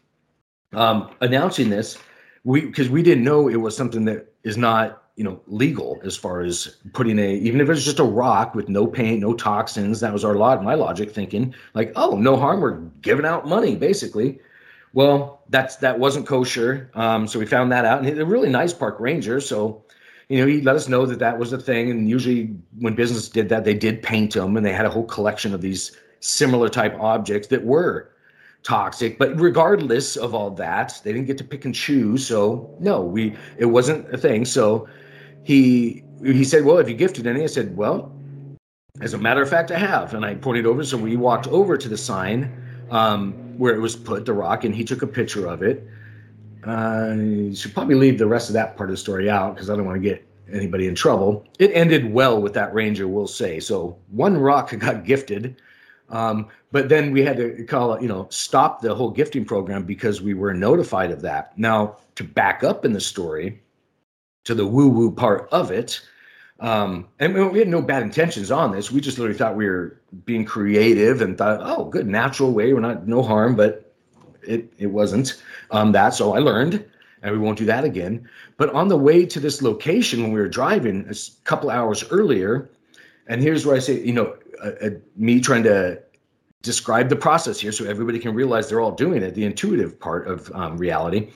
um, 0.73 1.11
announcing 1.21 1.71
this. 1.71 1.99
We 2.45 2.63
because 2.63 2.89
we 2.89 3.03
didn't 3.03 3.25
know 3.25 3.49
it 3.49 3.57
was 3.57 3.77
something 3.77 4.05
that 4.07 4.33
is 4.45 4.57
not 4.57 5.03
you 5.19 5.25
know 5.25 5.41
legal 5.49 6.01
as 6.05 6.17
far 6.17 6.41
as 6.41 6.77
putting 6.93 7.19
a 7.19 7.35
even 7.35 7.61
if 7.61 7.69
it's 7.69 7.85
just 7.85 7.99
a 7.99 8.05
rock 8.05 8.55
with 8.55 8.69
no 8.69 8.87
paint 8.87 9.21
no 9.21 9.35
toxins 9.35 9.99
that 9.99 10.13
was 10.13 10.25
our 10.25 10.37
lot 10.37 10.63
my 10.63 10.75
logic 10.75 11.11
thinking 11.11 11.53
like 11.75 11.93
oh 11.97 12.17
no 12.17 12.37
harm 12.37 12.61
we're 12.61 12.79
giving 13.03 13.27
out 13.27 13.45
money 13.45 13.75
basically 13.75 14.39
well 14.93 15.43
that's 15.49 15.75
that 15.77 15.99
wasn't 15.99 16.25
kosher 16.25 16.89
um, 16.95 17.27
so 17.27 17.41
we 17.41 17.45
found 17.45 17.73
that 17.73 17.85
out 17.85 18.05
and 18.05 18.21
a 18.21 18.25
really 18.25 18.49
nice 18.49 18.73
park 18.73 19.01
ranger 19.01 19.41
so 19.41 19.83
you 20.29 20.39
know 20.39 20.47
he 20.47 20.61
let 20.61 20.77
us 20.77 20.89
know 20.89 21.07
that 21.07 21.19
that 21.19 21.39
was 21.39 21.53
a 21.53 21.59
thing 21.59 21.91
and 21.91 22.09
usually 22.09 22.55
when 22.79 22.95
business 22.95 23.29
did 23.29 23.49
that 23.49 23.65
they 23.65 23.75
did 23.75 24.03
paint 24.03 24.35
them 24.35 24.57
and 24.57 24.65
they 24.65 24.73
had 24.73 24.87
a 24.87 24.91
whole 24.91 25.05
collection 25.05 25.55
of 25.55 25.61
these 25.61 25.97
similar 26.21 26.69
type 26.69 26.95
objects 27.01 27.49
that 27.49 27.65
were 27.65 28.11
toxic 28.63 29.19
but 29.19 29.39
regardless 29.41 30.17
of 30.17 30.35
all 30.35 30.51
that 30.51 31.01
they 31.05 31.13
didn't 31.13 31.27
get 31.27 31.39
to 31.39 31.45
pick 31.45 31.65
and 31.65 31.75
choose 31.75 32.27
so 32.27 32.75
no 32.81 33.01
we 33.01 33.35
it 33.57 33.67
wasn't 33.67 34.07
a 34.13 34.19
thing 34.19 34.45
so 34.45 34.89
he 35.45 36.05
he 36.23 36.45
said, 36.45 36.65
"Well, 36.65 36.77
have 36.77 36.89
you 36.89 36.95
gifted 36.95 37.27
any?" 37.27 37.43
I 37.43 37.47
said, 37.47 37.77
"Well, 37.77 38.13
as 39.01 39.15
a 39.15 39.19
matter 39.19 39.43
of 39.43 39.49
fact, 39.49 39.71
I 39.71 39.79
have." 39.79 40.15
And 40.15 40.25
I 40.25 40.35
pointed 40.35 40.67
over, 40.67 40.85
so 40.85 40.97
we 40.97 41.17
walked 41.17 41.47
over 41.49 41.77
to 41.77 41.89
the 41.89 41.97
sign 41.97 42.53
um, 42.91 43.33
where 43.59 43.75
it 43.75 43.81
was 43.81 43.97
put, 43.97 44.27
the 44.27 44.33
rock, 44.33 44.65
and 44.65 44.75
he 44.75 44.85
took 44.85 45.03
a 45.03 45.07
picture 45.07 45.47
of 45.47 45.63
it. 45.63 45.87
Uh, 46.65 47.15
you 47.17 47.55
should 47.55 47.75
probably 47.75 47.95
leave 47.95 48.19
the 48.19 48.27
rest 48.27 48.49
of 48.49 48.55
that 48.55 48.77
part 48.77 48.91
of 48.91 48.95
the 48.95 48.99
story 48.99 49.31
out 49.31 49.55
because 49.55 49.71
I 49.71 49.77
don't 49.77 49.87
want 49.87 50.03
to 50.03 50.09
get 50.09 50.27
anybody 50.53 50.87
in 50.87 50.95
trouble. 50.95 51.45
It 51.59 51.71
ended 51.75 52.13
well 52.13 52.41
with 52.41 52.55
that 52.55 52.73
ranger, 52.75 53.07
we'll 53.07 53.27
say. 53.27 53.61
So 53.61 53.97
one 54.11 54.37
rock 54.37 54.77
got 54.79 55.05
gifted. 55.05 55.61
Um, 56.11 56.49
but 56.73 56.89
then 56.89 57.13
we 57.13 57.23
had 57.23 57.37
to 57.37 57.65
call 57.65 57.95
it, 57.95 58.03
you 58.03 58.09
know, 58.09 58.27
stop 58.31 58.81
the 58.81 58.95
whole 58.95 59.11
gifting 59.11 59.45
program 59.45 59.85
because 59.85 60.23
we 60.23 60.35
were 60.35 60.55
notified 60.55 61.11
of 61.11 61.21
that. 61.23 61.57
Now, 61.59 61.99
to 62.15 62.25
back 62.25 62.65
up 62.65 62.85
in 62.85 62.93
the 62.93 63.01
story, 63.01 63.61
to 64.45 64.55
the 64.55 64.67
woo 64.67 64.89
woo 64.89 65.11
part 65.13 65.49
of 65.53 65.71
it. 65.71 66.01
Um, 66.61 67.07
and 67.21 67.53
we 67.53 67.59
had 67.59 67.69
no 67.69 67.83
bad 67.83 68.03
intentions 68.03 68.51
on 68.51 68.73
this. 68.73 68.91
We 68.91 69.01
just 69.01 69.19
literally 69.19 69.39
thought 69.39 69.55
we 69.55 69.69
were 69.69 70.01
being 70.25 70.45
creative 70.45 71.21
and 71.21 71.37
thought, 71.37 71.61
oh, 71.63 71.85
good, 71.85 72.07
natural 72.07 72.53
way. 72.53 72.73
We're 72.73 72.81
not, 72.81 73.07
no 73.07 73.23
harm, 73.23 73.55
but 73.55 73.95
it, 74.43 74.73
it 74.79 74.87
wasn't 74.87 75.41
um, 75.71 75.93
that. 75.93 76.15
So 76.15 76.35
I 76.35 76.39
learned 76.39 76.85
and 77.23 77.33
we 77.33 77.39
won't 77.39 77.59
do 77.59 77.65
that 77.67 77.85
again. 77.85 78.29
But 78.57 78.73
on 78.75 78.89
the 78.89 78.97
way 78.97 79.27
to 79.27 79.41
this 79.41 79.63
location, 79.63 80.23
when 80.23 80.33
we 80.33 80.41
were 80.41 80.49
driving 80.49 81.07
a 81.09 81.15
couple 81.45 81.71
hours 81.71 82.05
earlier, 82.11 82.71
and 83.27 83.43
here's 83.43 83.67
where 83.67 83.77
I 83.77 83.81
say, 83.81 84.01
you 84.01 84.13
know, 84.13 84.37
uh, 84.63 84.71
uh, 84.83 84.91
me 85.17 85.41
trying 85.41 85.63
to 85.65 86.01
describe 86.63 87.09
the 87.09 87.17
process 87.17 87.61
here 87.61 87.73
so 87.73 87.85
everybody 87.85 88.19
can 88.19 88.35
realize 88.35 88.69
they're 88.69 88.81
all 88.81 88.93
doing 88.93 89.23
it, 89.23 89.35
the 89.35 89.45
intuitive 89.45 89.99
part 89.99 90.27
of 90.27 90.51
um, 90.55 90.77
reality. 90.77 91.31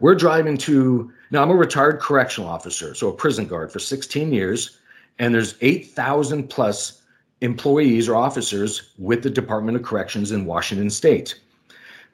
We're 0.00 0.14
driving 0.14 0.56
to 0.58 1.12
now, 1.30 1.42
I'm 1.42 1.50
a 1.50 1.54
retired 1.54 2.00
correctional 2.00 2.48
officer, 2.48 2.94
so 2.94 3.08
a 3.08 3.12
prison 3.12 3.46
guard 3.46 3.70
for 3.70 3.78
16 3.78 4.32
years, 4.32 4.78
and 5.18 5.34
there's 5.34 5.56
8,000 5.60 6.48
plus 6.48 7.02
employees 7.42 8.08
or 8.08 8.16
officers 8.16 8.94
with 8.96 9.22
the 9.22 9.30
Department 9.30 9.76
of 9.76 9.82
Corrections 9.82 10.32
in 10.32 10.46
Washington 10.46 10.88
State. 10.88 11.38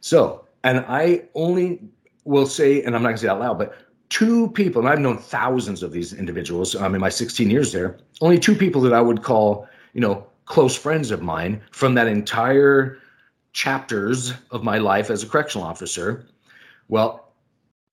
So, 0.01 0.44
and 0.65 0.85
I 0.89 1.25
only 1.35 1.81
will 2.25 2.47
say, 2.47 2.83
and 2.83 2.97
I'm 2.97 3.03
not 3.03 3.11
going 3.11 3.17
to 3.17 3.21
say 3.21 3.27
it 3.29 3.31
out 3.31 3.41
loud, 3.41 3.59
but 3.59 3.77
two 4.09 4.51
people, 4.51 4.81
and 4.81 4.89
I've 4.89 4.99
known 4.99 5.19
thousands 5.19 5.83
of 5.83 5.93
these 5.93 6.13
individuals 6.13 6.75
um, 6.75 6.95
in 6.95 7.01
my 7.01 7.11
16 7.11 7.51
years 7.51 7.73
there, 7.73 7.99
only 8.23 8.39
two 8.39 8.55
people 8.55 8.81
that 8.81 8.95
I 8.95 9.01
would 9.01 9.23
call, 9.23 9.69
you 9.93 10.01
know, 10.01 10.27
close 10.47 10.75
friends 10.75 11.11
of 11.11 11.23
mine 11.23 11.61
from 11.71 11.95
that 11.95 12.07
entire 12.07 12.99
chapters 13.53 14.33
of 14.51 14.65
my 14.65 14.79
life 14.79 15.11
as 15.11 15.23
a 15.23 15.27
correctional 15.27 15.67
officer. 15.67 16.27
Well, 16.89 17.33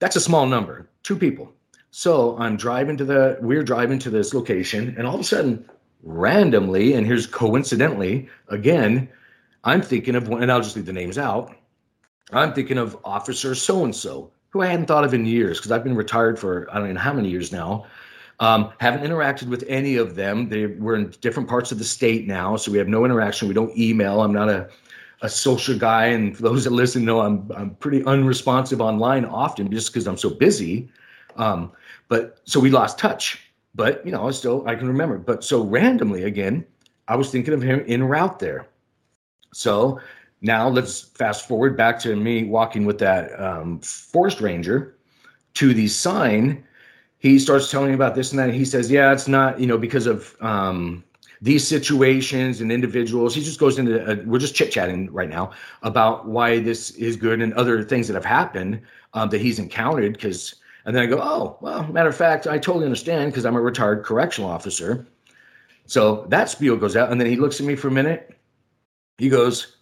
that's 0.00 0.16
a 0.16 0.20
small 0.20 0.46
number, 0.46 0.88
two 1.02 1.16
people. 1.16 1.52
So 1.90 2.36
I'm 2.38 2.56
driving 2.56 2.96
to 2.96 3.04
the, 3.04 3.38
we're 3.42 3.62
driving 3.62 3.98
to 4.00 4.10
this 4.10 4.32
location, 4.32 4.94
and 4.96 5.06
all 5.06 5.14
of 5.14 5.20
a 5.20 5.24
sudden, 5.24 5.68
randomly, 6.02 6.94
and 6.94 7.06
here's 7.06 7.26
coincidentally, 7.26 8.28
again, 8.48 9.08
I'm 9.64 9.82
thinking 9.82 10.14
of 10.14 10.28
one, 10.28 10.42
and 10.42 10.50
I'll 10.50 10.62
just 10.62 10.74
leave 10.74 10.86
the 10.86 10.92
names 10.92 11.18
out. 11.18 11.54
I'm 12.32 12.52
thinking 12.52 12.78
of 12.78 12.96
Officer 13.04 13.54
so 13.54 13.84
and 13.84 13.94
so, 13.94 14.30
who 14.50 14.62
I 14.62 14.66
hadn't 14.66 14.86
thought 14.86 15.04
of 15.04 15.14
in 15.14 15.26
years 15.26 15.58
because 15.58 15.70
I've 15.70 15.84
been 15.84 15.96
retired 15.96 16.38
for 16.38 16.68
I 16.70 16.78
don't 16.78 16.92
know 16.92 17.00
how 17.00 17.12
many 17.12 17.28
years 17.28 17.52
now. 17.52 17.86
Um, 18.40 18.72
haven't 18.78 19.08
interacted 19.08 19.48
with 19.48 19.64
any 19.68 19.96
of 19.96 20.14
them. 20.14 20.48
They 20.48 20.66
we're 20.66 20.96
in 20.96 21.10
different 21.20 21.48
parts 21.48 21.70
of 21.70 21.78
the 21.78 21.84
state 21.84 22.26
now, 22.26 22.56
so 22.56 22.72
we 22.72 22.78
have 22.78 22.88
no 22.88 23.04
interaction. 23.04 23.48
We 23.48 23.54
don't 23.54 23.76
email. 23.78 24.22
I'm 24.22 24.32
not 24.32 24.48
a 24.48 24.68
a 25.22 25.28
social 25.28 25.78
guy, 25.78 26.06
and 26.06 26.36
for 26.36 26.42
those 26.42 26.64
that 26.64 26.70
listen 26.70 27.04
know 27.04 27.20
I'm 27.20 27.50
I'm 27.54 27.74
pretty 27.76 28.04
unresponsive 28.04 28.80
online 28.80 29.24
often 29.24 29.70
just 29.70 29.92
because 29.92 30.06
I'm 30.06 30.16
so 30.16 30.30
busy. 30.30 30.90
Um, 31.36 31.72
but 32.08 32.40
so 32.44 32.60
we 32.60 32.70
lost 32.70 32.98
touch. 32.98 33.52
But 33.74 34.04
you 34.04 34.12
know, 34.12 34.30
still 34.32 34.66
I 34.66 34.74
can 34.74 34.88
remember. 34.88 35.18
But 35.18 35.44
so 35.44 35.62
randomly 35.62 36.24
again, 36.24 36.66
I 37.08 37.16
was 37.16 37.30
thinking 37.30 37.54
of 37.54 37.62
him 37.62 37.84
en 37.86 38.02
route 38.02 38.38
there. 38.38 38.66
So 39.54 40.00
now 40.42 40.68
let's 40.68 41.00
fast 41.00 41.48
forward 41.48 41.76
back 41.76 41.98
to 42.00 42.14
me 42.16 42.44
walking 42.44 42.84
with 42.84 42.98
that 42.98 43.38
um, 43.40 43.80
forest 43.80 44.40
ranger 44.40 44.96
to 45.54 45.72
the 45.72 45.88
sign. 45.88 46.64
He 47.18 47.38
starts 47.38 47.70
telling 47.70 47.88
me 47.88 47.94
about 47.94 48.14
this 48.14 48.32
and 48.32 48.38
that. 48.38 48.52
He 48.52 48.64
says, 48.64 48.90
"Yeah, 48.90 49.12
it's 49.12 49.28
not 49.28 49.58
you 49.58 49.66
know 49.66 49.78
because 49.78 50.06
of." 50.06 50.36
Um, 50.40 51.04
these 51.42 51.66
situations 51.66 52.60
and 52.60 52.70
individuals. 52.70 53.34
He 53.34 53.42
just 53.42 53.58
goes 53.58 53.76
into, 53.76 54.08
a, 54.08 54.24
we're 54.24 54.38
just 54.38 54.54
chit 54.54 54.70
chatting 54.70 55.12
right 55.12 55.28
now 55.28 55.50
about 55.82 56.26
why 56.28 56.60
this 56.60 56.92
is 56.92 57.16
good 57.16 57.42
and 57.42 57.52
other 57.54 57.82
things 57.82 58.06
that 58.06 58.14
have 58.14 58.24
happened 58.24 58.80
um, 59.12 59.28
that 59.30 59.40
he's 59.40 59.58
encountered. 59.58 60.12
Because, 60.12 60.54
and 60.86 60.94
then 60.94 61.02
I 61.02 61.06
go, 61.06 61.18
oh, 61.20 61.58
well, 61.60 61.82
matter 61.88 62.08
of 62.08 62.16
fact, 62.16 62.46
I 62.46 62.58
totally 62.58 62.84
understand 62.84 63.32
because 63.32 63.44
I'm 63.44 63.56
a 63.56 63.60
retired 63.60 64.04
correctional 64.04 64.48
officer. 64.48 65.04
So 65.86 66.26
that 66.28 66.48
spiel 66.48 66.76
goes 66.76 66.94
out. 66.94 67.10
And 67.10 67.20
then 67.20 67.26
he 67.26 67.36
looks 67.36 67.58
at 67.58 67.66
me 67.66 67.74
for 67.74 67.88
a 67.88 67.92
minute. 67.92 68.38
He 69.18 69.28
goes, 69.28 69.78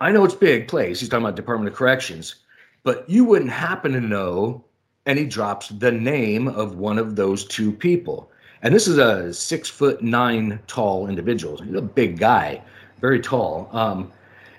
I 0.00 0.12
know 0.12 0.24
it's 0.24 0.34
big 0.34 0.68
place. 0.68 1.00
He's 1.00 1.08
talking 1.08 1.24
about 1.24 1.36
Department 1.36 1.70
of 1.70 1.76
Corrections, 1.76 2.36
but 2.82 3.08
you 3.08 3.24
wouldn't 3.24 3.50
happen 3.50 3.92
to 3.92 4.00
know. 4.00 4.64
And 5.06 5.18
he 5.18 5.24
drops 5.24 5.68
the 5.68 5.92
name 5.92 6.48
of 6.48 6.78
one 6.78 6.98
of 6.98 7.14
those 7.14 7.44
two 7.44 7.70
people. 7.70 8.30
And 8.62 8.74
this 8.74 8.88
is 8.88 8.98
a 8.98 9.32
six 9.32 9.68
foot 9.68 10.02
nine 10.02 10.58
tall 10.66 11.08
individual. 11.08 11.58
He's 11.58 11.74
a 11.74 11.80
big 11.80 12.18
guy, 12.18 12.60
very 13.00 13.20
tall. 13.20 13.68
Um, 13.70 14.10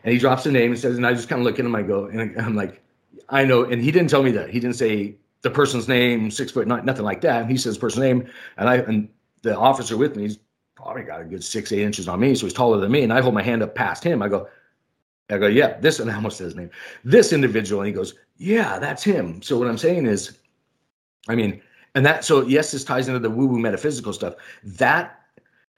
and 0.05 0.14
he 0.14 0.19
drops 0.19 0.45
the 0.45 0.51
name 0.51 0.72
and 0.72 0.80
says, 0.80 0.95
and 0.95 1.05
I 1.05 1.14
just 1.14 1.27
kind 1.27 1.41
of 1.41 1.45
look 1.45 1.59
at 1.59 1.65
him. 1.65 1.76
I 1.76 1.81
go, 1.81 2.05
and 2.05 2.39
I'm 2.39 2.55
like, 2.55 2.81
I 3.27 3.43
know. 3.43 3.65
And 3.65 3.81
he 3.81 3.91
didn't 3.91 4.09
tell 4.09 4.23
me 4.23 4.31
that. 4.31 4.49
He 4.49 4.61
didn't 4.61 4.77
say 4.77 5.15
the 5.41 5.49
person's 5.49 5.89
name, 5.89 6.31
six 6.31 6.51
foot 6.51 6.65
nine, 6.65 6.85
nothing 6.85 7.03
like 7.03 7.19
that. 7.22 7.49
He 7.49 7.57
says 7.57 7.77
person's 7.77 8.03
name, 8.03 8.27
and 8.55 8.69
I 8.69 8.77
and 8.77 9.09
the 9.41 9.57
officer 9.57 9.97
with 9.97 10.15
me, 10.15 10.23
he's 10.23 10.39
probably 10.76 11.03
got 11.03 11.19
a 11.19 11.26
good 11.26 11.43
six, 11.43 11.72
eight 11.73 11.81
inches 11.81 12.07
on 12.07 12.22
me, 12.22 12.35
so 12.35 12.45
he's 12.45 12.53
taller 12.53 12.80
than 12.80 12.91
me. 12.91 13.03
And 13.03 13.11
I 13.11 13.22
hold 13.22 13.34
my 13.34 13.43
hand 13.43 13.61
up 13.61 13.76
past 13.76 14.03
him. 14.03 14.22
I 14.22 14.30
go, 14.30 14.47
I 15.30 15.38
go, 15.38 15.48
yeah, 15.48 15.78
this, 15.80 15.99
and 15.99 16.10
I 16.10 16.16
almost 16.16 16.38
said 16.38 16.45
his 16.45 16.56
name, 16.56 16.70
this 17.04 17.34
individual. 17.34 17.82
And 17.82 17.88
he 17.88 17.94
goes, 17.94 18.14
yeah, 18.38 18.80
that's 18.80 19.04
him. 19.04 19.41
So 19.41 19.58
what 19.58 19.68
I'm 19.68 19.78
saying 19.78 20.06
is, 20.06 20.38
I 21.28 21.36
mean, 21.36 21.62
and 21.95 22.06
that, 22.06 22.24
so 22.24 22.44
yes, 22.44 22.72
this 22.72 22.84
ties 22.84 23.08
into 23.08 23.20
the 23.20 23.30
woo 23.30 23.48
woo 23.48 23.60
metaphysical 23.60 24.14
stuff. 24.14 24.36
That 24.64 25.20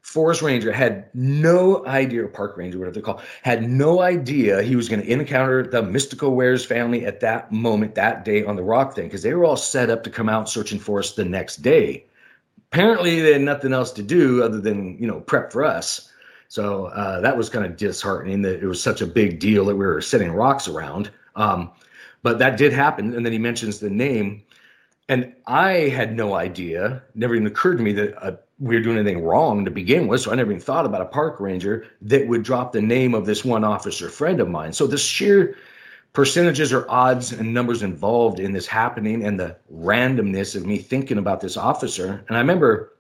forest 0.02 0.42
ranger 0.42 0.72
had 0.72 1.10
no 1.14 1.86
idea, 1.86 2.28
park 2.28 2.58
ranger, 2.58 2.78
whatever 2.78 2.96
they 2.96 3.02
call, 3.02 3.22
had 3.44 3.70
no 3.70 4.02
idea 4.02 4.62
he 4.62 4.76
was 4.76 4.90
going 4.90 5.02
to 5.02 5.12
encounter 5.12 5.64
the 5.64 5.82
mystical 5.82 6.36
wares 6.36 6.66
family 6.66 7.06
at 7.06 7.20
that 7.22 7.52
moment, 7.52 7.96
that 7.96 8.26
day 8.26 8.44
on 8.44 8.56
the 8.56 8.64
rock 8.64 8.96
thing, 8.96 9.06
because 9.06 9.24
they 9.24 9.34
were 9.34 9.46
all 9.46 9.58
set 9.58 9.90
up 9.90 10.04
to 10.04 10.10
come 10.10 10.30
out 10.30 10.50
searching 10.50 10.80
for 10.80 11.00
us 11.00 11.14
the 11.14 11.26
next 11.26 11.58
day. 11.58 12.06
Apparently, 12.72 13.20
they 13.22 13.34
had 13.34 13.42
nothing 13.42 13.74
else 13.74 13.92
to 13.94 14.04
do 14.04 14.44
other 14.44 14.62
than 14.62 14.98
you 15.00 15.08
know 15.08 15.22
prep 15.22 15.52
for 15.52 15.64
us. 15.64 16.09
So 16.50 16.88
uh, 16.88 17.22
that 17.22 17.38
was 17.38 17.50
kind 17.50 17.66
of 17.66 17.78
disheartening 17.78 18.42
that 18.42 18.62
it 18.62 18.68
was 18.68 18.84
such 18.84 19.02
a 19.02 19.08
big 19.08 19.40
deal 19.40 19.66
that 19.66 19.76
we 19.76 19.86
were 19.86 20.02
setting 20.02 20.32
rocks 20.32 20.68
around. 20.68 21.10
Um, 21.36 21.72
but 22.22 22.38
that 22.40 22.58
did 22.58 22.74
happen, 22.74 23.14
and 23.16 23.26
then 23.26 23.32
he 23.32 23.40
mentions 23.40 23.80
the 23.80 23.90
name 23.90 24.44
and 25.10 25.34
I 25.48 25.90
had 25.90 26.16
no 26.16 26.36
idea, 26.36 27.02
never 27.16 27.34
even 27.34 27.48
occurred 27.48 27.78
to 27.78 27.84
me 27.84 27.94
that 27.94 28.24
uh, 28.24 28.38
we 28.60 28.76
were 28.76 28.82
doing 28.82 28.98
anything 28.98 29.24
wrong 29.24 29.66
to 29.66 29.72
begin 29.72 30.08
with. 30.08 30.22
So 30.22 30.32
I 30.32 30.36
never 30.36 30.52
even 30.52 30.62
thought 30.62 30.86
about 30.86 31.02
a 31.02 31.06
park 31.06 31.40
ranger 31.40 31.88
that 32.04 32.28
would 32.28 32.44
drop 32.44 32.72
the 32.72 32.82
name 32.82 33.16
of 33.16 33.26
this 33.26 33.44
one 33.44 33.64
officer 33.64 34.08
friend 34.08 34.40
of 34.40 34.48
mine. 34.48 34.72
So 34.72 34.86
the 34.86 35.00
sheer 35.00 35.56
percentages 36.14 36.72
or 36.72 36.90
odds 36.92 37.32
and 37.32 37.52
numbers 37.52 37.82
involved 37.82 38.40
in 38.40 38.52
this 38.52 38.68
happening 38.68 39.26
and 39.26 39.40
the 39.40 39.56
randomness 39.74 40.56
of 40.56 40.68
me 40.68 40.78
thinking 40.78 41.18
about 41.18 41.42
this 41.42 41.58
officer. 41.58 42.24
And 42.28 42.38
I 42.38 42.40
remember 42.40 42.94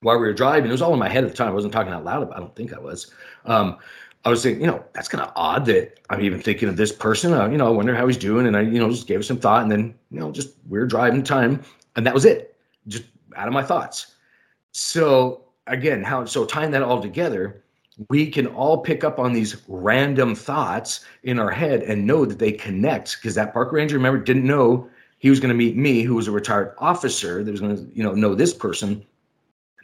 while 0.00 0.16
we 0.16 0.26
were 0.26 0.32
driving, 0.32 0.68
it 0.68 0.72
was 0.72 0.82
all 0.82 0.92
in 0.92 0.98
my 0.98 1.08
head 1.08 1.24
at 1.24 1.30
the 1.30 1.36
time. 1.36 1.48
I 1.48 1.52
wasn't 1.52 1.72
talking 1.72 1.92
out 1.92 2.04
loud 2.04 2.30
I 2.32 2.38
don't 2.38 2.54
think 2.54 2.72
I 2.72 2.78
was. 2.78 3.10
Um, 3.46 3.78
I 4.24 4.30
was 4.30 4.42
thinking, 4.42 4.60
you 4.60 4.66
know, 4.66 4.84
that's 4.92 5.08
kind 5.08 5.22
of 5.22 5.32
odd 5.36 5.64
that 5.66 6.00
I'm 6.10 6.20
even 6.20 6.40
thinking 6.40 6.68
of 6.68 6.76
this 6.76 6.92
person. 6.92 7.32
Uh, 7.32 7.48
you 7.48 7.56
know, 7.56 7.66
I 7.66 7.70
wonder 7.70 7.94
how 7.94 8.06
he's 8.06 8.16
doing. 8.16 8.46
And 8.46 8.56
I, 8.56 8.62
you 8.62 8.78
know, 8.78 8.90
just 8.90 9.06
gave 9.06 9.24
some 9.24 9.38
thought. 9.38 9.62
And 9.62 9.70
then, 9.70 9.94
you 10.10 10.20
know, 10.20 10.30
just 10.30 10.54
we 10.68 10.78
are 10.78 10.86
driving 10.86 11.22
time. 11.22 11.62
And 11.96 12.06
that 12.06 12.14
was 12.14 12.24
it. 12.24 12.56
Just 12.88 13.04
out 13.36 13.48
of 13.48 13.54
my 13.54 13.62
thoughts. 13.62 14.14
So 14.72 15.44
again, 15.66 16.02
how 16.02 16.24
so 16.24 16.44
tying 16.44 16.72
that 16.72 16.82
all 16.82 17.00
together, 17.00 17.62
we 18.10 18.30
can 18.30 18.46
all 18.46 18.78
pick 18.78 19.02
up 19.02 19.18
on 19.18 19.32
these 19.32 19.62
random 19.66 20.34
thoughts 20.34 21.04
in 21.22 21.38
our 21.38 21.50
head 21.50 21.82
and 21.82 22.06
know 22.06 22.24
that 22.24 22.38
they 22.38 22.52
connect 22.52 23.16
because 23.16 23.34
that 23.34 23.52
park 23.52 23.72
ranger, 23.72 23.96
remember, 23.96 24.22
didn't 24.22 24.46
know 24.46 24.88
he 25.18 25.30
was 25.30 25.40
going 25.40 25.48
to 25.48 25.54
meet 25.54 25.76
me, 25.76 26.02
who 26.02 26.14
was 26.14 26.28
a 26.28 26.32
retired 26.32 26.74
officer 26.78 27.42
that 27.42 27.50
was 27.50 27.60
going 27.60 27.76
to, 27.76 27.96
you 27.96 28.02
know, 28.02 28.12
know 28.12 28.34
this 28.34 28.54
person. 28.54 29.04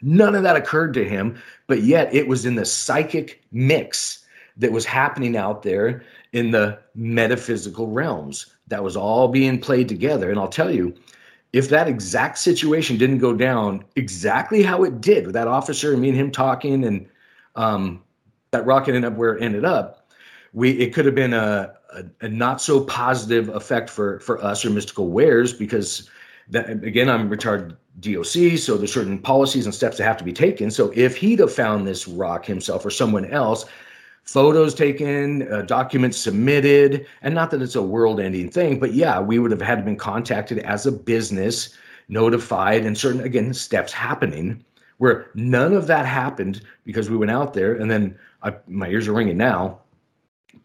None 0.01 0.35
of 0.35 0.43
that 0.43 0.55
occurred 0.55 0.93
to 0.95 1.07
him, 1.07 1.41
but 1.67 1.81
yet 1.81 2.13
it 2.13 2.27
was 2.27 2.45
in 2.45 2.55
the 2.55 2.65
psychic 2.65 3.41
mix 3.51 4.25
that 4.57 4.71
was 4.71 4.85
happening 4.85 5.35
out 5.35 5.63
there 5.63 6.03
in 6.33 6.51
the 6.51 6.79
metaphysical 6.95 7.87
realms. 7.87 8.47
That 8.67 8.83
was 8.83 8.97
all 8.97 9.27
being 9.27 9.59
played 9.59 9.87
together. 9.87 10.29
And 10.29 10.39
I'll 10.39 10.47
tell 10.47 10.71
you, 10.71 10.95
if 11.53 11.69
that 11.69 11.87
exact 11.87 12.37
situation 12.37 12.97
didn't 12.97 13.19
go 13.19 13.33
down 13.33 13.85
exactly 13.95 14.61
how 14.61 14.83
it 14.83 14.99
did 14.99 15.25
with 15.25 15.33
that 15.35 15.47
officer 15.47 15.93
and 15.93 16.01
me 16.01 16.09
and 16.09 16.17
him 16.17 16.31
talking 16.31 16.83
and 16.83 17.07
um, 17.55 18.03
that 18.51 18.65
rocket 18.65 18.95
ended 18.95 19.11
up 19.11 19.17
where 19.17 19.35
it 19.35 19.41
ended 19.41 19.63
up, 19.63 20.09
we 20.51 20.71
it 20.71 20.93
could 20.93 21.05
have 21.05 21.15
been 21.15 21.33
a, 21.33 21.73
a, 21.93 22.03
a, 22.21 22.29
not 22.29 22.61
so 22.61 22.83
positive 22.83 23.49
effect 23.49 23.89
for 23.89 24.19
for 24.19 24.43
us 24.43 24.65
or 24.65 24.69
mystical 24.69 25.09
wares 25.09 25.53
because 25.53 26.09
that 26.49 26.69
again 26.69 27.09
I'm 27.09 27.29
retired 27.29 27.77
DOC, 27.99 28.57
so 28.57 28.77
there's 28.77 28.93
certain 28.93 29.19
policies 29.19 29.65
and 29.65 29.73
steps 29.73 29.97
that 29.97 30.03
have 30.03 30.17
to 30.17 30.23
be 30.23 30.33
taken. 30.33 30.69
So 30.69 30.91
if 30.95 31.15
he'd 31.15 31.39
have 31.39 31.53
found 31.53 31.87
this 31.87 32.07
rock 32.07 32.45
himself 32.45 32.85
or 32.85 32.89
someone 32.89 33.25
else, 33.25 33.65
photos 34.23 34.73
taken, 34.73 35.51
uh, 35.51 35.61
documents 35.61 36.17
submitted, 36.17 37.05
and 37.21 37.33
not 37.33 37.51
that 37.51 37.61
it's 37.61 37.75
a 37.75 37.81
world-ending 37.81 38.49
thing, 38.49 38.79
but 38.79 38.93
yeah, 38.93 39.19
we 39.19 39.39
would 39.39 39.51
have 39.51 39.61
had 39.61 39.85
been 39.85 39.95
contacted 39.95 40.59
as 40.59 40.85
a 40.85 40.91
business, 40.91 41.77
notified, 42.09 42.85
and 42.85 42.97
certain 42.97 43.21
again 43.21 43.53
steps 43.53 43.93
happening. 43.93 44.63
Where 44.97 45.27
none 45.35 45.73
of 45.73 45.87
that 45.87 46.05
happened 46.05 46.61
because 46.85 47.09
we 47.09 47.17
went 47.17 47.31
out 47.31 47.53
there, 47.53 47.75
and 47.75 47.91
then 47.91 48.17
I, 48.43 48.55
my 48.67 48.87
ears 48.87 49.07
are 49.07 49.13
ringing 49.13 49.37
now. 49.37 49.79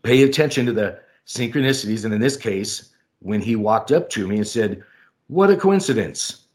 Pay 0.03 0.23
attention 0.23 0.67
to 0.67 0.73
the 0.73 1.01
synchronicities, 1.27 2.05
and 2.05 2.15
in 2.15 2.21
this 2.21 2.37
case, 2.37 2.91
when 3.19 3.41
he 3.41 3.57
walked 3.57 3.91
up 3.91 4.09
to 4.11 4.29
me 4.29 4.37
and 4.37 4.47
said, 4.47 4.85
"What 5.27 5.51
a 5.51 5.57
coincidence!" 5.57 6.47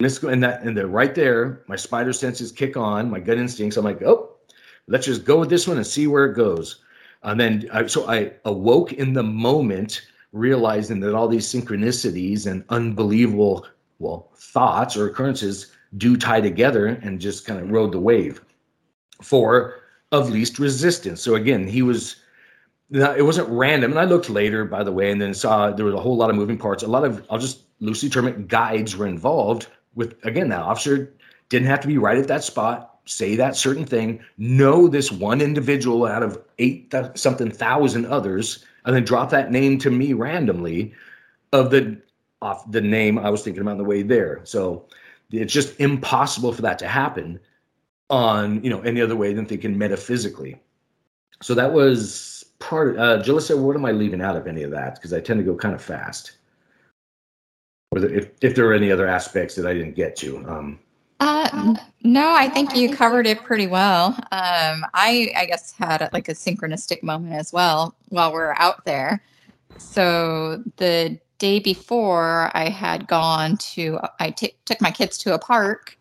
And 0.00 0.42
that, 0.42 0.62
and 0.62 0.76
the 0.76 0.86
right 0.86 1.14
there, 1.14 1.62
my 1.68 1.76
spider 1.76 2.12
senses 2.12 2.52
kick 2.52 2.76
on, 2.76 3.10
my 3.10 3.20
gut 3.20 3.38
instincts. 3.38 3.76
I'm 3.76 3.84
like, 3.84 4.02
"Oh, 4.02 4.30
let's 4.90 5.06
just 5.06 5.24
go 5.24 5.38
with 5.38 5.48
this 5.48 5.66
one 5.66 5.78
and 5.78 5.86
see 5.86 6.06
where 6.06 6.26
it 6.26 6.34
goes. 6.34 6.82
And 7.22 7.40
then, 7.40 7.68
I, 7.72 7.86
so 7.86 8.08
I 8.08 8.32
awoke 8.44 8.92
in 8.92 9.12
the 9.12 9.22
moment, 9.22 10.02
realizing 10.32 11.00
that 11.00 11.14
all 11.14 11.28
these 11.28 11.46
synchronicities 11.46 12.46
and 12.46 12.64
unbelievable, 12.68 13.66
well, 13.98 14.30
thoughts 14.36 14.96
or 14.96 15.08
occurrences 15.08 15.72
do 15.96 16.16
tie 16.16 16.40
together 16.40 16.86
and 16.86 17.20
just 17.20 17.46
kind 17.46 17.60
of 17.60 17.70
rode 17.70 17.92
the 17.92 18.00
wave 18.00 18.40
for 19.22 19.76
of 20.12 20.30
least 20.30 20.58
resistance. 20.58 21.20
So 21.20 21.34
again, 21.34 21.66
he 21.66 21.82
was, 21.82 22.16
it 22.90 23.24
wasn't 23.24 23.48
random. 23.48 23.92
And 23.92 24.00
I 24.00 24.04
looked 24.04 24.30
later, 24.30 24.64
by 24.64 24.82
the 24.82 24.92
way, 24.92 25.10
and 25.10 25.20
then 25.20 25.34
saw 25.34 25.70
there 25.70 25.84
was 25.84 25.94
a 25.94 26.00
whole 26.00 26.16
lot 26.16 26.30
of 26.30 26.36
moving 26.36 26.58
parts. 26.58 26.82
A 26.82 26.88
lot 26.88 27.04
of, 27.04 27.24
I'll 27.30 27.38
just 27.38 27.60
loosely 27.80 28.08
term 28.08 28.26
it, 28.26 28.48
guides 28.48 28.96
were 28.96 29.06
involved 29.06 29.68
with, 29.94 30.16
again, 30.24 30.48
that 30.48 30.62
officer 30.62 31.14
didn't 31.48 31.68
have 31.68 31.80
to 31.80 31.88
be 31.88 31.98
right 31.98 32.18
at 32.18 32.28
that 32.28 32.44
spot 32.44 32.90
say 33.10 33.34
that 33.36 33.56
certain 33.56 33.84
thing, 33.84 34.20
know 34.38 34.86
this 34.86 35.10
one 35.10 35.40
individual 35.40 36.06
out 36.06 36.22
of 36.22 36.40
eight 36.58 36.90
th- 36.90 37.16
something 37.16 37.50
thousand 37.50 38.06
others, 38.06 38.64
and 38.84 38.94
then 38.94 39.04
drop 39.04 39.30
that 39.30 39.50
name 39.50 39.78
to 39.78 39.90
me 39.90 40.12
randomly 40.12 40.94
of 41.52 41.70
the 41.70 42.00
off 42.40 42.70
the 42.70 42.80
name 42.80 43.18
I 43.18 43.28
was 43.28 43.42
thinking 43.42 43.60
about 43.60 43.72
on 43.72 43.78
the 43.78 43.84
way 43.84 44.02
there. 44.02 44.40
So 44.44 44.86
it's 45.30 45.52
just 45.52 45.78
impossible 45.80 46.52
for 46.52 46.62
that 46.62 46.78
to 46.78 46.88
happen 46.88 47.40
on 48.08 48.62
you 48.62 48.70
know 48.70 48.80
any 48.82 49.00
other 49.00 49.16
way 49.16 49.34
than 49.34 49.46
thinking 49.46 49.76
metaphysically. 49.76 50.60
So 51.42 51.54
that 51.54 51.72
was 51.72 52.44
part. 52.60 52.96
Uh, 52.96 53.22
Julissa, 53.22 53.58
what 53.58 53.76
am 53.76 53.84
I 53.84 53.92
leaving 53.92 54.22
out 54.22 54.36
of 54.36 54.46
any 54.46 54.62
of 54.62 54.70
that? 54.70 54.94
Because 54.94 55.12
I 55.12 55.20
tend 55.20 55.38
to 55.40 55.44
go 55.44 55.56
kind 55.56 55.74
of 55.74 55.82
fast. 55.82 56.36
Or 57.90 58.04
if 58.04 58.30
if 58.40 58.54
there 58.54 58.66
are 58.66 58.72
any 58.72 58.92
other 58.92 59.06
aspects 59.06 59.54
that 59.56 59.66
I 59.66 59.74
didn't 59.74 59.96
get 59.96 60.14
to. 60.16 60.38
Um, 60.48 60.78
uh, 61.18 61.74
no, 62.02 62.32
I 62.32 62.48
think 62.48 62.74
you 62.74 62.94
covered 62.94 63.26
it 63.26 63.42
pretty 63.42 63.66
well. 63.66 64.14
Um, 64.32 64.86
I, 64.94 65.32
I 65.36 65.44
guess, 65.46 65.72
had 65.72 66.08
like 66.12 66.28
a 66.28 66.32
synchronistic 66.32 67.02
moment 67.02 67.34
as 67.34 67.52
well 67.52 67.94
while 68.08 68.32
we 68.32 68.38
are 68.38 68.58
out 68.58 68.84
there. 68.84 69.22
So 69.76 70.62
the 70.76 71.18
day 71.38 71.58
before, 71.58 72.50
I 72.54 72.68
had 72.68 73.06
gone 73.06 73.56
to, 73.74 73.98
I 74.18 74.30
t- 74.30 74.54
took 74.64 74.80
my 74.80 74.90
kids 74.90 75.18
to 75.18 75.34
a 75.34 75.38
park 75.38 75.98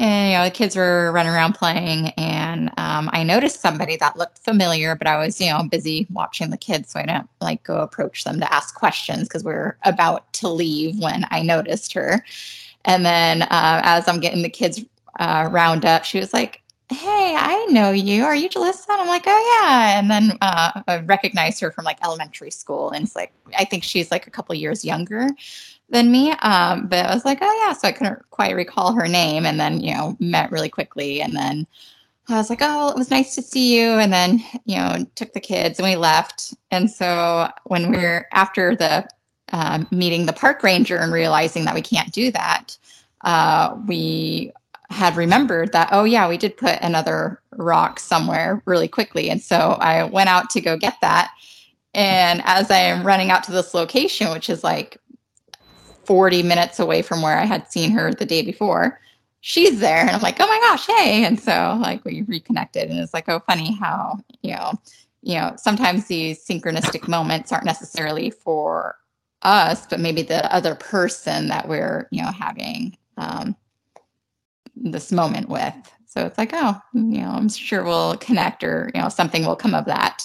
and 0.00 0.30
you 0.30 0.38
know 0.38 0.44
the 0.44 0.50
kids 0.50 0.74
were 0.74 1.12
running 1.12 1.32
around 1.32 1.52
playing 1.52 2.08
and 2.16 2.70
um, 2.78 3.08
i 3.12 3.22
noticed 3.22 3.60
somebody 3.60 3.96
that 3.96 4.16
looked 4.16 4.38
familiar 4.38 4.96
but 4.96 5.06
i 5.06 5.16
was 5.16 5.40
you 5.40 5.50
know 5.50 5.62
busy 5.70 6.06
watching 6.10 6.50
the 6.50 6.56
kids 6.56 6.90
so 6.90 6.98
i 6.98 7.06
didn't 7.06 7.28
like 7.40 7.62
go 7.62 7.76
approach 7.76 8.24
them 8.24 8.40
to 8.40 8.52
ask 8.52 8.74
questions 8.74 9.28
because 9.28 9.44
we 9.44 9.52
are 9.52 9.76
about 9.84 10.32
to 10.32 10.48
leave 10.48 10.98
when 10.98 11.24
i 11.30 11.42
noticed 11.42 11.92
her. 11.92 12.24
And 12.86 13.04
then 13.04 13.42
uh, 13.42 13.82
as 13.84 14.08
i'm 14.08 14.20
getting 14.20 14.42
the 14.42 14.48
kids 14.48 14.82
uh, 15.18 15.48
round 15.52 15.84
up 15.84 16.04
she 16.04 16.18
was 16.18 16.32
like 16.32 16.62
hey 16.88 17.36
i 17.38 17.66
know 17.70 17.92
you. 17.92 18.24
Are 18.24 18.34
you 18.34 18.48
julissa? 18.48 18.88
And 18.88 19.02
i'm 19.02 19.06
like 19.06 19.24
oh 19.26 19.60
yeah. 19.62 19.98
And 19.98 20.10
then 20.10 20.38
uh, 20.40 20.82
i 20.88 20.98
recognized 21.00 21.60
her 21.60 21.70
from 21.70 21.84
like 21.84 22.02
elementary 22.02 22.50
school 22.50 22.90
and 22.90 23.04
it's 23.04 23.14
like 23.14 23.32
i 23.58 23.64
think 23.64 23.84
she's 23.84 24.10
like 24.10 24.26
a 24.26 24.30
couple 24.30 24.54
years 24.54 24.82
younger 24.84 25.28
than 25.90 26.10
me. 26.10 26.32
Um, 26.32 26.86
but 26.86 27.06
I 27.06 27.14
was 27.14 27.24
like, 27.24 27.38
oh 27.40 27.64
yeah, 27.66 27.72
so 27.72 27.88
I 27.88 27.92
couldn't 27.92 28.22
quite 28.30 28.54
recall 28.54 28.92
her 28.94 29.08
name, 29.08 29.44
and 29.46 29.58
then 29.60 29.80
you 29.80 29.94
know 29.94 30.16
met 30.20 30.50
really 30.50 30.68
quickly, 30.68 31.20
and 31.20 31.34
then 31.34 31.66
I 32.28 32.36
was 32.36 32.50
like, 32.50 32.60
oh, 32.62 32.90
it 32.90 32.96
was 32.96 33.10
nice 33.10 33.34
to 33.34 33.42
see 33.42 33.78
you, 33.78 33.92
and 33.92 34.12
then 34.12 34.42
you 34.64 34.76
know 34.76 35.04
took 35.14 35.32
the 35.32 35.40
kids 35.40 35.78
and 35.78 35.88
we 35.88 35.96
left. 35.96 36.54
And 36.70 36.90
so 36.90 37.48
when 37.64 37.90
we 37.90 37.98
are 37.98 38.26
after 38.32 38.76
the 38.76 39.08
uh, 39.52 39.84
meeting 39.90 40.26
the 40.26 40.32
park 40.32 40.62
ranger 40.62 40.96
and 40.96 41.12
realizing 41.12 41.64
that 41.64 41.74
we 41.74 41.82
can't 41.82 42.12
do 42.12 42.30
that, 42.30 42.76
uh, 43.22 43.76
we 43.86 44.52
had 44.90 45.16
remembered 45.16 45.72
that 45.72 45.88
oh 45.92 46.04
yeah 46.04 46.28
we 46.28 46.36
did 46.36 46.56
put 46.56 46.76
another 46.82 47.40
rock 47.52 48.00
somewhere 48.00 48.60
really 48.64 48.88
quickly 48.88 49.30
and 49.30 49.40
so 49.40 49.78
i 49.80 50.02
went 50.02 50.28
out 50.28 50.50
to 50.50 50.60
go 50.60 50.76
get 50.76 50.96
that 51.00 51.30
and 51.94 52.42
as 52.44 52.70
i 52.72 52.78
am 52.78 53.06
running 53.06 53.30
out 53.30 53.44
to 53.44 53.52
this 53.52 53.72
location 53.72 54.30
which 54.32 54.50
is 54.50 54.64
like 54.64 54.98
40 56.10 56.42
minutes 56.42 56.80
away 56.80 57.02
from 57.02 57.22
where 57.22 57.38
I 57.38 57.44
had 57.44 57.70
seen 57.70 57.92
her 57.92 58.12
the 58.12 58.26
day 58.26 58.42
before. 58.42 58.98
She's 59.42 59.78
there. 59.78 60.00
And 60.00 60.10
I'm 60.10 60.20
like, 60.20 60.40
oh 60.40 60.46
my 60.48 60.58
gosh, 60.58 60.84
hey. 60.88 61.24
And 61.24 61.38
so 61.38 61.78
like 61.80 62.04
we 62.04 62.22
reconnected 62.22 62.90
and 62.90 62.98
it's 62.98 63.14
like, 63.14 63.28
oh, 63.28 63.38
funny 63.46 63.76
how, 63.76 64.18
you 64.42 64.50
know, 64.50 64.72
you 65.22 65.36
know, 65.36 65.52
sometimes 65.56 66.08
these 66.08 66.44
synchronistic 66.44 67.06
moments 67.06 67.52
aren't 67.52 67.64
necessarily 67.64 68.28
for 68.28 68.96
us, 69.42 69.86
but 69.86 70.00
maybe 70.00 70.22
the 70.22 70.52
other 70.52 70.74
person 70.74 71.46
that 71.46 71.68
we're, 71.68 72.08
you 72.10 72.24
know, 72.24 72.32
having 72.32 72.98
um, 73.16 73.54
this 74.74 75.12
moment 75.12 75.48
with. 75.48 75.76
So 76.06 76.26
it's 76.26 76.38
like, 76.38 76.50
oh, 76.54 76.76
you 76.92 77.20
know, 77.20 77.30
I'm 77.30 77.48
sure 77.48 77.84
we'll 77.84 78.16
connect 78.16 78.64
or, 78.64 78.90
you 78.96 79.00
know, 79.00 79.10
something 79.10 79.46
will 79.46 79.54
come 79.54 79.76
of 79.76 79.84
that. 79.84 80.24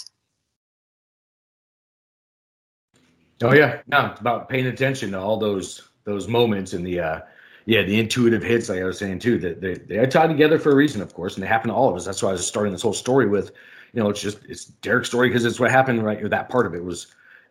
Oh 3.41 3.53
yeah, 3.53 3.81
no, 3.87 4.07
it's 4.07 4.21
about 4.21 4.49
paying 4.49 4.67
attention 4.67 5.11
to 5.11 5.19
all 5.19 5.37
those 5.37 5.89
those 6.05 6.27
moments 6.27 6.73
and 6.73 6.85
the 6.85 6.99
uh 6.99 7.19
yeah 7.65 7.81
the 7.81 7.99
intuitive 7.99 8.43
hits 8.43 8.69
like 8.69 8.79
I 8.79 8.85
was 8.85 8.97
saying 8.97 9.19
too 9.19 9.37
that 9.39 9.59
they 9.59 9.73
they 9.73 9.97
are 9.97 10.07
tied 10.07 10.27
together 10.27 10.59
for 10.59 10.71
a 10.71 10.75
reason 10.75 11.01
of 11.01 11.13
course 11.13 11.35
and 11.35 11.43
they 11.43 11.47
happen 11.47 11.69
to 11.69 11.75
all 11.75 11.89
of 11.89 11.95
us. 11.95 12.05
That's 12.05 12.23
why 12.23 12.29
I 12.29 12.33
was 12.33 12.47
starting 12.47 12.71
this 12.71 12.81
whole 12.81 12.93
story 12.93 13.27
with, 13.27 13.51
you 13.93 14.01
know, 14.01 14.09
it's 14.09 14.21
just 14.21 14.39
it's 14.47 14.65
Derek's 14.65 15.09
story 15.09 15.29
because 15.29 15.45
it's 15.45 15.59
what 15.59 15.71
happened 15.71 16.03
right. 16.03 16.29
That 16.29 16.49
part 16.49 16.65
of 16.65 16.73
it 16.75 16.83
was 16.83 17.07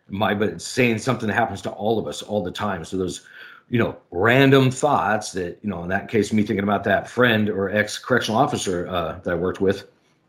my 0.09 0.33
but 0.33 0.61
saying 0.61 0.99
something 0.99 1.27
that 1.27 1.35
happens 1.35 1.61
to 1.63 1.71
all 1.71 1.99
of 1.99 2.07
us 2.07 2.21
all 2.21 2.43
the 2.43 2.51
time. 2.51 2.83
So 2.85 2.97
those 2.97 3.25
you 3.69 3.79
know 3.79 3.97
random 4.11 4.71
thoughts 4.71 5.31
that 5.33 5.59
you 5.61 5.69
know 5.69 5.83
in 5.83 5.89
that 5.89 6.07
case 6.07 6.33
me 6.33 6.43
thinking 6.43 6.63
about 6.63 6.83
that 6.85 7.09
friend 7.09 7.49
or 7.49 7.69
ex 7.69 7.97
correctional 7.97 8.39
officer 8.39 8.87
uh, 8.87 9.19
that 9.23 9.31
I 9.31 9.35
worked 9.35 9.61
with 9.61 9.87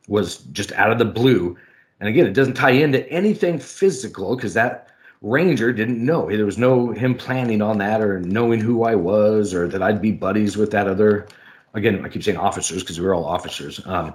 was 0.08 0.38
just 0.52 0.72
out 0.72 0.92
of 0.92 0.98
the 0.98 1.04
blue. 1.04 1.56
And 2.00 2.08
again, 2.08 2.26
it 2.26 2.34
doesn't 2.34 2.54
tie 2.54 2.70
into 2.70 3.08
anything 3.10 3.58
physical 3.58 4.36
because 4.36 4.52
that 4.54 4.90
Ranger 5.26 5.72
didn't 5.72 6.04
know. 6.04 6.30
There 6.30 6.46
was 6.46 6.56
no 6.56 6.92
him 6.92 7.16
planning 7.16 7.60
on 7.60 7.78
that 7.78 8.00
or 8.00 8.20
knowing 8.20 8.60
who 8.60 8.84
I 8.84 8.94
was 8.94 9.52
or 9.52 9.66
that 9.66 9.82
I'd 9.82 10.00
be 10.00 10.12
buddies 10.12 10.56
with 10.56 10.70
that 10.70 10.86
other. 10.86 11.26
Again, 11.74 12.04
I 12.04 12.08
keep 12.08 12.22
saying 12.22 12.36
officers 12.36 12.84
because 12.84 13.00
we 13.00 13.06
are 13.06 13.14
all 13.14 13.24
officers. 13.24 13.84
Um, 13.86 14.14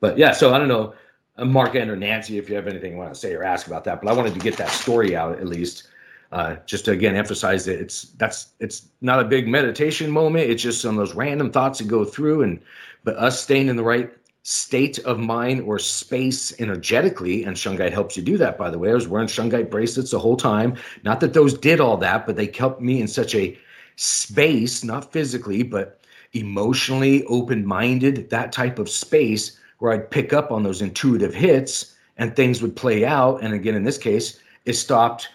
but 0.00 0.18
yeah, 0.18 0.32
so 0.32 0.52
I 0.52 0.58
don't 0.58 0.68
know, 0.68 0.92
uh, 1.38 1.46
Mark 1.46 1.74
and 1.74 1.90
or 1.90 1.96
Nancy, 1.96 2.36
if 2.36 2.50
you 2.50 2.56
have 2.56 2.66
anything 2.66 2.92
you 2.92 2.98
want 2.98 3.14
to 3.14 3.18
say 3.18 3.32
or 3.32 3.42
ask 3.42 3.66
about 3.66 3.84
that. 3.84 4.02
But 4.02 4.10
I 4.10 4.12
wanted 4.12 4.34
to 4.34 4.40
get 4.40 4.58
that 4.58 4.68
story 4.68 5.16
out 5.16 5.38
at 5.38 5.46
least, 5.46 5.88
uh, 6.32 6.56
just 6.66 6.84
to 6.84 6.90
again 6.90 7.16
emphasize 7.16 7.64
that 7.64 7.80
it's 7.80 8.10
that's 8.18 8.48
it's 8.60 8.88
not 9.00 9.20
a 9.20 9.24
big 9.24 9.48
meditation 9.48 10.10
moment. 10.10 10.50
It's 10.50 10.62
just 10.62 10.82
some 10.82 10.98
of 10.98 11.06
those 11.06 11.14
random 11.14 11.50
thoughts 11.50 11.78
that 11.78 11.88
go 11.88 12.04
through, 12.04 12.42
and 12.42 12.60
but 13.04 13.16
us 13.16 13.42
staying 13.42 13.68
in 13.68 13.76
the 13.76 13.82
right 13.82 14.12
state 14.42 14.98
of 15.00 15.18
mind 15.18 15.60
or 15.62 15.78
space 15.78 16.52
energetically. 16.60 17.44
And 17.44 17.56
Shungite 17.56 17.92
helps 17.92 18.16
you 18.16 18.22
do 18.22 18.36
that, 18.38 18.58
by 18.58 18.70
the 18.70 18.78
way. 18.78 18.90
I 18.90 18.94
was 18.94 19.08
wearing 19.08 19.28
Shungite 19.28 19.70
bracelets 19.70 20.10
the 20.10 20.18
whole 20.18 20.36
time. 20.36 20.76
Not 21.04 21.20
that 21.20 21.32
those 21.32 21.54
did 21.54 21.80
all 21.80 21.96
that, 21.98 22.26
but 22.26 22.36
they 22.36 22.46
kept 22.46 22.80
me 22.80 23.00
in 23.00 23.08
such 23.08 23.34
a 23.34 23.56
space, 23.96 24.82
not 24.82 25.12
physically, 25.12 25.62
but 25.62 26.00
emotionally 26.32 27.24
open 27.26 27.64
minded, 27.64 28.30
that 28.30 28.52
type 28.52 28.78
of 28.78 28.88
space 28.88 29.58
where 29.78 29.92
I'd 29.92 30.10
pick 30.10 30.32
up 30.32 30.50
on 30.50 30.62
those 30.62 30.82
intuitive 30.82 31.34
hits 31.34 31.94
and 32.16 32.34
things 32.34 32.62
would 32.62 32.74
play 32.74 33.04
out. 33.04 33.42
And 33.42 33.54
again, 33.54 33.74
in 33.74 33.84
this 33.84 33.98
case, 33.98 34.40
it 34.64 34.74
stopped 34.74 35.28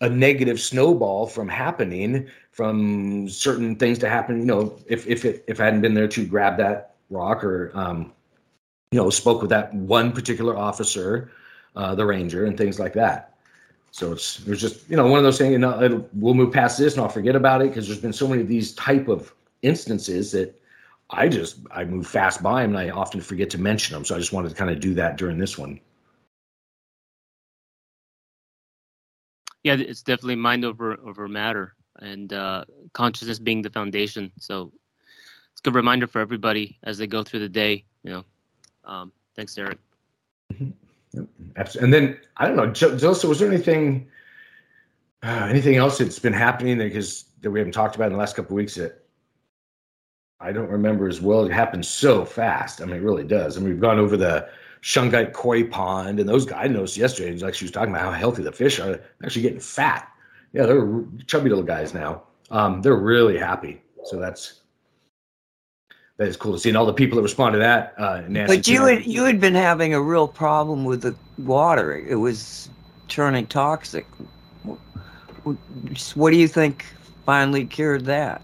a 0.00 0.08
negative 0.08 0.60
snowball 0.60 1.26
from 1.26 1.48
happening 1.48 2.28
from 2.50 3.28
certain 3.28 3.76
things 3.76 3.98
to 4.00 4.08
happen. 4.08 4.40
You 4.40 4.46
know, 4.46 4.78
if 4.86 5.06
if 5.06 5.24
it 5.24 5.44
if 5.46 5.60
I 5.60 5.64
hadn't 5.66 5.80
been 5.80 5.94
there 5.94 6.08
to 6.08 6.26
grab 6.26 6.56
that 6.58 6.96
rock 7.08 7.44
or 7.44 7.70
um, 7.74 8.12
you 8.92 8.98
know, 8.98 9.10
spoke 9.10 9.40
with 9.40 9.50
that 9.50 9.74
one 9.74 10.12
particular 10.12 10.56
officer, 10.56 11.32
uh, 11.74 11.94
the 11.94 12.06
ranger, 12.06 12.44
and 12.44 12.56
things 12.56 12.78
like 12.78 12.92
that. 12.92 13.34
So 13.90 14.12
it's 14.12 14.36
there's 14.38 14.60
just 14.60 14.88
you 14.88 14.96
know 14.96 15.06
one 15.06 15.18
of 15.18 15.24
those 15.24 15.38
things. 15.38 15.52
You 15.52 15.58
know, 15.58 16.06
we'll 16.14 16.34
move 16.34 16.52
past 16.52 16.78
this 16.78 16.94
and 16.94 17.02
I'll 17.02 17.08
forget 17.08 17.34
about 17.34 17.62
it 17.62 17.68
because 17.68 17.86
there's 17.88 18.00
been 18.00 18.12
so 18.12 18.28
many 18.28 18.42
of 18.42 18.48
these 18.48 18.74
type 18.74 19.08
of 19.08 19.34
instances 19.62 20.32
that 20.32 20.58
I 21.10 21.28
just 21.28 21.58
I 21.70 21.84
move 21.84 22.06
fast 22.06 22.42
by 22.42 22.62
them 22.62 22.74
and 22.74 22.78
I 22.78 22.90
often 22.90 23.20
forget 23.20 23.50
to 23.50 23.58
mention 23.58 23.94
them. 23.94 24.04
So 24.04 24.14
I 24.14 24.18
just 24.18 24.32
wanted 24.32 24.50
to 24.50 24.54
kind 24.54 24.70
of 24.70 24.80
do 24.80 24.94
that 24.94 25.16
during 25.16 25.38
this 25.38 25.58
one. 25.58 25.80
Yeah, 29.62 29.74
it's 29.74 30.02
definitely 30.02 30.36
mind 30.36 30.64
over 30.64 30.98
over 31.00 31.28
matter 31.28 31.74
and 32.00 32.32
uh, 32.32 32.64
consciousness 32.94 33.38
being 33.38 33.62
the 33.62 33.70
foundation. 33.70 34.32
So 34.38 34.72
it's 35.52 35.60
a 35.60 35.62
good 35.62 35.74
reminder 35.74 36.06
for 36.06 36.20
everybody 36.20 36.78
as 36.82 36.98
they 36.98 37.06
go 37.06 37.22
through 37.22 37.40
the 37.40 37.48
day. 37.48 37.84
You 38.04 38.10
know, 38.10 38.24
um, 38.84 39.12
thanks, 39.34 39.54
Derek. 39.54 39.78
Mm-hmm. 40.52 40.70
Absolutely. 41.56 41.84
And 41.84 41.92
then 41.92 42.20
I 42.36 42.46
don't 42.46 42.56
know, 42.56 42.70
Joseph, 42.70 43.28
was 43.28 43.38
there 43.38 43.48
anything, 43.48 44.08
uh, 45.22 45.46
anything 45.48 45.76
else 45.76 45.98
that's 45.98 46.18
been 46.18 46.32
happening 46.32 46.78
because 46.78 47.24
that 47.42 47.50
we 47.50 47.58
haven't 47.58 47.72
talked 47.72 47.96
about 47.96 48.06
in 48.06 48.12
the 48.12 48.18
last 48.18 48.36
couple 48.36 48.56
weeks 48.56 48.74
that 48.76 49.04
I 50.40 50.52
don't 50.52 50.70
remember 50.70 51.08
as 51.08 51.20
well? 51.20 51.44
It 51.44 51.52
happened 51.52 51.84
so 51.84 52.24
fast. 52.24 52.80
I 52.80 52.86
mean, 52.86 52.96
it 52.96 53.02
really 53.02 53.24
does. 53.24 53.56
I 53.56 53.60
mean, 53.60 53.70
we've 53.70 53.80
gone 53.80 53.98
over 53.98 54.16
the 54.16 54.48
Shungite 54.82 55.32
koi 55.32 55.64
pond, 55.64 56.18
and 56.18 56.28
those 56.28 56.44
guys 56.44 56.64
I 56.64 56.68
noticed 56.68 56.96
yesterday, 56.96 57.36
like 57.38 57.54
she 57.54 57.64
was 57.64 57.72
talking 57.72 57.94
about 57.94 58.02
how 58.02 58.12
healthy 58.12 58.42
the 58.42 58.52
fish 58.52 58.80
are. 58.80 59.00
Actually 59.24 59.42
getting 59.42 59.60
fat. 59.60 60.08
Yeah, 60.52 60.66
they're 60.66 61.04
chubby 61.26 61.48
little 61.50 61.64
guys 61.64 61.94
now. 61.94 62.24
Um, 62.50 62.82
they're 62.82 62.96
really 62.96 63.38
happy. 63.38 63.82
So 64.04 64.18
that's 64.18 64.61
that 66.16 66.28
is 66.28 66.36
cool 66.36 66.52
to 66.52 66.58
see. 66.58 66.68
And 66.68 66.78
all 66.78 66.86
the 66.86 66.92
people 66.92 67.16
that 67.16 67.22
respond 67.22 67.54
to 67.54 67.58
that, 67.58 67.94
uh, 67.98 68.22
Nancy. 68.28 68.56
But 68.56 68.68
you 68.68 68.84
had 68.84 69.06
you 69.06 69.24
had 69.24 69.40
been 69.40 69.54
having 69.54 69.94
a 69.94 70.00
real 70.00 70.28
problem 70.28 70.84
with 70.84 71.02
the 71.02 71.14
water. 71.38 71.96
It 71.96 72.16
was 72.16 72.68
turning 73.08 73.46
toxic. 73.46 74.06
What 76.14 76.30
do 76.30 76.36
you 76.36 76.48
think 76.48 76.86
finally 77.26 77.64
cured 77.64 78.04
that? 78.04 78.42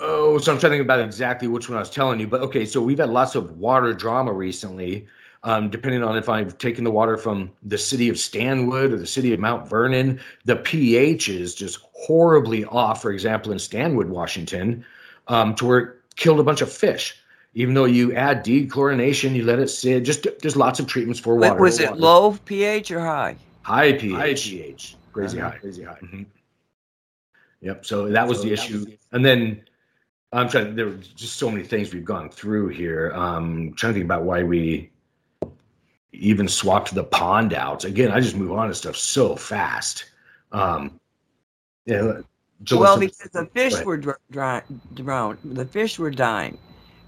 Oh, 0.00 0.38
so 0.38 0.52
I'm 0.52 0.58
trying 0.58 0.70
to 0.70 0.76
think 0.78 0.84
about 0.84 1.00
exactly 1.00 1.46
which 1.46 1.68
one 1.68 1.76
I 1.76 1.80
was 1.80 1.90
telling 1.90 2.20
you. 2.20 2.26
But 2.26 2.40
okay, 2.42 2.64
so 2.64 2.80
we've 2.80 2.98
had 2.98 3.10
lots 3.10 3.34
of 3.34 3.58
water 3.58 3.92
drama 3.92 4.32
recently. 4.32 5.06
Um, 5.42 5.70
depending 5.70 6.02
on 6.02 6.18
if 6.18 6.28
I've 6.28 6.58
taken 6.58 6.84
the 6.84 6.90
water 6.90 7.16
from 7.16 7.50
the 7.62 7.78
city 7.78 8.10
of 8.10 8.18
Stanwood 8.18 8.92
or 8.92 8.98
the 8.98 9.06
city 9.06 9.32
of 9.32 9.40
Mount 9.40 9.66
Vernon, 9.66 10.20
the 10.44 10.56
pH 10.56 11.30
is 11.30 11.54
just 11.54 11.78
horribly 11.92 12.64
off. 12.66 13.00
For 13.00 13.10
example, 13.10 13.50
in 13.50 13.58
Stanwood, 13.58 14.10
Washington, 14.10 14.84
um, 15.28 15.54
to 15.54 15.66
where 15.66 15.99
killed 16.20 16.38
a 16.38 16.44
bunch 16.44 16.60
of 16.60 16.70
fish. 16.70 17.16
even 17.54 17.74
though 17.74 17.86
you 17.86 18.14
add 18.14 18.44
dechlorination, 18.44 19.34
you 19.34 19.42
let 19.42 19.58
it 19.58 19.68
sit. 19.68 20.04
Just 20.04 20.26
there's 20.40 20.56
lots 20.56 20.78
of 20.78 20.86
treatments 20.86 21.18
for 21.18 21.34
water. 21.34 21.54
Wait, 21.54 21.60
was 21.60 21.80
it 21.80 21.90
water. 21.90 22.00
low 22.00 22.38
pH 22.44 22.92
or 22.92 23.00
high? 23.00 23.34
High 23.62 23.94
pH. 23.94 24.12
High 24.12 24.34
pH. 24.34 24.96
Crazy 25.12 25.40
uh-huh. 25.40 25.50
high. 25.50 25.58
Crazy 25.58 25.82
high. 25.82 25.98
Mm-hmm. 26.02 26.22
Yep. 27.62 27.84
So 27.84 28.08
that 28.08 28.28
was 28.28 28.38
so 28.38 28.44
the 28.44 28.52
issue, 28.52 28.78
was... 28.78 28.86
and 29.10 29.24
then 29.24 29.64
I'm 30.32 30.48
trying. 30.48 30.76
There 30.76 30.86
were 30.86 30.96
just 30.96 31.38
so 31.38 31.50
many 31.50 31.64
things 31.64 31.92
we've 31.92 32.04
gone 32.04 32.30
through 32.30 32.68
here. 32.68 33.12
Um, 33.14 33.72
trying 33.74 33.94
to 33.94 33.98
think 33.98 34.04
about 34.04 34.22
why 34.22 34.44
we 34.44 34.90
even 36.12 36.46
swapped 36.46 36.94
the 36.94 37.04
pond 37.04 37.52
out. 37.52 37.84
Again, 37.84 38.12
I 38.12 38.20
just 38.20 38.36
move 38.36 38.52
on 38.52 38.68
to 38.68 38.74
stuff 38.74 38.96
so 38.96 39.34
fast. 39.34 40.04
Um, 40.52 41.00
yeah. 41.86 42.20
Well, 42.72 42.98
because 42.98 43.30
the 43.30 43.46
fish 43.54 43.80
were 43.84 43.96
dry, 43.96 44.62
drowned. 44.94 45.38
The 45.44 45.64
fish 45.64 45.98
were 45.98 46.10
dying. 46.10 46.58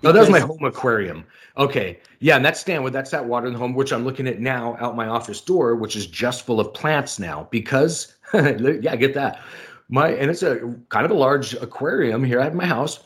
Oh, 0.04 0.10
that 0.10 0.18
was 0.18 0.30
my 0.30 0.40
home 0.40 0.64
aquarium. 0.64 1.24
Okay. 1.56 2.00
Yeah, 2.18 2.36
and 2.36 2.44
that's 2.44 2.60
Stanwood. 2.60 2.92
That's 2.92 3.10
that 3.10 3.24
water 3.24 3.46
in 3.46 3.52
the 3.52 3.58
home, 3.58 3.74
which 3.74 3.92
I'm 3.92 4.04
looking 4.04 4.26
at 4.26 4.40
now 4.40 4.76
out 4.80 4.96
my 4.96 5.06
office 5.06 5.40
door, 5.40 5.76
which 5.76 5.94
is 5.94 6.06
just 6.06 6.44
full 6.44 6.58
of 6.58 6.72
plants 6.74 7.18
now 7.18 7.46
because, 7.50 8.14
yeah, 8.34 8.96
get 8.96 9.14
that. 9.14 9.40
My 9.88 10.08
and 10.08 10.30
it's 10.30 10.42
a 10.42 10.74
kind 10.88 11.04
of 11.04 11.10
a 11.10 11.14
large 11.14 11.54
aquarium 11.54 12.24
here 12.24 12.40
at 12.40 12.54
my 12.54 12.66
house. 12.66 13.00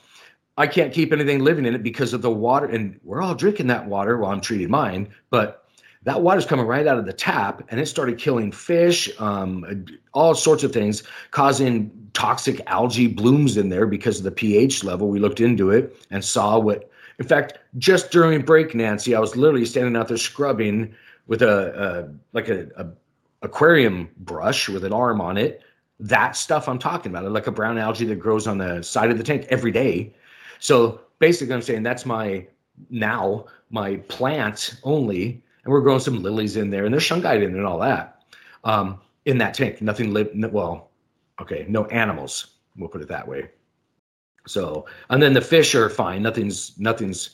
I 0.59 0.67
can't 0.67 0.93
keep 0.93 1.13
anything 1.13 1.45
living 1.45 1.67
in 1.67 1.75
it 1.75 1.83
because 1.83 2.15
of 2.15 2.23
the 2.23 2.31
water, 2.31 2.67
and 2.67 2.99
we're 3.03 3.21
all 3.21 3.35
drinking 3.35 3.67
that 3.67 3.87
water 3.87 4.17
while 4.17 4.33
I'm 4.33 4.41
treating 4.41 4.71
mine. 4.71 5.09
But 5.29 5.66
that 6.07 6.23
water's 6.23 6.47
coming 6.47 6.67
right 6.67 6.87
out 6.87 6.99
of 6.99 7.05
the 7.05 7.13
tap, 7.13 7.63
and 7.69 7.81
it 7.81 7.87
started 7.87 8.17
killing 8.17 8.53
fish, 8.53 9.11
um, 9.19 9.85
all 10.15 10.37
sorts 10.37 10.63
of 10.63 10.73
things, 10.73 11.03
causing 11.33 11.91
toxic 12.13 12.61
algae 12.69 13.09
blooms 13.09 13.57
in 13.57 13.71
there 13.71 13.87
because 13.87 14.19
of 14.19 14.25
the 14.25 14.31
pH 14.31 14.85
level. 14.85 15.09
We 15.09 15.19
looked 15.19 15.41
into 15.41 15.71
it 15.71 15.97
and 16.11 16.25
saw 16.25 16.59
what. 16.61 16.89
In 17.19 17.27
fact, 17.27 17.59
just 17.79 18.13
during 18.13 18.43
break, 18.43 18.73
Nancy, 18.73 19.17
I 19.17 19.21
was 19.21 19.37
literally 19.37 19.65
standing 19.65 19.97
out 19.97 20.07
there 20.07 20.17
scrubbing 20.17 20.95
with 21.27 21.43
a, 21.43 22.07
a 22.09 22.15
like 22.33 22.49
a, 22.49 22.69
a 22.77 22.87
aquarium 23.43 24.09
brush 24.19 24.69
with 24.69 24.85
an 24.85 24.93
arm 24.93 25.21
on 25.21 25.37
it. 25.37 25.63
That 25.99 26.37
stuff 26.37 26.69
I'm 26.69 26.79
talking 26.79 27.11
about, 27.11 27.29
like 27.33 27.49
a 27.49 27.53
brown 27.53 27.79
algae 27.79 28.05
that 28.05 28.21
grows 28.21 28.47
on 28.47 28.59
the 28.59 28.81
side 28.83 29.11
of 29.11 29.19
the 29.19 29.25
tank 29.25 29.47
every 29.49 29.73
day. 29.73 30.15
So 30.61 31.01
basically, 31.19 31.55
I'm 31.55 31.63
saying 31.63 31.83
that's 31.83 32.07
my 32.07 32.47
now 32.91 33.47
my 33.71 33.97
plant 34.09 34.79
only, 34.85 35.43
and 35.67 35.73
we're 35.73 35.81
growing 35.81 35.99
some 35.99 36.23
lilies 36.23 36.57
in 36.57 36.71
there, 36.71 36.85
and 36.85 36.95
there's 36.95 37.03
shungite 37.03 37.43
in 37.43 37.51
there 37.51 37.61
and 37.61 37.67
all 37.67 37.81
that 37.81 38.23
um, 38.63 39.01
in 39.25 39.37
that 39.39 39.53
tank. 39.53 39.83
Nothing 39.83 40.15
live 40.15 40.31
well, 40.53 40.93
okay, 41.43 41.67
no 41.69 41.87
animals. 41.87 42.59
We'll 42.77 42.89
put 42.89 43.03
it 43.03 43.09
that 43.09 43.27
way. 43.27 43.51
So, 44.47 44.87
and 45.11 45.21
then 45.21 45.33
the 45.33 45.41
fish 45.41 45.75
are 45.75 45.91
fine. 45.91 46.23
Nothing's 46.23 46.79
nothing's 46.79 47.31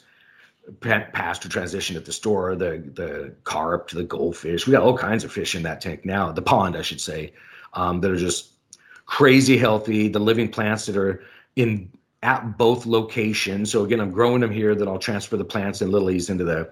passed 0.80 1.44
or 1.44 1.50
transitioned 1.50 1.96
at 1.96 2.06
the 2.06 2.12
store. 2.12 2.56
The 2.56 2.82
the 2.94 3.34
carp 3.44 3.90
the 3.90 4.02
goldfish. 4.02 4.66
We 4.66 4.72
got 4.72 4.82
all 4.82 4.96
kinds 4.96 5.24
of 5.24 5.32
fish 5.32 5.54
in 5.54 5.62
that 5.64 5.82
tank 5.82 6.06
now. 6.06 6.32
The 6.32 6.40
pond, 6.40 6.74
I 6.74 6.80
should 6.80 7.02
say, 7.02 7.34
um, 7.74 8.00
that 8.00 8.10
are 8.10 8.16
just 8.16 8.52
crazy 9.04 9.58
healthy. 9.58 10.08
The 10.08 10.20
living 10.20 10.48
plants 10.48 10.86
that 10.86 10.96
are 10.96 11.22
in 11.56 11.92
at 12.22 12.56
both 12.56 12.86
locations. 12.86 13.70
So 13.70 13.84
again, 13.84 14.00
I'm 14.00 14.10
growing 14.10 14.40
them 14.40 14.52
here. 14.52 14.74
That 14.74 14.88
I'll 14.88 14.98
transfer 14.98 15.36
the 15.36 15.44
plants 15.44 15.82
and 15.82 15.92
lilies 15.92 16.30
into 16.30 16.44
the 16.44 16.70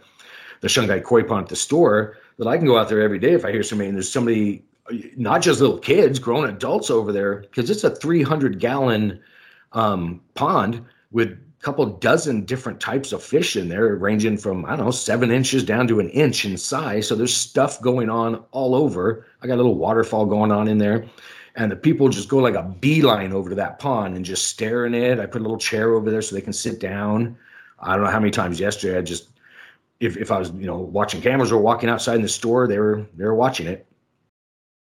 the 0.60 0.68
shungite 0.68 1.04
koi 1.04 1.22
pond 1.22 1.44
at 1.44 1.48
the 1.48 1.56
store. 1.56 2.16
That 2.38 2.48
I 2.48 2.56
can 2.56 2.66
go 2.66 2.78
out 2.78 2.88
there 2.88 3.02
every 3.02 3.18
day 3.18 3.32
if 3.32 3.44
I 3.44 3.52
hear 3.52 3.62
somebody 3.62 3.88
and 3.88 3.96
there's 3.96 4.10
somebody, 4.10 4.64
not 5.16 5.42
just 5.42 5.60
little 5.60 5.78
kids, 5.78 6.18
grown 6.18 6.48
adults 6.48 6.90
over 6.90 7.12
there, 7.12 7.36
because 7.36 7.68
it's 7.68 7.84
a 7.84 7.90
300 7.90 8.58
gallon 8.58 9.20
um, 9.72 10.20
pond 10.34 10.82
with 11.10 11.32
a 11.32 11.62
couple 11.62 11.84
dozen 11.84 12.44
different 12.46 12.80
types 12.80 13.12
of 13.12 13.22
fish 13.22 13.56
in 13.56 13.68
there, 13.68 13.94
ranging 13.96 14.38
from 14.38 14.64
I 14.64 14.76
don't 14.76 14.86
know 14.86 14.90
seven 14.90 15.30
inches 15.30 15.64
down 15.64 15.86
to 15.88 16.00
an 16.00 16.08
inch 16.10 16.44
in 16.44 16.56
size. 16.56 17.06
So 17.06 17.14
there's 17.14 17.36
stuff 17.36 17.80
going 17.82 18.08
on 18.08 18.42
all 18.52 18.74
over. 18.74 19.26
I 19.42 19.46
got 19.46 19.54
a 19.54 19.56
little 19.56 19.76
waterfall 19.76 20.24
going 20.26 20.50
on 20.50 20.66
in 20.66 20.78
there 20.78 21.06
and 21.56 21.70
the 21.70 21.76
people 21.76 22.08
just 22.08 22.28
go 22.28 22.38
like 22.38 22.54
a 22.54 22.62
beeline 22.62 23.32
over 23.32 23.50
to 23.50 23.56
that 23.56 23.78
pond 23.78 24.16
and 24.16 24.24
just 24.24 24.46
stare 24.46 24.86
in 24.86 24.94
it. 24.94 25.18
I 25.18 25.26
put 25.26 25.40
a 25.40 25.44
little 25.44 25.58
chair 25.58 25.94
over 25.94 26.10
there 26.10 26.22
so 26.22 26.34
they 26.34 26.40
can 26.40 26.52
sit 26.52 26.80
down. 26.80 27.36
I 27.80 27.94
don't 27.94 28.04
know 28.04 28.10
how 28.10 28.20
many 28.20 28.30
times 28.30 28.60
yesterday 28.60 28.98
I 28.98 29.02
just 29.02 29.30
if 30.01 30.16
if 30.16 30.31
I 30.31 30.39
was 30.39 30.51
you 30.51 30.66
know 30.66 30.78
watching 30.78 31.20
cameras 31.20 31.52
or 31.52 31.60
walking 31.60 31.89
outside 31.89 32.16
in 32.16 32.22
the 32.22 32.28
store, 32.28 32.66
they 32.66 32.78
were 32.78 33.06
they 33.16 33.24
were 33.24 33.35
watching 33.35 33.66
it. 33.66 33.86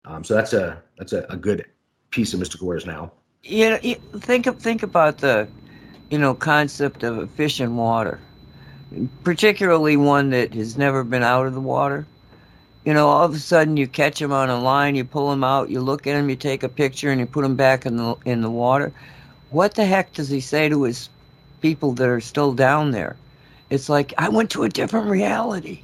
Um, 0.05 0.23
so 0.23 0.33
that's 0.33 0.53
a 0.53 0.81
that's 0.97 1.13
a, 1.13 1.25
a 1.29 1.35
good 1.35 1.65
piece 2.09 2.33
of 2.33 2.39
mystical 2.39 2.67
wares 2.67 2.85
now. 2.85 3.11
Know, 3.49 3.77
think 4.19 4.47
of 4.47 4.59
think 4.59 4.83
about 4.83 5.19
the 5.19 5.47
you 6.09 6.17
know 6.17 6.33
concept 6.33 7.03
of 7.03 7.17
a 7.17 7.27
fish 7.27 7.59
in 7.61 7.75
water, 7.75 8.19
particularly 9.23 9.97
one 9.97 10.29
that 10.31 10.53
has 10.53 10.77
never 10.77 11.03
been 11.03 11.23
out 11.23 11.45
of 11.45 11.53
the 11.53 11.61
water 11.61 12.05
you 12.85 12.93
know, 12.93 13.07
all 13.07 13.25
of 13.25 13.35
a 13.35 13.39
sudden 13.39 13.77
you 13.77 13.87
catch 13.87 14.19
them 14.19 14.31
on 14.31 14.49
a 14.49 14.59
line, 14.59 14.95
you 14.95 15.03
pull 15.03 15.29
them 15.29 15.43
out, 15.43 15.69
you 15.69 15.81
look 15.81 16.07
at 16.07 16.13
them, 16.13 16.29
you 16.29 16.35
take 16.35 16.63
a 16.63 16.69
picture, 16.69 17.11
and 17.11 17.19
you 17.19 17.25
put 17.25 17.41
them 17.43 17.55
back 17.55 17.85
in 17.85 17.97
the 17.97 18.15
in 18.25 18.41
the 18.41 18.49
water. 18.49 18.91
What 19.49 19.75
the 19.75 19.85
heck 19.85 20.13
does 20.13 20.29
he 20.29 20.39
say 20.39 20.69
to 20.69 20.83
his 20.83 21.09
people 21.61 21.91
that 21.93 22.07
are 22.07 22.21
still 22.21 22.53
down 22.53 22.91
there? 22.91 23.15
It's 23.69 23.89
like 23.89 24.13
I 24.17 24.29
went 24.29 24.49
to 24.51 24.63
a 24.63 24.69
different 24.69 25.09
reality. 25.09 25.81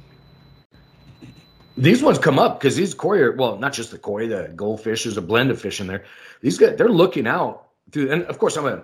These 1.78 2.02
ones 2.02 2.18
come 2.18 2.38
up 2.38 2.58
because 2.58 2.74
these 2.74 2.94
koi 2.94 3.18
are 3.20 3.32
well, 3.32 3.58
not 3.58 3.72
just 3.72 3.90
the 3.90 3.98
koi, 3.98 4.26
the 4.26 4.52
goldfish. 4.56 5.04
There's 5.04 5.16
a 5.16 5.22
blend 5.22 5.50
of 5.50 5.60
fish 5.60 5.80
in 5.80 5.86
there. 5.86 6.04
These 6.40 6.58
guys, 6.58 6.76
they're 6.76 6.88
looking 6.88 7.26
out 7.26 7.68
through, 7.92 8.10
and 8.10 8.22
of 8.24 8.38
course, 8.38 8.56
I'm 8.56 8.66
a 8.66 8.82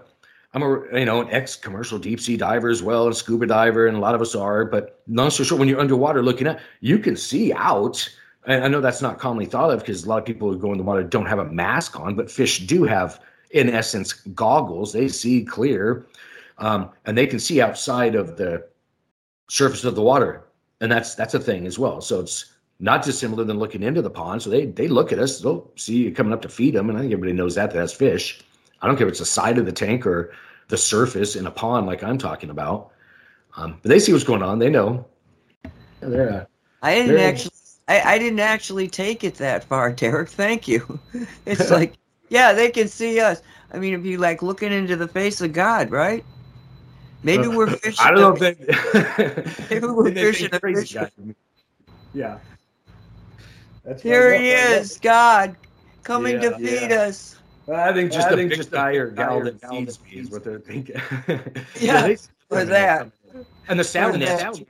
I'm 0.55 0.63
a 0.63 0.99
you 0.99 1.07
know 1.07 1.23
an 1.23 1.31
ex 1.31 1.57
commercial 1.57 1.99
deep 1.99 2.21
sea 2.21 2.37
diver 2.37 2.69
as 2.69 2.83
well, 2.83 3.07
and 3.07 3.17
scuba 3.17 3.47
diver, 3.47 3.87
and 3.87 3.97
a 3.97 4.01
lot 4.01 4.15
of 4.15 4.21
us 4.21 4.35
are. 4.35 4.65
But 4.65 5.01
long 5.09 5.31
story 5.31 5.47
short, 5.47 5.59
when 5.59 5.69
you're 5.69 5.81
underwater 5.81 6.23
looking 6.23 6.47
at, 6.47 6.61
you 6.81 6.99
can 6.99 7.17
see 7.17 7.53
out. 7.53 8.09
And 8.45 8.65
I 8.65 8.69
know 8.69 8.81
that's 8.81 9.01
not 9.01 9.19
commonly 9.19 9.47
thought 9.47 9.71
of 9.71 9.81
because 9.81 10.05
a 10.05 10.09
lot 10.09 10.19
of 10.19 10.25
people 10.25 10.53
who 10.53 10.59
go 10.59 10.73
in 10.73 10.79
the 10.79 10.85
water 10.85 11.05
don't 11.05 11.27
have 11.27 11.39
a 11.39 11.45
mask 11.45 11.99
on, 11.99 12.17
but 12.17 12.31
fish 12.31 12.67
do 12.67 12.83
have, 12.83 13.21
in 13.53 13.71
essence, 13.71 14.13
goggles. 14.13 14.93
They 14.93 15.07
see 15.09 15.45
clear, 15.45 16.05
um, 16.59 16.91
and 17.07 17.17
they 17.17 17.27
can 17.27 17.39
see 17.39 17.63
outside 17.63 18.17
of 18.17 18.37
the 18.37 18.67
surface 19.49 19.85
of 19.85 19.95
the 19.95 20.03
water, 20.03 20.45
and 20.81 20.91
that's 20.91 21.15
that's 21.15 21.35
a 21.35 21.41
thing 21.41 21.67
as 21.67 21.79
well. 21.79 22.01
So 22.01 22.21
it's 22.21 22.53
not 22.81 23.05
dissimilar 23.05 23.45
than 23.45 23.59
looking 23.59 23.83
into 23.83 24.03
the 24.03 24.11
pond. 24.11 24.43
So 24.43 24.51
they 24.51 24.67
they 24.67 24.89
look 24.89 25.13
at 25.13 25.19
us, 25.19 25.41
they'll 25.41 25.71
see 25.77 25.97
you 26.05 26.13
coming 26.13 26.33
up 26.33 26.43
to 26.43 26.49
feed 26.49 26.75
them, 26.75 26.89
and 26.89 26.99
I 26.99 27.03
think 27.03 27.13
everybody 27.13 27.33
knows 27.33 27.55
that 27.55 27.73
that's 27.73 27.93
fish. 27.93 28.41
I 28.81 28.87
don't 28.87 28.97
care 28.97 29.07
if 29.07 29.13
it's 29.13 29.21
the 29.21 29.27
side 29.27 29.59
of 29.59 29.67
the 29.67 29.73
tank 29.73 30.07
or 30.07 30.33
the 30.69 30.77
surface 30.77 31.37
in 31.37 31.47
a 31.47 31.51
pond 31.51 31.87
like 31.87 32.03
I'm 32.03 32.19
talking 32.19 32.51
about. 32.51 32.91
Um, 33.57 33.79
but 33.83 33.91
they 33.91 33.99
see 33.99 34.13
what's 34.13 34.25
going 34.25 34.43
on. 34.43 34.59
They 34.59 34.71
know. 34.71 35.07
They're, 36.01 36.33
uh, 36.33 36.45
I 36.83 36.95
didn't 36.95 37.17
they're, 37.17 37.29
actually. 37.29 37.53
I, 37.89 38.15
I 38.15 38.19
didn't 38.19 38.41
actually 38.41 38.89
take 38.89 39.23
it 39.25 39.35
that 39.37 39.65
far, 39.65 39.93
Derek. 39.93 40.29
Thank 40.31 40.67
you. 40.69 40.99
It's 41.47 41.71
like, 41.71 41.95
yeah, 42.29 42.53
they 42.53 42.71
can 42.71 42.89
see 42.89 43.21
us. 43.21 43.43
I 43.73 43.79
mean, 43.79 43.95
if 43.95 44.05
you 44.05 44.19
like 44.19 44.43
looking 44.43 44.73
into 44.73 44.97
the 44.97 45.09
face 45.09 45.41
of 45.41 45.53
God, 45.53 45.91
right? 45.91 46.25
Maybe 47.25 47.47
we're 47.47 47.69
fishing. 47.69 48.05
I 48.05 48.11
don't 48.11 48.21
know 48.21 48.33
if 48.35 48.59
they. 49.69 49.75
maybe 49.75 49.87
we're 49.87 50.11
fishing 50.13 50.51
a 50.53 50.59
fish. 50.59 50.97
Yeah. 52.13 52.39
That's 53.85 54.03
Here 54.03 54.37
he 54.39 54.51
is, 54.51 54.99
God, 54.99 55.57
coming 56.03 56.43
yeah, 56.43 56.51
to 56.51 56.57
feed 56.59 56.91
yeah. 56.91 57.03
us. 57.03 57.37
I 57.73 57.93
think 57.93 58.13
just 58.13 58.29
I 58.29 58.35
think 58.35 58.53
just 58.53 58.71
guy 58.71 58.93
or 58.93 59.11
gal 59.11 59.41
that 59.45 59.61
feeds 59.61 60.01
me 60.03 60.21
is 60.21 60.31
what 60.31 60.45
they're 60.45 60.59
thinking. 60.59 61.01
yeah, 61.81 62.07
yeah 62.07 62.17
for 62.49 62.65
that. 62.65 63.11
And 63.69 63.79
the 63.79 63.85
sound 63.85 64.19
nest. 64.19 64.63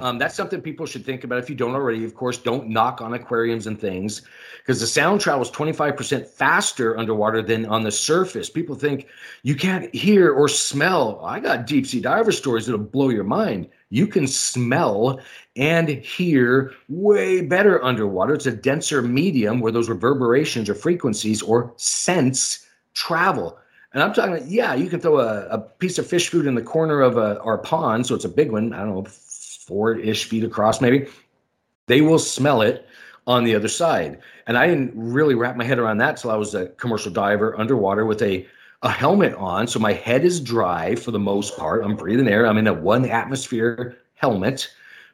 Um, 0.00 0.18
that's 0.18 0.34
something 0.34 0.60
people 0.60 0.86
should 0.86 1.04
think 1.04 1.22
about 1.22 1.38
if 1.38 1.48
you 1.48 1.54
don't 1.54 1.74
already. 1.74 2.04
Of 2.04 2.14
course, 2.14 2.36
don't 2.36 2.68
knock 2.68 3.00
on 3.00 3.14
aquariums 3.14 3.66
and 3.66 3.80
things 3.80 4.22
because 4.58 4.80
the 4.80 4.86
sound 4.86 5.20
travels 5.20 5.50
25% 5.52 6.26
faster 6.26 6.98
underwater 6.98 7.42
than 7.42 7.64
on 7.66 7.84
the 7.84 7.92
surface. 7.92 8.50
People 8.50 8.74
think 8.74 9.06
you 9.44 9.54
can't 9.54 9.94
hear 9.94 10.32
or 10.32 10.48
smell. 10.48 11.20
I 11.24 11.38
got 11.38 11.66
deep 11.66 11.86
sea 11.86 12.00
diver 12.00 12.32
stories 12.32 12.66
that'll 12.66 12.80
blow 12.80 13.08
your 13.08 13.24
mind. 13.24 13.68
You 13.90 14.08
can 14.08 14.26
smell 14.26 15.20
and 15.54 15.88
hear 15.88 16.72
way 16.88 17.42
better 17.42 17.82
underwater. 17.84 18.34
It's 18.34 18.46
a 18.46 18.52
denser 18.52 19.00
medium 19.00 19.60
where 19.60 19.70
those 19.70 19.88
reverberations 19.88 20.68
or 20.68 20.74
frequencies 20.74 21.40
or 21.40 21.72
sense 21.76 22.66
travel. 22.94 23.58
And 23.92 24.02
I'm 24.02 24.12
talking, 24.12 24.44
yeah, 24.48 24.74
you 24.74 24.90
can 24.90 24.98
throw 24.98 25.20
a, 25.20 25.46
a 25.46 25.58
piece 25.58 25.98
of 25.98 26.06
fish 26.06 26.28
food 26.28 26.46
in 26.46 26.56
the 26.56 26.62
corner 26.62 27.00
of 27.00 27.16
a, 27.16 27.40
our 27.42 27.58
pond, 27.58 28.08
so 28.08 28.16
it's 28.16 28.24
a 28.24 28.28
big 28.28 28.50
one. 28.50 28.72
I 28.72 28.78
don't 28.78 28.94
know, 28.94 29.06
four 29.66 29.94
ish 29.94 30.24
feet 30.24 30.44
across, 30.44 30.80
maybe. 30.80 31.06
They 31.86 32.00
will 32.00 32.18
smell 32.18 32.62
it 32.62 32.86
on 33.26 33.44
the 33.44 33.54
other 33.54 33.68
side. 33.68 34.18
And 34.46 34.58
I 34.58 34.66
didn't 34.66 34.92
really 34.94 35.34
wrap 35.34 35.56
my 35.56 35.64
head 35.64 35.78
around 35.78 35.98
that 35.98 36.16
till 36.16 36.30
I 36.30 36.36
was 36.36 36.54
a 36.54 36.68
commercial 36.68 37.12
diver 37.12 37.58
underwater 37.58 38.04
with 38.04 38.22
a 38.22 38.46
a 38.84 38.90
helmet 38.90 39.34
on. 39.36 39.66
So 39.66 39.78
my 39.80 39.94
head 39.94 40.24
is 40.24 40.40
dry 40.40 40.94
for 40.94 41.10
the 41.10 41.18
most 41.18 41.56
part. 41.56 41.82
I'm 41.82 41.96
breathing 41.96 42.28
air. 42.28 42.46
I'm 42.46 42.58
in 42.58 42.66
a 42.66 42.74
one 42.74 43.06
atmosphere 43.06 43.96
helmet. 44.14 44.70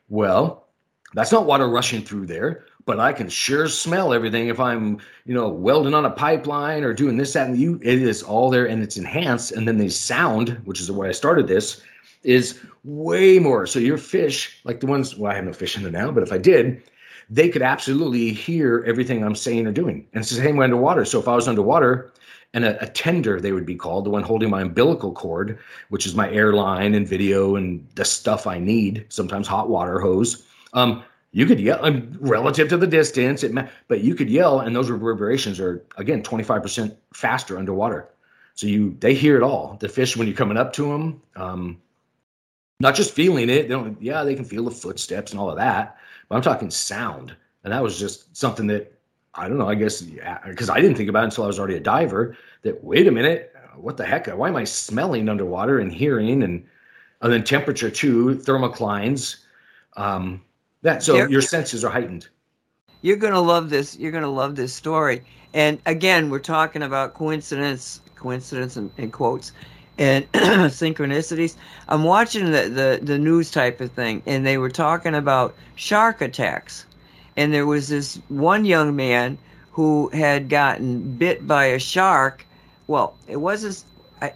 Well, 0.09 0.67
that's 1.15 1.31
not 1.31 1.47
water 1.47 1.69
rushing 1.69 2.03
through 2.03 2.27
there, 2.27 2.65
but 2.85 2.99
I 2.99 3.13
can 3.13 3.29
sure 3.29 3.69
smell 3.69 4.13
everything 4.13 4.49
if 4.49 4.59
I'm, 4.59 4.99
you 5.25 5.35
know, 5.35 5.49
welding 5.49 5.95
on 5.95 6.05
a 6.05 6.11
pipeline 6.11 6.83
or 6.83 6.93
doing 6.93 7.17
this, 7.17 7.33
that, 7.35 7.49
and 7.49 7.57
you. 7.57 7.79
It 7.83 8.03
is 8.03 8.25
all 8.25 8.51
there 8.51 8.67
and 8.67 8.83
it's 8.83 8.97
enhanced. 8.97 9.53
And 9.53 9.69
then 9.69 9.79
the 9.79 9.89
sound, 9.89 10.61
which 10.65 10.81
is 10.81 10.89
the 10.89 10.93
way 10.93 11.09
I 11.09 11.13
started 11.13 11.47
this, 11.47 11.81
is 12.23 12.61
way 12.85 13.39
more. 13.39 13.67
So 13.67 13.79
your 13.79 13.99
fish, 13.99 14.61
like 14.65 14.81
the 14.81 14.87
ones, 14.87 15.17
well, 15.17 15.33
I 15.33 15.37
have 15.37 15.45
no 15.45 15.53
fish 15.53 15.77
in 15.77 15.83
there 15.83 15.93
now, 15.93 16.11
but 16.11 16.23
if 16.23 16.33
I 16.33 16.39
did, 16.39 16.83
they 17.29 17.49
could 17.49 17.63
absolutely 17.63 18.31
hear 18.31 18.85
everything 18.87 19.23
I'm 19.23 19.37
saying 19.37 19.67
or 19.67 19.73
doing. 19.73 20.07
And 20.13 20.23
it's 20.23 20.31
the 20.31 20.43
same 20.43 20.57
way 20.57 20.65
underwater. 20.65 21.05
So 21.05 21.21
if 21.21 21.29
I 21.29 21.35
was 21.35 21.49
underwater 21.49 22.13
and 22.53 22.65
a, 22.65 22.83
a 22.83 22.89
tender, 22.89 23.41
they 23.41 23.53
would 23.53 23.67
be 23.67 23.77
called, 23.77 24.05
the 24.05 24.11
one 24.11 24.23
holding 24.23 24.51
my 24.51 24.63
umbilical 24.63 25.13
cord, 25.13 25.59
which 25.91 26.07
is 26.07 26.15
my 26.15 26.31
airline 26.31 26.95
and 26.95 27.07
video 27.07 27.57
and 27.57 27.87
the 27.95 28.05
stuff 28.05 28.47
I 28.47 28.59
need, 28.59 29.07
sometimes 29.09 29.47
hot 29.47 29.69
water 29.69 30.01
hose. 30.01 30.45
Um, 30.73 31.05
you 31.33 31.47
could 31.47 31.61
yell 31.61 31.85
um, 31.85 32.17
relative 32.21 32.69
to 32.71 32.77
the 32.77 32.87
distance, 32.87 33.45
it, 33.45 33.53
but 33.87 34.01
you 34.01 34.15
could 34.15 34.29
yell, 34.29 34.61
and 34.61 34.75
those 34.75 34.91
reverberations 34.91 35.61
are 35.61 35.85
again 35.97 36.23
25% 36.23 36.97
faster 37.15 37.57
underwater. 37.57 38.09
So 38.55 38.67
you 38.67 38.97
they 38.99 39.15
hear 39.15 39.37
it 39.37 39.43
all. 39.43 39.77
The 39.79 39.89
fish 39.89 40.17
when 40.17 40.27
you're 40.27 40.37
coming 40.37 40.57
up 40.57 40.73
to 40.75 40.91
them, 40.91 41.23
um, 41.37 41.81
not 42.81 42.94
just 42.94 43.15
feeling 43.15 43.48
it. 43.48 43.62
They 43.62 43.69
don't. 43.69 44.01
Yeah, 44.02 44.24
they 44.24 44.35
can 44.35 44.44
feel 44.44 44.65
the 44.65 44.70
footsteps 44.70 45.31
and 45.31 45.40
all 45.40 45.51
of 45.51 45.57
that, 45.57 45.98
but 46.28 46.36
I'm 46.36 46.43
talking 46.43 46.70
sound, 46.70 47.36
and 47.62 47.73
that 47.73 47.82
was 47.82 47.98
just 47.98 48.36
something 48.36 48.66
that 48.69 48.93
I 49.35 49.48
don't 49.48 49.59
know. 49.59 49.69
I 49.69 49.77
guess 49.77 50.01
because 50.01 50.69
yeah, 50.69 50.74
I 50.74 50.81
didn't 50.81 50.97
think 50.97 51.09
about 51.09 51.23
it 51.23 51.27
until 51.27 51.44
I 51.44 51.47
was 51.47 51.59
already 51.59 51.77
a 51.77 51.81
diver. 51.81 52.36
That 52.62 52.82
wait 52.82 53.07
a 53.07 53.11
minute, 53.12 53.55
what 53.77 53.97
the 53.97 54.05
heck? 54.05 54.27
Why 54.27 54.48
am 54.48 54.57
I 54.57 54.65
smelling 54.65 55.28
underwater 55.28 55.78
and 55.78 55.93
hearing 55.93 56.43
and 56.43 56.66
and 57.23 57.32
then 57.32 57.44
temperature 57.44 57.90
too, 57.90 58.36
thermoclines. 58.36 59.36
Um, 59.97 60.43
that 60.82 61.02
so 61.02 61.27
your 61.27 61.43
senses 61.43 61.85
are 61.85 61.90
heightened. 61.90 62.28
You're 63.02 63.16
gonna 63.16 63.40
love 63.40 63.70
this. 63.70 63.98
You're 63.98 64.12
gonna 64.12 64.31
love 64.31 64.57
this 64.57 64.74
story. 64.74 65.23
And 65.52 65.81
again, 65.86 66.31
we're 66.31 66.39
talking 66.39 66.82
about 66.82 67.15
coincidence, 67.15 68.01
coincidence 68.15 68.77
in, 68.77 68.90
in 68.97 69.11
quotes, 69.11 69.52
and 70.01 70.33
synchronicities. 70.33 71.55
I'm 71.89 72.03
watching 72.03 72.47
the, 72.47 72.69
the 72.69 73.01
the 73.03 73.19
news 73.19 73.51
type 73.51 73.81
of 73.81 73.93
thing, 73.93 74.23
and 74.27 74.45
they 74.45 74.59
were 74.59 74.71
talking 74.71 75.15
about 75.15 75.55
shark 75.77 76.21
attacks. 76.21 76.87
And 77.37 77.55
there 77.55 77.67
was 77.67 77.89
this 77.89 78.17
one 78.29 78.65
young 78.65 78.97
man 78.97 79.39
who 79.71 80.09
had 80.09 80.49
gotten 80.49 81.17
bit 81.17 81.47
by 81.47 81.67
a 81.67 81.79
shark. 81.79 82.45
Well, 82.89 83.15
it 83.29 83.37
wasn't. 83.37 83.85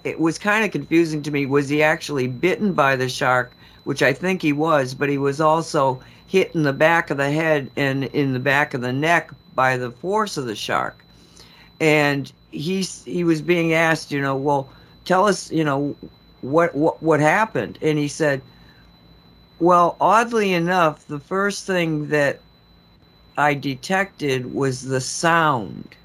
It 0.05 0.21
was 0.21 0.39
kind 0.39 0.65
of 0.65 0.71
confusing 0.71 1.23
to 1.23 1.31
me. 1.31 1.47
Was 1.47 1.69
he 1.69 1.83
actually 1.83 2.29
bitten 2.29 2.75
by 2.75 2.95
the 2.95 3.09
shark? 3.09 3.51
Which 3.85 4.03
I 4.03 4.13
think 4.13 4.41
he 4.41 4.53
was, 4.53 4.95
but 4.95 5.09
he 5.09 5.19
was 5.19 5.41
also 5.41 6.01
hit 6.27 6.55
in 6.55 6.63
the 6.63 6.73
back 6.73 7.11
of 7.11 7.17
the 7.17 7.31
head 7.31 7.71
and 7.77 8.05
in 8.05 8.33
the 8.33 8.39
back 8.39 8.73
of 8.75 8.81
the 8.81 8.93
neck 8.93 9.31
by 9.55 9.77
the 9.77 9.91
force 9.91 10.37
of 10.37 10.47
the 10.47 10.55
shark. 10.55 10.97
And 11.81 12.31
he's 12.51 13.05
he 13.05 13.25
was 13.25 13.43
being 13.43 13.75
asked, 13.75 14.11
you 14.11 14.21
know, 14.23 14.37
well, 14.37 14.69
tell 15.05 15.27
us, 15.27 15.51
you 15.51 15.65
know, 15.65 15.97
what 16.41 16.75
what 16.75 17.03
what 17.03 17.21
happened? 17.21 17.79
And 17.83 17.99
he 17.99 18.09
said, 18.09 18.43
well, 19.61 19.97
oddly 20.01 20.53
enough, 20.53 21.07
the 21.07 21.21
first 21.21 21.67
thing 21.67 22.09
that 22.09 22.41
I 23.37 23.55
detected 23.55 24.55
was 24.55 24.83
the 24.83 25.01
sound. 25.01 25.97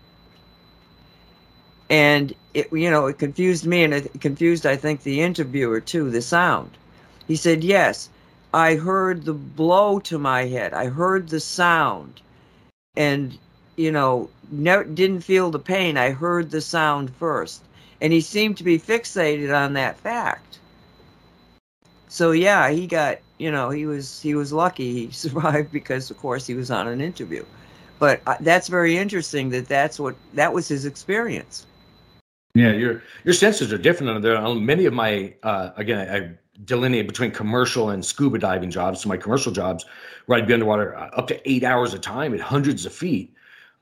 And 1.90 2.34
it, 2.54 2.72
you 2.72 2.90
know, 2.90 3.08
it 3.08 3.18
confused 3.18 3.66
me 3.66 3.84
and 3.84 3.94
it 3.94 4.22
confused, 4.22 4.66
I 4.66 4.76
think, 4.76 5.04
the 5.04 5.22
interviewer 5.22 5.80
too, 5.80 6.10
the 6.10 6.22
sound. 6.22 6.72
He 7.28 7.36
said, 7.36 7.64
yes, 7.64 8.10
I 8.54 8.76
heard 8.76 9.26
the 9.26 9.34
blow 9.34 10.00
to 10.00 10.18
my 10.18 10.46
head. 10.46 10.74
I 10.74 10.88
heard 10.88 11.30
the 11.30 11.40
sound. 11.40 12.22
And, 12.96 13.38
you 13.76 13.92
know, 13.92 14.30
never, 14.52 14.84
didn't 14.84 15.22
feel 15.22 15.52
the 15.52 15.60
pain. 15.60 15.98
I 15.98 16.12
heard 16.12 16.52
the 16.52 16.62
sound 16.62 17.16
first. 17.16 17.64
And 18.02 18.14
he 18.14 18.22
seemed 18.22 18.58
to 18.58 18.64
be 18.64 18.80
fixated 18.80 19.56
on 19.56 19.74
that 19.74 19.98
fact. 20.00 20.60
So 22.08 22.32
yeah, 22.32 22.70
he 22.70 22.88
got, 22.88 23.20
you 23.38 23.52
know, 23.52 23.70
he 23.70 23.86
was 23.86 24.22
he 24.22 24.36
was 24.36 24.52
lucky 24.52 24.94
he 24.94 25.12
survived 25.26 25.72
because 25.72 26.10
of 26.10 26.18
course 26.18 26.48
he 26.48 26.54
was 26.54 26.72
on 26.72 26.88
an 26.88 27.02
interview. 27.02 27.46
But 28.00 28.22
uh, 28.26 28.38
that's 28.40 28.68
very 28.68 28.98
interesting 28.98 29.50
that 29.50 29.68
that's 29.68 30.00
what 30.00 30.16
that 30.34 30.54
was 30.54 30.68
his 30.68 30.86
experience. 30.86 31.66
Yeah, 32.56 32.72
your 32.72 33.04
your 33.26 33.34
senses 33.34 33.72
are 33.72 33.78
different. 33.78 34.22
There, 34.22 34.42
many 34.56 34.86
of 34.86 34.94
my 34.94 35.36
uh, 35.44 35.72
again, 35.78 36.10
I 36.10 36.38
delineate 36.66 37.08
between 37.08 37.32
commercial 37.32 37.90
and 37.90 38.04
scuba 38.04 38.40
diving 38.40 38.72
jobs. 38.72 39.02
So 39.02 39.10
my 39.10 39.18
commercial 39.18 39.52
jobs, 39.52 39.86
where 40.26 40.38
I'd 40.38 40.48
be 40.48 40.54
underwater 40.54 40.98
uh, 40.98 41.10
up 41.10 41.28
to 41.28 41.50
eight 41.50 41.64
hours 41.64 41.94
a 41.94 42.00
time 42.00 42.34
at 42.34 42.40
hundreds 42.40 42.86
of 42.86 42.94
feet, 42.94 43.34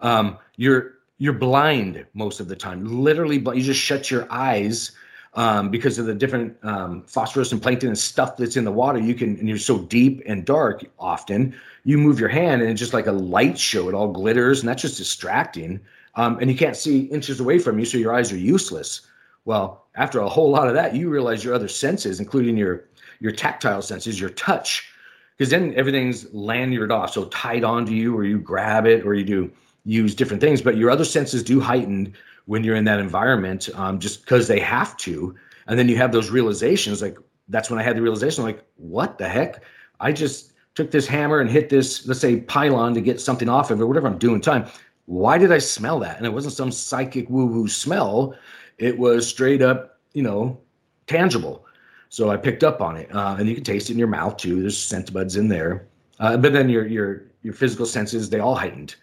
um, 0.02 0.38
you're 0.58 0.97
you're 1.18 1.34
blind 1.34 2.06
most 2.14 2.40
of 2.40 2.48
the 2.48 2.56
time. 2.56 2.86
Literally, 2.86 3.38
but 3.38 3.58
you 3.58 3.64
just 3.64 3.80
shut 3.80 4.12
your 4.12 4.28
eyes 4.32 4.92
um, 5.34 5.70
because 5.70 6.00
of 6.00 6.06
the 6.06 6.16
different 6.16 6.58
um, 6.64 7.04
phosphorus 7.04 7.52
and 7.52 7.62
plankton 7.62 7.90
and 7.90 7.98
stuff 7.98 8.38
that's 8.38 8.58
in 8.58 8.64
the 8.66 8.72
water. 8.72 9.00
You 9.00 9.14
can, 9.14 9.38
and 9.38 9.48
you're 9.48 9.58
so 9.58 9.80
deep 9.80 10.22
and 10.26 10.46
dark. 10.46 10.86
Often, 11.00 11.56
you 11.84 11.98
move 11.98 12.20
your 12.20 12.30
hand 12.30 12.62
and 12.62 12.70
it's 12.70 12.80
just 12.80 12.94
like 12.94 13.08
a 13.08 13.12
light 13.12 13.58
show. 13.58 13.90
It 13.90 13.96
all 13.96 14.12
glitters, 14.12 14.60
and 14.60 14.70
that's 14.70 14.82
just 14.82 14.98
distracting. 14.98 15.80
Um, 16.16 16.40
and 16.40 16.50
you 16.50 16.58
can't 16.58 16.76
see 16.76 17.02
inches 17.06 17.40
away 17.40 17.60
from 17.60 17.78
you, 17.78 17.86
so 17.86 17.98
your 17.98 18.14
eyes 18.14 18.32
are 18.32 18.38
useless. 18.38 19.02
Well, 19.46 19.86
after 19.96 20.20
a 20.20 20.28
whole 20.28 20.50
lot 20.50 20.68
of 20.68 20.74
that, 20.74 20.96
you 20.96 21.10
realize 21.10 21.44
your 21.44 21.54
other 21.54 21.68
senses, 21.68 22.20
including 22.20 22.58
your 22.58 22.86
your 23.20 23.32
tactile 23.32 23.82
senses, 23.82 24.20
your 24.20 24.30
touch, 24.32 24.92
because 25.36 25.50
then 25.50 25.74
everything's 25.76 26.32
lanyard 26.34 26.92
off, 26.92 27.14
so 27.14 27.26
tied 27.26 27.64
onto 27.64 27.92
you, 27.92 28.16
or 28.16 28.24
you 28.24 28.38
grab 28.40 28.86
it, 28.86 29.06
or 29.06 29.14
you 29.14 29.24
do 29.24 29.52
use 29.88 30.14
different 30.14 30.42
things. 30.42 30.62
But 30.62 30.78
your 30.78 30.92
other 30.92 31.06
senses 31.06 31.42
do 31.42 31.60
heighten 31.60 32.14
when 32.46 32.64
you're 32.64 32.76
in 32.76 32.84
that 32.84 33.00
environment, 33.00 33.70
um, 33.74 34.00
just 34.00 34.22
because 34.22 34.48
they 34.48 34.60
have 34.60 34.96
to. 34.98 35.36
And 35.68 35.80
then 35.80 35.90
you 35.90 35.98
have 35.98 36.12
those 36.12 36.30
realizations. 36.30 37.02
Like 37.02 37.18
that's 37.48 37.70
when 37.70 37.80
I 37.80 37.84
had 37.84 37.98
the 37.98 38.02
realization, 38.02 38.44
like, 38.44 38.64
what 38.76 39.18
the 39.18 39.28
heck? 39.28 39.64
I 40.00 40.12
just 40.12 40.54
took 40.76 40.92
this 40.92 41.08
hammer 41.08 41.40
and 41.40 41.50
hit 41.50 41.70
this, 41.70 42.06
let's 42.06 42.20
say, 42.20 42.42
pylon 42.42 42.94
to 42.94 43.02
get 43.02 43.20
something 43.20 43.50
off 43.50 43.72
of 43.72 43.82
it, 43.82 43.86
whatever 43.86 44.08
I'm 44.08 44.18
doing 44.18 44.42
time. 44.42 44.68
Why 45.06 45.38
did 45.38 45.52
I 45.52 45.58
smell 45.58 46.00
that? 46.00 46.18
And 46.18 46.26
it 46.26 46.34
wasn't 46.34 46.54
some 46.54 46.72
psychic 46.72 47.30
woo 47.30 47.46
woo 47.48 47.68
smell. 47.68 48.36
It 48.78 49.00
was 49.00 49.28
straight 49.28 49.62
up, 49.62 50.00
you 50.14 50.22
know, 50.22 50.60
tangible. 51.08 51.66
So 52.10 52.30
I 52.30 52.38
picked 52.38 52.64
up 52.64 52.82
on 52.82 52.98
it, 52.98 53.14
uh, 53.14 53.36
and 53.40 53.48
you 53.50 53.56
can 53.56 53.64
taste 53.64 53.90
it 53.90 53.94
in 53.94 54.00
your 54.00 54.08
mouth 54.08 54.38
too. 54.38 54.62
There's 54.62 54.78
scent 54.78 55.12
buds 55.12 55.36
in 55.36 55.48
there, 55.48 55.88
uh, 56.20 56.38
but 56.38 56.54
then 56.54 56.70
your 56.70 56.86
your 56.88 57.24
your 57.42 57.54
physical 57.54 57.86
senses 57.86 58.30
they 58.30 58.40
all 58.40 58.56
heightened. 58.56 58.96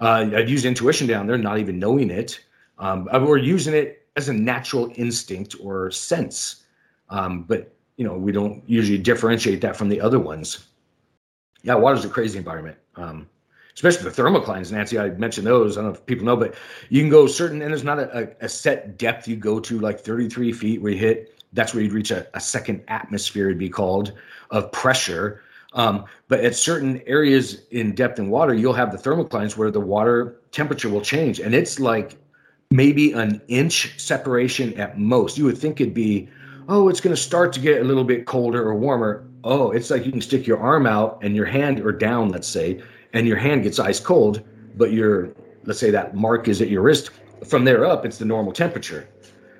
Uh, 0.00 0.30
I'd 0.34 0.48
use 0.48 0.64
intuition 0.64 1.06
down 1.06 1.26
there, 1.26 1.38
not 1.38 1.58
even 1.58 1.78
knowing 1.78 2.10
it, 2.10 2.40
um, 2.78 3.08
or 3.12 3.38
using 3.38 3.74
it 3.74 4.06
as 4.16 4.28
a 4.28 4.32
natural 4.32 4.92
instinct 4.96 5.56
or 5.60 5.90
sense. 5.90 6.64
Um, 7.10 7.42
but 7.42 7.74
you 7.96 8.04
know, 8.04 8.14
we 8.16 8.32
don't 8.32 8.62
usually 8.66 8.98
differentiate 8.98 9.60
that 9.60 9.76
from 9.76 9.88
the 9.88 10.00
other 10.00 10.18
ones. 10.18 10.66
Yeah, 11.62 11.74
water's 11.76 12.04
a 12.04 12.08
crazy 12.08 12.38
environment. 12.38 12.76
Um, 12.96 13.28
especially 13.74 14.10
the 14.10 14.22
thermoclines, 14.22 14.72
Nancy. 14.72 14.98
I 14.98 15.10
mentioned 15.10 15.46
those. 15.46 15.76
I 15.76 15.82
don't 15.82 15.90
know 15.90 15.96
if 15.96 16.06
people 16.06 16.24
know, 16.24 16.36
but 16.36 16.54
you 16.88 17.00
can 17.00 17.10
go 17.10 17.26
certain, 17.26 17.62
and 17.62 17.70
there's 17.70 17.84
not 17.84 17.98
a, 17.98 18.34
a 18.40 18.48
set 18.48 18.98
depth 18.98 19.28
you 19.28 19.36
go 19.36 19.60
to, 19.60 19.78
like 19.78 20.00
33 20.00 20.52
feet, 20.52 20.82
where 20.82 20.92
you 20.92 20.98
hit. 20.98 21.42
That's 21.52 21.72
where 21.72 21.82
you'd 21.82 21.92
reach 21.92 22.10
a, 22.10 22.26
a 22.34 22.40
second 22.40 22.82
atmosphere, 22.88 23.46
it'd 23.46 23.58
be 23.58 23.68
called, 23.68 24.12
of 24.50 24.72
pressure. 24.72 25.42
Um, 25.74 26.04
but 26.28 26.40
at 26.40 26.54
certain 26.54 27.02
areas 27.06 27.62
in 27.70 27.94
depth 27.94 28.18
in 28.18 28.30
water, 28.30 28.54
you'll 28.54 28.72
have 28.74 28.92
the 28.92 28.98
thermoclines 28.98 29.56
where 29.56 29.70
the 29.70 29.80
water 29.80 30.40
temperature 30.52 30.88
will 30.88 31.00
change, 31.00 31.40
and 31.40 31.54
it's 31.54 31.80
like 31.80 32.16
maybe 32.70 33.12
an 33.12 33.42
inch 33.48 33.98
separation 34.00 34.72
at 34.74 34.98
most. 34.98 35.36
You 35.36 35.44
would 35.44 35.58
think 35.58 35.80
it'd 35.80 35.92
be, 35.92 36.28
oh, 36.68 36.88
it's 36.88 37.00
going 37.00 37.14
to 37.14 37.20
start 37.20 37.52
to 37.54 37.60
get 37.60 37.80
a 37.80 37.84
little 37.84 38.04
bit 38.04 38.26
colder 38.26 38.62
or 38.62 38.74
warmer. 38.74 39.26
Oh, 39.42 39.72
it's 39.72 39.90
like 39.90 40.06
you 40.06 40.12
can 40.12 40.20
stick 40.20 40.46
your 40.46 40.58
arm 40.58 40.86
out 40.86 41.18
and 41.22 41.36
your 41.36 41.44
hand 41.44 41.80
or 41.80 41.92
down, 41.92 42.30
let's 42.30 42.48
say, 42.48 42.80
and 43.12 43.26
your 43.26 43.36
hand 43.36 43.64
gets 43.64 43.78
ice 43.78 44.00
cold, 44.00 44.42
but 44.76 44.92
your 44.92 45.34
let's 45.64 45.80
say 45.80 45.90
that 45.90 46.14
mark 46.14 46.48
is 46.48 46.60
at 46.62 46.68
your 46.68 46.82
wrist. 46.82 47.10
From 47.44 47.64
there 47.64 47.84
up, 47.84 48.06
it's 48.06 48.18
the 48.18 48.24
normal 48.24 48.52
temperature. 48.52 49.08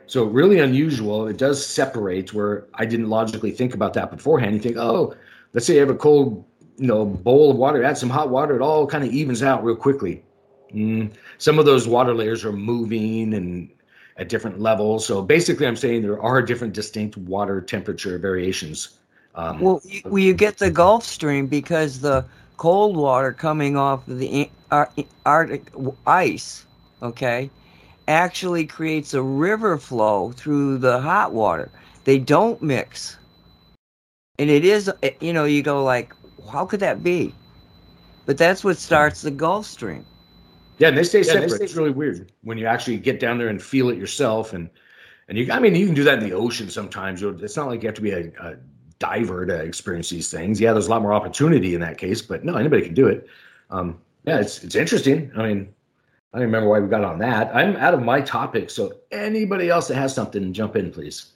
So 0.06 0.24
really 0.24 0.60
unusual. 0.60 1.26
It 1.26 1.38
does 1.38 1.64
separate 1.64 2.32
where 2.34 2.66
I 2.74 2.84
didn't 2.84 3.08
logically 3.08 3.50
think 3.50 3.74
about 3.74 3.94
that 3.94 4.10
beforehand. 4.10 4.54
You 4.54 4.60
think, 4.60 4.76
oh, 4.76 5.14
let's 5.54 5.66
say 5.66 5.74
you 5.74 5.80
have 5.80 5.90
a 5.90 5.94
cold, 5.94 6.44
you 6.76 6.86
know, 6.86 7.06
bowl 7.06 7.50
of 7.50 7.56
water, 7.56 7.82
add 7.82 7.96
some 7.96 8.10
hot 8.10 8.28
water, 8.28 8.54
it 8.56 8.60
all 8.60 8.86
kind 8.86 9.04
of 9.04 9.12
evens 9.12 9.42
out 9.42 9.64
real 9.64 9.76
quickly. 9.76 10.22
Mm. 10.72 11.12
Some 11.38 11.58
of 11.58 11.64
those 11.64 11.88
water 11.88 12.14
layers 12.14 12.44
are 12.44 12.52
moving 12.52 13.32
and 13.34 13.70
at 14.16 14.28
different 14.28 14.60
levels. 14.60 15.06
So 15.06 15.22
basically, 15.22 15.66
I'm 15.66 15.76
saying 15.76 16.02
there 16.02 16.22
are 16.22 16.42
different 16.42 16.74
distinct 16.74 17.16
water 17.16 17.60
temperature 17.60 18.18
variations. 18.18 18.98
Um, 19.34 19.60
well, 19.60 19.80
you, 19.84 20.02
well, 20.04 20.18
you 20.18 20.34
get 20.34 20.58
the 20.58 20.70
Gulf 20.70 21.04
Stream 21.04 21.46
because 21.46 22.00
the 22.00 22.24
cold 22.56 22.96
water 22.96 23.32
coming 23.32 23.76
off 23.76 24.06
of 24.06 24.18
the 24.18 24.48
Arctic 25.26 25.72
ice, 26.06 26.66
okay, 27.02 27.50
actually 28.06 28.66
creates 28.66 29.14
a 29.14 29.22
river 29.22 29.78
flow 29.78 30.32
through 30.32 30.78
the 30.78 31.00
hot 31.00 31.32
water. 31.32 31.70
They 32.04 32.18
don't 32.18 32.62
mix. 32.62 33.16
And 34.38 34.50
it 34.50 34.64
is, 34.64 34.90
you 35.20 35.32
know, 35.32 35.44
you 35.44 35.62
go 35.62 35.84
like, 35.84 36.12
how 36.50 36.66
could 36.66 36.80
that 36.80 37.02
be? 37.02 37.34
But 38.26 38.38
that's 38.38 38.64
what 38.64 38.78
starts 38.78 39.22
the 39.22 39.30
Gulf 39.30 39.66
Stream. 39.66 40.04
Yeah, 40.78 40.88
and 40.88 40.98
they 40.98 41.04
stay 41.04 41.22
separate. 41.22 41.50
they 41.50 41.56
stay 41.56 41.64
it's 41.64 41.74
really 41.74 41.90
weird 41.90 42.32
when 42.42 42.58
you 42.58 42.66
actually 42.66 42.96
get 42.96 43.20
down 43.20 43.38
there 43.38 43.48
and 43.48 43.62
feel 43.62 43.90
it 43.90 43.98
yourself. 43.98 44.52
And 44.52 44.68
and 45.28 45.38
you, 45.38 45.50
I 45.52 45.60
mean, 45.60 45.74
you 45.74 45.86
can 45.86 45.94
do 45.94 46.04
that 46.04 46.18
in 46.18 46.28
the 46.28 46.34
ocean 46.34 46.68
sometimes. 46.68 47.22
It's 47.22 47.56
not 47.56 47.68
like 47.68 47.82
you 47.82 47.88
have 47.88 47.94
to 47.94 48.02
be 48.02 48.10
a, 48.10 48.30
a 48.40 48.56
diver 48.98 49.46
to 49.46 49.54
experience 49.54 50.10
these 50.10 50.30
things. 50.30 50.60
Yeah, 50.60 50.72
there's 50.72 50.86
a 50.86 50.90
lot 50.90 51.02
more 51.02 51.12
opportunity 51.12 51.74
in 51.74 51.80
that 51.80 51.98
case, 51.98 52.22
but 52.22 52.44
no, 52.44 52.56
anybody 52.56 52.82
can 52.82 52.94
do 52.94 53.06
it. 53.06 53.28
Um, 53.70 53.98
yeah, 54.24 54.40
it's 54.40 54.64
it's 54.64 54.74
interesting. 54.74 55.30
I 55.36 55.46
mean, 55.46 55.74
I 56.32 56.38
don't 56.38 56.46
remember 56.46 56.68
why 56.68 56.80
we 56.80 56.88
got 56.88 57.04
on 57.04 57.18
that. 57.20 57.54
I'm 57.54 57.76
out 57.76 57.94
of 57.94 58.02
my 58.02 58.20
topic, 58.20 58.70
so 58.70 58.94
anybody 59.12 59.68
else 59.68 59.88
that 59.88 59.96
has 59.96 60.14
something, 60.14 60.52
jump 60.52 60.76
in, 60.76 60.90
please. 60.90 61.33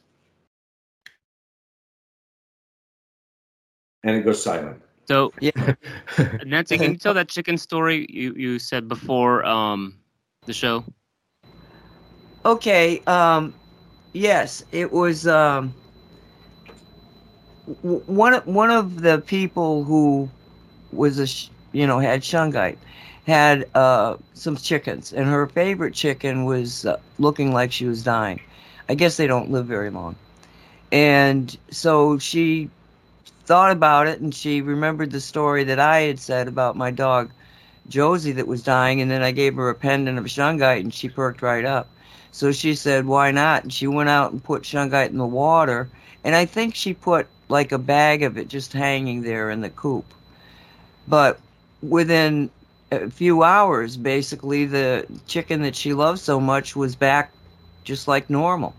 And 4.04 4.16
it 4.16 4.22
goes 4.22 4.42
silent. 4.42 4.82
So, 5.06 5.32
yeah. 5.40 5.74
Nancy, 6.44 6.76
can 6.76 6.92
you 6.92 6.98
tell 6.98 7.14
that 7.14 7.28
chicken 7.28 7.56
story 7.56 8.06
you, 8.10 8.34
you 8.34 8.58
said 8.58 8.88
before 8.88 9.44
um, 9.44 9.98
the 10.44 10.52
show? 10.52 10.84
Okay. 12.44 13.00
Um, 13.06 13.54
yes, 14.12 14.64
it 14.70 14.92
was 14.92 15.26
um, 15.26 15.74
one 17.82 18.34
one 18.44 18.70
of 18.70 19.02
the 19.02 19.18
people 19.18 19.84
who 19.84 20.28
was 20.92 21.18
a 21.18 21.76
you 21.76 21.86
know 21.86 21.98
had 21.98 22.22
shungite 22.22 22.78
had 23.26 23.68
uh, 23.74 24.16
some 24.34 24.56
chickens, 24.56 25.12
and 25.12 25.26
her 25.26 25.46
favorite 25.46 25.94
chicken 25.94 26.44
was 26.44 26.86
uh, 26.86 26.98
looking 27.18 27.52
like 27.52 27.72
she 27.72 27.84
was 27.84 28.02
dying. 28.02 28.40
I 28.88 28.94
guess 28.94 29.16
they 29.16 29.26
don't 29.26 29.50
live 29.50 29.66
very 29.66 29.90
long, 29.90 30.16
and 30.92 31.56
so 31.70 32.18
she 32.18 32.70
thought 33.48 33.72
about 33.72 34.06
it 34.06 34.20
and 34.20 34.34
she 34.34 34.60
remembered 34.60 35.10
the 35.10 35.22
story 35.22 35.64
that 35.64 35.80
I 35.80 36.00
had 36.00 36.20
said 36.20 36.48
about 36.48 36.76
my 36.76 36.90
dog 36.90 37.30
Josie 37.88 38.32
that 38.32 38.46
was 38.46 38.62
dying 38.62 39.00
and 39.00 39.10
then 39.10 39.22
I 39.22 39.30
gave 39.30 39.54
her 39.54 39.70
a 39.70 39.74
pendant 39.74 40.18
of 40.18 40.26
shungite 40.26 40.80
and 40.80 40.92
she 40.92 41.08
perked 41.08 41.40
right 41.40 41.64
up. 41.64 41.88
So 42.30 42.52
she 42.52 42.74
said, 42.74 43.06
"Why 43.06 43.30
not?" 43.30 43.62
And 43.62 43.72
she 43.72 43.86
went 43.86 44.10
out 44.10 44.32
and 44.32 44.44
put 44.44 44.64
shungite 44.64 45.08
in 45.08 45.16
the 45.16 45.24
water 45.24 45.88
and 46.24 46.36
I 46.36 46.44
think 46.44 46.74
she 46.74 46.92
put 46.92 47.26
like 47.48 47.72
a 47.72 47.78
bag 47.78 48.22
of 48.22 48.36
it 48.36 48.48
just 48.48 48.74
hanging 48.74 49.22
there 49.22 49.48
in 49.48 49.62
the 49.62 49.70
coop. 49.70 50.04
But 51.06 51.40
within 51.80 52.50
a 52.92 53.08
few 53.08 53.44
hours 53.44 53.96
basically 53.96 54.66
the 54.66 55.06
chicken 55.26 55.62
that 55.62 55.74
she 55.74 55.94
loved 55.94 56.20
so 56.20 56.38
much 56.38 56.76
was 56.76 56.94
back 56.94 57.32
just 57.82 58.08
like 58.08 58.28
normal 58.28 58.74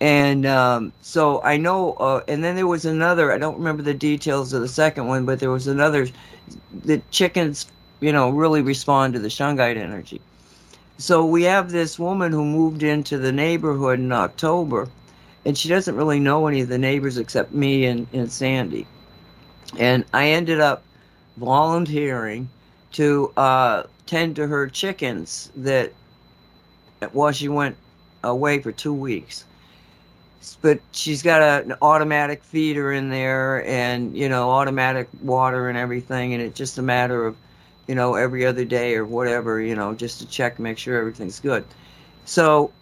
and 0.00 0.46
um, 0.46 0.92
so 1.02 1.42
I 1.42 1.58
know. 1.58 1.92
Uh, 1.92 2.22
and 2.26 2.42
then 2.42 2.56
there 2.56 2.66
was 2.66 2.84
another. 2.84 3.32
I 3.32 3.38
don't 3.38 3.58
remember 3.58 3.82
the 3.82 3.94
details 3.94 4.52
of 4.52 4.62
the 4.62 4.68
second 4.68 5.06
one, 5.06 5.26
but 5.26 5.40
there 5.40 5.50
was 5.50 5.66
another. 5.66 6.08
The 6.84 7.02
chickens, 7.10 7.66
you 8.00 8.12
know, 8.12 8.30
really 8.30 8.62
respond 8.62 9.12
to 9.14 9.20
the 9.20 9.28
shungite 9.28 9.76
energy. 9.76 10.20
So 10.96 11.24
we 11.24 11.44
have 11.44 11.70
this 11.70 11.98
woman 11.98 12.32
who 12.32 12.44
moved 12.44 12.82
into 12.82 13.18
the 13.18 13.32
neighborhood 13.32 13.98
in 13.98 14.12
October, 14.12 14.88
and 15.44 15.56
she 15.56 15.68
doesn't 15.68 15.96
really 15.96 16.20
know 16.20 16.46
any 16.46 16.62
of 16.62 16.68
the 16.68 16.78
neighbors 16.78 17.18
except 17.18 17.52
me 17.52 17.84
and, 17.84 18.06
and 18.12 18.30
Sandy. 18.30 18.86
And 19.78 20.04
I 20.12 20.30
ended 20.30 20.60
up 20.60 20.82
volunteering 21.36 22.48
to 22.92 23.32
uh, 23.36 23.84
tend 24.06 24.36
to 24.36 24.46
her 24.46 24.66
chickens 24.66 25.50
that 25.56 25.92
while 27.12 27.32
she 27.32 27.48
went 27.48 27.76
away 28.22 28.60
for 28.60 28.72
two 28.72 28.92
weeks 28.92 29.44
but 30.62 30.80
she's 30.92 31.22
got 31.22 31.42
a, 31.42 31.64
an 31.64 31.74
automatic 31.82 32.42
feeder 32.42 32.92
in 32.92 33.10
there 33.10 33.64
and 33.66 34.16
you 34.16 34.28
know 34.28 34.50
automatic 34.50 35.08
water 35.22 35.68
and 35.68 35.76
everything. 35.76 36.34
And 36.34 36.42
it's 36.42 36.56
just 36.56 36.78
a 36.78 36.82
matter 36.82 37.26
of 37.26 37.36
you 37.86 37.94
know 37.94 38.14
every 38.14 38.46
other 38.46 38.64
day 38.64 38.94
or 38.94 39.04
whatever 39.04 39.60
you 39.60 39.74
know 39.74 39.94
just 39.94 40.18
to 40.20 40.26
check 40.26 40.58
make 40.58 40.78
sure 40.78 40.98
everything's 40.98 41.40
good. 41.40 41.64
So 42.24 42.72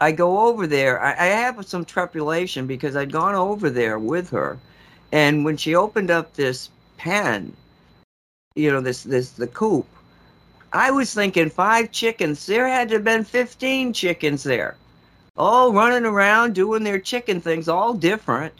i 0.00 0.12
go 0.12 0.40
over 0.48 0.66
there. 0.66 1.02
I, 1.02 1.12
I 1.12 1.26
have 1.26 1.64
some 1.66 1.84
trepidation 1.84 2.66
because 2.66 2.96
i'd 2.96 3.12
gone 3.12 3.34
over 3.34 3.70
there 3.70 3.98
with 3.98 4.30
her. 4.30 4.58
And 5.12 5.44
when 5.44 5.56
she 5.56 5.74
opened 5.74 6.10
up 6.10 6.34
this 6.34 6.70
pen 6.98 7.54
you 8.54 8.70
know 8.70 8.80
this 8.80 9.02
this 9.02 9.30
the 9.32 9.46
coop 9.46 9.86
i 10.72 10.90
was 10.90 11.14
thinking 11.14 11.50
five 11.50 11.92
chickens. 11.92 12.44
There 12.46 12.68
had 12.68 12.88
to 12.88 12.94
have 12.96 13.04
been 13.04 13.24
15 13.24 13.92
chickens 13.92 14.42
there 14.42 14.76
all 15.38 15.72
running 15.72 16.04
around 16.04 16.54
doing 16.54 16.84
their 16.84 16.98
chicken 16.98 17.40
things, 17.40 17.68
all 17.68 17.92
different. 17.94 18.54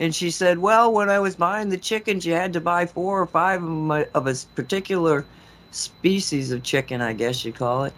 And 0.00 0.14
she 0.14 0.30
said, 0.30 0.58
Well, 0.58 0.92
when 0.92 1.10
I 1.10 1.18
was 1.18 1.36
buying 1.36 1.68
the 1.68 1.76
chickens, 1.76 2.24
you 2.24 2.32
had 2.32 2.52
to 2.54 2.60
buy 2.60 2.86
four 2.86 3.20
or 3.20 3.26
five 3.26 3.62
of 3.62 3.68
them 3.68 3.90
uh, 3.90 4.04
of 4.14 4.26
a 4.26 4.34
particular 4.54 5.24
species 5.70 6.50
of 6.50 6.62
chicken, 6.62 7.00
I 7.00 7.12
guess 7.12 7.44
you 7.44 7.52
call 7.52 7.84
it. 7.84 7.92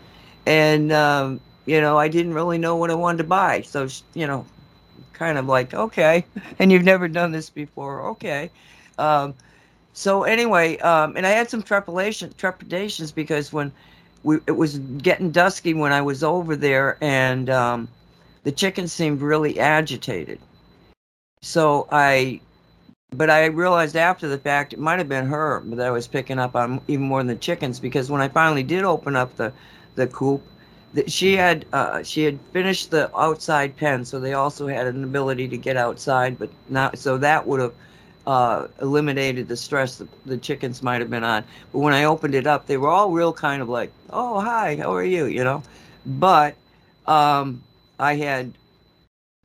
And, 0.47 0.93
um, 0.93 1.41
you 1.67 1.81
know, 1.81 1.99
I 1.99 2.09
didn't 2.09 2.35
really 2.35 2.59
know 2.59 2.77
what 2.77 2.91
I 2.91 2.95
wanted 2.95 3.19
to 3.19 3.25
buy. 3.25 3.63
So, 3.63 3.89
you 4.15 4.27
know, 4.27 4.45
kind 5.13 5.39
of 5.39 5.47
like, 5.47 5.75
okay. 5.75 6.25
And 6.59 6.71
you've 6.71 6.85
never 6.85 7.09
done 7.09 7.33
this 7.33 7.51
before. 7.51 8.03
Okay. 8.11 8.51
Um, 8.99 9.35
so, 9.93 10.25
anyway, 10.25 10.77
um, 10.79 11.17
and 11.17 11.27
I 11.27 11.31
had 11.31 11.49
some 11.49 11.63
trepidation, 11.63 12.33
trepidations 12.37 13.13
because 13.13 13.53
when 13.53 13.73
we, 14.25 14.39
it 14.47 14.57
was 14.57 14.79
getting 14.79 15.31
dusky 15.31 15.75
when 15.75 15.93
I 15.93 16.03
was 16.03 16.23
over 16.23 16.57
there 16.57 16.99
and, 17.01 17.49
um, 17.49 17.89
the 18.45 18.53
chicken 18.53 18.87
seemed 18.87 19.21
really 19.21 19.59
agitated. 19.59 20.39
So 21.43 21.89
I, 21.91 22.41
but 23.11 23.29
I 23.29 23.47
realized 23.47 23.97
after 23.97 24.29
the 24.29 24.39
fact 24.39 24.73
it 24.73 24.79
might 24.79 24.99
have 24.99 25.09
been 25.09 25.27
her 25.27 25.63
that 25.67 25.87
I 25.87 25.91
was 25.91 26.07
picking 26.07 26.39
up 26.39 26.55
on 26.55 26.81
even 26.89 27.07
more 27.07 27.21
than 27.21 27.27
the 27.27 27.37
chickens 27.37 27.81
because 27.81 28.11
when 28.11 28.21
I 28.21 28.29
finally 28.29 28.63
did 28.63 28.85
open 28.85 29.17
up 29.17 29.37
the, 29.37 29.53
the 29.97 30.07
coop, 30.07 30.43
that 30.95 31.11
she 31.11 31.35
had 31.35 31.67
uh, 31.73 32.03
she 32.03 32.23
had 32.23 32.39
finished 32.53 32.91
the 32.91 33.15
outside 33.19 33.77
pen, 33.77 34.05
so 34.05 34.21
they 34.21 34.33
also 34.33 34.69
had 34.69 34.87
an 34.87 35.03
ability 35.03 35.49
to 35.49 35.57
get 35.57 35.77
outside, 35.77 36.39
but 36.39 36.49
not 36.69 36.97
so 36.99 37.19
that 37.19 37.47
would 37.47 37.61
have 37.61 37.75
uh, 38.27 38.69
eliminated 38.81 39.49
the 39.49 39.57
stress 39.57 39.97
that 39.97 40.09
the 40.25 40.39
chickens 40.39 40.83
might 40.83 41.01
have 41.01 41.11
been 41.11 41.25
on. 41.25 41.45
But 41.73 41.81
when 41.81 41.95
I 41.95 42.05
opened 42.05 42.35
it 42.37 42.47
up, 42.47 42.67
they 42.67 42.77
were 42.77 42.89
all 42.89 43.11
real 43.11 43.33
kind 43.33 43.61
of 43.61 43.69
like, 43.69 43.91
"Oh, 44.11 44.41
hi, 44.41 44.77
how 44.77 44.95
are 44.95 45.05
you?" 45.05 45.25
You 45.27 45.43
know, 45.43 45.63
but 46.07 46.55
um, 47.07 47.63
I 47.99 48.17
had 48.17 48.53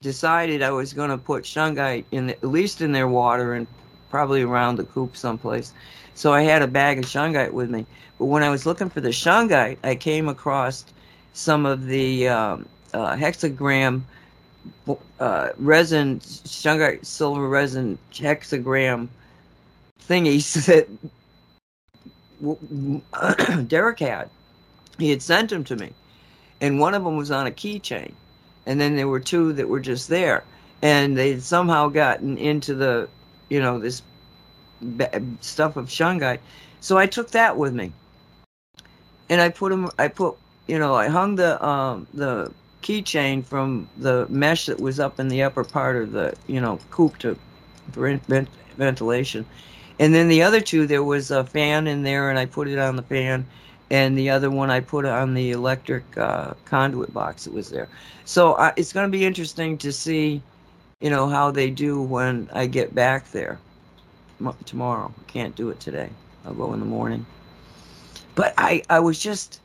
decided 0.01 0.63
I 0.63 0.71
was 0.71 0.93
going 0.93 1.09
to 1.09 1.17
put 1.17 1.43
shungite 1.43 2.05
in 2.11 2.27
the, 2.27 2.33
at 2.35 2.45
least 2.45 2.81
in 2.81 2.91
their 2.91 3.07
water 3.07 3.53
and 3.53 3.67
probably 4.09 4.41
around 4.41 4.77
the 4.77 4.85
coop 4.85 5.15
someplace. 5.15 5.73
So 6.15 6.33
I 6.33 6.41
had 6.41 6.61
a 6.61 6.67
bag 6.67 6.99
of 6.99 7.05
shungite 7.05 7.51
with 7.51 7.69
me. 7.69 7.85
But 8.17 8.25
when 8.25 8.43
I 8.43 8.49
was 8.49 8.65
looking 8.65 8.89
for 8.89 9.01
the 9.01 9.09
shungite, 9.09 9.77
I 9.83 9.95
came 9.95 10.27
across 10.27 10.85
some 11.33 11.65
of 11.65 11.85
the 11.85 12.27
um, 12.27 12.67
uh, 12.93 13.15
hexagram 13.15 14.01
uh, 15.19 15.49
resin, 15.57 16.19
shungite 16.19 17.05
silver 17.05 17.47
resin 17.47 17.97
hexagram 18.11 19.07
thingies 20.07 20.65
that 20.65 20.87
Derek 23.67 23.99
had. 23.99 24.29
He 24.97 25.09
had 25.09 25.21
sent 25.21 25.49
them 25.49 25.63
to 25.65 25.75
me, 25.75 25.93
and 26.59 26.79
one 26.79 26.93
of 26.93 27.03
them 27.03 27.15
was 27.15 27.31
on 27.31 27.47
a 27.47 27.51
keychain 27.51 28.13
and 28.69 28.79
then 28.79 28.95
there 28.95 29.07
were 29.07 29.19
two 29.19 29.51
that 29.53 29.67
were 29.67 29.79
just 29.79 30.09
there, 30.09 30.43
and 30.83 31.17
they'd 31.17 31.41
somehow 31.41 31.89
gotten 31.89 32.37
into 32.37 32.75
the, 32.75 33.09
you 33.49 33.59
know, 33.59 33.79
this 33.79 34.03
stuff 35.41 35.75
of 35.75 35.87
shungite. 35.87 36.37
So 36.79 36.95
I 36.95 37.07
took 37.07 37.31
that 37.31 37.57
with 37.57 37.73
me, 37.73 37.91
and 39.27 39.41
I 39.41 39.49
put 39.49 39.71
them. 39.71 39.89
I 39.97 40.07
put, 40.07 40.37
you 40.67 40.77
know, 40.77 40.93
I 40.93 41.07
hung 41.07 41.35
the 41.35 41.65
um, 41.65 42.05
the 42.13 42.53
keychain 42.83 43.43
from 43.43 43.89
the 43.97 44.27
mesh 44.29 44.67
that 44.67 44.79
was 44.79 44.99
up 44.99 45.19
in 45.19 45.29
the 45.29 45.41
upper 45.41 45.63
part 45.63 45.95
of 45.95 46.11
the, 46.11 46.35
you 46.45 46.61
know, 46.61 46.77
coop 46.91 47.17
to 47.17 47.35
vent- 47.87 48.49
ventilation. 48.77 49.47
And 49.97 50.13
then 50.13 50.29
the 50.29 50.43
other 50.43 50.61
two, 50.61 50.85
there 50.85 51.03
was 51.03 51.31
a 51.31 51.43
fan 51.43 51.87
in 51.87 52.03
there, 52.03 52.29
and 52.29 52.37
I 52.37 52.45
put 52.45 52.67
it 52.67 52.77
on 52.77 52.95
the 52.95 53.01
fan 53.01 53.47
and 53.91 54.17
the 54.17 54.29
other 54.29 54.51
one 54.51 54.69
I 54.69 54.79
put 54.79 55.05
on 55.05 55.33
the 55.33 55.51
electric 55.51 56.03
uh, 56.17 56.53
conduit 56.65 57.13
box 57.13 57.45
that 57.45 57.53
was 57.53 57.69
there. 57.69 57.89
So 58.25 58.55
it's 58.77 58.93
going 58.93 59.11
to 59.11 59.17
be 59.17 59.25
interesting 59.25 59.77
to 59.79 59.91
see, 59.91 60.41
you 61.01 61.09
know, 61.09 61.27
how 61.27 61.51
they 61.51 61.69
do 61.69 62.01
when 62.01 62.49
I 62.53 62.67
get 62.67 62.93
back 62.93 63.31
there 63.31 63.59
tomorrow. 64.65 65.13
I 65.17 65.31
can't 65.31 65.55
do 65.55 65.69
it 65.69 65.79
today. 65.79 66.09
I'll 66.45 66.53
go 66.53 66.73
in 66.73 66.79
the 66.79 66.85
morning. 66.85 67.25
But 68.35 68.53
I, 68.57 68.83
I 68.89 68.99
was 68.99 69.19
just, 69.19 69.59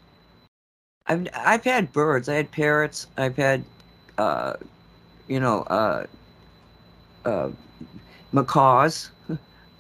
I've, 1.07 1.29
I've 1.35 1.65
had 1.65 1.93
birds. 1.93 2.29
I 2.29 2.35
had 2.35 2.51
parrots. 2.51 3.07
I've 3.17 3.37
had, 3.37 3.63
uh, 4.19 4.55
you 5.29 5.39
know, 5.39 5.63
uh, 5.63 6.07
uh, 7.25 7.51
macaws, 8.33 9.11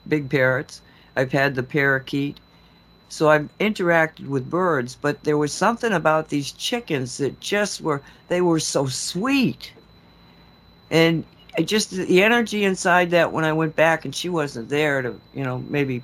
big 0.08 0.28
parrots. 0.28 0.82
I've 1.16 1.32
had 1.32 1.54
the 1.54 1.62
parakeet. 1.62 2.38
So 3.14 3.30
I've 3.30 3.48
interacted 3.60 4.26
with 4.26 4.50
birds, 4.50 4.98
but 5.00 5.22
there 5.22 5.38
was 5.38 5.52
something 5.52 5.92
about 5.92 6.30
these 6.30 6.50
chickens 6.50 7.18
that 7.18 7.38
just 7.38 7.80
were, 7.80 8.02
they 8.26 8.40
were 8.40 8.58
so 8.58 8.86
sweet. 8.86 9.72
And 10.90 11.22
just, 11.64 11.92
the 11.92 12.24
energy 12.24 12.64
inside 12.64 13.12
that 13.12 13.32
when 13.32 13.44
I 13.44 13.52
went 13.52 13.76
back 13.76 14.04
and 14.04 14.12
she 14.12 14.28
wasn't 14.28 14.68
there 14.68 15.00
to, 15.00 15.14
you 15.32 15.44
know, 15.44 15.62
maybe 15.68 16.02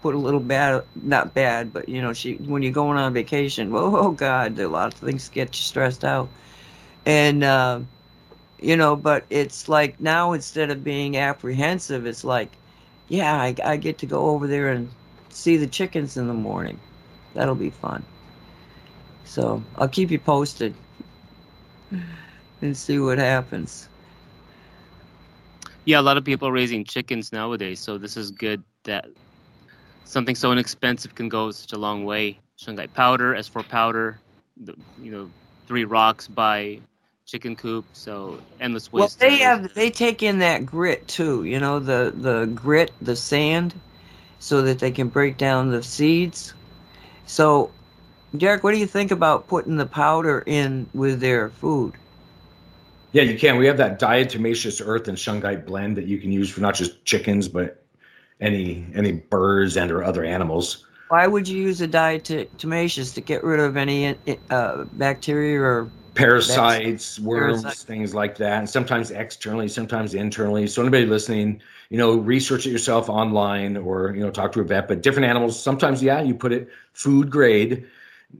put 0.00 0.14
a 0.14 0.18
little 0.18 0.38
bad, 0.38 0.84
not 1.02 1.34
bad, 1.34 1.72
but, 1.72 1.88
you 1.88 2.00
know, 2.00 2.12
she, 2.12 2.34
when 2.36 2.62
you're 2.62 2.70
going 2.70 2.98
on 2.98 3.12
vacation, 3.12 3.74
oh, 3.74 3.96
oh 4.06 4.10
God, 4.12 4.56
a 4.56 4.68
lot 4.68 4.94
of 4.94 5.00
things 5.00 5.28
get 5.28 5.48
you 5.56 5.62
stressed 5.62 6.04
out. 6.04 6.28
And, 7.04 7.42
uh, 7.42 7.80
you 8.60 8.76
know, 8.76 8.94
but 8.94 9.24
it's 9.28 9.68
like 9.68 9.98
now 10.00 10.30
instead 10.30 10.70
of 10.70 10.84
being 10.84 11.16
apprehensive, 11.16 12.06
it's 12.06 12.22
like, 12.22 12.52
yeah, 13.08 13.42
I, 13.42 13.56
I 13.64 13.76
get 13.76 13.98
to 13.98 14.06
go 14.06 14.26
over 14.30 14.46
there 14.46 14.68
and 14.68 14.88
see 15.34 15.56
the 15.56 15.66
chickens 15.66 16.16
in 16.16 16.28
the 16.28 16.34
morning. 16.34 16.78
That'll 17.34 17.54
be 17.54 17.70
fun. 17.70 18.04
So 19.24 19.62
I'll 19.76 19.88
keep 19.88 20.10
you 20.10 20.18
posted 20.18 20.74
and 22.62 22.76
see 22.76 22.98
what 22.98 23.18
happens. 23.18 23.88
Yeah, 25.84 26.00
a 26.00 26.02
lot 26.02 26.16
of 26.16 26.24
people 26.24 26.48
are 26.48 26.52
raising 26.52 26.84
chickens 26.84 27.32
nowadays, 27.32 27.78
so 27.78 27.98
this 27.98 28.16
is 28.16 28.30
good 28.30 28.62
that 28.84 29.06
something 30.04 30.34
so 30.34 30.50
inexpensive 30.52 31.14
can 31.14 31.28
go 31.28 31.50
such 31.50 31.72
a 31.72 31.78
long 31.78 32.04
way. 32.04 32.38
Shungite 32.58 32.94
powder, 32.94 33.34
S4 33.34 33.68
powder, 33.68 34.18
the, 34.56 34.74
you 35.02 35.10
know, 35.10 35.28
three 35.66 35.84
rocks 35.84 36.28
by 36.28 36.78
chicken 37.26 37.56
coop, 37.56 37.84
so 37.92 38.38
endless 38.60 38.92
ways. 38.92 39.00
Well, 39.00 39.10
they 39.18 39.38
have 39.38 39.74
they 39.74 39.90
take 39.90 40.22
in 40.22 40.38
that 40.38 40.64
grit 40.64 41.06
too, 41.08 41.44
you 41.44 41.58
know, 41.58 41.80
the 41.80 42.14
the 42.14 42.46
grit, 42.46 42.92
the 43.02 43.16
sand, 43.16 43.74
so 44.38 44.62
that 44.62 44.78
they 44.78 44.90
can 44.90 45.08
break 45.08 45.36
down 45.36 45.70
the 45.70 45.82
seeds. 45.82 46.54
So, 47.26 47.70
Derek, 48.36 48.64
what 48.64 48.72
do 48.72 48.78
you 48.78 48.86
think 48.86 49.10
about 49.10 49.48
putting 49.48 49.76
the 49.76 49.86
powder 49.86 50.42
in 50.46 50.86
with 50.94 51.20
their 51.20 51.50
food? 51.50 51.94
Yeah, 53.12 53.22
you 53.22 53.38
can. 53.38 53.56
We 53.56 53.66
have 53.66 53.76
that 53.76 54.00
diatomaceous 54.00 54.82
earth 54.84 55.06
and 55.06 55.16
shungite 55.16 55.66
blend 55.66 55.96
that 55.96 56.06
you 56.06 56.18
can 56.18 56.32
use 56.32 56.50
for 56.50 56.60
not 56.60 56.74
just 56.74 57.04
chickens, 57.04 57.48
but 57.48 57.84
any 58.40 58.84
any 58.94 59.12
birds 59.12 59.76
and 59.76 59.90
or 59.90 60.02
other 60.02 60.24
animals. 60.24 60.84
Why 61.08 61.28
would 61.28 61.46
you 61.46 61.62
use 61.62 61.80
a 61.80 61.86
diatomaceous 61.86 63.14
to 63.14 63.20
get 63.20 63.44
rid 63.44 63.60
of 63.60 63.76
any 63.76 64.16
uh, 64.50 64.84
bacteria 64.94 65.60
or 65.60 65.88
parasites, 66.14 67.20
worms, 67.20 67.62
parasites. 67.62 67.84
things 67.84 68.14
like 68.14 68.36
that, 68.38 68.58
and 68.58 68.68
sometimes 68.68 69.10
externally, 69.10 69.68
sometimes 69.68 70.14
internally. 70.14 70.66
So 70.66 70.82
anybody 70.82 71.06
listening, 71.06 71.60
you 71.94 71.98
know, 71.98 72.16
research 72.16 72.66
it 72.66 72.70
yourself 72.70 73.08
online 73.08 73.76
or 73.76 74.12
you 74.16 74.20
know 74.20 74.28
talk 74.32 74.50
to 74.50 74.60
a 74.60 74.64
vet. 74.64 74.88
But 74.88 75.00
different 75.00 75.28
animals, 75.28 75.62
sometimes 75.62 76.02
yeah, 76.02 76.20
you 76.20 76.34
put 76.34 76.52
it 76.52 76.68
food 76.92 77.30
grade, 77.30 77.86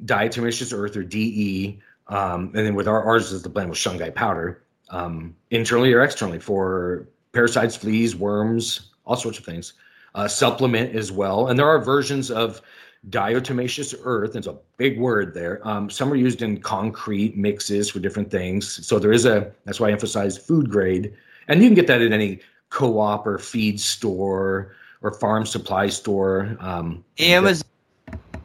diatomaceous 0.04 0.76
earth 0.76 0.96
or 0.96 1.04
DE, 1.04 1.78
um, 2.08 2.50
and 2.56 2.66
then 2.66 2.74
with 2.74 2.88
our 2.88 3.04
ours 3.04 3.30
is 3.30 3.44
the 3.44 3.48
blend 3.48 3.70
with 3.70 3.78
shungite 3.78 4.16
powder 4.16 4.64
um, 4.90 5.36
internally 5.52 5.92
or 5.92 6.02
externally 6.02 6.40
for 6.40 7.06
parasites, 7.30 7.76
fleas, 7.76 8.16
worms, 8.16 8.90
all 9.04 9.14
sorts 9.14 9.38
of 9.38 9.44
things. 9.44 9.74
Uh, 10.16 10.26
supplement 10.26 10.96
as 10.96 11.12
well. 11.12 11.46
And 11.46 11.56
there 11.56 11.68
are 11.68 11.78
versions 11.78 12.32
of 12.32 12.60
diatomaceous 13.10 13.94
earth. 14.02 14.34
It's 14.34 14.48
a 14.48 14.58
big 14.78 14.98
word 14.98 15.32
there. 15.32 15.60
Um, 15.62 15.88
some 15.90 16.12
are 16.12 16.16
used 16.16 16.42
in 16.42 16.60
concrete 16.60 17.36
mixes 17.36 17.88
for 17.88 18.00
different 18.00 18.32
things. 18.32 18.84
So 18.84 18.98
there 18.98 19.12
is 19.12 19.26
a, 19.26 19.52
that's 19.64 19.78
why 19.78 19.90
I 19.90 19.92
emphasize 19.92 20.36
food 20.36 20.70
grade. 20.70 21.14
And 21.46 21.62
you 21.62 21.68
can 21.68 21.74
get 21.74 21.86
that 21.86 22.00
in 22.00 22.12
any 22.12 22.40
co 22.74 22.98
op 22.98 23.24
or 23.24 23.38
feed 23.38 23.80
store 23.80 24.74
or 25.00 25.12
farm 25.12 25.46
supply 25.46 25.86
store. 25.86 26.56
Um, 26.58 27.04
Amazon. 27.18 27.64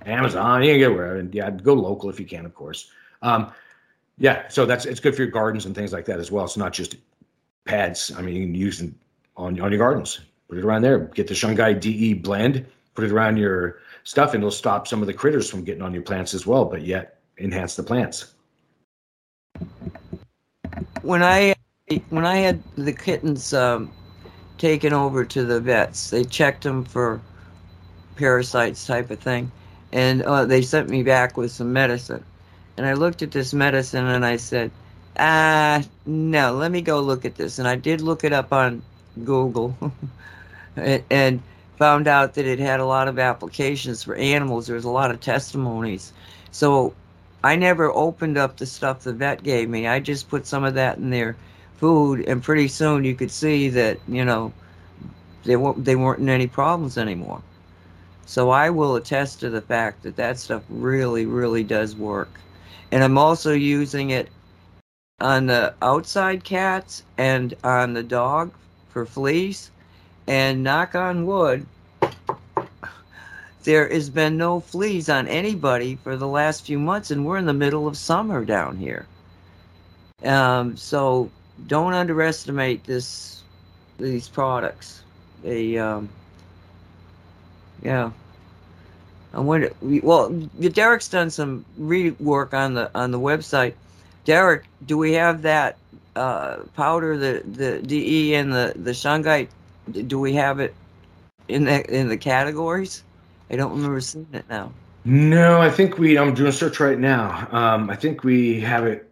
Amazon, 0.05 0.63
you 0.63 0.71
can 0.71 0.79
get 0.79 0.93
where, 0.93 1.17
and 1.17 1.33
yeah, 1.33 1.49
go 1.49 1.73
local 1.73 2.09
if 2.09 2.19
you 2.19 2.25
can, 2.25 2.45
of 2.45 2.53
course. 2.53 2.91
Um, 3.21 3.51
yeah, 4.17 4.47
so 4.47 4.65
that's 4.65 4.85
it's 4.85 4.99
good 4.99 5.15
for 5.15 5.23
your 5.23 5.31
gardens 5.31 5.65
and 5.65 5.73
things 5.75 5.91
like 5.91 6.05
that 6.05 6.19
as 6.19 6.31
well. 6.31 6.45
It's 6.45 6.57
not 6.57 6.73
just 6.73 6.95
pads. 7.65 8.11
I 8.15 8.21
mean, 8.21 8.35
you 8.35 8.45
can 8.45 8.55
use 8.55 8.81
it 8.81 8.93
on 9.35 9.59
on 9.59 9.71
your 9.71 9.79
gardens. 9.79 10.21
Put 10.47 10.59
it 10.59 10.63
around 10.63 10.83
there. 10.83 10.99
Get 10.99 11.27
the 11.27 11.33
Shungite 11.33 11.81
DE 11.81 12.13
blend. 12.13 12.65
Put 12.93 13.05
it 13.05 13.11
around 13.11 13.37
your 13.37 13.79
stuff, 14.03 14.33
and 14.33 14.43
it'll 14.43 14.51
stop 14.51 14.87
some 14.87 15.01
of 15.01 15.07
the 15.07 15.13
critters 15.13 15.49
from 15.49 15.63
getting 15.63 15.81
on 15.81 15.93
your 15.93 16.03
plants 16.03 16.33
as 16.33 16.45
well. 16.45 16.65
But 16.65 16.83
yet 16.83 17.19
enhance 17.39 17.75
the 17.75 17.83
plants. 17.83 18.33
When 21.01 21.23
I 21.23 21.55
when 22.09 22.25
I 22.25 22.37
had 22.37 22.61
the 22.75 22.93
kittens 22.93 23.53
um, 23.53 23.91
taken 24.59 24.93
over 24.93 25.25
to 25.25 25.43
the 25.43 25.59
vets, 25.59 26.11
they 26.11 26.23
checked 26.23 26.63
them 26.63 26.85
for 26.85 27.19
parasites 28.15 28.85
type 28.85 29.09
of 29.09 29.19
thing, 29.19 29.51
and 29.91 30.21
uh, 30.21 30.45
they 30.45 30.61
sent 30.61 30.89
me 30.89 31.01
back 31.01 31.37
with 31.37 31.51
some 31.51 31.73
medicine. 31.73 32.23
And 32.77 32.85
I 32.85 32.93
looked 32.93 33.21
at 33.21 33.31
this 33.31 33.53
medicine 33.53 34.05
and 34.05 34.25
I 34.25 34.37
said, 34.37 34.71
ah, 35.17 35.83
no, 36.05 36.53
let 36.53 36.71
me 36.71 36.81
go 36.81 37.01
look 37.01 37.25
at 37.25 37.35
this. 37.35 37.59
And 37.59 37.67
I 37.67 37.75
did 37.75 37.99
look 37.99 38.23
it 38.23 38.31
up 38.31 38.53
on 38.53 38.81
Google 39.25 39.75
and 40.77 41.41
found 41.77 42.07
out 42.07 42.35
that 42.35 42.45
it 42.45 42.59
had 42.59 42.79
a 42.79 42.85
lot 42.85 43.07
of 43.07 43.19
applications 43.19 44.03
for 44.03 44.15
animals. 44.15 44.67
There 44.67 44.75
was 44.75 44.85
a 44.85 44.89
lot 44.89 45.11
of 45.11 45.19
testimonies. 45.19 46.13
So 46.51 46.93
I 47.43 47.55
never 47.55 47.91
opened 47.93 48.37
up 48.37 48.57
the 48.57 48.65
stuff 48.65 49.01
the 49.01 49.13
vet 49.13 49.43
gave 49.43 49.69
me. 49.69 49.87
I 49.87 49.99
just 49.99 50.29
put 50.29 50.45
some 50.45 50.63
of 50.63 50.75
that 50.75 50.97
in 50.97 51.09
their 51.09 51.35
food, 51.79 52.27
and 52.27 52.43
pretty 52.43 52.67
soon 52.67 53.03
you 53.03 53.15
could 53.15 53.31
see 53.31 53.69
that, 53.69 53.99
you 54.07 54.25
know, 54.25 54.53
they 55.43 55.55
weren't, 55.55 55.85
they 55.85 55.95
weren't 55.95 56.19
in 56.19 56.29
any 56.29 56.47
problems 56.47 56.97
anymore. 56.97 57.41
So 58.25 58.49
I 58.51 58.69
will 58.69 58.95
attest 58.95 59.39
to 59.39 59.49
the 59.49 59.61
fact 59.61 60.03
that 60.03 60.15
that 60.17 60.37
stuff 60.37 60.63
really, 60.69 61.25
really 61.25 61.63
does 61.63 61.95
work 61.95 62.29
and 62.91 63.03
I'm 63.03 63.17
also 63.17 63.53
using 63.53 64.09
it 64.09 64.29
on 65.19 65.45
the 65.45 65.73
outside 65.81 66.43
cats 66.43 67.03
and 67.17 67.53
on 67.63 67.93
the 67.93 68.03
dog 68.03 68.51
for 68.89 69.05
fleas. 69.05 69.71
And 70.27 70.63
knock 70.63 70.93
on 70.93 71.25
wood, 71.25 71.65
there 73.63 73.89
has 73.89 74.09
been 74.09 74.37
no 74.37 74.59
fleas 74.59 75.09
on 75.09 75.27
anybody 75.27 75.97
for 76.03 76.15
the 76.15 76.27
last 76.27 76.65
few 76.65 76.77
months, 76.77 77.09
and 77.09 77.25
we're 77.25 77.37
in 77.37 77.45
the 77.45 77.53
middle 77.53 77.87
of 77.87 77.97
summer 77.97 78.45
down 78.45 78.77
here. 78.77 79.07
Um, 80.23 80.77
so 80.77 81.31
don't 81.67 81.93
underestimate 81.93 82.83
this 82.83 83.43
these 83.97 84.27
products. 84.27 85.03
They 85.43 85.77
um, 85.77 86.09
yeah. 87.81 88.11
I 89.33 89.39
wonder. 89.39 89.71
Well, 89.81 90.29
Derek's 90.59 91.07
done 91.07 91.29
some 91.29 91.63
rework 91.79 92.53
on 92.53 92.73
the 92.73 92.89
on 92.95 93.11
the 93.11 93.19
website. 93.19 93.73
Derek, 94.25 94.65
do 94.85 94.97
we 94.97 95.13
have 95.13 95.43
that 95.43 95.77
uh, 96.15 96.57
powder, 96.75 97.17
the 97.17 97.43
the 97.45 97.81
DE 97.81 98.33
and 98.35 98.51
the 98.51 98.73
the 98.75 98.91
shungite? 98.91 99.49
Do 99.91 100.19
we 100.19 100.33
have 100.33 100.59
it 100.59 100.73
in 101.47 101.65
the 101.65 101.85
in 101.95 102.09
the 102.09 102.17
categories? 102.17 103.03
I 103.49 103.55
don't 103.55 103.71
remember 103.71 104.01
seeing 104.01 104.27
it 104.33 104.45
now. 104.49 104.71
No, 105.05 105.61
I 105.61 105.69
think 105.69 105.97
we. 105.97 106.17
I'm 106.17 106.33
doing 106.33 106.49
a 106.49 106.51
search 106.51 106.79
right 106.79 106.99
now. 106.99 107.47
Um, 107.51 107.89
I 107.89 107.95
think 107.95 108.23
we 108.23 108.59
have 108.61 108.85
it 108.85 109.08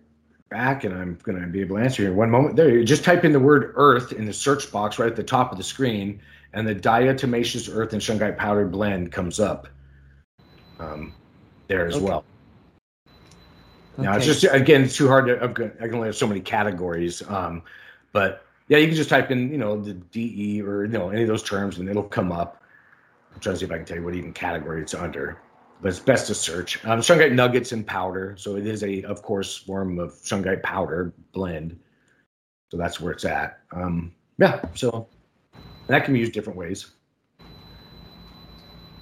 back, 0.49 0.83
and 0.83 0.93
I'm 0.93 1.17
going 1.23 1.39
to 1.39 1.47
be 1.47 1.61
able 1.61 1.77
to 1.77 1.83
answer 1.83 2.03
you 2.03 2.09
in 2.09 2.15
one 2.15 2.29
moment. 2.29 2.55
There, 2.55 2.69
you 2.69 2.83
just 2.83 3.03
type 3.03 3.25
in 3.25 3.31
the 3.31 3.39
word 3.39 3.73
Earth 3.75 4.11
in 4.11 4.25
the 4.25 4.33
search 4.33 4.71
box 4.71 4.99
right 4.99 5.09
at 5.09 5.15
the 5.15 5.23
top 5.23 5.51
of 5.51 5.57
the 5.57 5.63
screen, 5.63 6.19
and 6.53 6.67
the 6.67 6.75
diatomaceous 6.75 7.69
Earth 7.73 7.93
and 7.93 8.01
shungite 8.01 8.37
powder 8.37 8.65
blend 8.65 9.11
comes 9.11 9.39
up 9.39 9.67
um, 10.79 11.13
there 11.67 11.87
as 11.87 11.95
okay. 11.95 12.05
well. 12.05 12.25
Now 13.97 14.11
okay. 14.11 14.17
it's 14.17 14.25
just 14.25 14.53
again 14.53 14.83
it's 14.83 14.95
too 14.95 15.07
hard 15.07 15.27
to. 15.27 15.43
I 15.43 15.47
can 15.87 15.95
only 15.95 16.07
have 16.07 16.15
so 16.15 16.27
many 16.27 16.39
categories, 16.39 17.27
um, 17.29 17.63
but 18.11 18.45
yeah, 18.67 18.77
you 18.77 18.87
can 18.87 18.95
just 18.95 19.09
type 19.09 19.31
in 19.31 19.51
you 19.51 19.57
know 19.57 19.81
the 19.81 19.93
DE 19.93 20.61
or 20.61 20.85
you 20.85 20.91
know 20.91 21.09
any 21.09 21.23
of 21.23 21.27
those 21.27 21.43
terms 21.43 21.79
and 21.79 21.89
it'll 21.89 22.03
come 22.03 22.31
up. 22.31 22.61
I'm 23.33 23.39
trying 23.39 23.55
to 23.55 23.59
see 23.59 23.65
if 23.65 23.71
I 23.71 23.77
can 23.77 23.85
tell 23.85 23.97
you 23.97 24.03
what 24.03 24.13
even 24.13 24.33
category 24.33 24.81
it's 24.81 24.93
under, 24.93 25.39
but 25.81 25.89
it's 25.89 25.99
best 25.99 26.27
to 26.27 26.35
search. 26.35 26.83
Um, 26.85 26.99
shungite 26.99 27.33
nuggets 27.33 27.71
and 27.71 27.85
powder, 27.85 28.35
so 28.37 28.55
it 28.55 28.65
is 28.65 28.83
a 28.83 29.03
of 29.03 29.21
course 29.21 29.57
form 29.57 29.99
of 29.99 30.13
shungite 30.13 30.63
powder 30.63 31.13
blend. 31.33 31.79
So 32.69 32.77
that's 32.77 32.99
where 32.99 33.13
it's 33.13 33.25
at. 33.25 33.59
Um, 33.71 34.13
yeah, 34.37 34.61
so 34.75 35.07
that 35.87 36.03
can 36.03 36.13
be 36.13 36.19
used 36.19 36.33
different 36.33 36.57
ways. 36.57 36.91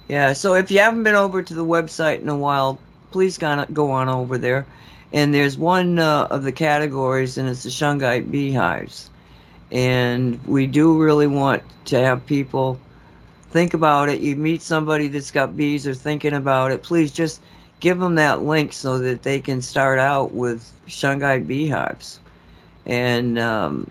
Yeah, 0.08 0.34
so 0.34 0.54
if 0.54 0.70
you 0.70 0.78
haven't 0.78 1.02
been 1.02 1.16
over 1.16 1.42
to 1.42 1.54
the 1.54 1.64
website 1.64 2.20
in 2.20 2.28
a 2.28 2.36
while, 2.36 2.78
please 3.10 3.38
go 3.38 3.90
on 3.90 4.08
over 4.08 4.38
there. 4.38 4.66
And 5.12 5.34
there's 5.34 5.56
one 5.56 5.98
uh, 5.98 6.28
of 6.30 6.42
the 6.42 6.52
categories, 6.52 7.38
and 7.38 7.48
it's 7.48 7.62
the 7.62 7.70
Shungite 7.70 8.30
beehives. 8.30 9.10
And 9.72 10.44
we 10.46 10.66
do 10.66 11.02
really 11.02 11.26
want 11.26 11.62
to 11.86 11.98
have 11.98 12.24
people 12.26 12.78
think 13.50 13.74
about 13.74 14.08
it. 14.08 14.20
You 14.20 14.36
meet 14.36 14.62
somebody 14.62 15.08
that's 15.08 15.30
got 15.30 15.56
bees 15.56 15.86
or 15.86 15.94
thinking 15.94 16.34
about 16.34 16.72
it, 16.72 16.82
please 16.82 17.12
just 17.12 17.40
give 17.80 17.98
them 17.98 18.14
that 18.16 18.42
link 18.42 18.72
so 18.72 18.98
that 18.98 19.22
they 19.22 19.40
can 19.40 19.60
start 19.60 19.98
out 19.98 20.32
with 20.32 20.72
Shungite 20.86 21.46
beehives. 21.46 22.20
And 22.86 23.38
um, 23.38 23.90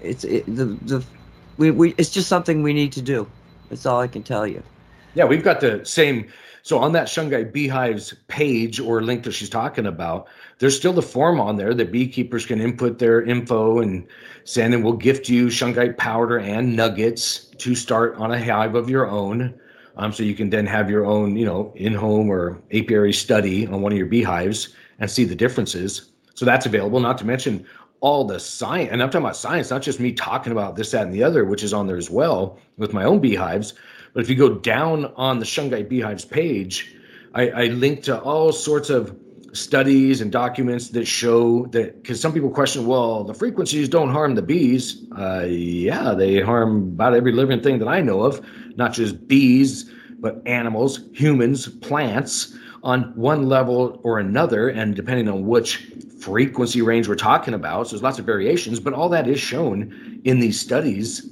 it's 0.00 0.24
it, 0.24 0.44
the 0.46 0.66
the 0.82 1.04
we, 1.56 1.70
we 1.70 1.94
it's 1.98 2.10
just 2.10 2.28
something 2.28 2.62
we 2.62 2.72
need 2.72 2.92
to 2.92 3.02
do. 3.02 3.28
That's 3.68 3.86
all 3.86 4.00
I 4.00 4.08
can 4.08 4.22
tell 4.22 4.46
you. 4.46 4.62
Yeah, 5.14 5.24
we've 5.24 5.44
got 5.44 5.60
the 5.60 5.84
same. 5.84 6.30
So 6.64 6.78
on 6.78 6.92
that 6.92 7.08
Shungite 7.08 7.52
Beehives 7.52 8.14
page 8.28 8.78
or 8.78 9.02
link 9.02 9.24
that 9.24 9.32
she's 9.32 9.50
talking 9.50 9.86
about, 9.86 10.28
there's 10.58 10.76
still 10.76 10.92
the 10.92 11.02
form 11.02 11.40
on 11.40 11.56
there 11.56 11.74
that 11.74 11.90
beekeepers 11.90 12.46
can 12.46 12.60
input 12.60 13.00
their 13.00 13.20
info 13.20 13.80
and 13.80 14.06
send, 14.44 14.72
and 14.72 14.84
we'll 14.84 14.92
gift 14.92 15.28
you 15.28 15.46
Shungite 15.46 15.96
powder 15.96 16.38
and 16.38 16.76
nuggets 16.76 17.50
to 17.62 17.74
start 17.74 18.16
on 18.16 18.32
a 18.32 18.44
hive 18.44 18.74
of 18.74 18.90
your 18.90 19.08
own. 19.08 19.58
Um, 19.96 20.12
so 20.12 20.22
you 20.22 20.34
can 20.34 20.50
then 20.50 20.66
have 20.66 20.88
your 20.88 21.04
own, 21.04 21.36
you 21.36 21.44
know, 21.44 21.72
in-home 21.76 22.30
or 22.30 22.62
apiary 22.72 23.12
study 23.12 23.66
on 23.66 23.82
one 23.82 23.92
of 23.92 23.98
your 23.98 24.06
beehives 24.06 24.74
and 24.98 25.10
see 25.10 25.24
the 25.24 25.34
differences. 25.34 26.12
So 26.34 26.44
that's 26.44 26.66
available. 26.66 26.98
Not 26.98 27.18
to 27.18 27.26
mention 27.26 27.66
all 28.00 28.24
the 28.24 28.40
science, 28.40 28.90
and 28.90 29.02
I'm 29.02 29.10
talking 29.10 29.24
about 29.24 29.36
science, 29.36 29.70
not 29.70 29.82
just 29.82 30.00
me 30.00 30.12
talking 30.12 30.50
about 30.50 30.76
this, 30.76 30.90
that, 30.90 31.06
and 31.06 31.14
the 31.14 31.22
other, 31.22 31.44
which 31.44 31.62
is 31.62 31.72
on 31.72 31.86
there 31.86 31.98
as 31.98 32.10
well 32.10 32.58
with 32.78 32.92
my 32.92 33.04
own 33.04 33.20
beehives. 33.20 33.74
But 34.12 34.22
if 34.22 34.30
you 34.30 34.34
go 34.34 34.54
down 34.54 35.12
on 35.16 35.38
the 35.38 35.44
Shungite 35.46 35.88
Beehives 35.88 36.24
page, 36.24 36.96
I, 37.34 37.48
I 37.50 37.64
link 37.66 38.02
to 38.04 38.20
all 38.20 38.50
sorts 38.50 38.90
of 38.90 39.14
studies 39.52 40.20
and 40.20 40.32
documents 40.32 40.88
that 40.90 41.06
show 41.06 41.66
that 41.66 42.02
because 42.02 42.20
some 42.20 42.32
people 42.32 42.50
question, 42.50 42.86
well, 42.86 43.22
the 43.24 43.34
frequencies 43.34 43.88
don't 43.88 44.10
harm 44.10 44.34
the 44.34 44.42
bees. 44.42 45.04
Uh, 45.16 45.44
yeah, 45.48 46.14
they 46.14 46.40
harm 46.40 46.88
about 46.88 47.14
every 47.14 47.32
living 47.32 47.60
thing 47.60 47.78
that 47.78 47.88
I 47.88 48.00
know 48.00 48.22
of, 48.22 48.44
not 48.76 48.92
just 48.92 49.28
bees, 49.28 49.90
but 50.18 50.42
animals, 50.46 51.00
humans, 51.12 51.68
plants 51.68 52.56
on 52.82 53.12
one 53.14 53.48
level 53.48 54.00
or 54.04 54.18
another, 54.18 54.68
and 54.68 54.96
depending 54.96 55.28
on 55.28 55.46
which 55.46 55.92
frequency 56.20 56.80
range 56.82 57.08
we're 57.08 57.14
talking 57.14 57.54
about. 57.54 57.86
So 57.86 57.92
there's 57.92 58.02
lots 58.02 58.18
of 58.18 58.24
variations, 58.24 58.80
but 58.80 58.92
all 58.92 59.08
that 59.10 59.28
is 59.28 59.38
shown 59.40 60.20
in 60.24 60.40
these 60.40 60.58
studies. 60.60 61.28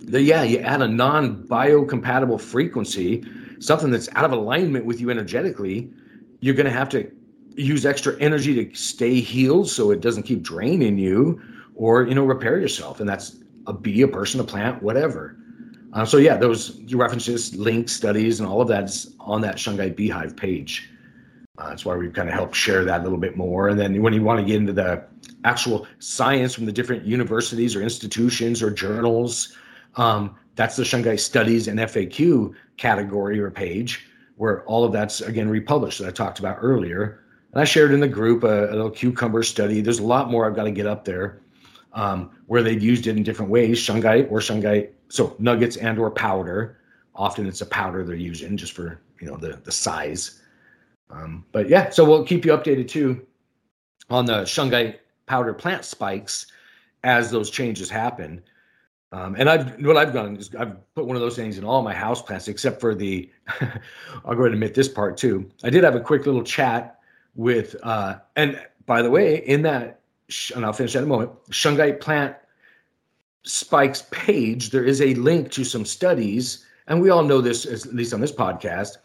That 0.00 0.22
yeah, 0.22 0.42
you 0.42 0.58
add 0.58 0.82
a 0.82 0.88
non-biocompatible 0.88 2.40
frequency, 2.40 3.24
something 3.60 3.90
that's 3.90 4.08
out 4.14 4.24
of 4.24 4.32
alignment 4.32 4.84
with 4.84 5.00
you 5.00 5.10
energetically, 5.10 5.90
you're 6.40 6.54
going 6.54 6.66
to 6.66 6.72
have 6.72 6.88
to 6.90 7.10
use 7.56 7.86
extra 7.86 8.18
energy 8.20 8.64
to 8.64 8.76
stay 8.76 9.20
healed 9.20 9.68
so 9.68 9.90
it 9.90 10.00
doesn't 10.00 10.24
keep 10.24 10.42
draining 10.42 10.98
you 10.98 11.40
or 11.74 12.06
you 12.06 12.14
know 12.14 12.24
repair 12.24 12.58
yourself. 12.58 13.00
And 13.00 13.08
that's 13.08 13.36
a 13.66 13.72
bee 13.72 14.02
a 14.02 14.08
person 14.08 14.40
a 14.40 14.44
plant 14.44 14.82
whatever. 14.82 15.36
Uh, 15.92 16.04
so 16.04 16.18
yeah 16.18 16.36
those 16.36 16.80
references 16.92 17.54
links 17.56 17.92
studies 17.92 18.40
and 18.40 18.48
all 18.48 18.60
of 18.60 18.68
that's 18.68 19.12
on 19.20 19.40
that 19.40 19.56
shungite 19.56 19.96
beehive 19.96 20.36
page. 20.36 20.90
Uh, 21.58 21.70
that's 21.70 21.86
why 21.86 21.96
we've 21.96 22.12
kind 22.12 22.28
of 22.28 22.34
helped 22.34 22.54
share 22.54 22.84
that 22.84 23.00
a 23.00 23.02
little 23.02 23.18
bit 23.18 23.36
more. 23.36 23.68
And 23.68 23.80
then 23.80 24.02
when 24.02 24.12
you 24.12 24.22
want 24.22 24.40
to 24.40 24.44
get 24.44 24.56
into 24.56 24.74
the 24.74 25.04
actual 25.44 25.86
science 26.00 26.54
from 26.54 26.66
the 26.66 26.72
different 26.72 27.04
universities 27.04 27.74
or 27.74 27.82
institutions 27.82 28.62
or 28.62 28.70
journals 28.70 29.56
um, 29.96 30.34
that's 30.56 30.76
the 30.76 30.82
shungite 30.82 31.20
studies 31.20 31.68
and 31.68 31.78
faq 31.78 32.54
category 32.76 33.38
or 33.38 33.50
page 33.50 34.06
where 34.36 34.64
all 34.64 34.84
of 34.84 34.92
that's 34.92 35.20
again 35.20 35.48
republished 35.48 35.98
that 36.00 36.08
i 36.08 36.10
talked 36.10 36.38
about 36.38 36.58
earlier 36.60 37.24
and 37.52 37.60
I 37.60 37.64
shared 37.64 37.92
in 37.92 38.00
the 38.00 38.08
group 38.08 38.44
a, 38.44 38.66
a 38.70 38.72
little 38.72 38.90
cucumber 38.90 39.42
study. 39.42 39.80
There's 39.80 39.98
a 39.98 40.06
lot 40.06 40.30
more 40.30 40.46
I've 40.46 40.56
got 40.56 40.64
to 40.64 40.70
get 40.70 40.86
up 40.86 41.04
there 41.04 41.40
um, 41.92 42.30
where 42.46 42.62
they've 42.62 42.82
used 42.82 43.06
it 43.06 43.16
in 43.16 43.22
different 43.22 43.50
ways, 43.50 43.78
shungite 43.78 44.30
or 44.30 44.38
shungite, 44.38 44.90
so 45.08 45.34
nuggets 45.38 45.76
and 45.76 45.98
or 45.98 46.10
powder. 46.10 46.78
Often 47.14 47.46
it's 47.46 47.62
a 47.62 47.66
powder 47.66 48.04
they're 48.04 48.14
using 48.14 48.56
just 48.56 48.72
for 48.72 49.00
you 49.20 49.26
know 49.26 49.36
the 49.36 49.58
the 49.64 49.72
size. 49.72 50.42
Um, 51.10 51.44
but 51.52 51.68
yeah, 51.68 51.90
so 51.90 52.04
we'll 52.04 52.24
keep 52.24 52.44
you 52.44 52.52
updated 52.52 52.88
too 52.88 53.26
on 54.10 54.26
the 54.26 54.42
shungite 54.42 54.98
powder 55.26 55.54
plant 55.54 55.84
spikes 55.84 56.46
as 57.04 57.30
those 57.30 57.50
changes 57.50 57.88
happen. 57.88 58.42
Um, 59.12 59.36
and 59.38 59.48
I've 59.48 59.80
what 59.82 59.96
I've 59.96 60.12
done 60.12 60.36
is 60.36 60.54
I've 60.54 60.76
put 60.94 61.06
one 61.06 61.16
of 61.16 61.22
those 61.22 61.36
things 61.36 61.56
in 61.58 61.64
all 61.64 61.80
my 61.80 61.94
house 61.94 62.20
plants 62.20 62.48
except 62.48 62.80
for 62.80 62.94
the. 62.94 63.30
I'll 63.60 64.34
go 64.34 64.42
ahead 64.42 64.46
and 64.46 64.54
admit 64.54 64.74
this 64.74 64.88
part 64.88 65.16
too. 65.16 65.48
I 65.64 65.70
did 65.70 65.84
have 65.84 65.94
a 65.94 66.00
quick 66.00 66.26
little 66.26 66.42
chat 66.42 66.95
with 67.36 67.76
uh, 67.82 68.16
and 68.34 68.60
by 68.86 69.02
the 69.02 69.10
way, 69.10 69.36
in 69.46 69.62
that 69.62 70.00
and 70.54 70.64
I'll 70.64 70.72
finish 70.72 70.94
that 70.94 71.00
in 71.00 71.04
a 71.04 71.08
moment. 71.08 71.30
Shungite 71.50 72.00
plant 72.00 72.34
spikes 73.44 74.02
page, 74.10 74.70
there 74.70 74.84
is 74.84 75.00
a 75.00 75.14
link 75.14 75.52
to 75.52 75.64
some 75.64 75.84
studies, 75.84 76.64
and 76.88 77.00
we 77.00 77.10
all 77.10 77.22
know 77.22 77.40
this 77.40 77.64
at 77.64 77.94
least 77.94 78.12
on 78.12 78.20
this 78.20 78.32
podcast. 78.32 78.96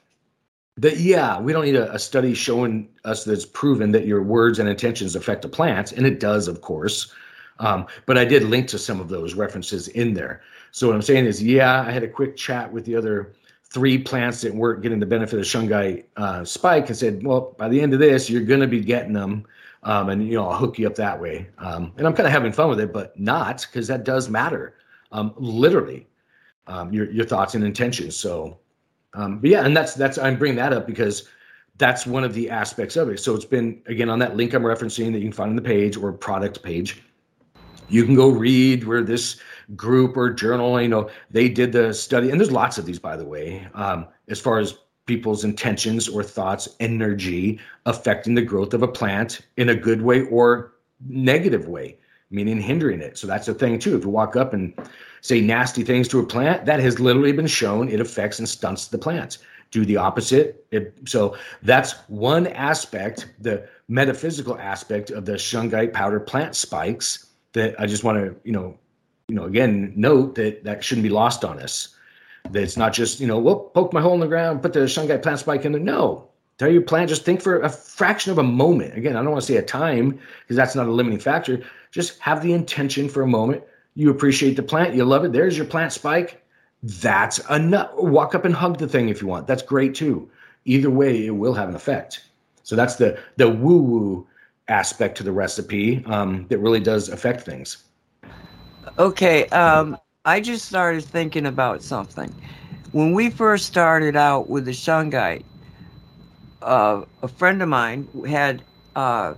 That 0.78 0.98
yeah, 0.98 1.40
we 1.40 1.53
don't 1.53 1.66
need 1.66 1.76
a, 1.76 1.94
a 1.94 1.99
study 1.99 2.34
showing 2.34 2.90
us 3.06 3.24
that's 3.24 3.45
proven 3.45 3.91
that 3.91 4.08
your 4.08 4.24
words 4.24 4.58
and 4.58 4.68
intentions 4.68 5.16
affect 5.16 5.44
the 5.44 5.49
plants, 5.49 5.91
and 5.91 6.06
it 6.06 6.20
does, 6.20 6.48
of 6.48 6.62
course. 6.62 7.14
Um, 7.60 7.86
but 8.08 8.18
I 8.18 8.26
did 8.26 8.44
link 8.44 8.68
to 8.70 8.80
some 8.80 8.99
of 8.99 9.10
those 9.10 9.36
references 9.36 9.88
in 9.90 10.16
there. 10.16 10.41
So 10.72 10.88
what 10.88 10.95
I'm 10.95 11.02
saying 11.02 11.26
is, 11.26 11.44
yeah, 11.44 11.82
I 11.82 11.91
had 11.91 12.02
a 12.02 12.08
quick 12.08 12.36
chat 12.36 12.72
with 12.72 12.86
the 12.86 12.95
other 12.95 13.34
three 13.72 13.98
plants 13.98 14.41
that 14.41 14.53
weren't 14.53 14.81
getting 14.81 14.99
the 14.99 15.06
benefit 15.06 15.39
of 15.39 15.45
shungite 15.45 16.03
uh, 16.18 16.43
spike 16.43 16.88
and 16.89 16.98
said, 16.98 17.26
well, 17.26 17.56
by 17.57 17.69
the 17.69 17.80
end 17.80 17.93
of 17.93 17.99
this, 17.99 18.30
you're 18.30 18.41
going 18.41 18.60
to 18.60 18.68
be 18.68 18.81
getting 18.81 19.14
them. 19.14 19.45
Um, 19.84 20.10
and, 20.10 20.27
you 20.27 20.34
know, 20.34 20.49
I'll 20.49 20.57
hook 20.57 20.77
you 20.77 20.85
up 20.85 20.95
that 20.95 21.19
way. 21.19 21.48
Um, 21.57 21.93
and 21.98 22.06
I'm 22.06 22.14
kind 22.14 22.27
of 22.27 22.34
having 22.34 22.52
fun 22.52 22.69
with 22.69 22.81
it, 22.81 22.91
but 22.91 23.18
not 23.19 23.65
because 23.65 23.88
that 23.88 24.03
does 24.03 24.30
matter. 24.30 24.76
Um, 25.14 25.34
literally, 25.38 26.06
um, 26.68 26.93
your, 26.93 27.10
your 27.11 27.26
thoughts 27.26 27.56
and 27.56 27.64
intentions. 27.64 28.15
So, 28.15 28.60
um, 29.14 29.39
but 29.39 29.49
yeah, 29.49 29.65
and 29.65 29.76
that's, 29.76 29.95
that's, 29.95 30.18
I'm 30.18 30.38
bringing 30.38 30.57
that 30.57 30.73
up 30.73 30.85
because 30.85 31.30
that's 31.77 32.06
one 32.06 32.23
of 32.23 32.34
the 32.34 32.49
aspects 32.49 32.98
of 32.98 33.10
it. 33.10 33.19
So 33.19 33.34
it's 33.35 33.45
been, 33.45 33.81
again, 33.88 34.10
on 34.10 34.19
that 34.19 34.35
link 34.35 34.53
I'm 34.53 34.64
referencing 34.64 35.14
that 35.14 35.19
you 35.19 35.26
can 35.26 35.34
find 35.34 35.49
on 35.49 35.56
the 35.56 35.61
page 35.61 35.98
or 35.98 36.11
product 36.11 36.61
page. 36.61 37.02
You 37.89 38.06
can 38.06 38.15
go 38.15 38.30
read 38.30 38.85
where 38.85 39.02
this 39.02 39.39
group 39.76 40.18
or 40.18 40.30
journal. 40.31 40.81
You 40.81 40.88
know, 40.88 41.10
they 41.30 41.49
did 41.49 41.72
the 41.72 41.93
study, 41.93 42.30
and 42.30 42.39
there's 42.39 42.52
lots 42.52 42.77
of 42.77 42.85
these, 42.85 42.99
by 42.99 43.15
the 43.15 43.26
way, 43.26 43.68
um, 43.73 44.07
as 44.27 44.39
far 44.39 44.60
as 44.60 44.77
people's 45.06 45.43
intentions 45.43 46.07
or 46.07 46.23
thoughts, 46.23 46.69
energy 46.80 47.60
affecting 47.85 48.35
the 48.35 48.41
growth 48.41 48.73
of 48.73 48.84
a 48.84 48.88
plant 48.88 49.41
in 49.57 49.69
a 49.69 49.76
good 49.76 50.02
way 50.02 50.22
or 50.27 50.73
negative 51.07 51.68
way, 51.68 51.98
meaning 52.30 52.61
hindering 52.61 53.02
it. 53.02 53.18
So 53.18 53.27
that's 53.27 53.48
the 53.48 53.53
thing 53.53 53.80
too. 53.80 53.98
If 53.98 54.03
you 54.03 54.10
walk 54.10 54.35
up 54.35 54.53
and 54.53 54.73
say 55.22 55.41
nasty 55.41 55.84
things 55.84 56.07
to 56.10 56.19
a 56.19 56.26
plant, 56.26 56.65
that 56.65 56.80
has 56.80 56.99
literally 56.99 57.31
been 57.31 57.48
shown 57.48 57.89
it 57.89 57.99
affects 57.99 58.39
and 58.39 58.48
stunts 58.48 58.88
the 58.88 58.98
plants. 58.98 59.39
Do 59.72 59.85
the 59.85 59.98
opposite. 59.98 60.65
It, 60.72 60.93
so 61.06 61.35
that's 61.64 61.93
one 62.07 62.48
aspect, 62.48 63.27
the 63.39 63.68
metaphysical 63.88 64.57
aspect 64.60 65.11
of 65.11 65.26
the 65.26 65.34
shungite 65.34 65.93
powder 65.93 66.19
plant 66.19 66.56
spikes 66.56 67.27
that 67.53 67.80
I 67.80 67.85
just 67.85 68.03
want 68.03 68.18
to, 68.18 68.35
you 68.43 68.52
know, 68.52 68.77
you 69.32 69.38
know, 69.38 69.45
again, 69.45 69.94
note 69.95 70.36
that 70.36 70.66
that 70.66 70.84
shouldn't 70.84 71.03
be 71.03 71.10
lost 71.10 71.45
on 71.45 71.58
us. 71.58 71.95
That 72.52 72.64
it's 72.64 72.76
not 72.76 72.91
just, 72.91 73.22
you 73.22 73.28
know, 73.28 73.40
whoop, 73.40 73.74
poke 73.74 73.94
my 73.94 74.02
hole 74.02 74.14
in 74.14 74.20
the 74.20 74.28
ground, 74.28 74.62
put 74.62 74.74
the 74.74 74.82
shungite 74.82 75.24
plant 75.24 75.40
spike 75.40 75.64
in 75.64 75.72
there. 75.72 75.80
No, 75.80 76.28
tell 76.58 76.70
your 76.70 76.82
plant, 76.82 77.08
just 77.08 77.24
think 77.24 77.41
for 77.41 77.62
a 77.62 77.70
fraction 77.70 78.34
of 78.34 78.40
a 78.40 78.44
moment. 78.44 78.98
Again, 78.98 79.16
I 79.16 79.22
don't 79.22 79.32
want 79.32 79.41
to 79.41 79.48
say 79.48 79.56
a 79.56 79.62
time 79.62 80.20
because 80.41 80.58
that's 80.58 80.76
not 80.76 80.86
a 80.86 80.91
limiting 80.91 81.18
factor. 81.18 81.64
Just 81.91 82.20
have 82.20 82.44
the 82.44 82.52
intention 82.52 83.08
for 83.08 83.22
a 83.22 83.28
moment. 83.28 83.64
You 83.95 84.10
appreciate 84.10 84.58
the 84.58 84.64
plant, 84.64 84.95
you 84.95 85.06
love 85.06 85.24
it. 85.24 85.32
There's 85.32 85.56
your 85.56 85.66
plant 85.66 85.94
spike. 85.94 86.44
That's 86.84 87.40
enough. 87.49 87.91
Walk 87.95 88.36
up 88.36 88.44
and 88.44 88.53
hug 88.53 88.80
the 88.80 88.88
thing 88.90 89.08
if 89.08 89.22
you 89.22 89.30
want. 89.30 89.48
That's 89.48 89.64
great 89.64 89.95
too. 89.95 90.30
Either 90.66 90.90
way, 90.90 91.26
it 91.26 91.38
will 91.38 91.53
have 91.53 91.70
an 91.70 91.76
effect. 91.76 92.26
So 92.64 92.76
that's 92.76 92.95
the 92.95 93.18
the 93.38 93.48
woo 93.49 93.82
woo 93.82 94.28
aspect 94.68 95.16
to 95.18 95.24
the 95.24 95.32
recipe 95.32 96.03
um, 96.06 96.48
that 96.49 96.58
really 96.58 96.82
does 96.82 97.08
affect 97.08 97.45
things. 97.45 97.86
Okay, 98.98 99.48
um, 99.49 99.98
I 100.26 100.40
just 100.41 100.66
started 100.66 101.03
thinking 101.03 101.45
about 101.45 101.82
something. 101.84 102.34
When 102.91 103.14
we 103.14 103.30
first 103.30 103.66
started 103.66 104.16
out 104.16 104.49
with 104.49 104.66
the 104.66 104.72
shungite, 104.72 105.45
uh, 106.62 107.03
a 107.22 107.28
friend 107.28 107.62
of 107.62 107.70
mine 107.70 108.08
had 108.28 108.64
uh, 108.95 109.36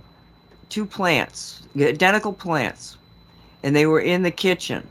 two 0.68 0.86
plants, 0.86 1.62
identical 1.76 2.32
plants, 2.32 2.98
and 3.62 3.74
they 3.74 3.86
were 3.86 4.00
in 4.00 4.22
the 4.22 4.30
kitchen 4.30 4.88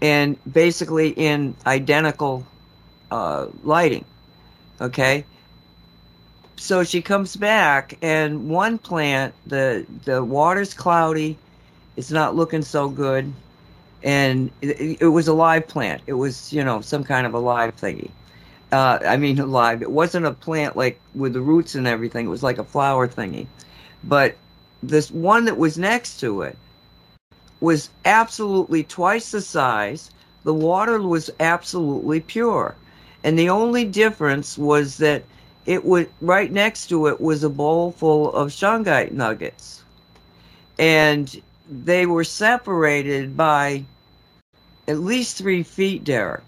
and 0.00 0.38
basically 0.50 1.10
in 1.10 1.56
identical 1.66 2.46
uh, 3.10 3.46
lighting. 3.62 4.04
Okay. 4.80 5.26
So 6.56 6.84
she 6.84 7.02
comes 7.02 7.36
back, 7.36 7.98
and 8.02 8.48
one 8.48 8.78
plant, 8.78 9.34
the 9.46 9.86
the 10.04 10.22
water's 10.24 10.74
cloudy, 10.74 11.40
it's 11.96 12.10
not 12.10 12.34
looking 12.36 12.62
so 12.62 12.88
good 12.88 13.34
and 14.02 14.50
it, 14.60 15.00
it, 15.00 15.08
was 15.08 15.28
a 15.28 15.32
live 15.32 15.66
plant. 15.66 16.02
It 16.06 16.14
was, 16.14 16.52
you 16.52 16.62
know, 16.62 16.80
some 16.80 17.04
kind 17.04 17.26
of 17.26 17.34
a 17.34 17.38
live 17.38 17.76
thingy. 17.76 18.10
Uh, 18.72 18.98
I 19.04 19.16
mean, 19.16 19.36
live. 19.50 19.82
It 19.82 19.90
wasn't 19.90 20.26
a 20.26 20.32
plant 20.32 20.76
like 20.76 21.00
with 21.14 21.32
the 21.32 21.40
roots 21.40 21.74
and 21.74 21.86
everything. 21.86 22.26
It 22.26 22.30
was 22.30 22.42
like 22.42 22.58
a 22.58 22.64
flower 22.64 23.08
thingy. 23.08 23.46
But 24.04 24.36
this 24.82 25.10
one 25.10 25.46
that 25.46 25.56
was 25.56 25.78
next 25.78 26.20
to 26.20 26.42
it 26.42 26.56
was 27.60 27.90
absolutely 28.04 28.84
twice 28.84 29.30
the 29.30 29.40
size. 29.40 30.10
The 30.44 30.54
water 30.54 31.00
was 31.00 31.30
absolutely 31.40 32.20
pure. 32.20 32.74
And 33.24 33.38
the 33.38 33.48
only 33.50 33.84
difference 33.84 34.56
was 34.56 34.98
that 34.98 35.24
it 35.64 35.84
was 35.84 36.06
right 36.20 36.52
next 36.52 36.86
to 36.88 37.08
it 37.08 37.20
was 37.20 37.42
a 37.42 37.50
bowl 37.50 37.90
full 37.90 38.32
of 38.32 38.50
shungite 38.50 39.10
nuggets. 39.10 39.82
And 40.78 41.40
they 41.68 42.06
were 42.06 42.24
separated 42.24 43.36
by 43.36 43.84
at 44.88 44.98
least 44.98 45.36
three 45.36 45.62
feet, 45.62 46.04
Derek. 46.04 46.44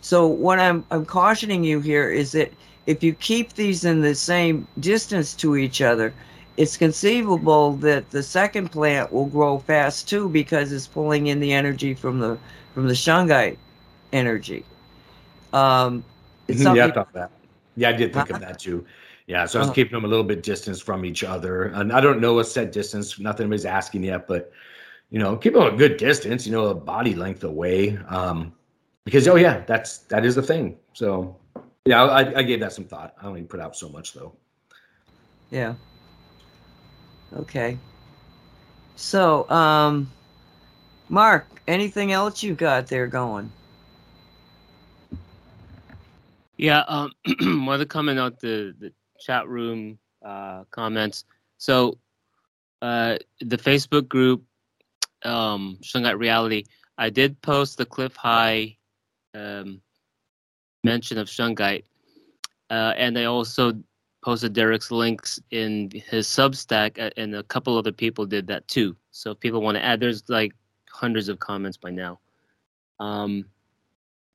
So 0.00 0.26
what 0.26 0.58
I'm 0.58 0.84
I'm 0.90 1.04
cautioning 1.04 1.64
you 1.64 1.80
here 1.80 2.10
is 2.10 2.32
that 2.32 2.52
if 2.86 3.02
you 3.02 3.12
keep 3.14 3.54
these 3.54 3.84
in 3.84 4.00
the 4.02 4.14
same 4.14 4.66
distance 4.78 5.34
to 5.34 5.56
each 5.56 5.80
other, 5.82 6.12
it's 6.56 6.76
conceivable 6.76 7.72
that 7.78 8.10
the 8.10 8.22
second 8.22 8.70
plant 8.70 9.12
will 9.12 9.26
grow 9.26 9.58
fast 9.58 10.08
too 10.08 10.28
because 10.28 10.72
it's 10.72 10.86
pulling 10.86 11.26
in 11.26 11.40
the 11.40 11.52
energy 11.52 11.94
from 11.94 12.20
the 12.20 12.38
from 12.74 12.86
the 12.86 12.94
shungite 12.94 13.56
energy. 14.12 14.64
Um, 15.52 16.04
yeah, 16.48 16.86
I 16.86 16.92
thought 16.92 17.12
that. 17.14 17.30
Yeah, 17.76 17.90
I 17.90 17.92
did 17.92 18.12
think 18.12 18.30
of 18.30 18.40
that 18.40 18.58
too. 18.58 18.86
Yeah, 19.26 19.46
so 19.46 19.58
I 19.58 19.62
was 19.62 19.68
uh-huh. 19.68 19.74
keeping 19.74 19.92
them 19.92 20.04
a 20.04 20.08
little 20.08 20.24
bit 20.24 20.42
distance 20.42 20.80
from 20.80 21.04
each 21.04 21.24
other, 21.24 21.64
and 21.64 21.92
I 21.92 22.00
don't 22.00 22.20
know 22.20 22.38
a 22.38 22.44
set 22.44 22.70
distance. 22.70 23.18
Nothing 23.18 23.44
anybody's 23.44 23.64
asking 23.64 24.04
yet, 24.04 24.28
but 24.28 24.52
you 25.10 25.18
know, 25.18 25.36
keep 25.36 25.54
them 25.54 25.62
a 25.62 25.76
good 25.76 25.96
distance. 25.96 26.46
You 26.46 26.52
know, 26.52 26.66
a 26.66 26.74
body 26.74 27.14
length 27.14 27.42
away, 27.42 27.98
um, 28.08 28.52
because 29.04 29.26
oh 29.26 29.34
yeah, 29.34 29.64
that's 29.66 29.98
that 29.98 30.24
is 30.24 30.36
the 30.36 30.42
thing. 30.42 30.78
So 30.92 31.36
yeah, 31.86 32.04
I, 32.04 32.38
I 32.38 32.42
gave 32.42 32.60
that 32.60 32.72
some 32.72 32.84
thought. 32.84 33.14
I 33.20 33.26
only 33.26 33.42
put 33.42 33.58
out 33.58 33.76
so 33.76 33.88
much 33.88 34.12
though. 34.12 34.32
Yeah. 35.50 35.74
Okay. 37.34 37.78
So, 38.96 39.48
um, 39.50 40.10
Mark, 41.08 41.46
anything 41.66 42.12
else 42.12 42.42
you 42.42 42.54
got 42.54 42.86
there 42.86 43.06
going? 43.06 43.52
Yeah, 46.56 46.80
um, 46.88 47.12
want 47.66 47.80
to 47.80 47.86
comment 47.86 48.18
out 48.18 48.40
the 48.40 48.74
the 48.78 48.92
chat 49.18 49.48
room 49.48 49.98
uh, 50.24 50.64
comments. 50.70 51.24
So, 51.58 51.98
uh, 52.82 53.16
the 53.40 53.56
Facebook 53.56 54.08
group, 54.08 54.44
um, 55.24 55.78
Shungite 55.82 56.18
Reality, 56.18 56.64
I 56.98 57.10
did 57.10 57.40
post 57.42 57.78
the 57.78 57.86
Cliff 57.86 58.14
High 58.16 58.76
um, 59.34 59.80
mention 60.84 61.18
of 61.18 61.28
Shungite, 61.28 61.84
uh, 62.70 62.92
and 62.96 63.18
I 63.18 63.24
also 63.24 63.72
posted 64.24 64.52
Derek's 64.52 64.90
links 64.90 65.40
in 65.50 65.90
his 65.90 66.26
Substack, 66.26 67.12
and 67.16 67.34
a 67.34 67.42
couple 67.44 67.78
other 67.78 67.92
people 67.92 68.26
did 68.26 68.46
that 68.48 68.66
too. 68.68 68.96
So 69.12 69.30
if 69.30 69.40
people 69.40 69.62
want 69.62 69.76
to 69.76 69.84
add, 69.84 70.00
there's 70.00 70.28
like 70.28 70.52
hundreds 70.90 71.28
of 71.28 71.38
comments 71.38 71.76
by 71.76 71.90
now. 71.90 72.18
Um, 72.98 73.46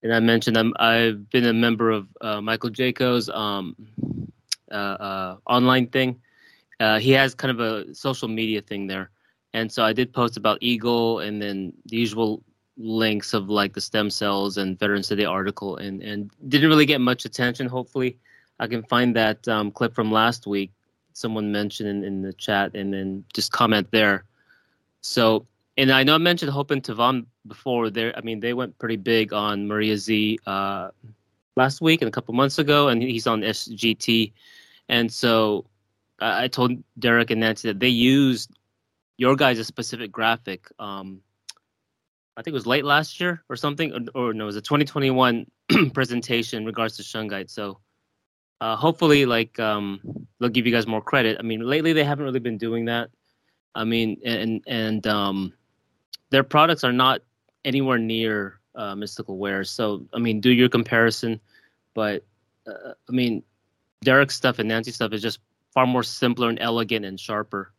and 0.04 0.14
I 0.14 0.20
mentioned 0.20 0.58
I'm, 0.58 0.74
I've 0.80 1.30
been 1.30 1.46
a 1.46 1.54
member 1.54 1.92
of 1.92 2.08
uh, 2.22 2.42
Michael 2.42 2.70
Jaco's 2.70 3.30
um, 3.30 3.76
uh, 4.72 4.98
uh, 5.00 5.38
online 5.48 5.88
thing. 5.88 6.20
Uh, 6.80 7.00
he 7.00 7.12
has 7.12 7.36
kind 7.36 7.52
of 7.52 7.60
a 7.60 7.94
social 7.94 8.28
media 8.28 8.62
thing 8.62 8.88
there, 8.88 9.12
and 9.54 9.72
so 9.72 9.84
I 9.84 9.94
did 9.94 10.14
post 10.14 10.38
about 10.38 10.58
Eagle 10.62 11.20
and 11.20 11.42
then 11.42 11.74
the 11.86 11.98
usual 11.98 12.44
links 12.78 13.34
of 13.34 13.50
like 13.50 13.74
the 13.74 13.82
stem 13.82 14.10
cells 14.10 14.58
and 14.58 14.80
Veterans 14.80 15.08
Today 15.08 15.26
article, 15.26 15.78
and 15.78 16.02
and 16.02 16.32
didn't 16.48 16.70
really 16.70 16.86
get 16.86 17.02
much 17.02 17.26
attention. 17.26 17.68
Hopefully, 17.68 18.18
I 18.60 18.68
can 18.68 18.84
find 18.84 19.16
that 19.16 19.48
um, 19.48 19.72
clip 19.72 19.94
from 19.94 20.12
last 20.12 20.48
week. 20.48 20.72
Someone 21.14 21.52
mentioned 21.52 21.90
in, 21.90 22.04
in 22.04 22.22
the 22.22 22.34
chat, 22.34 22.76
and 22.76 22.94
then 22.94 23.24
just 23.34 23.52
comment 23.52 23.88
there. 23.92 24.24
So 25.02 25.46
and 25.78 25.92
I 25.92 26.04
know 26.04 26.16
I 26.16 26.20
mentioned 26.20 26.52
Hope 26.52 26.72
and 26.72 26.84
Tivon 26.84 27.26
before. 27.48 27.90
There, 27.90 28.16
I 28.18 28.22
mean, 28.22 28.40
they 28.40 28.54
went 28.54 28.78
pretty 28.78 28.98
big 28.98 29.34
on 29.34 29.68
Maria 29.68 29.96
Zeee 29.96 30.38
uh, 30.46 30.90
last 31.56 31.82
week 31.82 32.02
and 32.02 32.10
a 32.10 32.12
couple 32.12 32.34
months 32.34 32.60
ago, 32.60 32.90
and 32.90 33.02
he's 33.02 33.28
on 33.28 33.42
SGT. 33.42 34.32
And 34.92 35.12
so 35.12 35.66
I 36.20 36.50
told 36.50 36.74
Derek 37.00 37.32
and 37.32 37.40
Nancy 37.40 37.70
that 37.70 37.80
they 37.80 37.88
used 37.88 38.52
your 39.18 39.36
guys' 39.38 39.66
specific 39.66 40.12
graphic. 40.12 40.68
Um, 40.78 41.22
I 42.36 42.42
think 42.42 42.54
it 42.54 42.56
was 42.56 42.68
late 42.68 42.84
last 42.86 43.20
year 43.20 43.42
or 43.50 43.56
something, 43.56 43.94
or, 44.16 44.28
or 44.28 44.34
no, 44.34 44.44
it 44.44 44.48
was 44.48 44.58
a 44.58 44.62
2021 44.62 45.50
presentation 45.94 46.60
in 46.60 46.66
regards 46.66 46.98
to 46.98 47.04
Shungite. 47.04 47.50
So 47.50 47.80
uh, 48.60 48.76
hopefully, 48.76 49.26
like 49.26 49.58
um, 49.60 50.02
they'll 50.40 50.50
give 50.50 50.66
you 50.66 50.74
guys 50.74 50.86
more 50.86 51.02
credit. 51.02 51.38
I 51.40 51.42
mean, 51.42 51.62
lately 51.62 51.94
they 51.94 52.04
haven't 52.04 52.26
really 52.26 52.40
been 52.40 52.58
doing 52.58 52.86
that. 52.86 53.10
I 53.74 53.86
mean, 53.86 54.20
and 54.26 54.62
and 54.68 55.08
um, 55.08 55.54
their 56.32 56.44
products 56.44 56.84
are 56.84 56.92
not 56.92 57.22
anywhere 57.64 57.98
near 57.98 58.60
uh, 58.76 58.96
mystical 58.96 59.38
wares. 59.38 59.72
So 59.72 60.06
I 60.14 60.20
mean, 60.20 60.42
do 60.42 60.52
your 60.52 60.68
comparison, 60.68 61.40
but 61.96 62.26
uh, 62.68 62.94
I 63.10 63.12
mean, 63.12 63.44
Derek's 64.04 64.36
stuff 64.36 64.60
and 64.60 64.68
Nancy's 64.68 64.96
stuff 64.96 65.14
is 65.14 65.22
just 65.22 65.40
far 65.74 65.86
more 65.86 66.04
simpler 66.04 66.50
and 66.50 66.60
elegant 66.60 67.06
and 67.06 67.20
sharper. 67.20 67.72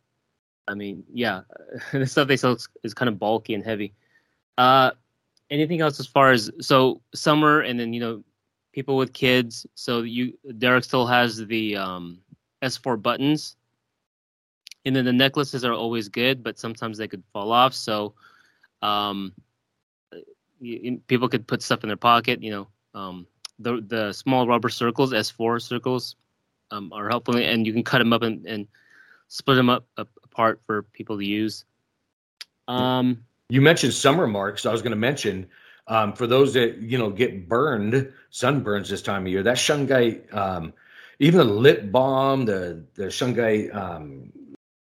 I 0.69 0.75
mean, 0.75 1.05
yeah, 1.13 1.43
the 1.93 2.07
stuff 2.07 2.29
they 2.29 2.37
sell 2.37 2.57
is 2.83 2.95
kind 2.95 3.09
of 3.09 3.19
bulky 3.19 3.55
and 3.55 3.65
heavy. 3.65 3.93
Uh, 4.57 4.93
anything 5.51 5.81
else 5.81 6.01
as 6.01 6.07
far 6.07 6.31
as 6.31 6.51
so 6.61 7.01
summer 7.15 7.61
and 7.61 7.79
then 7.79 7.93
you 7.93 8.01
know 8.01 8.25
people 8.73 8.97
with 8.97 9.13
kids. 9.13 9.67
So 9.75 10.03
you 10.03 10.39
Derek 10.59 10.85
still 10.85 11.07
has 11.07 11.37
the 11.37 11.77
um, 11.77 12.19
S4 12.63 13.01
buttons, 13.01 13.57
and 14.85 14.97
then 14.97 15.05
the 15.05 15.13
necklaces 15.13 15.65
are 15.65 15.75
always 15.75 16.09
good, 16.09 16.43
but 16.43 16.59
sometimes 16.59 16.99
they 16.99 17.09
could 17.09 17.23
fall 17.33 17.53
off. 17.53 17.75
So 17.75 18.15
um, 18.81 19.33
you, 20.61 21.01
people 21.07 21.29
could 21.29 21.47
put 21.47 21.63
stuff 21.63 21.83
in 21.83 21.89
their 21.89 21.97
pocket. 21.97 22.43
You 22.43 22.51
know, 22.51 22.69
um, 22.95 23.27
the 23.63 23.85
the 23.87 24.13
small 24.13 24.47
rubber 24.47 24.69
circles, 24.69 25.13
S4 25.13 25.61
circles, 25.63 26.17
um, 26.71 26.93
are 26.93 27.09
helpful, 27.09 27.37
and 27.37 27.67
you 27.67 27.73
can 27.73 27.83
cut 27.83 27.99
them 27.99 28.13
up 28.13 28.23
and, 28.23 28.47
and 28.47 28.67
split 29.29 29.57
them 29.57 29.71
up, 29.71 29.87
up 29.97 30.09
apart 30.25 30.61
for 30.67 30.83
people 30.83 31.19
to 31.19 31.25
use. 31.25 31.65
Um, 32.69 33.25
you 33.49 33.61
mentioned 33.61 33.95
summer 33.95 34.27
marks. 34.27 34.67
I 34.67 34.73
was 34.73 34.83
going 34.83 34.93
to 34.93 34.97
mention 34.97 35.49
um, 35.87 36.13
for 36.13 36.27
those 36.27 36.55
that 36.55 36.79
you 36.79 36.99
know 36.99 37.11
get 37.11 37.49
burned, 37.49 38.13
sunburns 38.33 38.89
this 38.89 39.03
time 39.03 39.23
of 39.23 39.29
year. 39.29 39.43
That 39.43 39.57
shungite, 39.57 40.35
um, 40.35 40.73
even 41.19 41.39
the 41.39 41.53
lip 41.53 41.91
balm, 41.93 42.45
the 42.45 42.85
the 42.95 43.05
shungite, 43.05 43.75
um, 43.75 44.33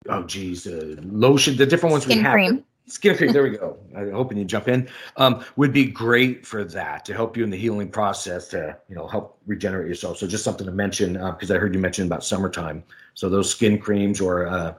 oh 0.07 0.23
geez, 0.23 0.63
the 0.63 0.99
lotion, 1.03 1.57
the 1.57 1.65
different 1.65 1.91
ones 1.91 2.03
Skin 2.03 2.17
we 2.17 2.23
have. 2.23 2.33
Cream 2.33 2.63
skin 2.89 3.15
cream 3.15 3.31
there 3.31 3.43
we 3.43 3.51
go. 3.51 3.77
I'm 3.95 4.11
hoping 4.11 4.37
you 4.37 4.45
jump 4.45 4.67
in. 4.67 4.89
Um, 5.17 5.43
would 5.55 5.71
be 5.71 5.85
great 5.85 6.45
for 6.45 6.63
that 6.65 7.05
to 7.05 7.13
help 7.13 7.37
you 7.37 7.43
in 7.43 7.49
the 7.49 7.57
healing 7.57 7.89
process 7.89 8.47
to 8.49 8.77
you 8.89 8.95
know 8.95 9.07
help 9.07 9.39
regenerate 9.45 9.87
yourself. 9.87 10.17
So 10.17 10.27
just 10.27 10.43
something 10.43 10.65
to 10.65 10.71
mention 10.71 11.13
because 11.13 11.51
uh, 11.51 11.55
i 11.55 11.57
heard 11.57 11.73
you 11.73 11.79
mention 11.79 12.05
about 12.05 12.23
summertime. 12.23 12.83
So 13.13 13.29
those 13.29 13.49
skin 13.49 13.77
creams 13.77 14.19
or 14.19 14.47
uh, 14.47 14.73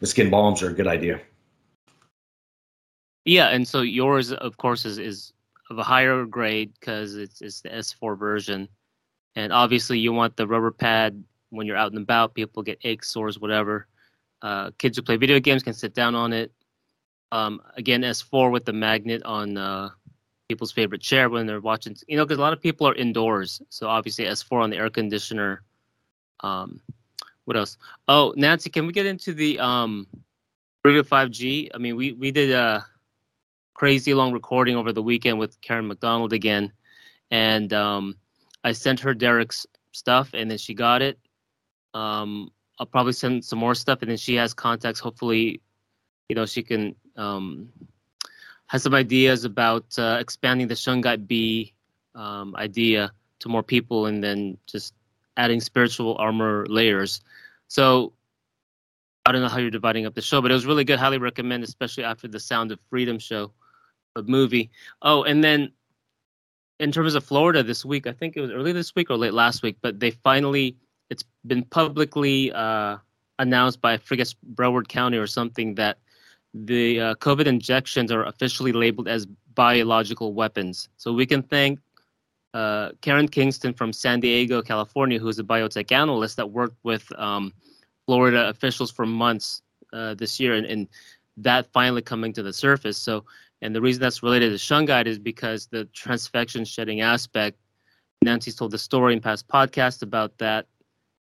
the 0.00 0.06
skin 0.06 0.30
balms 0.30 0.62
are 0.62 0.70
a 0.70 0.74
good 0.74 0.86
idea. 0.86 1.20
Yeah 3.24 3.48
and 3.48 3.66
so 3.66 3.82
yours 3.82 4.32
of 4.32 4.56
course 4.56 4.84
is, 4.84 4.98
is 4.98 5.32
of 5.70 5.78
a 5.78 5.84
higher 5.84 6.24
grade 6.24 6.72
because 6.80 7.14
it's, 7.14 7.40
it's 7.40 7.60
the 7.60 7.68
s4 7.68 8.18
version. 8.18 8.68
And 9.36 9.52
obviously 9.52 9.98
you 9.98 10.12
want 10.12 10.36
the 10.36 10.46
rubber 10.46 10.72
pad 10.72 11.22
when 11.50 11.66
you're 11.66 11.76
out 11.76 11.92
and 11.92 12.02
about 12.02 12.34
people 12.34 12.62
get 12.62 12.78
aches 12.82 13.08
sores 13.08 13.38
whatever. 13.38 13.86
Uh, 14.42 14.72
kids 14.78 14.96
who 14.96 15.02
play 15.04 15.16
video 15.16 15.38
games 15.38 15.62
can 15.62 15.72
sit 15.72 15.94
down 15.94 16.16
on 16.16 16.32
it 16.32 16.52
um, 17.32 17.62
again, 17.76 18.02
S4 18.02 18.52
with 18.52 18.66
the 18.66 18.74
magnet 18.74 19.22
on 19.24 19.56
uh, 19.56 19.88
people's 20.48 20.70
favorite 20.70 21.00
chair 21.00 21.30
when 21.30 21.46
they're 21.46 21.62
watching, 21.62 21.96
you 22.06 22.18
know, 22.18 22.26
because 22.26 22.36
a 22.36 22.42
lot 22.42 22.52
of 22.52 22.60
people 22.60 22.86
are 22.86 22.94
indoors. 22.94 23.62
So 23.70 23.88
obviously 23.88 24.26
S4 24.26 24.62
on 24.62 24.70
the 24.70 24.76
air 24.76 24.90
conditioner. 24.90 25.62
Um, 26.40 26.82
what 27.46 27.56
else? 27.56 27.78
Oh, 28.06 28.34
Nancy, 28.36 28.68
can 28.68 28.86
we 28.86 28.92
get 28.92 29.06
into 29.06 29.32
the 29.32 29.58
um, 29.58 30.06
Radio 30.84 31.02
5G? 31.02 31.70
I 31.74 31.78
mean, 31.78 31.96
we 31.96 32.12
we 32.12 32.30
did 32.30 32.50
a 32.50 32.84
crazy 33.72 34.12
long 34.12 34.32
recording 34.32 34.76
over 34.76 34.92
the 34.92 35.02
weekend 35.02 35.38
with 35.38 35.58
Karen 35.62 35.88
McDonald 35.88 36.34
again, 36.34 36.70
and 37.30 37.72
um, 37.72 38.16
I 38.62 38.72
sent 38.72 39.00
her 39.00 39.14
Derek's 39.14 39.66
stuff, 39.92 40.30
and 40.34 40.50
then 40.50 40.58
she 40.58 40.74
got 40.74 41.00
it. 41.00 41.18
Um, 41.94 42.50
I'll 42.78 42.86
probably 42.86 43.14
send 43.14 43.44
some 43.44 43.58
more 43.58 43.74
stuff, 43.74 44.02
and 44.02 44.10
then 44.10 44.18
she 44.18 44.34
has 44.34 44.52
contacts. 44.54 45.00
Hopefully, 45.00 45.60
you 46.28 46.36
know, 46.36 46.46
she 46.46 46.62
can 46.62 46.94
um, 47.16 47.72
has 48.66 48.82
some 48.82 48.94
ideas 48.94 49.44
about 49.44 49.84
uh, 49.98 50.16
expanding 50.20 50.68
the 50.68 50.74
Shungite 50.74 51.26
B 51.26 51.74
um, 52.14 52.54
idea 52.56 53.12
to 53.40 53.48
more 53.48 53.62
people 53.62 54.06
and 54.06 54.22
then 54.22 54.56
just 54.66 54.94
adding 55.36 55.60
spiritual 55.60 56.16
armor 56.18 56.66
layers. 56.68 57.20
So 57.68 58.12
I 59.24 59.32
don't 59.32 59.42
know 59.42 59.48
how 59.48 59.58
you're 59.58 59.70
dividing 59.70 60.06
up 60.06 60.14
the 60.14 60.22
show, 60.22 60.40
but 60.40 60.50
it 60.50 60.54
was 60.54 60.66
really 60.66 60.84
good. 60.84 60.98
Highly 60.98 61.18
recommend, 61.18 61.64
especially 61.64 62.04
after 62.04 62.28
the 62.28 62.40
Sound 62.40 62.72
of 62.72 62.78
Freedom 62.90 63.18
show, 63.18 63.52
a 64.16 64.22
movie. 64.22 64.70
Oh, 65.00 65.22
and 65.22 65.42
then 65.42 65.72
in 66.80 66.92
terms 66.92 67.14
of 67.14 67.24
Florida 67.24 67.62
this 67.62 67.84
week, 67.84 68.06
I 68.06 68.12
think 68.12 68.36
it 68.36 68.40
was 68.40 68.50
early 68.50 68.72
this 68.72 68.94
week 68.94 69.10
or 69.10 69.16
late 69.16 69.32
last 69.32 69.62
week, 69.62 69.76
but 69.80 70.00
they 70.00 70.10
finally, 70.10 70.76
it's 71.10 71.24
been 71.46 71.62
publicly 71.64 72.52
uh, 72.52 72.96
announced 73.38 73.80
by, 73.80 73.94
I 73.94 73.96
forget, 73.98 74.34
Broward 74.54 74.88
County 74.88 75.18
or 75.18 75.26
something 75.26 75.76
that 75.76 75.98
the 76.54 77.00
uh, 77.00 77.14
COVID 77.16 77.46
injections 77.46 78.12
are 78.12 78.24
officially 78.24 78.72
labeled 78.72 79.08
as 79.08 79.26
biological 79.54 80.32
weapons. 80.34 80.88
So 80.96 81.12
we 81.12 81.26
can 81.26 81.42
thank 81.42 81.78
uh, 82.54 82.90
Karen 83.00 83.28
Kingston 83.28 83.72
from 83.72 83.92
San 83.92 84.20
Diego, 84.20 84.60
California, 84.62 85.18
who's 85.18 85.38
a 85.38 85.44
biotech 85.44 85.90
analyst 85.92 86.36
that 86.36 86.50
worked 86.50 86.76
with 86.82 87.10
um, 87.18 87.52
Florida 88.06 88.48
officials 88.48 88.90
for 88.90 89.06
months 89.06 89.62
uh, 89.92 90.14
this 90.14 90.38
year, 90.38 90.54
and, 90.54 90.66
and, 90.66 90.88
that 91.38 91.66
finally 91.72 92.02
coming 92.02 92.30
to 92.30 92.42
the 92.42 92.52
surface. 92.52 92.98
So, 92.98 93.24
and 93.62 93.74
the 93.74 93.80
reason 93.80 94.02
that's 94.02 94.22
related 94.22 94.50
to 94.50 94.56
shungite 94.56 95.06
is 95.06 95.18
because 95.18 95.66
the 95.66 95.86
transfection 95.86 96.66
shedding 96.66 97.00
aspect. 97.00 97.56
Nancy's 98.22 98.54
told 98.54 98.70
the 98.70 98.78
story 98.78 99.14
in 99.14 99.20
past 99.22 99.48
podcasts 99.48 100.02
about 100.02 100.36
that. 100.38 100.66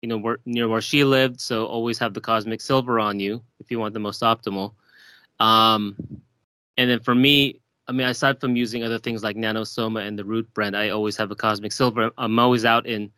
You 0.02 0.10
know, 0.10 0.18
where, 0.18 0.40
near 0.46 0.68
where 0.68 0.82
she 0.82 1.06
lived, 1.06 1.40
so 1.40 1.66
always 1.66 1.98
have 2.00 2.14
the 2.14 2.20
cosmic 2.20 2.60
silver 2.60 3.00
on 3.00 3.22
you 3.22 3.42
if 3.62 3.72
you 3.72 3.80
want 3.80 3.94
the 3.94 4.02
most 4.02 4.22
optimal. 4.22 4.74
Um, 5.42 5.96
and 6.78 6.90
then 6.90 7.00
for 7.00 7.16
me, 7.16 7.60
I 7.88 7.92
mean, 7.92 8.08
aside 8.08 8.40
from 8.40 8.56
using 8.56 8.84
other 8.84 9.00
things 9.00 9.24
like 9.24 9.36
Nanosoma 9.36 10.08
and 10.08 10.18
the 10.18 10.24
Root 10.24 10.54
brand, 10.54 10.78
I 10.78 10.90
always 10.90 11.18
have 11.18 11.32
a 11.32 11.36
Cosmic 11.36 11.72
Silver. 11.72 12.12
I'm 12.18 12.38
always 12.38 12.64
out 12.64 12.86
in 12.86 13.12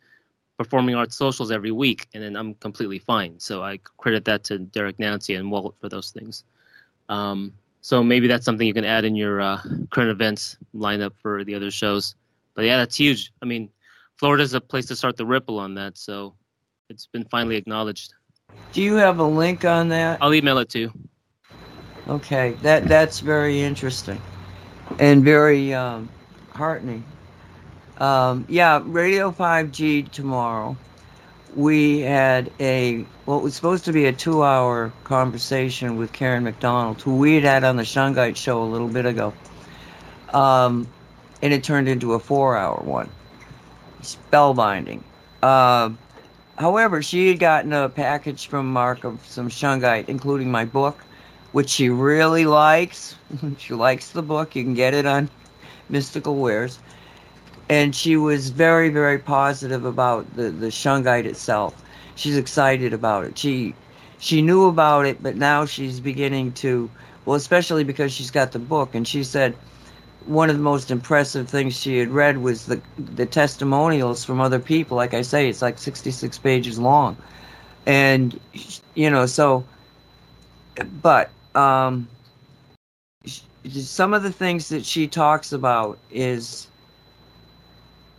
performing 0.56 0.94
arts 0.94 1.16
socials 1.16 1.50
every 1.50 1.70
week, 1.70 2.08
and 2.14 2.22
then 2.22 2.34
I'm 2.34 2.54
completely 2.54 2.98
fine. 2.98 3.38
So 3.38 3.62
I 3.62 3.78
credit 3.98 4.24
that 4.24 4.42
to 4.44 4.58
Derek 4.58 4.98
Nancy 4.98 5.34
and 5.34 5.50
Walt 5.50 5.76
for 5.80 5.88
those 5.88 6.10
things. 6.10 6.44
Um, 7.10 7.52
so 7.82 8.02
maybe 8.02 8.26
that's 8.26 8.46
something 8.46 8.66
you 8.66 8.72
can 8.72 8.86
add 8.86 9.04
in 9.04 9.14
your 9.14 9.42
uh, 9.42 9.60
current 9.90 10.10
events 10.10 10.56
lineup 10.74 11.12
for 11.20 11.44
the 11.44 11.54
other 11.54 11.70
shows. 11.70 12.14
But 12.54 12.64
yeah, 12.64 12.78
that's 12.78 12.96
huge. 12.96 13.32
I 13.42 13.44
mean, 13.44 13.68
Florida's 14.16 14.54
a 14.54 14.60
place 14.60 14.86
to 14.86 14.96
start 14.96 15.18
the 15.18 15.26
ripple 15.26 15.58
on 15.58 15.74
that. 15.74 15.98
So 15.98 16.34
it's 16.88 17.06
been 17.06 17.24
finally 17.26 17.56
acknowledged. 17.56 18.14
Do 18.72 18.80
you 18.80 18.94
have 18.94 19.18
a 19.18 19.24
link 19.24 19.66
on 19.66 19.90
that? 19.90 20.18
I'll 20.22 20.32
email 20.32 20.58
it 20.58 20.70
to 20.70 20.78
you. 20.78 20.92
Okay, 22.06 22.50
that 22.60 22.84
that's 22.84 23.20
very 23.20 23.62
interesting 23.62 24.20
and 24.98 25.24
very 25.24 25.72
um, 25.72 26.08
heartening. 26.52 27.02
Um, 27.98 28.44
yeah, 28.48 28.82
Radio 28.84 29.30
5G 29.30 30.10
tomorrow. 30.10 30.76
We 31.54 32.00
had 32.00 32.50
a 32.60 33.06
what 33.24 33.42
was 33.42 33.54
supposed 33.54 33.86
to 33.86 33.92
be 33.92 34.04
a 34.04 34.12
two-hour 34.12 34.92
conversation 35.04 35.96
with 35.96 36.12
Karen 36.12 36.44
McDonald, 36.44 37.00
who 37.00 37.16
we 37.16 37.36
had 37.36 37.44
had 37.44 37.64
on 37.64 37.76
the 37.76 37.84
Shungite 37.84 38.36
show 38.36 38.62
a 38.62 38.66
little 38.66 38.88
bit 38.88 39.06
ago, 39.06 39.32
um, 40.34 40.86
and 41.40 41.54
it 41.54 41.64
turned 41.64 41.88
into 41.88 42.12
a 42.12 42.18
four-hour 42.18 42.82
one. 42.84 43.08
Spellbinding. 44.02 45.02
Uh, 45.42 45.90
however, 46.58 47.02
she 47.02 47.28
had 47.28 47.38
gotten 47.38 47.72
a 47.72 47.88
package 47.88 48.48
from 48.48 48.70
Mark 48.70 49.04
of 49.04 49.24
some 49.24 49.48
Shungite, 49.48 50.08
including 50.08 50.50
my 50.50 50.66
book, 50.66 50.98
which 51.54 51.70
she 51.70 51.88
really 51.88 52.44
likes. 52.44 53.16
she 53.58 53.74
likes 53.74 54.10
the 54.10 54.22
book. 54.22 54.54
You 54.54 54.64
can 54.64 54.74
get 54.74 54.94
it 54.94 55.06
on 55.06 55.30
Mystical 55.88 56.36
Wares 56.36 56.78
and 57.68 57.94
she 57.94 58.16
was 58.16 58.50
very 58.50 58.88
very 58.88 59.18
positive 59.18 59.84
about 59.84 60.36
the 60.36 60.50
the 60.50 60.66
shungite 60.66 61.24
itself 61.24 61.82
she's 62.14 62.36
excited 62.36 62.92
about 62.92 63.24
it 63.24 63.38
she 63.38 63.74
she 64.18 64.42
knew 64.42 64.66
about 64.66 65.06
it 65.06 65.22
but 65.22 65.36
now 65.36 65.64
she's 65.64 66.00
beginning 66.00 66.52
to 66.52 66.90
well 67.24 67.36
especially 67.36 67.84
because 67.84 68.12
she's 68.12 68.30
got 68.30 68.52
the 68.52 68.58
book 68.58 68.94
and 68.94 69.08
she 69.08 69.24
said 69.24 69.54
one 70.26 70.48
of 70.50 70.56
the 70.56 70.62
most 70.62 70.90
impressive 70.90 71.48
things 71.48 71.78
she 71.78 71.98
had 71.98 72.08
read 72.08 72.38
was 72.38 72.66
the 72.66 72.80
the 72.98 73.26
testimonials 73.26 74.24
from 74.24 74.40
other 74.40 74.58
people 74.58 74.96
like 74.96 75.14
i 75.14 75.22
say 75.22 75.48
it's 75.48 75.62
like 75.62 75.78
66 75.78 76.38
pages 76.38 76.78
long 76.78 77.16
and 77.86 78.38
you 78.94 79.08
know 79.10 79.26
so 79.26 79.64
but 81.00 81.30
um 81.54 82.08
some 83.68 84.12
of 84.12 84.22
the 84.22 84.32
things 84.32 84.68
that 84.68 84.84
she 84.84 85.06
talks 85.06 85.52
about 85.52 85.98
is 86.10 86.68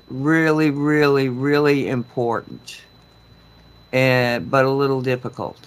really, 0.09 0.71
really, 0.71 1.29
really 1.29 1.87
important, 1.87 2.81
and 3.91 4.49
but 4.49 4.65
a 4.65 4.69
little 4.69 5.01
difficult. 5.01 5.59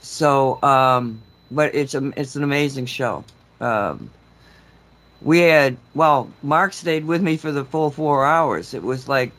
So, 0.00 0.62
um, 0.62 1.20
but 1.50 1.74
it's 1.74 1.94
a 1.94 2.12
it's 2.16 2.36
an 2.36 2.44
amazing 2.44 2.86
show. 2.86 3.24
Um, 3.60 4.10
we 5.20 5.40
had 5.40 5.76
well, 5.94 6.30
Mark 6.42 6.72
stayed 6.72 7.04
with 7.04 7.22
me 7.22 7.36
for 7.36 7.52
the 7.52 7.64
full 7.64 7.90
four 7.90 8.24
hours. 8.24 8.74
It 8.74 8.82
was 8.82 9.08
like 9.08 9.32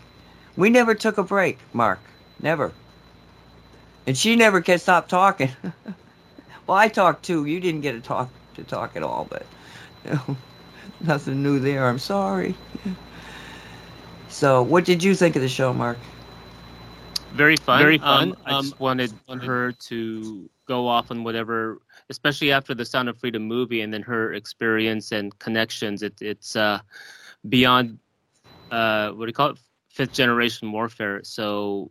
we 0.58 0.70
never 0.70 0.94
took 0.96 1.18
a 1.18 1.24
break, 1.24 1.58
Mark, 1.74 2.00
never. 2.42 2.72
And 4.08 4.18
she 4.18 4.36
never 4.36 4.62
could 4.62 4.82
stop 4.82 5.08
talking. 5.08 5.52
well, 6.70 6.78
I 6.78 6.88
talked 6.88 7.26
too. 7.26 7.46
You 7.46 7.60
didn't 7.60 7.82
get 7.82 7.94
to 7.94 8.00
talk 8.00 8.30
to 8.54 8.64
talk 8.64 8.96
at 8.96 9.02
all, 9.02 9.26
but 9.28 9.44
you 10.06 10.12
know, 10.12 10.38
nothing 11.02 11.42
new 11.42 11.60
there. 11.60 11.88
I'm 11.88 11.98
sorry. 11.98 12.54
So, 14.28 14.62
what 14.62 14.86
did 14.86 15.04
you 15.04 15.16
think 15.16 15.36
of 15.36 15.42
the 15.42 15.50
show, 15.50 15.74
Mark? 15.74 15.98
Very 17.34 17.56
fun. 17.56 17.82
Very 17.82 17.98
fun. 17.98 18.34
Um, 18.34 18.38
I 18.46 18.62
just 18.62 18.74
um, 18.74 18.80
wanted 18.80 19.12
her 19.42 19.72
to 19.72 20.48
go 20.68 20.88
off 20.88 21.10
on 21.10 21.24
whatever, 21.24 21.82
especially 22.12 22.52
after 22.52 22.76
the 22.76 22.86
Sound 22.86 23.10
of 23.10 23.18
Freedom 23.18 23.42
movie, 23.42 23.82
and 23.82 23.92
then 23.92 24.04
her 24.04 24.34
experience 24.36 25.12
and 25.12 25.38
connections. 25.40 26.04
It, 26.04 26.22
it's 26.22 26.56
uh, 26.56 26.82
beyond 27.48 27.98
uh, 28.70 29.10
what 29.10 29.26
do 29.26 29.30
you 29.30 29.34
call 29.34 29.50
it? 29.50 29.58
Fifth 29.90 30.14
generation 30.14 30.72
warfare. 30.72 31.22
So 31.24 31.90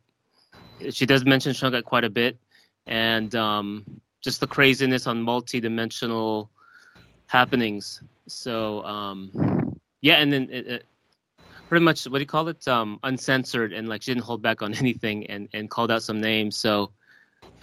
she 0.90 1.04
does 1.04 1.24
mention 1.24 1.52
Shungite 1.52 1.82
quite 1.82 2.04
a 2.04 2.10
bit, 2.10 2.38
and 2.86 3.34
um, 3.34 3.84
just 4.20 4.40
the 4.40 4.46
craziness 4.46 5.06
on 5.06 5.22
multi-dimensional 5.22 6.50
happenings. 7.26 8.02
So 8.26 8.82
um, 8.84 9.78
yeah, 10.00 10.16
and 10.16 10.32
then 10.32 10.48
it, 10.50 10.66
it, 10.66 10.86
pretty 11.68 11.84
much 11.84 12.04
what 12.04 12.18
do 12.18 12.20
you 12.20 12.26
call 12.26 12.48
it 12.48 12.66
um 12.66 12.98
uncensored 13.02 13.74
and 13.74 13.88
like 13.88 14.02
she 14.02 14.12
didn't 14.12 14.24
hold 14.24 14.40
back 14.40 14.62
on 14.62 14.74
anything 14.82 15.26
and 15.26 15.48
and 15.52 15.68
called 15.68 15.90
out 15.90 16.02
some 16.02 16.18
names 16.18 16.56
so 16.56 16.90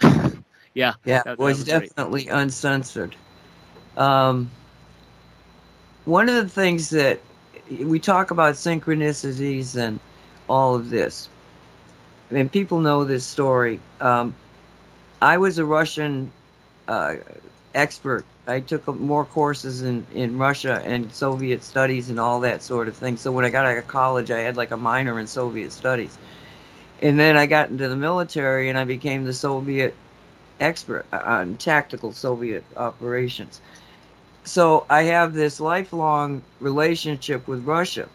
yeah 0.74 0.92
yeah 1.04 1.22
that, 1.24 1.36
was, 1.38 1.64
that 1.64 1.80
was 1.80 1.88
definitely 1.90 2.24
great. 2.24 2.36
uncensored 2.36 3.16
um 3.96 4.48
one 6.04 6.28
of 6.28 6.36
the 6.36 6.48
things 6.48 6.88
that 6.88 7.18
we 7.80 7.98
talk 7.98 8.30
about 8.30 8.54
synchronicities 8.54 9.74
and 9.74 9.98
all 10.48 10.76
of 10.76 10.88
this 10.88 11.28
I 12.30 12.34
mean, 12.34 12.48
people 12.48 12.80
know 12.80 13.04
this 13.04 13.24
story. 13.24 13.80
Um, 14.00 14.34
I 15.22 15.38
was 15.38 15.58
a 15.58 15.64
Russian 15.64 16.30
uh, 16.88 17.16
expert 17.74 18.24
I 18.48 18.60
took 18.60 18.86
more 18.86 19.24
courses 19.24 19.82
in, 19.82 20.06
in 20.14 20.38
Russia 20.38 20.80
and 20.84 21.12
Soviet 21.12 21.64
studies 21.64 22.10
and 22.10 22.20
all 22.20 22.40
that 22.40 22.62
sort 22.62 22.86
of 22.86 22.96
thing. 22.96 23.16
So 23.16 23.32
when 23.32 23.44
I 23.44 23.50
got 23.50 23.66
out 23.66 23.76
of 23.76 23.88
college, 23.88 24.30
I 24.30 24.38
had 24.38 24.56
like 24.56 24.70
a 24.70 24.76
minor 24.76 25.18
in 25.18 25.26
Soviet 25.26 25.72
studies. 25.72 26.16
And 27.02 27.18
then 27.18 27.36
I 27.36 27.46
got 27.46 27.70
into 27.70 27.88
the 27.88 27.96
military 27.96 28.68
and 28.68 28.78
I 28.78 28.84
became 28.84 29.24
the 29.24 29.32
Soviet 29.32 29.94
expert 30.60 31.06
on 31.12 31.56
tactical 31.56 32.12
Soviet 32.12 32.64
operations. 32.76 33.60
So 34.44 34.86
I 34.88 35.02
have 35.02 35.34
this 35.34 35.58
lifelong 35.58 36.42
relationship 36.60 37.48
with 37.48 37.64
Russia. 37.64 38.08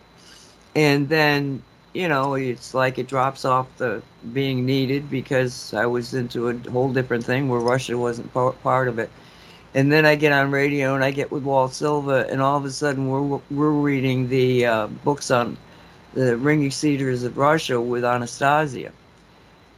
And 0.75 1.09
then, 1.09 1.61
you 1.93 2.07
know, 2.07 2.35
it's 2.35 2.73
like 2.73 2.97
it 2.97 3.07
drops 3.07 3.43
off 3.45 3.67
the 3.77 4.01
being 4.33 4.65
needed 4.65 5.09
because 5.09 5.73
I 5.73 5.85
was 5.85 6.13
into 6.13 6.49
a 6.49 6.57
whole 6.69 6.91
different 6.93 7.25
thing 7.25 7.49
where 7.49 7.59
Russia 7.59 7.97
wasn't 7.97 8.33
part 8.33 8.87
of 8.87 8.99
it. 8.99 9.09
And 9.73 9.91
then 9.91 10.05
I 10.05 10.15
get 10.15 10.31
on 10.33 10.51
radio 10.51 10.95
and 10.95 11.03
I 11.03 11.11
get 11.11 11.31
with 11.31 11.43
Walt 11.43 11.73
Silva, 11.73 12.27
and 12.29 12.41
all 12.41 12.57
of 12.57 12.65
a 12.65 12.71
sudden 12.71 13.07
we're 13.07 13.39
we're 13.49 13.71
reading 13.71 14.27
the 14.27 14.65
uh, 14.65 14.87
books 14.87 15.31
on 15.31 15.57
the 16.13 16.35
ringing 16.35 16.71
cedars 16.71 17.23
of 17.23 17.37
Russia 17.37 17.79
with 17.79 18.03
Anastasia, 18.03 18.91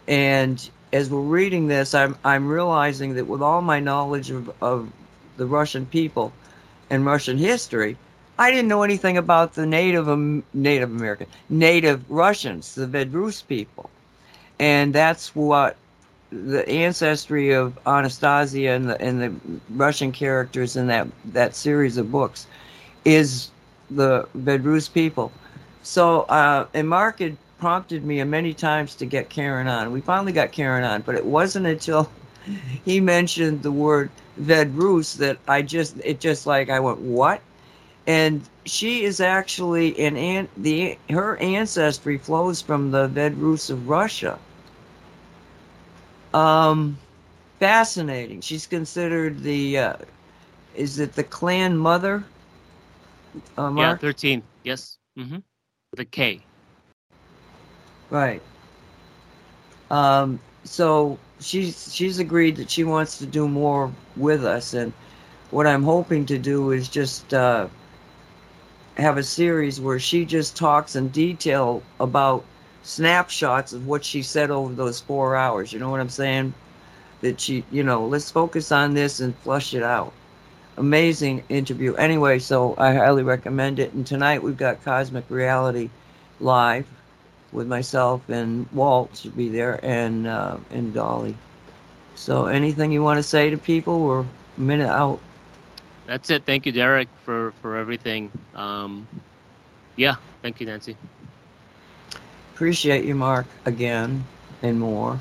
and 0.07 0.69
as 0.91 1.09
we're 1.11 1.21
reading 1.21 1.67
this, 1.67 1.93
I'm 1.93 2.17
I'm 2.23 2.47
realizing 2.47 3.15
that 3.15 3.27
with 3.27 3.43
all 3.43 3.61
my 3.61 3.79
knowledge 3.79 4.31
of, 4.31 4.51
of 4.63 4.91
the 5.37 5.45
Russian 5.45 5.85
people 5.85 6.33
and 6.89 7.05
Russian 7.05 7.37
history, 7.37 7.97
I 8.37 8.49
didn't 8.49 8.67
know 8.67 8.83
anything 8.83 9.17
about 9.17 9.53
the 9.53 9.65
Native 9.65 10.09
um, 10.09 10.43
Native 10.53 10.91
American 10.91 11.27
Native 11.49 12.09
Russians, 12.09 12.75
the 12.75 12.87
Vedrus 12.87 13.45
people, 13.45 13.89
and 14.59 14.93
that's 14.93 15.35
what 15.35 15.77
the 16.33 16.67
ancestry 16.67 17.51
of 17.51 17.77
Anastasia 17.85 18.69
and 18.69 18.89
the, 18.89 18.99
and 18.99 19.21
the 19.21 19.59
Russian 19.75 20.11
characters 20.11 20.75
in 20.75 20.87
that, 20.87 21.07
that 21.25 21.55
series 21.55 21.97
of 21.97 22.11
books 22.11 22.47
is 23.05 23.51
the 23.91 24.27
Vedrus 24.37 24.91
people. 24.91 25.31
So, 25.83 26.21
uh, 26.21 26.65
and 26.73 26.89
Mark 26.89 27.19
had 27.19 27.37
prompted 27.59 28.03
me 28.03 28.23
many 28.23 28.53
times 28.53 28.95
to 28.95 29.05
get 29.05 29.29
Karen 29.29 29.67
on. 29.67 29.91
We 29.91 30.01
finally 30.01 30.31
got 30.31 30.51
Karen 30.51 30.83
on, 30.83 31.01
but 31.01 31.15
it 31.15 31.25
wasn't 31.25 31.67
until 31.73 32.09
he 32.83 32.99
mentioned 32.99 33.61
the 33.61 33.71
word 33.71 34.09
Vedrus 34.41 35.17
that 35.17 35.37
I 35.47 35.61
just, 35.61 35.97
it 36.03 36.19
just 36.19 36.47
like, 36.47 36.69
I 36.69 36.79
went, 36.79 36.99
what? 36.99 37.41
And 38.05 38.41
she 38.65 39.03
is 39.03 39.19
actually 39.19 39.97
an, 39.99 40.17
an 40.17 40.49
the, 40.57 40.97
her 41.09 41.37
ancestry 41.37 42.17
flows 42.17 42.61
from 42.61 42.91
the 42.91 43.07
Vedrus 43.07 43.69
of 43.69 43.87
Russia. 43.87 44.37
Um, 46.33 46.97
fascinating. 47.59 48.41
She's 48.41 48.67
considered 48.67 49.39
the, 49.41 49.77
uh, 49.77 49.93
is 50.75 50.99
it 50.99 51.13
the 51.13 51.23
clan 51.23 51.77
mother? 51.77 52.23
Uh, 53.57 53.73
yeah, 53.77 53.95
13. 53.95 54.43
Yes. 54.63 54.97
Mm-hmm. 55.17 55.37
The 55.95 56.05
K. 56.05 56.41
Right. 58.09 58.41
Um, 59.89 60.39
so 60.63 61.17
she's 61.39 61.93
she's 61.93 62.19
agreed 62.19 62.55
that 62.57 62.69
she 62.69 62.83
wants 62.83 63.17
to 63.19 63.25
do 63.25 63.47
more 63.47 63.91
with 64.17 64.43
us, 64.45 64.73
and 64.73 64.93
what 65.51 65.67
I'm 65.67 65.83
hoping 65.83 66.25
to 66.27 66.37
do 66.37 66.71
is 66.71 66.87
just 66.89 67.33
uh, 67.33 67.67
have 68.97 69.17
a 69.17 69.23
series 69.23 69.81
where 69.81 69.99
she 69.99 70.25
just 70.25 70.55
talks 70.55 70.95
in 70.95 71.09
detail 71.09 71.81
about 71.99 72.45
snapshots 72.83 73.73
of 73.73 73.87
what 73.87 74.03
she 74.03 74.21
said 74.21 74.51
over 74.51 74.73
those 74.73 74.99
four 74.99 75.35
hours. 75.35 75.73
You 75.73 75.79
know 75.79 75.89
what 75.89 75.99
I'm 75.99 76.09
saying? 76.09 76.53
That 77.21 77.39
she, 77.39 77.63
you 77.71 77.83
know, 77.83 78.05
let's 78.05 78.29
focus 78.29 78.71
on 78.71 78.93
this 78.93 79.19
and 79.19 79.35
flush 79.37 79.73
it 79.73 79.83
out. 79.83 80.13
Amazing 80.77 81.43
interview. 81.49 81.93
Anyway, 81.95 82.39
so 82.39 82.75
I 82.77 82.93
highly 82.93 83.23
recommend 83.23 83.79
it. 83.79 83.93
And 83.93 84.05
tonight 84.05 84.43
we've 84.43 84.57
got 84.57 84.83
Cosmic 84.83 85.25
Reality 85.29 85.89
live 86.39 86.85
with 87.51 87.67
myself 87.67 88.27
and 88.29 88.67
Walt 88.73 89.15
should 89.15 89.37
be 89.37 89.47
there 89.47 89.79
and 89.83 90.27
uh, 90.27 90.57
and 90.71 90.93
Dolly. 90.93 91.37
So 92.15 92.45
anything 92.45 92.91
you 92.91 93.03
want 93.03 93.17
to 93.17 93.23
say 93.23 93.49
to 93.49 93.57
people? 93.57 94.01
We're 94.01 94.21
a 94.21 94.27
minute 94.57 94.89
out. 94.89 95.19
That's 96.05 96.29
it. 96.29 96.45
Thank 96.45 96.65
you, 96.65 96.71
Derek, 96.71 97.07
for 97.23 97.53
for 97.61 97.77
everything. 97.77 98.31
Um, 98.55 99.07
yeah, 99.95 100.15
thank 100.41 100.59
you, 100.59 100.65
Nancy. 100.65 100.97
Appreciate 102.53 103.05
you, 103.05 103.15
Mark, 103.15 103.45
again 103.65 104.23
and 104.61 104.79
more. 104.79 105.19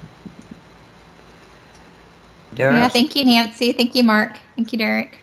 Derek. 2.55 2.75
Yeah, 2.75 2.89
thank 2.89 3.17
you, 3.17 3.25
Nancy. 3.25 3.73
Thank 3.73 3.95
you, 3.95 4.05
Mark. 4.05 4.37
Thank 4.57 4.73
you, 4.73 4.79
Derek. 4.79 5.19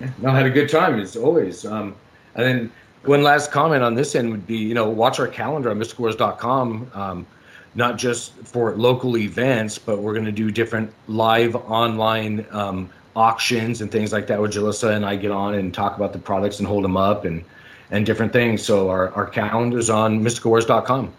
Yeah, 0.00 0.10
no, 0.18 0.30
I 0.30 0.36
had 0.36 0.46
a 0.46 0.50
good 0.50 0.70
time 0.70 0.98
as 0.98 1.16
always. 1.16 1.66
Um, 1.66 1.94
and 2.34 2.46
then 2.46 2.72
one 3.04 3.22
last 3.22 3.52
comment 3.52 3.82
on 3.82 3.94
this 3.94 4.14
end 4.14 4.30
would 4.30 4.46
be, 4.46 4.56
you 4.56 4.74
know, 4.74 4.88
watch 4.88 5.20
our 5.20 5.28
calendar 5.28 5.70
on 5.70 5.78
mysticalwares.com. 5.78 6.90
Um, 6.94 7.26
not 7.74 7.98
just 7.98 8.32
for 8.38 8.74
local 8.76 9.16
events, 9.16 9.78
but 9.78 10.00
we're 10.00 10.14
going 10.14 10.24
to 10.24 10.32
do 10.32 10.50
different 10.50 10.92
live 11.06 11.54
online 11.54 12.46
um, 12.50 12.90
auctions 13.16 13.80
and 13.80 13.90
things 13.90 14.12
like 14.12 14.26
that 14.28 14.40
with 14.40 14.52
Julissa 14.52 14.94
and 14.94 15.04
I 15.04 15.16
get 15.16 15.30
on 15.30 15.54
and 15.54 15.74
talk 15.74 15.96
about 15.96 16.12
the 16.12 16.18
products 16.18 16.58
and 16.58 16.68
hold 16.68 16.84
them 16.84 16.96
up 16.96 17.24
and 17.24 17.44
and 17.90 18.06
different 18.06 18.32
things. 18.32 18.62
So 18.62 18.88
our, 18.88 19.12
our 19.14 19.26
calendar's 19.26 19.90
on 19.90 20.20
mysticalwares.com. 20.20 21.12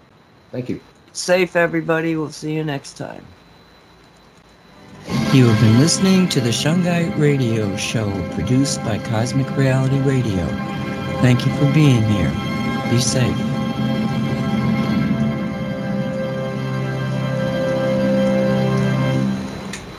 Thank 0.52 0.70
you. 0.70 0.80
Safe, 1.14 1.56
everybody. 1.56 2.16
We'll 2.16 2.32
see 2.32 2.54
you 2.54 2.64
next 2.64 2.94
time. 2.98 3.26
You 5.34 5.48
have 5.48 5.60
been 5.60 5.80
listening 5.80 6.30
to 6.30 6.40
the 6.40 6.50
Shungite 6.50 7.18
Radio 7.18 7.76
Show 7.76 8.10
produced 8.34 8.84
by 8.84 9.00
Cosmic 9.00 9.50
Reality 9.58 10.00
Radio. 10.00 10.46
Thank 11.22 11.46
you 11.46 11.54
for 11.56 11.72
being 11.74 12.04
here. 12.04 12.32
Be 12.90 13.00
safe. 13.00 13.51